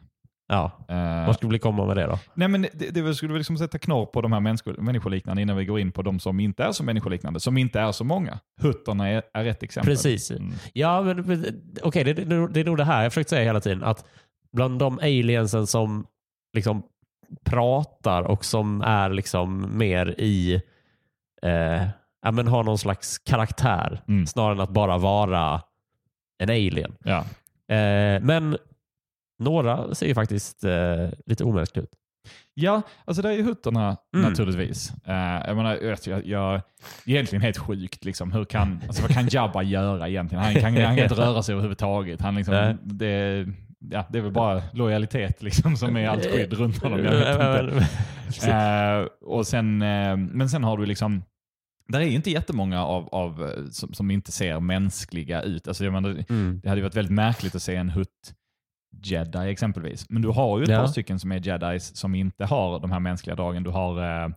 Ja. 0.53 0.71
Eh, 0.87 1.25
Vad 1.25 1.35
skulle 1.35 1.51
vi 1.51 1.59
komma 1.59 1.85
med 1.85 1.97
det 1.97 2.05
då? 2.05 2.19
nej, 2.33 2.47
men 2.47 2.61
det, 2.73 2.89
det 2.89 3.15
skulle 3.15 3.33
vi 3.33 3.39
liksom 3.39 3.57
sätta 3.57 3.79
knorr 3.79 4.05
på 4.05 4.21
de 4.21 4.31
här 4.33 4.39
människo, 4.39 4.73
människoliknande 4.81 5.41
innan 5.41 5.57
vi 5.57 5.65
går 5.65 5.79
in 5.79 5.91
på 5.91 6.01
de 6.01 6.19
som 6.19 6.39
inte 6.39 6.63
är 6.63 6.71
så 6.71 6.83
människoliknande, 6.83 7.39
som 7.39 7.57
inte 7.57 7.79
är 7.79 7.91
så 7.91 8.03
många. 8.03 8.39
Hutterna 8.61 9.09
är, 9.09 9.23
är 9.33 9.45
ett 9.45 9.63
exempel. 9.63 9.91
Precis. 9.93 10.31
Mm. 10.31 10.51
Ja, 10.73 11.01
men 11.01 11.45
okej, 11.83 12.03
det, 12.03 12.13
det, 12.13 12.47
det 12.47 12.59
är 12.59 12.65
nog 12.65 12.77
det 12.77 12.83
här 12.85 13.03
jag 13.03 13.11
försökt 13.11 13.29
säga 13.29 13.43
hela 13.43 13.59
tiden. 13.61 13.83
Att 13.83 14.05
bland 14.53 14.79
de 14.79 14.99
aliensen 14.99 15.67
som 15.67 16.05
liksom 16.53 16.83
pratar 17.45 18.21
och 18.23 18.45
som 18.45 18.81
är 18.81 19.09
liksom 19.09 19.77
mer 19.77 20.15
i, 20.17 20.53
eh, 21.43 21.83
ja, 22.21 22.31
men 22.31 22.47
har 22.47 22.63
någon 22.63 22.77
slags 22.77 23.17
karaktär 23.19 24.01
Mm. 24.07 24.25
snarare 24.27 24.53
än 24.53 24.59
att 24.59 24.69
bara 24.69 24.97
vara 24.97 25.61
en 26.43 26.49
alien. 26.49 26.95
Ja. 27.03 27.17
Eh, 27.75 28.21
men 28.21 28.57
några 29.41 29.95
ser 29.95 30.07
ju 30.07 30.13
faktiskt 30.13 30.63
eh, 30.63 31.09
lite 31.25 31.43
omänskliga 31.43 31.83
ut. 31.83 31.91
Ja, 32.53 32.81
alltså 33.05 33.21
det 33.21 33.29
är 33.29 33.33
ju 33.33 33.43
hutterna 33.43 33.97
Mm. 34.15 34.29
naturligtvis. 34.29 34.93
Uh, 35.07 35.13
jag 35.47 35.55
menar, 35.57 35.77
jag, 36.05 36.25
jag, 36.25 36.61
det 37.05 37.11
är 37.11 37.15
egentligen 37.15 37.41
helt 37.41 37.57
sjukt. 37.57 38.05
Liksom. 38.05 38.31
Hur 38.31 38.45
kan, 38.45 38.81
alltså, 38.87 39.01
vad 39.01 39.11
kan 39.11 39.27
Jabba 39.31 39.63
göra 39.63 40.09
egentligen? 40.09 40.43
Han 40.43 40.53
kan, 40.53 40.63
han 40.63 40.95
kan 40.95 40.99
inte 40.99 41.15
röra 41.15 41.43
sig 41.43 41.53
överhuvudtaget. 41.53 42.21
Han 42.21 42.35
liksom, 42.35 42.53
Nej. 42.53 42.75
det, 42.83 43.47
ja, 43.91 44.05
det 44.09 44.17
är 44.17 44.21
väl 44.21 44.31
bara 44.31 44.61
lojalitet 44.73 45.41
liksom, 45.43 45.77
som 45.77 45.97
är 45.97 46.07
allt 46.07 46.25
skydd 46.25 46.53
runt 46.53 46.83
honom. 46.83 46.99
Jag 47.05 47.11
vet 47.11 47.73
inte. 47.73 48.51
Eh, 48.51 49.07
och 49.29 49.47
sen, 49.47 49.81
eh, 49.81 50.17
men 50.17 50.49
sen 50.49 50.63
har 50.63 50.77
du 50.77 50.85
liksom, 50.85 51.23
där 51.87 51.99
är 51.99 52.05
ju 52.05 52.15
inte 52.15 52.31
jättemånga 52.31 52.85
av, 52.85 53.09
av, 53.11 53.51
som, 53.71 53.93
som 53.93 54.11
inte 54.11 54.31
ser 54.31 54.59
mänskliga 54.59 55.41
ut. 55.41 55.67
Alltså, 55.67 55.83
jag 55.83 55.93
menar, 55.93 56.23
Mm. 56.29 56.59
det 56.63 56.69
hade 56.69 56.79
ju 56.79 56.83
varit 56.83 56.95
väldigt 56.95 57.13
märkligt 57.13 57.55
att 57.55 57.61
se 57.61 57.75
en 57.75 57.89
hutt 57.89 58.33
jedi 59.03 59.49
exempelvis. 59.51 60.05
Men 60.09 60.21
du 60.21 60.29
har 60.29 60.57
ju 60.57 60.63
ett 60.63 60.69
Ja. 60.69 60.79
par 60.79 60.87
stycken 60.87 61.19
som 61.19 61.31
är 61.31 61.47
jedis 61.47 61.95
som 61.95 62.15
inte 62.15 62.45
har 62.45 62.79
de 62.79 62.91
här 62.91 62.99
mänskliga 62.99 63.35
dragen. 63.35 63.63
Du 63.63 63.69
har 63.69 64.23
eh, 64.23 64.29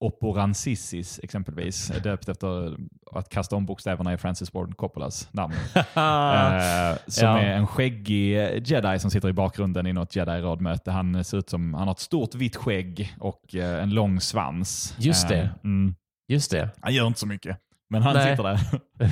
Oporansissis 0.00 1.20
exempelvis, 1.22 1.88
döpt 2.02 2.28
efter 2.28 2.76
att 3.12 3.28
kasta 3.28 3.56
om 3.56 3.66
bokstäverna 3.66 4.12
i 4.12 4.16
Francis 4.16 4.50
Ford 4.50 4.76
Coppolas 4.76 5.28
namn. 5.32 5.54
Eh, 5.76 6.96
som 7.06 7.24
Ja. 7.28 7.38
är 7.38 7.52
en 7.56 7.66
skäggig 7.66 8.32
jedi 8.66 8.98
som 8.98 9.10
sitter 9.10 9.28
i 9.28 9.32
bakgrunden 9.32 9.86
i 9.86 9.92
något 9.92 10.16
jedi-rådmöte. 10.16 10.90
Han 10.90 11.24
ser 11.24 11.38
ut 11.38 11.50
som, 11.50 11.74
han 11.74 11.88
har 11.88 11.92
ett 11.94 11.98
stort 12.00 12.34
vitt 12.34 12.56
skägg 12.56 13.14
och 13.20 13.54
eh, 13.54 13.82
en 13.82 13.90
lång 13.90 14.20
svans. 14.20 14.94
Just 14.98 15.28
det. 15.28 15.40
Eh, 15.40 15.48
mm. 15.64 15.94
Just 16.28 16.50
det. 16.50 16.68
Han 16.80 16.94
gör 16.94 17.06
inte 17.06 17.20
så 17.20 17.26
mycket, 17.26 17.58
men 17.90 18.02
han 18.02 18.14
Nej. 18.14 18.30
sitter 18.36 18.42
där. 18.48 18.60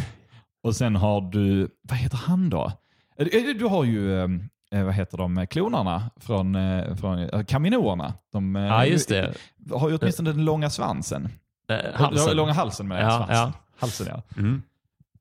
och 0.62 0.76
sen 0.76 0.96
har 0.96 1.20
du, 1.20 1.68
vad 1.82 1.98
heter 1.98 2.16
han 2.16 2.50
då? 2.50 2.72
Eh, 3.18 3.26
Du 3.58 3.64
har 3.64 3.84
ju, 3.84 4.24
Eh, 4.70 4.84
vad 4.84 4.94
heter 4.94 5.18
de, 5.18 5.38
eh, 5.38 5.46
klonarna 5.46 6.10
från, 6.16 6.54
eh, 6.54 6.94
från 6.94 7.44
kaminoerna. 7.44 8.14
De 8.32 8.54
ja, 8.54 8.86
just 8.86 9.08
det. 9.08 9.34
har 9.72 9.88
ju 9.88 9.96
åtminstone 9.96 10.32
den 10.32 10.44
långa 10.44 10.70
svansen. 10.70 11.28
Halsen. 11.94 12.36
Långa 12.36 12.52
halsen 12.52 12.88
med 12.88 13.04
ja, 13.04 13.10
svansen. 13.10 13.36
Ja. 13.36 13.52
Halsen, 13.78 14.06
ja. 14.10 14.22
Mm. 14.36 14.62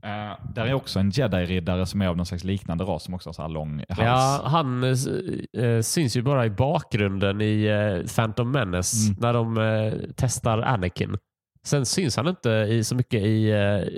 Uh, 0.06 0.54
där 0.54 0.66
är 0.66 0.74
också 0.74 1.00
en 1.00 1.10
jedi-riddare 1.10 1.86
som 1.86 2.02
är 2.02 2.08
av 2.08 2.18
någon 2.18 2.26
slags 2.26 2.44
liknande 2.44 2.84
ras 2.84 3.04
som 3.04 3.14
också 3.14 3.30
har 3.30 3.34
så 3.34 3.42
här 3.42 3.50
lång 3.50 3.84
hals. 3.90 4.00
Ja, 4.00 4.42
han 4.46 4.84
uh, 4.84 5.82
syns 5.82 6.18
ju 6.18 6.22
bara 6.22 6.46
i 6.46 6.50
bakgrunden 6.50 7.42
i 7.42 7.70
uh, 7.72 8.06
Phantom 8.08 8.52
Menace 8.52 9.08
mm. 9.08 9.18
när 9.20 9.34
de 9.34 10.14
testar 10.16 10.62
Anakin. 10.62 11.18
Sen 11.66 11.86
syns 11.86 12.18
han 12.18 12.28
inte 12.28 12.50
i, 12.50 12.84
så 12.84 12.96
mycket 12.96 13.22
i, 13.22 13.50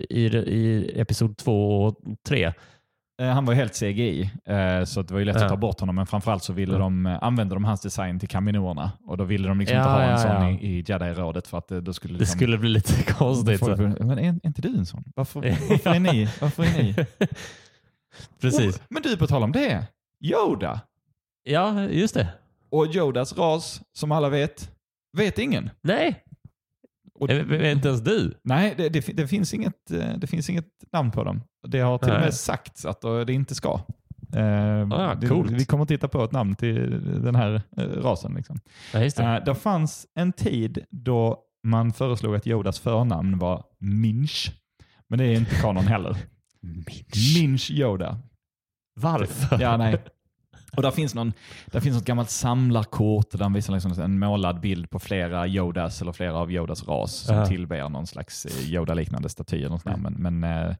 i, 0.09 0.25
i 0.35 0.91
Episod 0.95 1.37
2 1.37 1.83
och 1.85 1.97
3. 2.27 2.53
Han 3.17 3.45
var 3.45 3.53
ju 3.53 3.59
helt 3.59 3.73
CGI, 3.79 4.31
eh, 4.45 4.83
så 4.83 5.01
det 5.01 5.11
var 5.13 5.19
ju 5.19 5.25
lätt 5.25 5.35
Ja. 5.35 5.43
att 5.43 5.49
ta 5.49 5.57
bort 5.57 5.79
honom. 5.79 5.95
Men 5.95 6.05
framförallt 6.07 6.43
så 6.43 6.53
ville 6.53 6.77
de, 6.77 7.05
eh, 7.05 7.23
använde 7.23 7.55
de 7.55 7.63
hans 7.63 7.81
design 7.81 8.19
till 8.19 8.29
kaminoerna. 8.29 8.91
Och 9.05 9.17
då 9.17 9.23
ville 9.23 9.47
de 9.47 9.59
liksom 9.59 9.77
Ja, 9.77 9.81
inte 9.83 9.91
ha 9.91 10.01
en 10.01 10.09
ja, 10.09 10.17
sån 10.17 10.31
ja. 10.31 10.49
i, 10.49 10.77
i 10.77 10.81
Jedi-rådet 10.87 11.47
för 11.47 11.57
att 11.57 11.71
eh, 11.71 11.77
då 11.77 11.93
skulle 11.93 12.13
Det 12.13 12.19
liksom, 12.19 12.37
skulle 12.37 12.57
bli 12.57 12.69
lite 12.69 13.13
konstigt. 13.13 13.59
Så. 13.59 13.75
Men 13.77 14.11
är, 14.11 14.23
är 14.23 14.39
inte 14.47 14.61
du 14.61 14.77
en 14.77 14.85
sån? 14.85 15.03
Varför, 15.15 15.41
varför 15.69 15.89
är 15.89 15.99
ni? 15.99 16.29
Varför 16.41 16.63
är 16.63 16.83
ni? 16.83 16.95
Precis. 18.41 18.75
Oh, 18.77 18.81
men 18.89 19.01
du, 19.01 19.17
på 19.17 19.27
tal 19.27 19.43
om 19.43 19.51
det. 19.51 19.85
Yoda. 20.21 20.81
Ja, 21.43 21.83
just 21.83 22.13
det. 22.13 22.27
Och 22.71 22.85
Yodas 22.95 23.37
ras, 23.37 23.81
som 23.93 24.11
alla 24.11 24.29
vet, 24.29 24.71
vet 25.17 25.39
ingen. 25.39 25.69
Nej, 25.81 26.23
Och, 27.19 27.27
det 27.27 27.71
inte 27.71 27.87
ens 27.87 28.01
du. 28.01 28.33
nej, 28.43 28.73
det, 28.77 28.89
det, 28.89 29.07
det, 29.17 29.27
finns 29.27 29.53
inget, 29.53 29.91
eh, 29.91 30.17
det 30.17 30.27
finns 30.27 30.49
inget 30.49 30.67
namn 30.91 31.11
på 31.11 31.23
dem. 31.23 31.41
Det 31.67 31.79
har 31.79 31.97
till 31.97 32.09
och 32.09 32.15
Nej. 32.15 32.25
med 32.25 32.33
sagts 32.33 32.85
att 32.85 33.03
eh, 33.03 33.19
det 33.19 33.33
inte 33.33 33.55
ska. 33.55 33.79
Eh, 34.35 34.91
Ah, 34.91 35.15
det- 35.15 35.27
coolt. 35.27 35.51
Vi 35.51 35.65
kommer 35.65 35.83
att 35.83 35.87
titta 35.87 36.07
på 36.07 36.23
ett 36.23 36.31
namn 36.31 36.55
till 36.55 37.01
den 37.23 37.35
här 37.35 37.61
eh, 37.77 37.83
rasen. 37.83 38.33
Liksom. 38.33 38.59
Ja, 38.93 38.99
det. 38.99 39.19
Uh, 39.19 39.45
det 39.45 39.55
fanns 39.55 40.07
en 40.15 40.33
tid 40.33 40.85
då 40.89 41.39
man 41.63 41.93
föreslog 41.93 42.35
att 42.35 42.47
Yodas 42.47 42.79
förnamn 42.79 43.39
var 43.39 43.63
Minch. 43.79 44.51
Men 45.09 45.19
det 45.19 45.25
är 45.25 45.35
inte 45.35 45.55
kanon 45.55 45.87
heller. 45.87 46.17
Minch 47.41 47.71
Yoda. 47.71 48.19
Varför? 48.99 49.61
Ja, 49.61 49.77
nej. 49.77 50.03
Och 50.75 50.81
där 50.81 50.91
finns, 50.91 51.15
någon, 51.15 51.33
där 51.65 51.79
finns 51.79 51.95
något 51.95 52.05
gammalt 52.05 52.29
samlarkort 52.29 53.31
där 53.31 53.39
de 53.39 53.53
visar 53.53 53.73
liksom 53.73 53.91
en 54.01 54.19
målad 54.19 54.59
bild 54.59 54.89
på 54.89 54.99
flera 54.99 55.47
Yodas 55.47 56.01
eller 56.01 56.11
flera 56.11 56.35
av 56.35 56.51
Yodas 56.51 56.87
ras 56.87 57.13
som 57.13 57.35
Ja. 57.35 57.45
tillber 57.45 57.89
någon 57.89 58.07
slags 58.07 58.45
eh, 58.45 58.69
Yoda-liknande 58.73 59.29
staty. 59.29 59.57
Eller 59.57 59.69
något 59.69 59.83
där. 59.83 59.97
Men, 59.97 60.13
men 60.13 60.43
eh, 60.69 60.75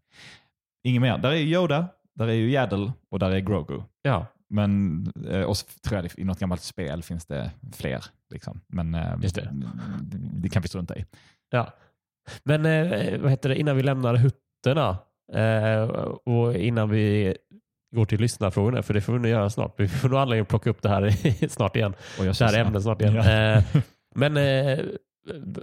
inget 0.83 1.01
mer. 1.01 1.17
Där 1.17 1.29
är 1.31 1.35
ju 1.35 1.53
Yoda, 1.55 1.87
där 2.15 2.27
är 2.27 2.33
ju 2.33 2.51
Yaddle 2.51 2.91
och 3.11 3.19
där 3.19 3.31
är 3.31 3.39
Grogu. 3.39 3.81
Ja, 4.01 4.25
Men, 4.49 5.05
eh, 5.29 5.41
och 5.41 5.57
så 5.57 5.65
tror 5.87 5.95
jag 5.97 6.03
det, 6.05 6.21
i 6.21 6.23
något 6.23 6.39
gammalt 6.39 6.61
spel 6.61 7.03
finns 7.03 7.25
det 7.25 7.51
fler. 7.73 8.05
Liksom. 8.33 8.61
Men 8.67 8.95
eh, 8.95 9.13
Just 9.21 9.35
det. 9.35 9.49
det 10.33 10.49
kan 10.49 10.61
vi 10.61 10.67
strunta 10.67 10.95
i. 10.95 11.05
ja. 11.51 11.73
Men 12.43 12.61
vad 13.21 13.31
heter 13.31 13.49
det, 13.49 13.59
innan 13.59 13.75
vi 13.77 13.83
lämnar 13.83 14.15
hutterna 14.15 14.97
och 16.25 16.55
innan 16.55 16.89
vi 16.89 17.35
går 17.95 18.05
till 18.05 18.19
lyssnarfrågorna, 18.21 18.83
för 18.83 18.93
det 18.93 19.01
får 19.01 19.13
vi 19.13 19.19
nog 19.19 19.27
göra 19.27 19.49
snart. 19.49 19.73
Vi 19.77 19.87
får 19.87 20.09
nog 20.09 20.19
anledning 20.19 20.41
att 20.41 20.47
plocka 20.47 20.69
upp 20.69 20.81
det 20.81 20.89
här 20.89 21.47
snart 21.49 21.75
igen. 21.75 21.93
Och 22.19 22.25
jag 22.25 22.35
Det 22.35 22.45
här 22.45 22.59
ämnet 22.59 22.83
snart 22.83 23.01
igen. 23.01 23.15
Ja. 23.15 23.31
Eh, 23.31 23.63
men 24.15 24.37
eh, 24.37 24.79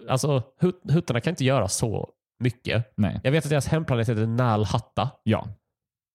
alltså, 0.09 0.43
hut, 0.61 0.81
huttarna 0.89 1.21
kan 1.21 1.31
inte 1.31 1.45
göra 1.45 1.69
så 1.69 2.09
mycket. 2.41 2.93
Nej. 2.97 3.21
Jag 3.25 3.33
vet 3.33 3.45
att 3.45 3.51
deras 3.51 3.67
hemplanet 3.69 4.09
heter 4.09 4.27
Nal 4.27 4.65
Hatta. 4.65 5.11
Ja. 5.23 5.49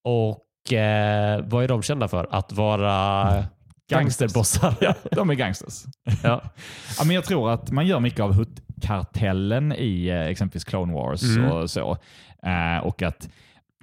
Och 0.04 0.74
eh, 0.74 1.42
vad 1.46 1.64
är 1.64 1.68
de 1.68 1.82
kända 1.82 2.08
för? 2.08 2.28
Att 2.32 2.52
vara 2.52 3.46
gangsterbossar. 3.92 4.76
ja, 4.82 4.96
de 5.12 5.30
är 5.30 5.34
gangsters. 5.34 5.84
ja. 6.24 6.42
Ja, 7.00 7.04
men 7.06 7.16
jag 7.16 7.26
tror 7.26 7.52
att 7.52 7.72
man 7.72 7.88
gör 7.88 8.00
mycket 8.00 8.20
av 8.20 8.34
Hutt-kartellen 8.34 9.74
i 9.74 10.08
eh, 10.08 10.22
exempelvis 10.22 10.64
Clone 10.64 10.94
Wars 10.94 11.24
Mm. 11.24 11.52
och 11.52 11.70
så. 11.70 11.98
Eh, 12.44 12.78
och 12.86 13.02
att 13.02 13.30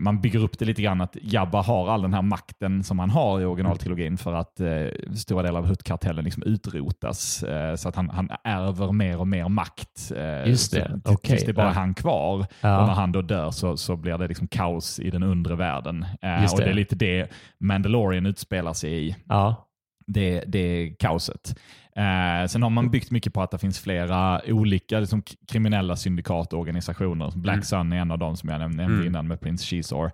man 0.01 0.21
bygger 0.21 0.39
upp 0.45 0.59
det 0.59 0.65
lite 0.65 0.83
grann 0.83 1.01
att 1.01 1.17
Jabba 1.23 1.63
har 1.63 1.89
all 1.89 2.03
den 2.03 2.15
här 2.15 2.23
makten 2.23 2.85
som 2.85 2.99
han 2.99 3.11
har 3.11 3.41
i 3.41 3.45
originaltrilogin 3.45 4.17
för 4.19 4.33
att 4.33 4.61
eh, 4.61 4.87
stora 5.17 5.43
delar 5.43 5.59
av 5.61 5.67
Hutt-kartellen 5.67 6.25
liksom 6.25 6.43
utrotas. 6.43 7.43
Eh, 7.43 7.75
så 7.75 7.89
att 7.89 7.97
han, 7.97 8.11
han 8.11 8.29
ärver 8.45 8.93
mer 8.93 9.19
och 9.21 9.29
mer 9.29 9.49
makt. 9.49 10.13
Eh, 10.17 10.49
Just 10.49 10.73
det. 10.73 11.01
så- 11.05 11.13
Okej. 11.13 11.31
Tills 11.31 11.45
det 11.47 11.53
bara 11.53 11.67
är 11.67 11.71
Ja. 11.71 11.75
han 11.75 11.95
kvar. 11.95 12.35
Och 12.39 12.47
när 12.63 12.71
Ja. 12.71 12.93
han 12.93 13.13
då 13.13 13.23
dör 13.23 13.51
så, 13.51 13.77
så 13.77 13.97
blir 13.97 14.19
det 14.19 14.29
liksom 14.29 14.49
kaos 14.49 15.01
i 15.01 15.11
den 15.11 15.23
undre 15.23 15.57
världen. 15.57 16.07
Eh, 16.23 16.43
Just 16.43 16.55
och 16.55 16.61
det 16.61 16.67
det. 16.67 16.71
är 16.71 16.75
lite 16.75 16.95
det 16.97 17.31
Mandalorian 17.61 18.27
utspelar 18.27 18.73
sig 18.73 19.09
i 19.09 19.17
ja. 19.29 19.67
det, 20.07 20.45
det 20.47 20.97
kaoset. 20.99 21.59
Eh, 21.97 22.47
sen 22.47 22.63
har 22.63 22.71
man 22.71 22.91
byggt 22.91 23.11
mycket 23.11 23.35
på 23.35 23.43
att 23.43 23.51
det 23.51 23.59
finns 23.59 23.81
flera 23.81 24.41
olika 24.47 25.01
liksom, 25.01 25.23
kriminella 25.49 25.97
syndikatorganisationer. 25.97 27.33
Black 27.37 27.55
Mm. 27.55 27.63
Sun 27.63 27.93
är 27.93 27.97
en 27.97 28.11
av 28.11 28.19
dem 28.19 28.37
som 28.37 28.49
jag 28.49 28.59
nämnde, 28.59 28.85
Mm. 28.85 29.07
innan 29.07 29.29
med 29.29 29.41
Prince 29.41 29.65
Shizor. 29.67 30.11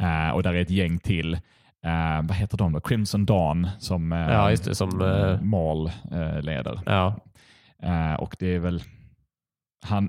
Eh, 0.00 0.30
och 0.30 0.42
där 0.42 0.54
är 0.54 0.60
ett 0.62 0.70
gäng 0.70 0.98
till. 0.98 1.34
Eh, 1.84 2.22
vad 2.22 2.32
heter 2.36 2.58
de 2.58 2.72
då? 2.72 2.80
Crimson 2.80 3.26
Dawn 3.26 3.68
som 3.78 4.12
eh, 4.12 4.18
Ja, 4.18 4.48
det, 4.48 4.74
som, 4.74 5.00
eh, 5.02 5.40
Maul 5.42 5.86
eh, 6.12 6.42
leder. 6.42 6.80
Ja. 6.86 7.14
Och 8.18 8.36
det 8.38 8.46
är 8.54 8.58
väl 8.58 8.82
han... 9.86 10.08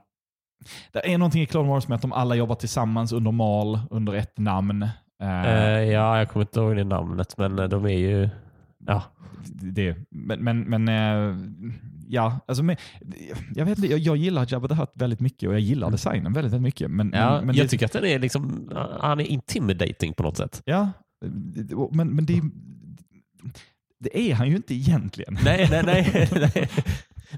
Det 0.91 1.14
är 1.14 1.18
någonting 1.18 1.41
i 1.41 1.45
Clone 1.45 1.69
Wars 1.69 1.88
med 1.88 1.95
att 1.95 2.02
de 2.02 2.14
alla 2.14 2.35
jobbar 2.35 2.56
tillsammans 2.56 3.11
under 3.14 3.31
Mal, 3.31 3.80
under 3.89 4.14
ett 4.14 4.38
namn. 4.38 4.88
Ja, 5.19 6.18
jag 6.18 6.30
kommer 6.30 6.43
inte 6.45 6.60
ihåg 6.60 6.76
det 6.76 6.84
namnet, 6.84 7.38
men 7.38 7.56
de 7.56 7.85
är 7.85 7.89
ju... 7.98 8.30
Ja. 8.86 9.03
det, 9.62 9.95
men, 10.10 10.44
men, 10.44 10.60
men 10.62 10.88
eh, 10.88 11.38
ja, 12.08 12.40
alltså, 12.45 12.64
men, 12.64 12.78
jag, 13.56 13.66
vet, 13.66 13.80
jag, 13.80 13.99
jag 13.99 14.18
gillar 14.18 14.53
Jabba 14.53 14.68
the 14.68 14.74
Hutt 14.74 14.91
väldigt 14.94 15.20
mycket 15.20 15.49
och 15.49 15.53
jag 15.53 15.62
gillar 15.62 15.91
designen 15.91 16.34
väldigt, 16.34 16.53
väldigt 16.53 16.64
mycket. 16.64 16.91
Men, 16.91 17.12
Ja, 17.14 17.41
men, 17.41 17.56
jag 17.56 17.66
det, 17.66 17.70
tycker 17.70 17.86
att 17.86 17.91
den 17.91 18.06
är 18.06 18.20
liksom, 18.20 18.72
han 18.99 19.20
är 19.20 19.26
intimidating 19.26 20.14
på 20.14 20.24
något 20.24 20.38
sätt. 20.38 20.62
Ja, 20.66 20.91
men, 21.91 22.16
men 22.16 22.26
det, 22.26 22.41
det 23.99 24.20
är 24.20 24.36
han 24.36 24.49
ju 24.49 24.56
inte 24.56 24.74
egentligen. 24.74 25.38
Nej, 25.44 25.68
nej, 25.72 25.84
nej. 25.86 26.30
nej. 26.56 26.70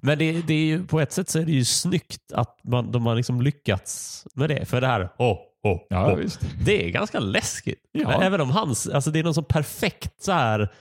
Men 0.02 0.18
det, 0.18 0.42
det 0.42 0.54
är 0.54 0.66
ju, 0.66 0.88
på 0.88 1.00
ett 1.00 1.12
sätt 1.12 1.30
så 1.30 1.40
är 1.40 1.46
det 1.46 1.52
ju 1.52 1.66
snyggt 1.66 2.32
att 2.34 2.60
man, 2.64 2.92
de 2.92 3.06
har 3.06 3.16
liksom 3.16 3.42
lyckats 3.42 4.24
med 4.36 4.50
det. 4.50 4.66
För 4.66 4.82
det 4.82 4.88
här, 4.88 5.10
oh, 5.18 5.38
oh, 5.64 5.80
Ja, 5.90 6.14
oh, 6.14 6.18
visst. 6.18 6.42
det 6.66 6.88
är 6.88 6.90
ganska 6.90 7.20
läskigt. 7.20 7.80
Ja. 7.92 8.24
Även 8.24 8.42
om 8.42 8.50
hans, 8.50 8.88
alltså 8.88 9.12
det 9.12 9.20
är 9.20 9.24
någon 9.24 9.34
så 9.34 9.44
perfekt 9.44 10.24
så 10.24 10.32
här. 10.32 10.74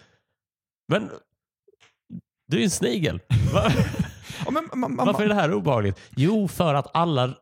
Men 0.93 1.11
du 2.49 2.57
är 2.57 2.61
ju 2.61 2.65
en 2.65 2.71
snigel. 2.71 3.21
Va? 3.55 3.73
Ja, 4.45 4.51
men, 4.51 4.69
man, 4.81 4.95
man, 4.97 5.07
Varför 5.07 5.25
är 5.25 5.29
det 5.29 5.35
här 5.35 5.55
obehagligt? 5.55 6.01
Jo, 6.17 6.49
för 6.49 6.75
att 6.75 6.91
alla 6.95 7.35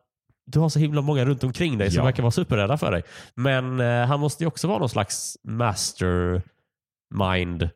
du 0.45 0.59
har 0.59 0.69
så 0.69 0.79
himla 0.79 1.01
många 1.01 1.25
runt 1.25 1.43
omkring 1.43 1.77
dig 1.77 1.91
som 1.91 1.97
Ja. 1.97 2.03
verkar 2.03 2.23
vara 2.23 2.31
superrädda 2.31 2.77
för 2.77 2.91
dig. 2.91 3.03
Men 3.35 3.79
eh, 3.79 4.05
han 4.05 4.19
måste 4.19 4.43
ju 4.43 4.47
också 4.47 4.67
vara 4.67 4.79
någon 4.79 4.89
slags 4.89 5.37
mastermind. 5.43 7.69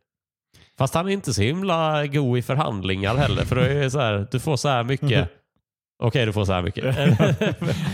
Fast 0.78 0.94
han 0.94 1.08
är 1.08 1.12
inte 1.12 1.34
så 1.34 1.42
himla 1.42 2.06
god 2.06 2.38
i 2.38 2.42
förhandlingar 2.42 3.16
heller. 3.16 3.44
För 3.44 3.56
då 3.56 3.62
är 3.62 3.88
så 3.88 4.00
här, 4.00 4.28
du 4.30 4.40
får 4.40 4.56
så 4.56 4.68
här 4.68 4.84
mycket. 4.84 5.30
Okej, 5.98 6.26
du 6.26 6.32
får 6.32 6.44
så 6.44 6.52
här 6.52 6.62
mycket. 6.62 6.84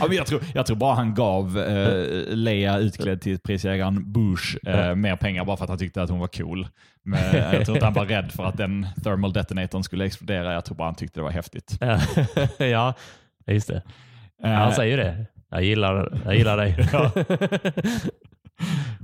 ja, 0.00 0.06
men 0.08 0.16
jag, 0.16 0.26
tror, 0.26 0.42
jag 0.54 0.66
tror 0.66 0.76
bara 0.76 0.94
han 0.94 1.14
gav 1.14 1.58
eh, 1.58 2.24
Leia 2.36 2.78
utklädd 2.78 3.20
till 3.20 3.38
prisjägaren 3.38 4.12
Bush 4.12 4.56
eh, 4.66 4.94
mer 4.94 5.16
pengar 5.16 5.44
bara 5.44 5.56
för 5.56 5.64
att 5.64 5.68
han 5.70 5.78
tyckte 5.78 6.02
att 6.02 6.10
hon 6.10 6.18
var 6.18 6.26
cool. 6.28 6.68
Men, 7.04 7.36
eh, 7.36 7.54
jag 7.54 7.64
tror 7.64 7.76
inte 7.76 7.86
han 7.86 7.94
var 7.94 8.06
rädd 8.06 8.32
för 8.32 8.44
att 8.44 8.56
den 8.56 8.86
thermal 9.04 9.32
detonatorn 9.32 9.82
skulle 9.84 10.04
explodera. 10.04 10.52
Jag 10.52 10.64
tror 10.64 10.76
bara 10.76 10.84
han 10.88 10.94
tyckte 10.94 11.20
det 11.20 11.24
var 11.24 11.30
häftigt. 11.30 11.78
ja, 12.58 12.94
just 13.46 13.68
det. 13.68 13.82
Eh, 14.44 14.50
Han 14.50 14.72
säger 14.72 14.96
ju 14.96 15.02
det. 15.04 15.26
Jag 15.50 15.62
gillar, 15.64 16.20
jag 16.24 16.36
gillar 16.36 16.56
dig. 16.56 16.76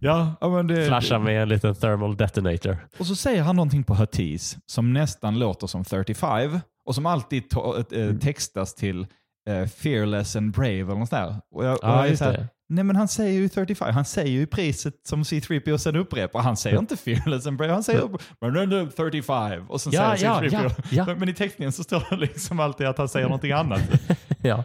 ja, 0.00 0.34
ja, 0.40 0.48
men 0.48 0.66
det, 0.66 0.86
Flasha 0.86 1.18
med 1.18 1.42
en 1.42 1.48
liten 1.48 1.74
thermal 1.74 2.16
detonator. 2.16 2.76
Och 2.98 3.06
så 3.06 3.16
säger 3.16 3.42
han 3.42 3.56
någonting 3.56 3.84
på 3.84 3.94
Huttese 3.94 4.58
som 4.66 4.92
nästan 4.92 5.38
låter 5.38 5.66
som 5.66 5.84
35 5.84 6.60
och 6.88 6.94
som 6.94 7.06
alltid 7.06 7.42
to- 7.52 7.94
eh, 8.10 8.18
textas 8.18 8.74
till 8.74 9.06
eh, 9.48 9.66
fearless 9.66 10.36
and 10.36 10.52
brave 10.52 10.80
eller 10.80 10.94
något 10.94 11.10
där. 11.10 11.36
Och 11.50 11.64
jag, 11.64 11.72
och 11.72 11.78
Ja, 11.82 12.06
jag 12.06 12.18
så 12.18 12.24
här. 12.24 12.48
Nej 12.68 12.84
men 12.84 12.96
han 12.96 13.08
säger 13.08 13.32
ju 13.40 13.48
35, 13.48 13.94
han 13.94 14.04
säger 14.04 14.30
ju 14.30 14.46
priset 14.46 14.94
som 15.06 15.22
C3PO 15.22 15.76
sen 15.78 15.96
upprepar. 15.96 16.40
Han 16.40 16.56
säger 16.56 16.78
inte 16.78 16.96
fearless 16.96 17.46
and 17.46 17.56
brave, 17.58 17.72
han 17.72 17.82
säger 17.82 18.08
men 18.40 18.52
no, 18.52 18.66
no, 18.66 18.90
35 18.96 19.70
och 19.70 19.80
sen 19.80 19.92
Ja, 19.92 20.16
säger 20.16 20.32
ja, 20.32 20.40
C3PO. 20.42 20.70
ja. 20.90 21.04
Men, 21.06 21.18
men 21.18 21.28
i 21.28 21.34
teckningen 21.34 21.72
så 21.72 21.84
står 21.84 22.06
det 22.10 22.16
liksom 22.16 22.60
alltid 22.60 22.86
att 22.86 22.98
han 22.98 23.08
säger 23.08 23.26
någonting 23.26 23.52
annat. 23.52 23.80
Ja. 24.42 24.64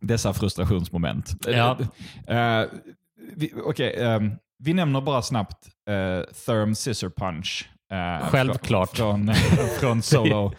Dessa 0.00 0.34
frustrationsmoment. 0.34 1.46
Ja. 1.46 1.78
Eh, 2.26 2.64
vi, 3.36 3.52
Okej, 3.64 3.94
ehm, 4.02 4.32
vi 4.58 4.74
nämner 4.74 5.00
bara 5.00 5.22
snabbt 5.22 5.66
uh, 5.90 6.34
Therm 6.46 6.74
Scissor 6.74 7.10
Punch. 7.10 7.68
Eh, 7.92 8.28
Självklart. 8.28 8.96
Från, 8.96 9.34
från 9.80 10.02
Solo. 10.02 10.52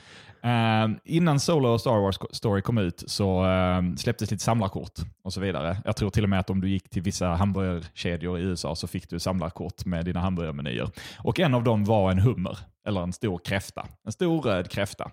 Eh, 0.43 0.87
innan 1.03 1.39
Solo 1.39 1.69
och 1.69 1.81
Star 1.81 1.99
Wars 1.99 2.17
Story 2.31 2.61
kom 2.61 2.77
ut 2.77 3.03
så 3.07 3.45
eh, 3.45 3.95
släpptes 3.97 4.31
lite 4.31 4.43
samlarkort 4.43 4.93
och 5.23 5.33
så 5.33 5.41
vidare. 5.41 5.77
Jag 5.85 5.95
tror 5.95 6.09
till 6.09 6.23
och 6.23 6.29
med 6.29 6.39
att 6.39 6.49
om 6.49 6.61
du 6.61 6.69
gick 6.69 6.89
till 6.89 7.01
vissa 7.01 7.27
hamburgerkedjor 7.27 8.39
i 8.39 8.41
USA 8.41 8.75
så 8.75 8.87
fick 8.87 9.09
du 9.09 9.19
samlarkort 9.19 9.85
med 9.85 10.05
dina 10.05 10.19
hamburgermenyer. 10.19 10.89
Och 11.19 11.39
en 11.39 11.53
av 11.53 11.63
dem 11.63 11.85
var 11.85 12.11
en 12.11 12.19
hummer, 12.19 12.57
eller 12.87 13.01
en 13.01 13.13
stor 13.13 13.37
kräfta. 13.37 13.85
En 14.05 14.11
stor 14.11 14.41
röd 14.41 14.71
kräfta 14.71 15.11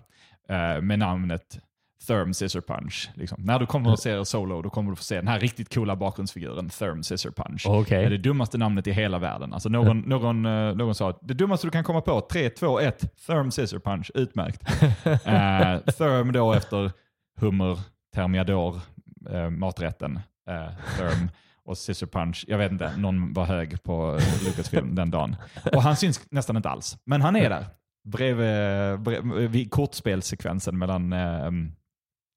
eh, 0.49 0.81
med 0.81 0.99
namnet 0.99 1.59
Therm 2.07 2.33
Scissor 2.33 2.61
Punch. 2.61 3.09
Liksom. 3.15 3.41
När 3.41 3.59
du 3.59 3.65
kommer 3.65 3.93
att 3.93 3.99
se 3.99 4.25
Solo 4.25 4.61
då 4.61 4.69
kommer 4.69 4.89
du 4.89 4.95
få 4.95 5.03
se 5.03 5.15
den 5.15 5.27
här 5.27 5.39
riktigt 5.39 5.73
coola 5.73 5.95
bakgrundsfiguren 5.95 6.69
Therm 6.69 7.03
Scissor 7.03 7.31
Punch. 7.31 7.65
Okej. 7.67 7.99
Det 7.99 8.05
är 8.05 8.09
det 8.09 8.17
dummaste 8.17 8.57
namnet 8.57 8.87
i 8.87 8.91
hela 8.91 9.19
världen. 9.19 9.53
Alltså 9.53 9.69
någon, 9.69 9.99
någon, 9.99 10.45
eh, 10.45 10.75
någon 10.75 10.95
sa 10.95 11.09
att 11.09 11.19
det 11.21 11.33
dummaste 11.33 11.67
du 11.67 11.71
kan 11.71 11.83
komma 11.83 12.01
på, 12.01 12.21
3, 12.21 12.49
2, 12.49 12.79
1, 12.79 13.25
Therm 13.27 13.51
Scissor 13.51 13.79
Punch, 13.79 14.11
utmärkt. 14.13 14.63
uh, 15.05 15.93
Therm 15.97 16.31
då 16.31 16.53
efter 16.53 16.91
hummer, 17.39 17.79
termiador, 18.15 18.81
eh, 19.29 19.49
maträtten, 19.49 20.19
uh, 20.49 20.97
Therm 20.97 21.29
och 21.65 21.77
Scissor 21.77 22.07
Punch. 22.07 22.45
Jag 22.47 22.57
vet 22.57 22.71
inte, 22.71 22.97
någon 22.97 23.33
var 23.33 23.45
hög 23.45 23.83
på 23.83 24.19
Lucasfilm 24.45 24.95
den 24.95 25.11
dagen. 25.11 25.35
Och 25.73 25.83
han 25.83 25.95
syns 25.95 26.21
nästan 26.31 26.57
inte 26.57 26.69
alls, 26.69 26.97
men 27.05 27.21
han 27.21 27.35
är 27.35 27.49
där. 27.49 27.65
Bredvid, 28.03 28.99
bredvid, 28.99 29.49
vid 29.49 29.71
kortspelssekvensen 29.71 30.77
mellan, 30.77 31.13
eh, 31.13 31.51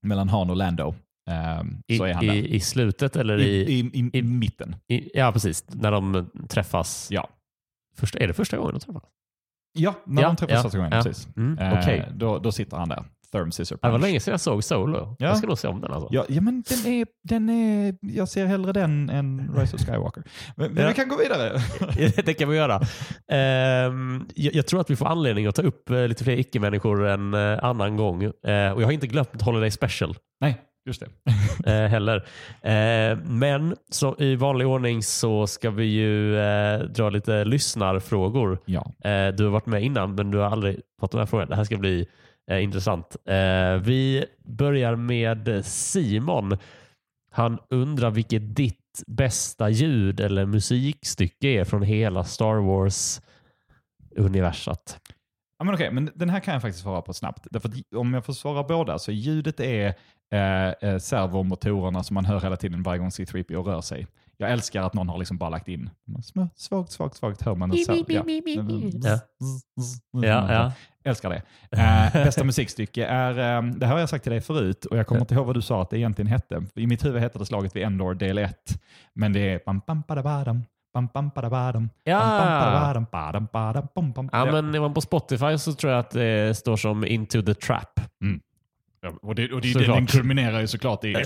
mellan 0.03 0.29
Han 0.29 0.51
och 0.51 0.57
Lando. 0.57 0.95
Eh, 1.31 1.63
I, 1.87 1.99
så 1.99 2.05
är 2.05 2.15
han 2.15 2.27
där. 2.27 2.35
i, 2.35 2.55
I 2.55 2.61
slutet 2.61 3.17
eller 3.17 3.39
I, 3.39 3.63
i, 3.73 4.11
i, 4.13 4.23
mitten. 4.23 4.77
Ja, 5.15 5.33
precis. 5.33 5.65
När 5.69 5.91
de 5.91 6.31
träffas. 6.49 7.09
Ja. 7.11 7.29
Första, 7.97 8.19
är 8.19 8.27
det 8.29 8.35
första 8.35 8.57
gången 8.57 8.73
de 8.75 8.81
träffas? 8.81 9.03
Ja, 9.73 9.95
när 10.07 10.23
Ja, 10.23 10.29
de 10.29 10.37
träffas 10.37 10.55
ja, 10.57 10.63
första 10.63 10.79
gången. 10.79 10.93
ja. 10.93 11.03
Precis. 11.03 11.29
Mm, 11.37 11.59
Eh, 11.59 11.79
Okej. 11.79 12.09
då, 12.15 12.39
då 12.39 12.53
sitter 12.53 12.77
han 12.77 12.89
där. 12.89 13.05
Therm 13.33 13.51
Scissor 13.51 13.79
Det 13.83 13.89
var 13.89 13.93
Punch. 13.99 14.03
länge 14.03 14.21
sedan 14.21 14.33
jag 14.33 14.41
såg 14.41 14.65
Solo. 14.65 14.99
Ja. 15.19 15.27
Jag 15.27 15.37
ska 15.39 15.47
nog 15.47 15.59
se 15.59 15.69
om 15.69 15.81
den 15.81 15.93
alltså. 15.93 16.09
Ja, 16.13 16.25
ja, 16.29 16.41
men 16.41 16.63
den 16.69 16.93
är, 16.93 17.07
den 17.29 17.49
är, 17.49 17.95
jag 18.01 18.29
ser 18.29 18.47
hellre 18.47 18.73
den 18.73 19.11
än 19.11 19.55
Rise 19.57 19.77
of 19.77 19.83
Skywalker. 19.87 20.23
Men, 20.57 20.73
men 20.73 20.83
Ja. 20.83 20.89
vi 20.89 20.95
kan 20.95 21.09
gå 21.09 21.17
vidare. 21.17 21.53
det 22.25 22.35
kan 22.35 22.49
vi 22.49 22.57
göra. 22.57 22.81
Ehm, 23.33 24.27
jag, 24.35 24.55
jag 24.55 24.67
tror 24.67 24.81
att 24.81 24.91
vi 24.91 24.97
får 24.97 25.07
anledning 25.07 25.47
att 25.47 25.55
ta 25.55 25.63
upp 25.63 25.91
eh, 25.91 26.09
lite 26.09 26.25
fler 26.25 26.37
icke-människor 26.39 27.07
en 27.07 27.35
eh, 27.35 27.65
annan 27.65 27.97
gång. 27.97 28.23
Eh, 28.25 28.31
och 28.73 28.83
jag 28.83 28.87
har 28.87 28.93
inte 28.93 29.07
glömt 29.07 29.43
Holiday 29.43 29.71
Special 29.71 30.15
Nej, 30.41 30.61
just 30.89 31.03
det. 31.03 31.09
eh, 31.85 31.89
heller. 31.89 32.17
Eh, 32.63 33.19
men 33.25 33.77
så, 33.91 34.17
i 34.19 34.37
vanlig 34.37 34.67
ordning 34.67 35.03
så 35.03 35.47
ska 35.47 35.71
vi 35.71 35.85
ju 35.85 36.39
eh, 36.39 36.79
dra 36.81 37.11
lite 37.11 37.45
lyssnarfrågor. 37.45 38.59
Ja. 38.65 38.93
Du 39.37 39.45
har 39.45 39.51
varit 39.51 39.67
med 39.67 39.83
innan 39.83 40.15
men 40.15 40.31
du 40.31 40.39
har 40.39 40.47
aldrig 40.51 40.81
fått 41.01 41.11
de 41.13 41.19
här 41.19 41.27
frågorna. 41.27 41.49
Det 41.51 41.57
här 41.57 41.65
ska 41.65 41.77
bli 41.77 42.07
eh, 42.49 42.63
intressant. 42.63 43.17
Eh, 43.25 43.75
vi 43.75 44.25
börjar 44.45 44.97
med 44.97 45.65
Simon. 45.65 46.59
Han 47.31 47.59
undrar 47.71 48.11
vilket 48.11 48.57
ditt 48.57 48.79
bästa 49.07 49.71
ljud 49.71 50.21
eller 50.21 50.47
musikstycke 50.47 51.49
är 51.49 51.65
från 51.65 51.83
hela 51.83 52.25
Star 52.25 52.55
Wars-universat. 52.55 55.01
Ja, 55.59 55.65
men 55.65 55.75
okej, 55.75 55.91
men 55.91 56.11
den 56.15 56.31
här 56.31 56.41
kan 56.41 56.53
jag 56.53 56.63
faktiskt 56.63 56.83
svara 56.83 57.03
på 57.03 57.15
snabbt. 57.15 57.47
Därför 57.51 57.69
att 57.69 57.75
om 57.97 58.15
jag 58.15 58.25
får 58.25 58.33
svara 58.33 58.63
båda 58.63 58.99
så 58.99 59.13
ljudet 59.13 59.61
är 59.61 59.95
eh, 60.33 60.69
eh 60.69 60.99
servomotorerna 60.99 62.03
som 62.03 62.15
man 62.15 62.25
hör 62.25 62.41
hela 62.41 62.57
tiden 62.57 62.83
varje 62.83 62.99
gång 62.99 63.09
C3PO 63.09 63.63
rör 63.63 63.81
sig. 63.81 64.07
Jag 64.41 64.51
älskar 64.51 64.83
att 64.83 64.95
någon 64.95 65.09
har 65.09 65.19
liksom 65.19 65.37
bara 65.39 65.51
lagt 65.51 65.69
in 65.69 65.91
små, 66.25 66.49
svagt, 66.57 66.91
svagt, 66.93 67.17
svagt 67.17 67.43
hör 67.43 67.55
man. 67.55 67.71
serv- 67.85 67.97
ja. 68.15 68.23
Ja. 69.05 69.19
Ja, 70.13 70.53
ja. 70.53 70.73
Älskar 71.05 71.31
det. 71.31 71.43
Eh, 71.79 72.13
bästa 72.25 72.45
musikstycke 72.45 73.07
är, 73.07 73.31
eh, 73.31 73.63
det 73.71 73.87
här 73.87 73.93
har 73.93 74.01
jag 74.01 74.09
sagt 74.09 74.23
till 74.23 74.33
dig 74.33 74.41
förut 74.41 74.85
och 74.85 74.97
jag 74.99 75.07
kommer 75.07 75.21
inte 75.21 75.35
ihåg 75.35 75.47
vad 75.47 75.55
du 75.57 75.63
sa 75.63 75.83
att 75.83 75.91
det 75.91 75.99
egentligen 75.99 76.27
hette. 76.31 76.63
I 76.75 76.87
mitt 76.87 77.05
huvud 77.05 77.23
heter 77.23 77.39
det 77.39 77.47
slaget 77.47 77.77
vid 77.77 77.83
Endor 77.83 78.15
del 78.15 78.39
1. 78.39 78.55
Men 79.15 79.33
det 79.33 79.41
är 79.53 79.61
bam 79.67 79.81
bam 79.87 80.03
badabadam, 80.09 80.65
bam 80.95 81.09
bam 81.15 81.31
badabadam, 81.35 81.91
Ja. 82.05 82.19
bam 82.19 82.29
bam 82.39 82.61
badabadam, 82.61 83.07
badam 83.13 83.49
badam, 83.53 83.87
bam 83.95 84.13
bam. 84.13 84.29
Ja, 84.33 84.53
men 84.53 84.75
är 84.75 84.81
man 84.81 84.95
på 84.95 85.01
Spotify 85.01 85.59
så 85.59 85.73
tror 85.73 85.93
jag 85.93 86.01
att 86.01 86.11
det 86.11 86.57
står 86.57 86.77
som 86.77 87.05
Into 87.05 87.43
the 87.43 87.55
Trap. 87.55 88.01
Ja, 88.21 88.48
och 89.23 89.35
det, 89.35 89.53
och 89.53 89.61
det, 89.61 89.69
Såklart. 89.73 89.97
den 89.97 90.07
kulminerar 90.07 90.61
ju 90.61 90.67
såklart 90.67 91.05
i... 91.05 91.25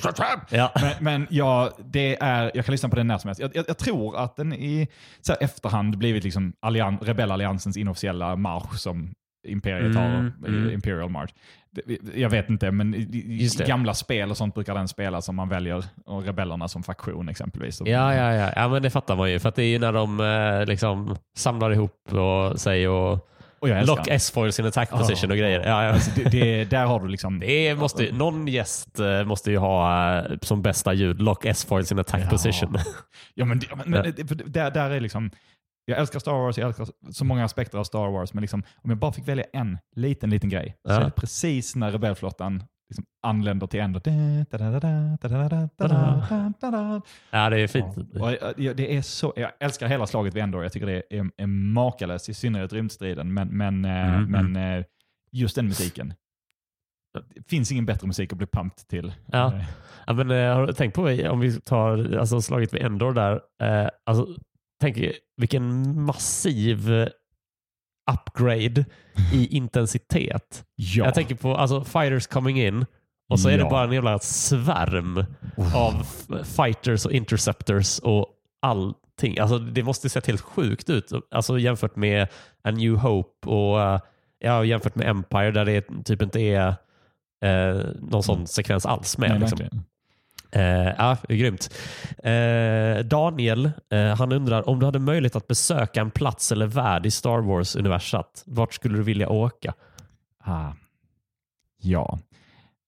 Ja. 0.51 0.73
Men, 0.81 0.93
men 1.01 1.27
ja, 1.31 1.71
det 1.85 2.17
är, 2.23 2.51
jag 2.55 2.65
kan 2.65 2.73
lyssna 2.73 2.89
på 2.89 2.97
den 2.97 3.07
när 3.07 3.19
som 3.19 3.29
helst. 3.29 3.41
Jag, 3.41 3.51
jag, 3.57 3.65
jag 3.69 3.79
tror 3.79 4.17
att 4.17 4.37
den 4.37 4.53
i 4.53 4.89
så 5.21 5.35
efterhand 5.41 5.99
blivit 5.99 6.25
liksom 6.25 6.53
allian, 6.61 6.99
rebellalliansens 7.03 7.77
inofficiella 7.77 8.37
marsch 8.37 8.79
som 8.79 9.15
imperiet 9.49 9.97
har, 9.97 10.05
Mm, 10.07 10.33
mm. 10.47 10.69
eh, 10.69 10.75
Imperial 10.75 11.11
March. 11.11 11.31
Det- 11.71 11.99
Jag 12.21 12.31
vet 12.31 12.51
inte, 12.51 12.71
men 12.71 12.95
i, 12.95 13.49
det. 13.59 13.67
gamla 13.67 13.95
spel 13.95 14.31
och 14.31 14.37
sånt 14.37 14.55
brukar 14.55 14.75
den 14.75 14.89
spelas 14.89 15.29
om 15.29 15.37
man 15.37 15.49
väljer 15.49 15.85
och 16.07 16.25
rebellerna 16.25 16.69
som 16.69 16.83
faktion 16.83 17.29
exempelvis. 17.29 17.81
Ja, 17.85 18.15
ja, 18.15 18.35
ja. 18.35 18.53
ja, 18.57 18.69
men 18.69 18.83
det 18.83 18.91
fattar 18.91 19.17
man 19.17 19.31
ju. 19.31 19.39
För 19.39 19.53
det 19.57 19.63
är 19.63 19.67
ju 19.69 19.79
när 19.79 19.93
de 19.93 20.21
eh, 20.21 20.67
liksom 20.67 21.17
samlar 21.37 21.71
ihop 21.73 22.13
och 22.13 22.61
sig 22.61 22.89
och 22.89 23.29
Och 23.63 23.69
jag 23.69 23.79
älskar 23.79 23.97
Lock 23.97 24.09
han. 24.09 24.17
S-foils 24.17 24.61
in 24.61 24.67
attack 24.67 24.91
position 24.91 25.31
och 25.31 25.37
grejer. 25.37 25.61
Ja, 25.61 25.85
ja. 25.85 25.93
Alltså, 25.93 26.11
det, 26.17 26.31
det, 26.31 26.65
där 26.65 26.87
har 26.87 27.01
du 27.01 27.09
liksom... 27.09 27.41
Det 27.41 27.75
måste, 27.75 28.13
någon 28.13 28.49
gäst 28.49 28.99
eh, 28.99 29.25
måste 29.25 29.51
ju 29.51 29.57
ha 29.59 30.17
eh, 30.19 30.39
som 30.43 30.63
bästa 30.63 30.93
ljud 30.93 31.23
Lock 31.23 31.45
S-foils 31.45 31.93
in 31.93 31.99
attack 31.99 32.21
Ja. 32.25 32.31
position. 32.31 32.77
Ja, 33.35 33.45
men, 33.45 33.61
men, 33.77 33.91
men 33.91 34.15
där, 34.47 34.71
där 34.71 34.91
är 34.91 35.01
liksom... 35.01 35.31
Jag 35.85 35.99
älskar 35.99 36.19
Star 36.19 36.33
Wars, 36.33 36.59
jag 36.59 36.67
älskar 36.67 36.87
så 37.13 37.25
många 37.25 37.45
aspekter 37.45 37.79
av 37.79 37.85
Star 37.85 38.11
Wars, 38.11 38.35
men 38.35 38.41
liksom, 38.41 38.63
om 38.83 38.91
jag 38.91 38.99
bara 38.99 39.13
fick 39.13 39.29
välja 39.29 39.45
en 39.53 39.79
liten, 39.97 40.31
liten 40.31 40.51
grej, 40.51 40.77
så 40.89 40.95
är 40.95 41.05
det 41.05 41.11
precis 41.11 41.77
när 41.77 41.91
rebellflottan 41.91 42.65
liksom 42.93 43.05
anländer 43.23 43.67
till 43.67 43.81
ändå. 43.81 44.01
Ja, 47.31 47.51
det 47.51 47.61
är 47.61 47.67
fint. 47.67 47.97
Ja, 48.57 48.73
det 48.75 48.97
är 48.97 49.03
så, 49.03 49.33
jag 49.37 49.51
älskar 49.61 49.87
hela 49.87 50.07
slaget 50.07 50.35
vid 50.35 50.43
Endor. 50.43 50.63
Jag 50.63 50.73
tycker 50.73 50.87
det 50.87 51.03
är, 51.11 51.31
är 51.37 51.47
makalöst, 51.47 52.29
i 52.29 52.35
synnerhet 52.35 52.73
rymdstriden. 52.73 53.35
Men, 53.35 53.49
men, 53.49 53.85
eh, 53.85 54.15
mm, 54.15 54.35
mm. 54.35 54.53
men 54.53 54.79
eh, 54.79 54.85
just 55.33 55.57
den 55.57 55.67
musiken. 55.67 56.15
Det 57.35 57.49
finns 57.49 57.73
ingen 57.73 57.87
bättre 57.87 58.07
musik 58.07 58.33
att 58.33 58.39
bli 58.39 58.47
pumped 58.47 58.89
till. 58.89 59.13
Ja. 59.27 59.55
Eh. 59.55 59.65
ja 60.07 60.13
men, 60.13 60.31
jag 60.31 60.55
har 60.55 60.73
tänkt 60.73 60.95
på, 60.95 61.03
om 61.31 61.41
vi 61.41 61.61
tar 61.61 62.17
alltså, 62.17 62.43
slaget 62.43 62.75
vid 62.75 62.83
Endor 62.83 63.13
där. 63.13 63.41
Eh, 63.63 63.89
alltså, 64.07 64.27
tänk 64.81 64.99
vilken 65.37 66.01
massiv 66.05 66.91
upgrade 68.13 68.85
i 69.33 69.47
intensitet. 69.57 70.65
Ja. 70.75 71.05
Jag 71.05 71.15
tänker 71.15 71.35
på 71.35 71.57
alltså, 71.57 71.85
fighters 71.85 72.27
coming 72.27 72.61
in 72.61 72.87
och 73.31 73.41
så 73.41 73.49
är 73.49 73.59
det 73.59 73.65
bara 73.71 73.85
en 73.85 73.93
jävla 73.93 74.19
svärm 74.19 75.25
av 75.75 75.95
f- 76.01 76.47
fighters 76.57 77.07
och 77.07 77.13
interceptors 77.13 77.99
och 77.99 78.27
allting. 78.63 79.39
Alltså, 79.39 79.59
det 79.59 79.83
måste 79.83 80.09
se 80.09 80.21
helt 80.27 80.41
sjukt 80.41 80.91
ut 80.91 81.13
alltså, 81.31 81.59
jämfört 81.59 81.97
med 81.97 82.29
A 82.65 82.71
New 82.71 82.95
Hope 82.97 83.49
och 83.49 83.81
eh, 83.83 84.01
ja, 84.39 84.65
jämfört 84.65 84.95
med 84.95 85.09
Empire 85.09 85.51
där 85.51 85.65
det 85.65 86.05
typ 86.05 86.23
inte 86.23 86.41
är 86.41 86.67
eh, 87.45 87.81
någon 88.01 88.23
sån 88.23 88.47
sekvens 88.47 88.87
alls 88.87 89.19
med. 89.19 89.31
Nej, 89.31 89.39
liksom. 89.39 89.59
Eh, 90.53 90.95
ja, 90.99 91.17
grymt. 91.29 91.75
Eh, 92.19 93.05
Daniel, 93.05 93.71
eh, 93.91 94.17
han 94.17 94.33
undrar 94.33 94.69
om 94.69 94.79
du 94.79 94.87
hade 94.87 94.99
möjlighet 94.99 95.37
att 95.37 95.47
besöka 95.47 96.01
en 96.01 96.11
plats 96.11 96.53
eller 96.53 96.67
värld 96.67 97.07
i 97.07 97.11
Star 97.11 97.39
Wars-universat, 97.39 98.43
vart 98.47 98.75
skulle 98.75 98.97
du 98.97 99.03
vilja 99.03 99.29
åka? 99.29 99.75
Ah. 100.45 100.73
Ja. 101.83 102.19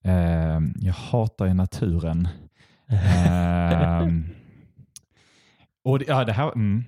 Ehm, 0.04 0.74
jag 0.80 0.94
hatar 0.94 1.46
ju 1.46 1.54
naturen. 1.54 2.28
Ehm, 2.88 4.24
och 5.84 5.98
det, 5.98 6.04
ja, 6.08 6.24
det 6.24 6.32
här, 6.32 6.52
mm. 6.52 6.84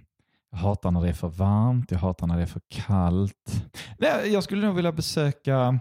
Jag 0.50 0.58
hatar 0.58 0.90
när 0.90 1.00
det 1.02 1.08
är 1.08 1.12
för 1.12 1.28
varmt, 1.28 1.90
jag 1.90 1.98
hatar 1.98 2.26
när 2.26 2.36
det 2.36 2.42
är 2.42 2.46
för 2.46 2.60
kallt. 2.68 3.64
Nej, 3.98 4.32
jag 4.32 4.42
skulle 4.42 4.66
nog 4.66 4.76
vilja 4.76 4.92
besöka 4.92 5.56
eh, 5.56 5.74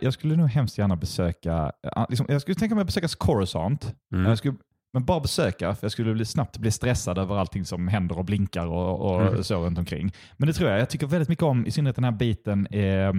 jag 0.00 0.12
skulle 0.12 0.36
nog 0.36 0.48
hemskt 0.48 0.78
gärna 0.78 0.96
besöka, 0.96 1.72
eh, 1.96 2.06
liksom, 2.08 2.26
jag 2.28 2.40
skulle 2.40 2.54
tänka 2.54 2.74
mig 2.74 2.82
att 2.82 2.86
besöka 2.86 3.08
Coruscant. 3.08 3.94
Mm. 4.12 4.24
Jag 4.24 4.38
skulle, 4.38 4.54
men 4.96 5.04
bara 5.04 5.20
besöka, 5.20 5.74
för 5.74 5.84
jag 5.84 5.92
skulle 5.92 6.14
bli, 6.14 6.24
snabbt 6.24 6.58
bli 6.58 6.70
stressad 6.70 7.18
över 7.18 7.36
allting 7.36 7.64
som 7.64 7.88
händer 7.88 8.18
och 8.18 8.24
blinkar 8.24 8.66
och, 8.66 9.00
och 9.14 9.22
Mm. 9.22 9.44
så 9.44 9.64
runt 9.64 9.78
omkring. 9.78 10.12
Men 10.36 10.46
det 10.46 10.52
tror 10.52 10.70
jag. 10.70 10.80
Jag 10.80 10.90
tycker 10.90 11.06
väldigt 11.06 11.28
mycket 11.28 11.42
om, 11.44 11.66
i 11.66 11.70
synnerhet 11.70 11.96
den 11.96 12.04
här 12.04 12.10
biten 12.12 12.66
eh, 12.66 13.12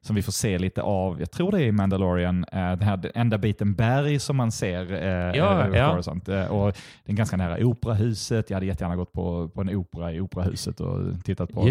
som 0.00 0.16
vi 0.16 0.22
får 0.22 0.32
se 0.32 0.58
lite 0.58 0.82
av, 0.82 1.20
jag 1.20 1.30
tror 1.30 1.52
det 1.52 1.58
är 1.62 1.66
i 1.66 1.72
Mandalorian, 1.72 2.44
eh, 2.52 2.58
den 2.70 2.82
här 2.82 3.10
enda 3.14 3.38
biten 3.38 3.74
berg 3.74 4.18
som 4.18 4.36
man 4.36 4.52
ser 4.52 4.92
eh, 4.92 5.36
Ja, 5.38 5.68
ja. 5.76 5.98
Eh, 6.32 6.46
och 6.46 6.72
den 7.04 7.14
är 7.14 7.16
ganska 7.16 7.36
nära 7.36 7.64
operahuset. 7.66 8.50
Jag 8.50 8.56
hade 8.56 8.66
jättegärna 8.66 8.96
gått 8.96 9.12
på, 9.12 9.48
på 9.48 9.60
en 9.60 9.68
opera 9.76 10.12
i 10.12 10.20
operahuset 10.20 10.80
och 10.80 11.24
tittat 11.24 11.52
på 11.52 11.68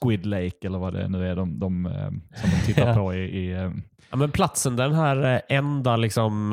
Squid 0.00 0.26
Lake 0.26 0.66
eller 0.66 0.78
vad 0.78 0.92
det 0.92 1.08
nu 1.08 1.28
är 1.30 1.36
de, 1.36 1.58
de, 1.58 1.86
eh, 1.86 1.92
som 2.34 2.50
de 2.50 2.66
tittar 2.66 2.88
Ja. 2.88 2.94
på 2.94 3.14
i, 3.14 3.18
i 3.18 3.52
eh, 3.52 3.70
Ja, 4.10 4.16
men 4.16 4.30
platsen, 4.30 4.76
den 4.76 4.94
här 4.94 5.42
enda 5.48 5.96
liksom, 5.96 6.52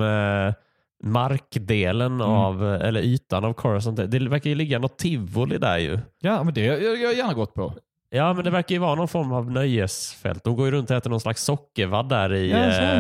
markdelen 1.04 2.12
Mm. 2.22 2.28
av, 2.28 2.64
eller 2.76 3.02
ytan 3.02 3.46
av 3.46 3.54
Coruscant, 3.54 3.98
det 4.12 4.20
verkar 4.30 4.50
ju 4.50 4.56
ligga 4.56 4.80
något 4.80 4.98
tivoli 4.98 5.58
där 5.58 5.78
ju. 5.78 6.00
Ja, 6.20 6.44
men 6.44 6.54
det 6.54 6.68
har 6.68 6.78
jag, 6.78 6.98
jag 7.02 7.14
gärna 7.14 7.34
gått 7.34 7.54
på. 7.54 7.74
Ja, 8.10 8.34
men 8.34 8.44
det 8.44 8.50
verkar 8.50 8.76
ju 8.76 8.80
vara 8.80 8.96
någon 8.96 9.08
form 9.08 9.32
av 9.32 9.52
nöjesfält. 9.52 10.44
De 10.44 10.56
går 10.56 10.66
ju 10.66 10.72
runt 10.72 10.92
och 10.92 10.98
äter 10.98 11.10
någon 11.10 11.20
slags 11.20 11.44
sockervadd 11.44 12.10
där 12.10 12.34
i... 12.34 12.52
Ja, 12.52 12.58
eh, 12.58 13.00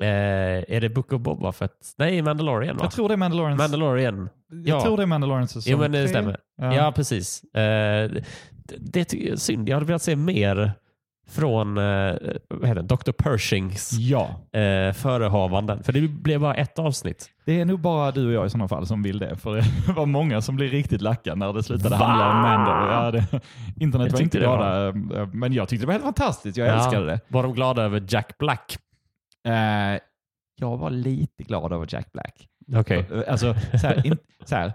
eh, 0.00 0.64
är 0.68 0.80
det 0.80 0.88
Book 0.88 1.12
of 1.12 1.20
Boba 1.20 1.52
Fett? 1.52 1.94
Nej, 1.96 2.22
Mandalorian 2.22 2.76
va? 2.76 2.84
Jag 2.84 2.92
tror 2.92 3.08
det 3.08 3.14
är. 3.14 3.16
Mandalorian. 3.16 4.28
jag 4.48 4.78
ja. 4.78 4.82
tror 4.82 4.96
det 4.96 5.02
är 5.02 5.06
Mandalorians 5.06 5.50
säsong 5.52 5.70
Jo, 5.72 5.78
men 5.78 5.92
det 5.92 6.08
stämmer. 6.08 6.40
Ja. 6.56 6.74
Ja, 6.74 6.92
precis. 6.92 7.44
Eh, 7.44 8.10
det, 8.10 8.76
det 8.78 9.12
jag 9.12 9.32
är 9.32 9.36
synd. 9.36 9.68
Jag 9.68 9.76
hade 9.76 9.86
velat 9.86 10.02
se 10.02 10.16
mer 10.16 10.72
från 11.26 11.78
eh, 11.78 12.14
vad 12.48 12.68
heter 12.68 12.82
det, 12.82 12.96
Dr. 12.96 13.12
Pershings 13.12 13.92
ja, 13.92 14.22
eh, 14.52 14.92
förehavanden. 14.92 15.82
För 15.82 15.92
det 15.92 16.08
blev 16.08 16.40
bara 16.40 16.54
ett 16.54 16.78
avsnitt. 16.78 17.30
det 17.44 17.60
är 17.60 17.64
nog 17.64 17.80
bara 17.80 18.10
du 18.10 18.26
och 18.26 18.32
jag 18.32 18.46
i 18.46 18.50
sådana 18.50 18.68
fall 18.68 18.86
som 18.86 19.02
vill 19.02 19.18
det. 19.18 19.36
För 19.36 19.56
det 19.56 19.92
var 19.96 20.06
många 20.06 20.40
som 20.40 20.56
blev 20.56 20.70
riktigt 20.70 21.00
lacka 21.00 21.34
när 21.34 21.52
det 21.52 21.62
slutade 21.62 21.96
Va? 21.96 22.04
handla 22.04 22.30
om 22.30 22.42
Mando. 22.42 22.70
Ja, 22.94 23.10
det, 23.10 23.40
internet 23.84 24.06
Jag 24.06 24.12
var 24.12 24.22
inte 24.22 24.38
glada, 24.38 24.88
eh, 24.88 24.94
men 25.32 25.52
jag 25.52 25.68
tyckte 25.68 25.82
det 25.82 25.86
var 25.86 25.92
helt 25.92 26.04
fantastiskt. 26.04 26.56
Jag 26.58 26.68
Ja. 26.68 26.72
älskade 26.72 27.06
det. 27.06 27.20
Var 27.28 27.42
de 27.42 27.54
glada 27.54 27.82
över 27.82 28.02
Jack 28.08 28.38
Black? 28.38 28.78
Eh, 29.48 30.00
jag 30.60 30.76
var 30.76 30.90
lite 30.90 31.42
glad 31.42 31.72
över 31.72 31.86
Jack 31.90 32.12
Black. 32.12 32.48
Okej. 32.76 33.06
Alltså, 33.28 33.54
så 33.80 33.86
här, 33.86 34.06
in, 34.06 34.18
så 34.44 34.56
här, 34.56 34.72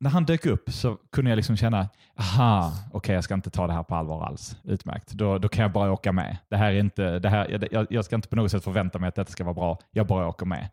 när 0.00 0.10
han 0.10 0.24
dök 0.24 0.46
upp 0.46 0.70
så 0.72 0.96
kunde 1.12 1.30
jag 1.30 1.36
liksom 1.36 1.56
känna, 1.56 1.88
aha, 2.18 2.72
okej 2.92 3.14
jag 3.14 3.24
ska 3.24 3.34
inte 3.34 3.50
ta 3.50 3.66
det 3.66 3.72
här 3.72 3.82
på 3.82 3.94
allvar 3.94 4.24
alls. 4.26 4.56
Utmärkt, 4.64 5.10
då, 5.12 5.38
då 5.38 5.48
kan 5.48 5.62
jag 5.62 5.72
bara 5.72 5.92
åka 5.92 6.12
med. 6.12 6.36
Det 6.50 6.56
här 6.56 6.72
är 6.72 6.78
inte, 6.80 7.18
det 7.18 7.28
här, 7.28 7.68
jag, 7.72 7.86
jag 7.90 8.04
ska 8.04 8.16
inte 8.16 8.28
på 8.28 8.36
något 8.36 8.50
sätt 8.50 8.64
förvänta 8.64 8.98
mig 8.98 9.08
att 9.08 9.14
detta 9.14 9.32
ska 9.32 9.44
vara 9.44 9.54
bra. 9.54 9.78
Jag 9.90 10.06
bara 10.06 10.28
åker 10.28 10.46
med. 10.46 10.68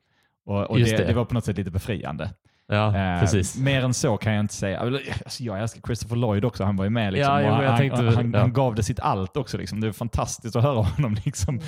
Och, 0.46 0.64
och 0.64 0.78
det, 0.78 0.98
det. 0.98 1.04
det. 1.06 1.14
var 1.14 1.26
på 1.26 1.34
något 1.34 1.46
sätt 1.46 1.58
lite 1.58 1.72
befriande. 1.72 2.30
Ja, 2.68 2.96
Eh, 2.98 3.20
precis. 3.20 3.58
Mer 3.58 3.84
än 3.86 3.94
så 3.94 4.18
kan 4.18 4.34
jag 4.34 4.40
inte 4.40 4.54
säga. 4.54 4.80
Alltså, 4.80 5.44
jag 5.44 5.60
älskar 5.62 5.82
Christopher 5.82 6.16
Lloyd 6.16 6.46
också. 6.46 6.64
Han 6.64 6.76
var 6.78 6.84
ju 6.84 6.90
med. 6.90 7.14
Liksom, 7.14 7.34
Ja, 7.34 7.42
jag 7.42 7.70
han, 7.70 7.78
tänkte- 7.78 8.02
han, 8.16 8.32
ja. 8.32 8.40
han 8.40 8.54
gav 8.54 8.76
det 8.76 8.84
sitt 8.84 9.00
allt 9.00 9.38
också. 9.38 9.58
Liksom. 9.58 9.82
Det 9.82 9.88
är 9.88 9.92
fantastiskt 9.92 10.56
att 10.56 10.64
höra 10.64 10.82
honom 10.82 11.16
liksom, 11.26 11.60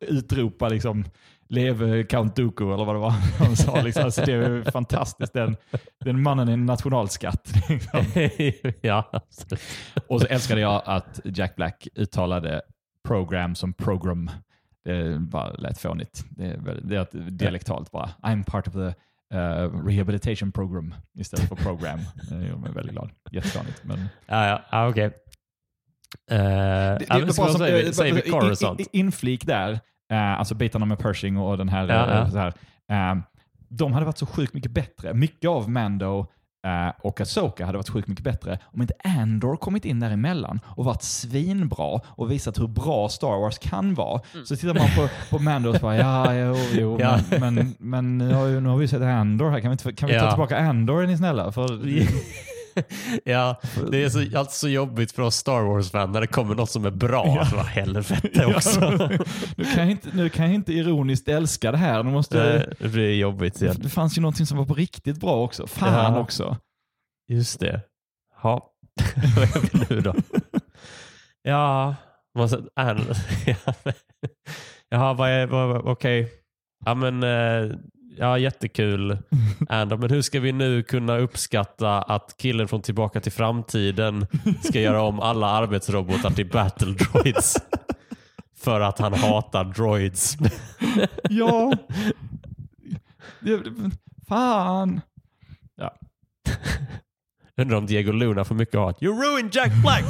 utropa 0.00 0.68
liksom, 0.68 1.04
leve 1.52 2.02
Count 2.04 2.36
Dooku 2.36 2.74
eller 2.74 2.84
vad 2.84 2.94
det 2.94 2.98
var 3.00 3.10
han 3.38 3.56
sa. 3.56 3.80
Liksom. 3.82 4.04
Alltså, 4.04 4.24
det 4.24 4.32
är 4.32 4.70
fantastiskt. 4.70 5.32
Den, 5.32 5.56
den 6.04 6.22
mannen 6.22 6.48
är 6.48 6.52
en 6.52 6.66
nationalskatt. 6.66 7.52
Liksom. 7.68 8.04
ja, 8.80 9.08
absolut. 9.12 9.60
Och 10.08 10.20
så 10.20 10.26
älskade 10.26 10.60
jag 10.60 10.82
att 10.84 11.20
Jack 11.24 11.56
Black 11.56 11.88
uttalade 11.94 12.62
program 13.04 13.54
som 13.54 13.72
program. 13.72 14.30
Det 14.84 15.18
bara 15.18 15.52
lät 15.52 15.78
fånigt. 15.78 16.24
Det 16.30 16.44
är, 16.44 16.80
det 16.82 16.96
är 16.96 17.30
dialektalt 17.30 17.90
bara. 17.90 18.10
I'm 18.22 18.44
part 18.44 18.68
of 18.68 18.74
the 18.74 18.94
uh, 19.36 19.86
rehabilitation 19.86 20.52
program 20.52 20.94
istället 21.18 21.48
för 21.48 21.56
program. 21.56 22.00
Det 22.30 22.46
gör 22.46 22.56
mig 22.56 22.72
väldigt 22.72 22.92
glad. 22.92 23.10
Jättefånigt. 23.30 23.80
Men 23.84 23.98
Ja, 24.26 24.46
ja, 24.48 24.62
ja 24.70 24.88
okej. 24.88 25.04
Eh, 25.04 26.38
det, 26.38 27.04
ja, 27.08 27.18
det, 27.18 27.24
det 27.24 27.32
ska 27.32 27.42
bara 27.42 27.52
som, 27.52 27.62
eh, 27.62 27.90
Säger 27.90 28.26
in- 28.26 28.32
Coruscant? 28.32 28.80
in- 28.80 28.86
Inflik 28.92 29.46
där, 29.46 29.80
eh, 30.12 30.38
alltså 30.38 30.54
bitarna 30.54 30.86
med 30.86 30.98
Pershing 30.98 31.36
och 31.38 31.58
den 31.58 31.68
här, 31.68 31.88
Ja, 31.88 32.10
eh, 32.10 32.28
ja. 32.34 32.52
Här 32.88 33.12
eh, 33.12 33.18
de 33.68 33.92
hade 33.92 34.06
varit 34.06 34.18
så 34.18 34.26
sjukt 34.26 34.54
mycket 34.54 34.70
bättre. 34.70 35.14
Mycket 35.14 35.50
av 35.50 35.70
Mando 35.70 36.26
eh, 36.66 36.92
och 37.02 37.20
Asoka 37.20 37.66
hade 37.66 37.78
varit 37.78 37.88
sjukt 37.88 38.08
mycket 38.08 38.24
bättre 38.24 38.58
om 38.64 38.82
inte 38.82 38.94
Andor 39.04 39.56
kommit 39.56 39.84
in 39.84 40.00
däremellan 40.00 40.60
och 40.66 40.84
varit 40.84 41.02
svinbra 41.02 42.00
och 42.06 42.30
visat 42.30 42.58
hur 42.60 42.66
bra 42.68 43.08
Star 43.08 43.40
Wars 43.40 43.58
kan 43.58 43.94
vara. 43.94 44.20
Så 44.44 44.56
tittar 44.56 44.74
man 44.74 44.88
på, 44.96 45.08
på 45.36 45.42
Mando 45.42 45.68
och 45.70 45.76
så 45.76 45.82
bara, 45.82 45.96
ja, 45.96 46.34
jo, 46.34 46.56
jo 46.72 46.96
Ja. 47.00 47.18
men, 47.40 47.54
men, 47.54 47.74
men 47.78 48.18
nu, 48.18 48.34
har, 48.34 48.46
ju, 48.46 48.60
nu 48.60 48.68
har 48.68 48.76
vi 48.76 48.88
sett 48.88 49.02
Andor 49.02 49.50
här. 49.50 49.60
Kan 49.60 49.70
vi, 49.70 49.72
inte, 49.72 49.92
kan 49.92 50.08
vi 50.08 50.18
ta 50.18 50.30
tillbaka 50.30 50.58
Andor 50.58 51.02
är 51.02 51.06
ni 51.06 51.16
snälla? 51.16 51.52
För, 51.52 51.68
ja, 53.24 53.60
det 53.90 54.04
är 54.04 54.08
så, 54.08 54.18
alltid 54.38 54.52
så 54.54 54.68
jobbigt 54.68 55.12
för 55.12 55.22
oss 55.22 55.36
Star 55.36 55.62
Wars-fan 55.62 56.12
när 56.12 56.20
det 56.20 56.26
kommer 56.26 56.54
något 56.54 56.70
som 56.70 56.84
är 56.86 56.90
bra. 56.90 57.24
Ja. 57.26 57.48
Ja. 57.52 57.62
helvete 57.62 58.46
också. 58.46 58.80
nu, 59.56 59.64
kan 59.64 59.78
jag 59.82 59.90
inte, 59.90 60.08
nu 60.14 60.28
kan 60.28 60.44
jag 60.44 60.54
inte 60.54 60.72
ironiskt 60.72 61.28
älska 61.28 61.70
det 61.72 61.78
här. 61.78 62.02
Nu 62.02 62.10
måste 62.10 62.66
det 62.78 62.88
blir 62.88 63.14
jobbigt 63.14 63.62
igen. 63.62 63.76
Det 63.78 63.88
fanns 63.88 64.18
ju 64.18 64.22
någonting 64.22 64.46
som 64.46 64.58
var 64.58 64.64
på 64.64 64.74
riktigt 64.74 65.20
bra 65.20 65.44
också. 65.44 65.66
Fan 65.66 66.14
Ja. 66.14 66.20
också. 66.20 66.56
Just 67.28 67.60
det. 67.60 67.80
Ja, 68.42 68.70
vad 69.36 69.46
gör 69.48 69.60
vi 69.88 69.94
nu 69.94 70.00
då? 70.00 70.14
Ja, 71.42 71.94
måste, 72.38 72.56
äh, 72.56 72.98
ja, 74.88 75.14
vad 75.14 75.28
är, 75.28 75.54
okej. 75.88 76.32
Ja 76.84 76.94
men, 76.94 77.22
eh, 77.22 77.76
ja 78.16 78.38
jättekul. 78.38 79.18
Andor, 79.68 79.96
men 79.96 80.10
hur 80.10 80.22
ska 80.22 80.40
vi 80.40 80.52
nu 80.52 80.82
kunna 80.82 81.18
uppskatta 81.18 82.02
att 82.02 82.34
killen 82.36 82.68
från 82.68 82.82
Tillbaka 82.82 83.20
till 83.20 83.32
framtiden 83.32 84.26
ska 84.62 84.80
göra 84.80 85.02
om 85.02 85.20
alla 85.20 85.46
arbetsrobotar 85.50 86.30
till 86.30 86.50
battle 86.50 86.92
droids? 86.92 87.56
För 88.58 88.80
att 88.80 88.98
han 88.98 89.14
hatar 89.14 89.64
droids. 89.64 90.36
Ja. 91.30 91.72
Fan. 94.28 95.00
Undrar 97.56 97.76
om 97.76 97.86
Diego 97.86 98.12
Luna 98.12 98.44
får 98.44 98.54
mycket 98.54 98.80
hat. 98.80 99.02
You 99.02 99.22
ruined 99.22 99.54
Jack 99.54 99.72
Black! 99.82 100.04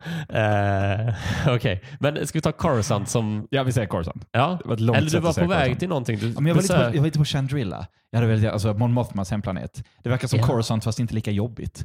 Eh, 0.28 1.14
Okej, 1.54 1.82
men 2.00 2.26
ska 2.26 2.36
vi 2.38 2.40
ta 2.42 2.52
Coruscant 2.52 3.08
som... 3.08 3.46
Ja, 3.50 3.62
vi 3.62 3.72
säger 3.72 3.86
Coruscant. 3.88 4.26
Ja. 4.32 4.58
Det 4.62 4.68
var 4.68 4.74
ett 4.74 4.80
långt 4.80 4.98
Eller 4.98 5.10
du 5.10 5.18
var 5.20 5.32
på 5.32 5.40
väg 5.40 5.48
Coruscant. 5.58 5.78
till 5.80 5.88
någonting. 5.88 6.18
Du 6.18 6.26
Ja, 6.26 6.40
men 6.40 6.46
jag, 6.46 6.54
var 6.54 6.62
lite 6.62 6.74
på, 6.74 6.80
besök- 6.80 6.94
jag 6.94 7.00
var 7.00 7.06
lite 7.06 7.18
på 7.18 7.24
Chandrilla. 7.24 7.86
Jag 8.10 8.20
hade 8.20 8.34
velat, 8.34 8.52
alltså 8.52 8.74
Mon 8.74 8.92
Mothmas 8.92 9.30
hemplanet. 9.30 9.84
Det 10.02 10.08
verkar 10.10 10.28
som 10.28 10.38
Ja. 10.38 10.46
Coruscant 10.46 10.84
fast 10.84 11.00
inte 11.00 11.14
lika 11.14 11.30
jobbigt. 11.30 11.84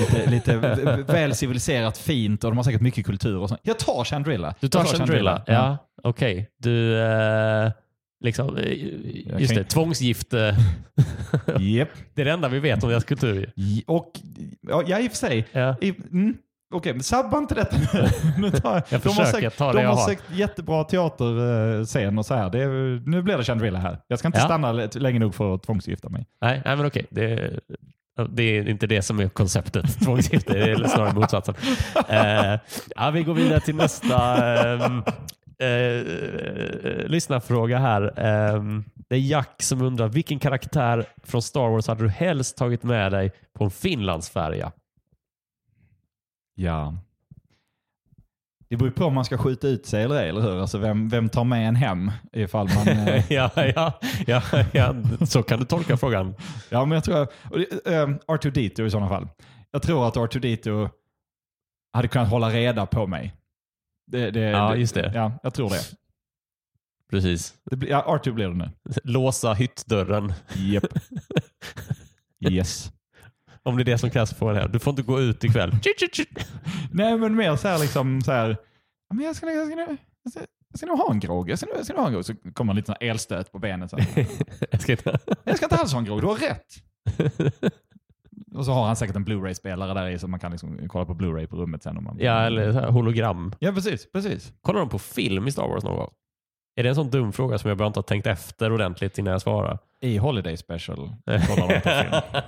Lite, 0.00 0.30
lite 0.30 0.56
väl 1.08 1.34
civiliserat, 1.34 1.98
fint 1.98 2.44
och 2.44 2.50
de 2.50 2.56
har 2.56 2.64
säkert 2.64 2.80
mycket 2.80 3.06
kultur 3.06 3.36
och 3.38 3.48
sånt. 3.48 3.60
Jag 3.64 3.78
tar 3.78 4.04
Chandrilla. 4.04 4.54
Du 4.60 4.68
tar 4.68 4.80
Jag 4.80 4.88
Chandrilla? 4.88 5.42
Ja, 5.46 5.76
okej. 6.02 6.50
Du, 6.58 6.98
eh, 7.02 7.70
liksom, 8.24 8.56
eh, 8.56 8.72
just 9.40 9.54
det, 9.54 9.64
tvångsgifte. 9.64 10.56
Japp. 11.60 11.88
det 12.14 12.20
är 12.22 12.24
det 12.24 12.30
enda 12.32 12.48
vi 12.48 12.58
vet 12.60 12.82
om 12.84 12.90
deras 12.90 13.04
kultur. 13.04 13.52
Och, 13.86 14.20
ja, 14.68 14.82
ja, 14.86 15.00
i 15.00 15.06
och 15.06 15.10
för 15.10 15.18
sig. 15.18 15.46
Ja. 15.52 15.76
I, 15.80 15.88
mm, 16.12 16.36
Okej, 16.74 16.92
men 16.92 17.02
sabba 17.02 17.38
inte 17.38 17.54
detta 17.54 17.76
nu. 17.76 18.08
nu 18.38 18.50
tar, 18.50 18.74
Jag 18.74 18.82
de 18.88 18.94
har 18.94 19.00
försöker 19.00 19.24
säkert, 19.32 19.56
ta 19.56 19.66
det 19.72 19.78
de 19.78 19.82
jag 19.82 19.88
har 19.90 19.96
har. 19.96 20.08
säkert 20.08 20.24
jättebra 20.32 20.84
teaterscen 20.84 22.18
och 22.18 22.26
så 22.26 22.34
här. 22.34 22.50
Det 22.50 22.66
nu 23.10 23.22
blir 23.22 23.36
det 23.38 23.44
Chandrilla 23.44 23.78
här. 23.78 23.98
Jag 24.08 24.18
ska 24.18 24.28
inte 24.28 24.38
Ja. 24.38 24.44
stanna 24.44 24.72
länge 24.72 25.18
nog 25.18 25.34
för 25.34 25.54
att 25.54 25.62
tvångsgifta 25.62 26.08
mig. 26.08 26.26
Nej, 26.40 26.62
nej, 26.64 26.76
men 26.76 26.86
okej. 26.86 27.06
Det, 27.10 27.50
det 28.30 28.42
är 28.42 28.68
inte 28.68 28.86
det 28.86 29.02
som 29.02 29.20
är 29.20 29.28
konceptet. 29.28 30.00
Tvångsgifte 30.04 30.52
det 30.52 30.70
är 30.70 30.88
snarare 30.88 31.12
motsatsen. 31.14 31.54
Eh, 32.08 32.58
ja, 32.96 33.10
vi 33.10 33.22
går 33.22 33.34
vidare 33.34 33.60
till 33.60 33.74
nästa 33.76 34.36
ehm, 34.74 35.02
eh, 35.58 37.06
lyssnarfråga 37.06 37.78
här. 37.78 38.12
Ehm, 38.20 38.84
det 39.08 39.16
är 39.16 39.20
Jack 39.20 39.62
som 39.62 39.82
undrar 39.82 40.08
vilken 40.08 40.38
karaktär 40.38 41.04
från 41.24 41.42
Star 41.42 41.68
Wars 41.68 41.88
hade 41.88 42.02
du 42.02 42.08
helst 42.08 42.56
tagit 42.56 42.82
med 42.82 43.12
dig 43.12 43.32
på 43.58 43.64
en 43.64 43.70
Finlandsfärja? 43.70 44.72
Ja. 46.54 46.94
Det 48.68 48.76
beror 48.76 48.88
ju 48.88 48.94
på 48.94 49.04
om 49.04 49.14
man 49.14 49.24
ska 49.24 49.38
skjuta 49.38 49.68
ut 49.68 49.86
sig 49.86 50.02
eller 50.02 50.22
ej, 50.22 50.28
eller 50.28 50.40
hur? 50.40 50.60
Alltså 50.60 50.78
vem, 50.78 51.08
vem 51.08 51.28
tar 51.28 51.44
med 51.44 51.68
en 51.68 51.76
hem 51.76 52.10
ifall 52.32 52.68
man... 52.74 52.88
eh, 53.08 53.32
ja, 53.32 53.50
ja, 53.56 54.00
ja, 54.26 54.42
ja, 54.72 54.94
så 55.26 55.42
kan 55.42 55.58
du 55.58 55.64
tolka 55.64 55.96
frågan. 55.96 56.34
ja, 56.70 56.84
men 56.84 56.94
jag 56.96 57.04
tror... 57.04 57.28
ehm, 57.88 58.18
R2D2 58.18 58.86
i 58.86 58.90
sådana 58.90 59.08
fall. 59.08 59.28
Jag 59.70 59.82
tror 59.82 60.08
att 60.08 60.16
R2D2 60.16 60.90
hade 61.92 62.08
kunnat 62.08 62.28
hålla 62.28 62.50
reda 62.50 62.86
på 62.86 63.06
mig. 63.06 63.34
Det, 64.06 64.30
det, 64.30 64.40
Ja, 64.40 64.76
just 64.76 64.94
det. 64.94 65.12
Ja, 65.14 65.32
jag 65.42 65.54
tror 65.54 65.70
det. 65.70 65.80
Precis. 67.10 67.54
det 67.70 67.76
blir, 67.76 67.90
ja, 67.90 68.04
R2 68.08 68.32
blir 68.32 68.48
det 68.48 68.54
nu. 68.54 68.70
Låsa 69.04 69.52
hyttdörren. 69.52 70.32
Japp. 70.54 70.84
Yes. 72.50 72.92
Om 73.64 73.76
det 73.76 73.82
är 73.82 73.84
det 73.84 73.98
som 73.98 74.10
krävs 74.10 74.34
för 74.34 74.50
en 74.50 74.56
här. 74.56 74.68
Du 74.68 74.78
får 74.78 74.90
inte 74.90 75.02
gå 75.02 75.20
ut 75.20 75.44
ikväll. 75.44 75.70
Nej, 76.92 77.18
men 77.18 77.34
mer 77.34 77.56
så 77.56 77.68
här 77.68 77.78
liksom 77.78 78.22
så 78.22 78.32
här. 78.32 78.56
Men 79.14 79.24
jag 79.24 79.36
ska, 79.36 79.50
jag 79.50 79.66
ska, 79.66 79.96
jag 80.22 80.32
ska, 80.32 80.40
jag 80.68 80.78
ska 80.78 80.86
nog 80.86 80.98
ha 80.98 81.12
en 81.12 81.20
grogg. 81.20 81.50
Jag 81.50 81.58
ska, 81.58 81.66
jag 81.76 81.84
ska 81.84 81.94
nog 81.94 82.00
ha 82.00 82.06
en 82.06 82.12
grogg. 82.12 82.24
Så 82.24 82.34
kommer 82.54 82.72
en 82.72 82.76
liten 82.76 82.94
elstöt 83.00 83.52
på 83.52 83.58
benet. 83.58 83.90
Så 83.90 83.96
här. 83.96 84.26
Jag 84.70 84.80
ska 84.80 84.92
inte... 84.92 85.18
Jag 85.44 85.56
ska 85.56 85.66
inte 85.66 85.76
alls 85.76 85.92
ha 85.92 85.98
en 85.98 86.04
grogg, 86.04 86.20
du 86.20 86.26
har 86.26 86.36
rätt. 86.36 86.66
Och 88.54 88.64
så 88.64 88.72
har 88.72 88.86
han 88.86 88.96
säkert 88.96 89.16
en 89.16 89.24
Blu-ray-spelare 89.24 89.94
där 89.94 90.08
i 90.08 90.18
så 90.18 90.28
man 90.28 90.40
kan 90.40 90.50
liksom 90.50 90.88
kolla 90.88 91.04
på 91.04 91.14
Blu-ray 91.14 91.46
på 91.46 91.56
rummet 91.56 91.82
sen. 91.82 91.98
Om 91.98 92.04
man... 92.04 92.16
Ja, 92.20 92.40
eller 92.40 92.90
hologram. 92.90 93.54
ja 93.58 93.72
precis. 93.72 94.12
precis. 94.12 94.52
Kollar 94.60 94.80
de 94.80 94.88
på 94.88 94.98
film 94.98 95.46
i 95.46 95.52
Star 95.52 95.68
Wars 95.68 95.84
någon 95.84 95.96
gång? 95.96 96.10
Är 96.76 96.82
det 96.82 96.88
en 96.88 96.94
sån 96.94 97.10
dum 97.10 97.32
fråga 97.32 97.58
som 97.58 97.68
jag 97.68 97.78
bara 97.78 97.86
inte 97.86 97.98
har 97.98 98.02
tänkt 98.02 98.26
efter 98.26 98.72
ordentligt 98.72 99.18
innan 99.18 99.32
jag 99.32 99.42
svarar? 99.42 99.78
I 100.00 100.16
Holiday 100.18 100.56
Special 100.56 100.96
kollar 101.24 101.68
de 101.68 101.80
på 101.80 101.88
film. 101.88 102.44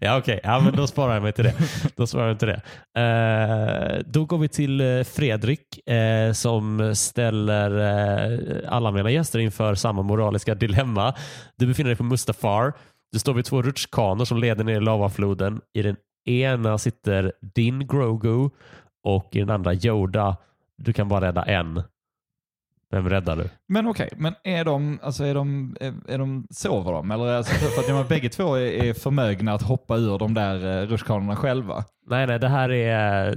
ja, 0.00 0.18
okej. 0.18 0.40
Ja, 0.42 0.60
men 0.60 0.76
då 0.76 0.86
sparar 0.86 1.14
jag 1.14 1.22
mig 1.22 1.32
till 1.32 1.44
det. 1.44 1.54
Då 1.96 2.06
sparar 2.06 2.28
jag 2.28 2.38
till 2.38 2.48
det. 2.48 2.60
Eh, 3.00 4.04
då 4.06 4.24
går 4.24 4.38
vi 4.38 4.48
till 4.48 4.80
eh, 4.80 5.02
Fredrik 5.04 5.88
eh, 5.88 6.32
som 6.32 6.94
ställer 6.96 7.70
eh, 7.80 8.58
alla 8.68 8.90
mina 8.90 9.10
gäster 9.10 9.38
inför 9.38 9.74
samma 9.74 10.02
moraliska 10.02 10.54
dilemma. 10.54 11.14
Du 11.56 11.66
befinner 11.66 11.88
dig 11.90 11.96
på 11.96 12.04
Mustafar. 12.04 12.72
Du 13.12 13.18
står 13.18 13.34
vid 13.34 13.44
två 13.44 13.62
rutschkanor 13.62 14.24
som 14.24 14.38
leder 14.38 14.64
ner 14.64 14.76
i 14.76 14.80
lavafloden. 14.80 15.60
I 15.74 15.82
den 15.82 15.96
ena 16.24 16.78
sitter 16.78 17.32
din 17.54 17.86
Grogu 17.86 18.50
och 19.04 19.28
i 19.32 19.38
den 19.38 19.50
andra 19.50 19.74
Yoda. 19.74 20.36
Du 20.76 20.92
kan 20.92 21.08
bara 21.08 21.20
rädda 21.26 21.42
en. 21.44 21.82
Vem 22.92 23.08
räddar 23.08 23.36
du? 23.36 23.50
Men 23.68 23.86
okej, 23.86 24.08
men 24.16 24.34
är 24.44 24.64
de, 24.64 24.98
alltså 25.02 25.24
är 25.24 25.34
de, 25.34 25.76
är, 25.80 25.94
är 26.08 26.18
de, 26.18 26.46
sover 26.50 26.92
de? 26.92 27.10
Eller 27.10 27.26
alltså, 27.26 27.54
för 27.54 27.80
att 27.80 27.88
menar, 27.88 28.04
bägge 28.04 28.28
två 28.28 28.54
är, 28.54 28.84
är 28.84 28.92
förmögna 28.94 29.52
att 29.52 29.62
hoppa 29.62 29.96
ur 29.96 30.18
de 30.18 30.34
där 30.34 30.82
eh, 30.82 30.86
rutschkanorna 30.86 31.36
själva. 31.36 31.84
Nej, 32.06 32.26
nej, 32.26 32.38
det 32.38 32.48
här 32.48 32.70
är... 32.70 33.28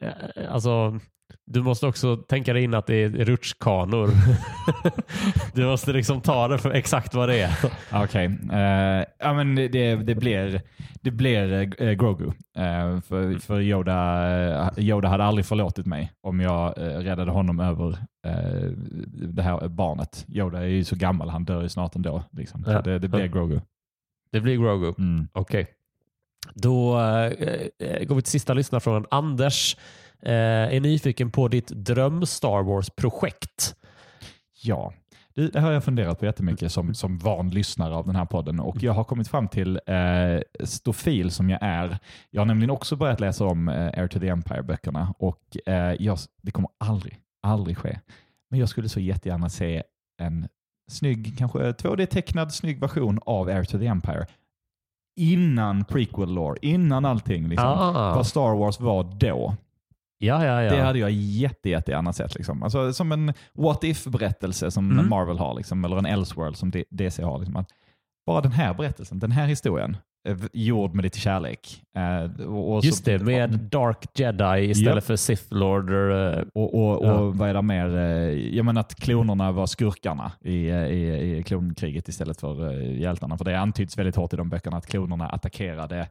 eh, 0.00 0.54
Alltså, 0.54 1.00
du 1.46 1.62
måste 1.62 1.86
också 1.86 2.16
tänka 2.16 2.52
dig 2.52 2.64
in 2.64 2.74
att 2.74 2.86
det 2.86 2.94
är 2.94 3.08
rutschkanor. 3.08 4.10
du 5.54 5.66
måste 5.66 5.92
liksom 5.92 6.20
ta 6.20 6.48
det 6.48 6.58
för 6.58 6.70
exakt 6.70 7.14
vad 7.14 7.28
det 7.28 7.40
är. 7.40 7.52
Okej, 8.04 8.24
eh, 8.52 9.04
ja 9.18 9.34
men 9.34 9.54
det, 9.54 9.96
det 9.96 10.14
blir, 10.14 10.62
det 11.00 11.10
blir 11.10 11.52
eh, 11.82 11.92
Grogu. 11.92 12.26
Eh, 12.56 13.00
för 13.00 13.38
för 13.38 13.60
Yoda, 13.60 14.70
Yoda 14.76 15.08
hade 15.08 15.24
aldrig 15.24 15.46
förlåtit 15.46 15.86
mig 15.86 16.12
om 16.20 16.40
jag 16.40 16.78
eh, 16.78 16.98
räddade 16.98 17.30
honom 17.30 17.60
över 17.60 17.98
det 19.12 19.42
här 19.42 19.68
barnet. 19.68 20.26
Yoda 20.28 20.58
är 20.58 20.66
ju 20.66 20.84
så 20.84 20.96
gammal, 20.96 21.28
han 21.28 21.44
dör 21.44 21.62
ju 21.62 21.68
snart 21.68 21.96
ändå. 21.96 22.22
Liksom. 22.32 22.64
Ja. 22.66 22.82
det, 22.82 22.98
det 22.98 23.08
blir 23.08 23.26
Grogu. 23.26 23.60
Det 24.32 24.40
blir 24.40 24.56
Grogu. 24.56 24.94
Mm. 24.98 25.28
Okej. 25.32 25.66
Då 26.54 27.00
eh, 27.00 27.32
eh, 27.78 28.04
går 28.04 28.14
vi 28.14 28.22
till 28.22 28.30
sista 28.30 28.54
lyssnarfrågan. 28.54 29.06
Anders 29.10 29.76
är 30.32 30.80
nyfiken 30.80 31.30
på 31.30 31.48
ditt 31.48 31.68
dröm 31.68 32.26
Star 32.26 32.62
Wars-projekt. 32.62 33.76
Ja, 34.62 34.92
det, 35.34 35.58
har 35.58 35.72
jag 35.72 35.84
funderat 35.84 36.18
på 36.18 36.24
jättemycket 36.24 36.72
som, 36.72 36.94
som 36.94 37.18
van 37.18 37.50
lyssnare 37.50 37.94
av 37.94 38.06
den 38.06 38.16
här 38.16 38.24
podden 38.24 38.60
och 38.60 38.82
jag 38.82 38.92
har 38.92 39.04
kommit 39.04 39.28
fram 39.28 39.48
till 39.48 39.80
eh, 39.86 40.64
stofil 40.64 41.30
som 41.30 41.50
jag 41.50 41.58
är. 41.62 41.98
Jag 42.30 42.40
har 42.40 42.46
nämligen 42.46 42.70
också 42.70 42.96
börjat 42.96 43.20
läsa 43.20 43.44
om 43.44 43.68
eh, 43.68 43.74
Air 43.74 44.08
to 44.08 44.20
the 44.20 44.28
Empire-böckerna 44.28 45.14
och 45.18 45.56
eh, 45.66 45.94
jag, 45.98 46.18
det 46.42 46.50
kommer 46.50 46.70
aldrig, 46.78 47.18
aldrig 47.42 47.78
ske. 47.78 48.00
Men 48.50 48.60
jag 48.60 48.68
skulle 48.68 48.88
så 48.88 49.00
jättegärna 49.00 49.48
se 49.48 49.82
en 50.20 50.48
snygg, 50.90 51.38
kanske 51.38 51.58
2D-tecknad 51.58 52.48
snygg 52.48 52.80
version 52.80 53.18
av 53.26 53.48
Air 53.48 53.64
to 53.64 53.78
the 53.78 53.86
Empire 53.86 54.26
innan 55.16 55.84
prequel 55.84 56.34
lore, 56.34 56.58
innan 56.62 57.04
allting. 57.04 57.48
Liksom. 57.48 57.68
Ah. 57.68 58.14
Vad 58.14 58.26
Star 58.26 58.54
Wars 58.58 58.80
var 58.80 59.04
då. 59.18 59.56
Ja, 60.24 60.44
ja, 60.46 60.62
ja. 60.62 60.70
Det 60.76 60.82
hade 60.82 60.98
jag 60.98 61.10
jätte, 61.10 61.68
jättegärna 61.70 62.12
sett. 62.12 62.34
Liksom. 62.34 62.62
Alltså, 62.62 62.92
som 62.92 63.12
en 63.12 63.32
what 63.52 63.84
if-berättelse 63.84 64.70
som 64.70 64.90
Mm. 64.90 65.08
Marvel 65.08 65.38
har, 65.38 65.54
liksom, 65.54 65.84
eller 65.84 65.96
en 65.98 66.06
Elseworld 66.06 66.56
som 66.56 66.72
DC 66.90 67.22
har. 67.22 67.38
Liksom. 67.38 67.56
Att 67.56 67.68
bara 68.26 68.40
den 68.40 68.52
här 68.52 68.74
berättelsen, 68.74 69.18
den 69.18 69.30
här 69.32 69.46
historien, 69.46 69.96
eh, 70.28 70.36
gjord 70.52 70.94
med 70.94 71.02
lite 71.02 71.18
kärlek. 71.18 71.82
Eh, 71.96 72.46
och, 72.46 72.74
och 72.76 72.84
Just 72.84 73.04
så, 73.04 73.10
det, 73.10 73.18
med 73.18 73.50
Dark 73.50 74.18
Jedi 74.18 74.70
istället 74.70 74.94
Ja. 74.94 75.00
för 75.00 75.16
Sith 75.16 75.44
Lord. 75.54 75.90
eh, 75.90 76.42
Och, 76.54 76.74
och, 76.74 76.98
och 77.02 77.06
Ja. 77.06 77.22
vad 77.30 77.48
är 77.48 77.54
det 77.54 77.62
mer? 77.62 77.88
Jag 78.56 78.64
menar 78.64 78.80
att 78.80 78.94
klonerna 78.94 79.52
var 79.52 79.66
skurkarna 79.66 80.32
i, 80.44 80.54
i, 80.70 81.36
i 81.38 81.42
klonkriget 81.42 82.08
istället 82.08 82.40
för 82.40 82.72
hjältarna. 82.80 83.38
För 83.38 83.44
det 83.44 83.58
antyds 83.60 83.98
väldigt 83.98 84.16
hårt 84.16 84.32
i 84.32 84.36
de 84.36 84.48
böckerna 84.48 84.76
att 84.76 84.86
klonerna 84.86 85.28
attackerade 85.28 86.08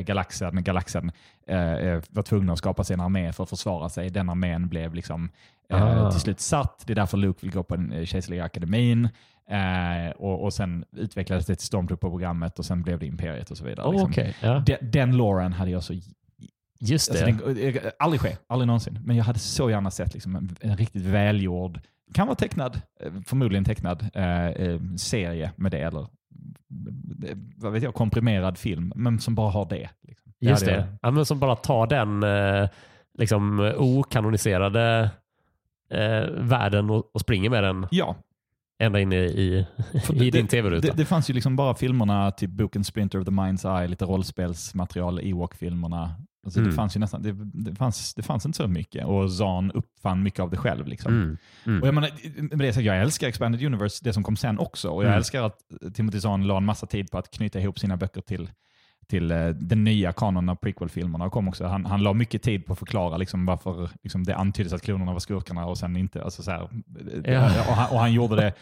galaxen. 0.00 0.64
Galaxen 0.64 1.12
eh, 1.46 1.72
eh, 1.72 2.02
var 2.10 2.22
tvungna 2.22 2.52
att 2.52 2.58
skapa 2.58 2.84
sig 2.84 2.94
en 2.94 3.00
armé 3.00 3.32
för 3.32 3.42
att 3.42 3.50
försvara 3.50 3.88
sig. 3.88 4.10
Den 4.10 4.28
armén 4.28 4.68
blev 4.68 4.94
liksom 4.94 5.30
eh, 5.70 5.82
Ah. 5.82 6.10
till 6.10 6.20
slut 6.20 6.40
satt. 6.40 6.82
Det 6.86 6.92
är 6.92 6.94
därför 6.94 7.16
Luke 7.16 7.38
vill 7.42 7.52
gå 7.54 7.62
på 7.62 7.76
den 7.76 7.92
eh, 7.92 8.04
kejserliga 8.04 8.44
akademin. 8.44 9.08
Eh, 9.50 10.10
och, 10.16 10.44
och 10.44 10.52
sen 10.52 10.84
utvecklades 10.92 11.46
det 11.46 11.54
till 11.54 11.66
Stormtrooper-programmet 11.66 12.58
och 12.58 12.64
sen 12.64 12.82
blev 12.82 12.98
det 12.98 13.06
imperiet 13.06 13.50
och 13.50 13.56
så 13.56 13.64
vidare. 13.64 13.86
Oh, 13.86 13.92
liksom. 13.92 14.10
Okej, 14.10 14.34
ja. 14.40 14.62
den, 14.66 14.90
den 14.90 15.16
loren 15.16 15.52
hade 15.52 15.70
jag 15.70 15.82
så 15.82 15.94
just 16.80 17.12
det. 17.12 17.24
Alltså, 17.24 17.46
den, 17.46 17.76
eh, 17.76 17.82
aldrig 17.98 18.20
ske, 18.20 18.36
aldrig 18.46 18.66
någonsin. 18.66 18.98
Men 19.04 19.16
jag 19.16 19.24
hade 19.24 19.38
så 19.38 19.70
gärna 19.70 19.90
sett 19.90 20.14
liksom 20.14 20.36
en, 20.36 20.56
en 20.60 20.76
riktigt 20.76 21.02
välgjord, 21.02 21.80
kan 22.14 22.26
vara 22.26 22.36
tecknad, 22.36 22.80
eh, 23.00 23.12
förmodligen 23.26 23.64
tecknad, 23.64 24.10
eh, 24.14 24.46
eh, 24.46 24.80
serie 24.96 25.52
med 25.56 25.70
det. 25.70 25.78
Eller 25.80 26.00
eh, 26.00 26.06
vad 27.56 27.72
vet 27.72 27.82
jag, 27.82 27.94
komprimerad 27.94 28.58
film, 28.58 28.92
men 28.96 29.18
som 29.20 29.34
bara 29.34 29.50
har 29.50 29.66
det. 29.68 29.90
Liksom. 30.02 30.32
Just 30.40 30.62
hade 30.66 30.76
det. 30.76 30.88
Ja, 31.02 31.10
men 31.10 31.26
som 31.26 31.38
bara 31.38 31.56
tar 31.56 31.86
den 31.86 32.22
eh, 32.22 32.68
liksom 33.18 33.72
okanoniserade 33.78 35.10
eh, 35.90 36.24
världen 36.30 36.90
och, 36.90 37.10
och 37.14 37.20
springer 37.20 37.50
med 37.50 37.64
den 37.64 37.86
Ja, 37.90 38.16
ända 38.78 39.00
in 39.00 39.12
i, 39.12 39.16
i, 39.16 39.66
i 40.12 40.18
det- 40.18 40.30
din 40.30 40.46
tv-ruta. 40.48 40.86
det, 40.88 40.96
det 40.96 41.04
fanns 41.04 41.30
ju 41.30 41.34
liksom 41.34 41.56
bara 41.56 41.74
filmerna, 41.74 42.30
typ 42.30 42.50
boken 42.50 42.84
Splinter 42.84 43.18
of 43.18 43.24
the 43.24 43.30
Mind's 43.30 43.78
Eye, 43.80 43.88
lite 43.88 44.04
rollspelsmaterial, 44.04 45.18
Ewok-filmerna. 45.20 46.14
Alltså 46.44 46.60
Mm. 46.60 46.70
det, 46.70 46.76
fanns 46.76 46.96
ju 46.96 47.00
nästan, 47.00 47.22
det, 47.22 47.32
det, 47.70 47.74
fanns, 47.74 48.14
det 48.14 48.22
fanns 48.22 48.46
inte 48.46 48.56
så 48.56 48.68
mycket 48.68 49.04
och 49.06 49.32
Zahn 49.32 49.70
uppfann 49.70 50.22
mycket 50.22 50.40
av 50.40 50.50
det 50.50 50.56
själv. 50.56 50.86
Liksom. 50.86 51.12
Mm. 51.14 51.38
Mm. 51.66 51.82
Och 51.82 51.88
jag, 51.88 51.94
menar, 51.94 52.10
med 52.56 52.66
det 52.66 52.72
sagt, 52.72 52.84
jag 52.84 53.00
älskar 53.00 53.28
Expanded 53.28 53.62
Universe, 53.62 54.00
det 54.04 54.12
som 54.12 54.22
kom 54.22 54.36
sen 54.36 54.58
också. 54.58 54.88
Och 54.88 55.02
jag 55.02 55.08
Mm. 55.08 55.16
älskar 55.18 55.42
att 55.42 55.58
Timothy 55.94 56.20
Zahn 56.20 56.46
la 56.46 56.56
en 56.56 56.64
massa 56.64 56.86
tid 56.86 57.10
på 57.10 57.18
att 57.18 57.30
knyta 57.30 57.60
ihop 57.60 57.78
sina 57.78 57.96
böcker 57.96 58.20
till, 58.20 58.50
till 59.12 59.30
eh, 59.30 59.46
den 59.48 59.84
nya 59.84 60.12
kanonen 60.12 60.48
av 60.48 60.54
prequel-filmerna. 60.54 61.30
kom 61.30 61.48
också. 61.48 61.66
Han, 61.66 61.84
han 61.86 62.02
la 62.02 62.12
mycket 62.12 62.42
tid 62.42 62.66
på 62.66 62.72
att 62.72 62.78
förklara 62.78 63.16
liksom, 63.16 63.46
varför 63.46 63.90
liksom, 64.02 64.24
det 64.24 64.36
antyddes 64.36 64.72
att 64.72 64.82
klonerna 64.82 65.12
var 65.12 65.18
skurkarna 65.20 65.66
och 65.66 65.78
sen 65.78 65.96
inte. 65.96 66.22
Alltså, 66.24 66.42
så 66.42 66.50
här, 66.50 66.68
Ja. 67.24 67.44
och, 67.68 67.74
han, 67.74 67.90
och 67.92 67.98
han 68.00 68.12
gjorde 68.12 68.36
det 68.36 68.52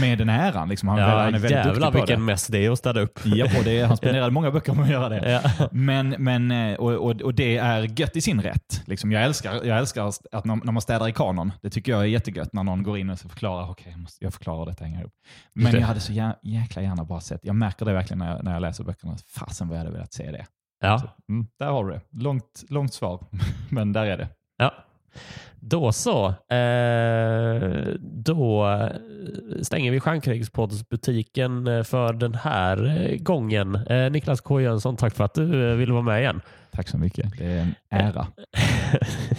med 0.00 0.18
den 0.18 0.28
äran. 0.28 0.68
Liksom. 0.68 0.88
Han, 0.88 0.98
Ja, 0.98 1.06
han 1.06 1.26
är 1.26 1.30
väldigt 1.32 1.50
jävlar 1.50 1.72
duktig 1.74 1.92
på 1.92 1.98
vilken 1.98 2.20
det. 2.20 2.26
mess 2.26 2.46
det 2.46 2.66
är 2.66 2.70
att 2.70 2.78
städa 2.78 3.00
upp. 3.00 3.18
Ja, 3.24 3.44
och 3.58 3.64
det, 3.64 3.82
han 3.82 3.96
spenderade 3.96 4.30
många 4.38 4.50
böcker 4.50 4.72
med 4.72 4.84
att 4.84 4.90
göra 4.90 5.08
det. 5.08 5.30
Ja. 5.58 5.68
Men, 5.72 6.08
men, 6.18 6.50
eh, 6.50 6.74
och, 6.78 6.92
och, 6.92 7.22
och 7.22 7.34
det 7.34 7.56
är 7.56 8.00
gött 8.00 8.16
i 8.16 8.20
sin 8.20 8.42
rätt. 8.42 8.82
Liksom, 8.86 9.12
jag, 9.12 9.22
älskar, 9.24 9.54
jag 9.64 9.78
älskar 9.78 10.06
att 10.32 10.44
när, 10.44 10.56
när 10.64 10.72
man 10.72 10.82
städar 10.82 11.08
i 11.08 11.12
kanon. 11.12 11.52
Det 11.62 11.70
tycker 11.70 11.92
jag 11.92 12.00
är 12.00 12.04
jättegött 12.06 12.52
när 12.52 12.62
någon 12.64 12.82
går 12.82 12.98
in 12.98 13.10
och 13.10 13.18
förklarar, 13.18 13.70
okej, 13.70 13.86
jag, 13.90 14.00
måste- 14.00 14.24
jag 14.24 14.32
förklarar 14.34 14.66
detta 14.66 14.84
hänger 14.84 15.00
ihop. 15.00 15.12
Men 15.54 15.72
det. 15.72 15.78
jag 15.78 15.86
hade 15.86 16.00
så 16.00 16.12
jä, 16.12 16.32
jäkla 16.42 16.82
gärna 16.82 17.04
bara 17.04 17.20
sett, 17.20 17.40
jag 17.42 17.54
märker 17.56 17.86
det 17.86 17.92
verkligen 17.92 18.18
när 18.18 18.30
jag, 18.36 18.44
när 18.44 18.52
jag 18.52 18.60
läser 18.62 18.84
böckerna, 18.84 19.16
fasen 19.28 19.68
vad 19.68 19.78
jag 19.78 19.84
hade 19.84 19.96
velat 20.00 20.12
se 20.12 20.30
det. 20.30 20.46
Ja. 20.80 21.02
Mm, 21.28 21.46
där 21.58 21.66
har 21.66 21.84
du 21.84 21.92
det. 21.92 22.00
Långt, 22.10 22.64
långt 22.68 22.94
svar, 22.94 23.24
men 23.70 23.92
där 23.92 24.06
är 24.06 24.16
det. 24.16 24.28
Ja. 24.58 24.74
Då 25.60 25.92
så. 25.92 26.26
Eh, 26.54 27.94
då 28.00 28.68
stänger 29.62 29.90
vi 29.90 30.00
Stjärnkrigspoddsbutiken 30.00 31.66
eh, 31.66 31.82
för 31.82 32.12
den 32.12 32.34
här 32.34 32.86
eh, 32.86 33.18
gången. 33.18 33.74
Eh, 33.74 34.10
Niklas 34.10 34.40
K 34.40 34.60
Jönsson, 34.60 34.96
tack 34.96 35.14
för 35.14 35.24
att 35.24 35.34
du 35.34 35.70
eh, 35.70 35.76
ville 35.76 35.92
vara 35.92 36.02
med 36.02 36.20
igen. 36.20 36.40
Tack 36.72 36.88
så 36.88 36.98
mycket. 36.98 37.38
Det 37.38 37.44
är 37.44 37.60
en 37.60 37.74
ära. 37.90 38.26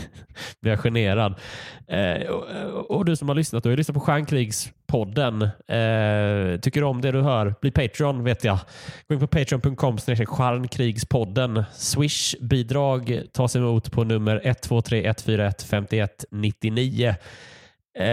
Blir 0.62 0.72
jag 0.72 0.80
generad. 0.80 1.36
Eh, 1.88 2.30
och, 2.30 2.92
och 2.92 3.06
du 3.06 3.16
som 3.16 3.28
har 3.28 3.36
lyssnat, 3.36 3.64
du 3.64 3.70
har 3.70 3.72
ju 3.72 3.78
lyssnat 3.78 3.96
på 3.96 4.00
Stjärnkrigspodden. 4.00 5.42
Eh, 5.42 6.60
tycker 6.60 6.82
du 6.82 6.84
om 6.84 7.02
det 7.02 7.12
du 7.12 7.22
hör, 7.22 7.56
bli 7.62 7.72
Patreon 7.72 8.24
vet 8.24 8.44
jag. 8.44 8.60
Gå 9.08 9.14
in 9.14 9.20
på 9.20 9.28
patreon.com 9.28 9.98
stjärnkrigspodden. 9.98 11.64
Swish-bidrag 11.74 13.22
tas 13.34 13.56
emot 13.56 13.92
på 13.92 14.04
nummer 14.04 14.42
123 14.44 15.06
141 15.06 15.62
51 15.62 16.26
99. 16.32 17.16
Eh, 18.00 18.06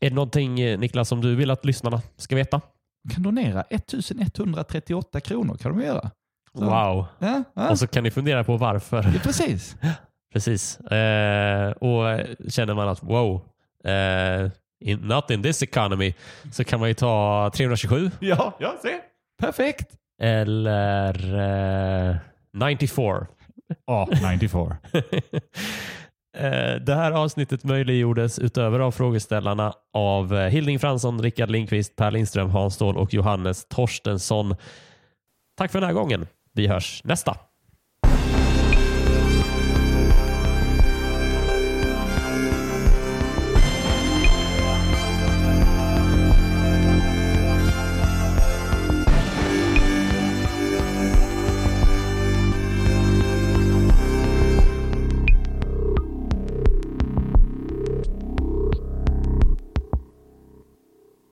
är 0.00 0.10
det 0.10 0.14
någonting 0.14 0.60
eh, 0.60 0.78
Niklas 0.78 1.08
som 1.08 1.20
du 1.20 1.34
vill 1.34 1.50
att 1.50 1.64
lyssnarna 1.64 2.02
ska 2.16 2.36
veta? 2.36 2.60
Kan 3.14 3.22
donera 3.22 3.62
1138 3.62 5.20
kronor 5.20 5.56
kan 5.56 5.78
de 5.78 5.84
göra. 5.84 6.10
Så. 6.52 6.64
Wow. 6.64 7.06
Ja, 7.18 7.42
ja. 7.54 7.70
Och 7.70 7.78
så 7.78 7.86
kan 7.86 8.04
ni 8.04 8.10
fundera 8.10 8.44
på 8.44 8.56
varför. 8.56 9.02
ja, 9.02 9.20
precis. 9.22 9.76
Precis. 10.34 10.80
Eh, 10.80 11.70
och 11.70 12.20
känner 12.48 12.74
man 12.74 12.88
att 12.88 13.02
wow, 13.02 13.40
eh, 13.84 14.50
in, 14.80 14.98
not 14.98 15.30
in 15.30 15.42
this 15.42 15.62
economy, 15.62 16.14
så 16.52 16.64
kan 16.64 16.80
man 16.80 16.88
ju 16.88 16.94
ta 16.94 17.50
327 17.54 18.10
Ja, 18.20 18.56
ja, 18.60 18.74
se. 18.82 19.00
Perfekt. 19.40 19.90
eller 20.22 21.34
eh, 22.10 22.16
94. 22.52 23.26
Ja, 23.86 24.08
94. 24.32 24.76
Eh, 26.36 26.74
Det 26.80 26.94
här 26.94 27.12
avsnittet 27.12 27.64
möjliggjordes 27.64 28.38
utöver 28.38 28.80
av 28.80 28.90
frågeställarna 28.92 29.72
av 29.92 30.34
eh, 30.36 30.48
Hilding 30.48 30.78
Fransson, 30.78 31.22
Rickard 31.22 31.50
Lindqvist, 31.50 31.96
Per 31.96 32.10
Lindström, 32.10 32.50
Hans 32.50 32.74
Ståhl 32.74 32.96
och 32.96 33.14
Johannes 33.14 33.66
Torstensson. 33.68 34.56
Tack 35.58 35.72
för 35.72 35.80
den 35.80 35.86
här 35.86 35.94
gången. 35.94 36.26
Vi 36.52 36.66
hörs 36.66 37.00
nästa. 37.04 37.36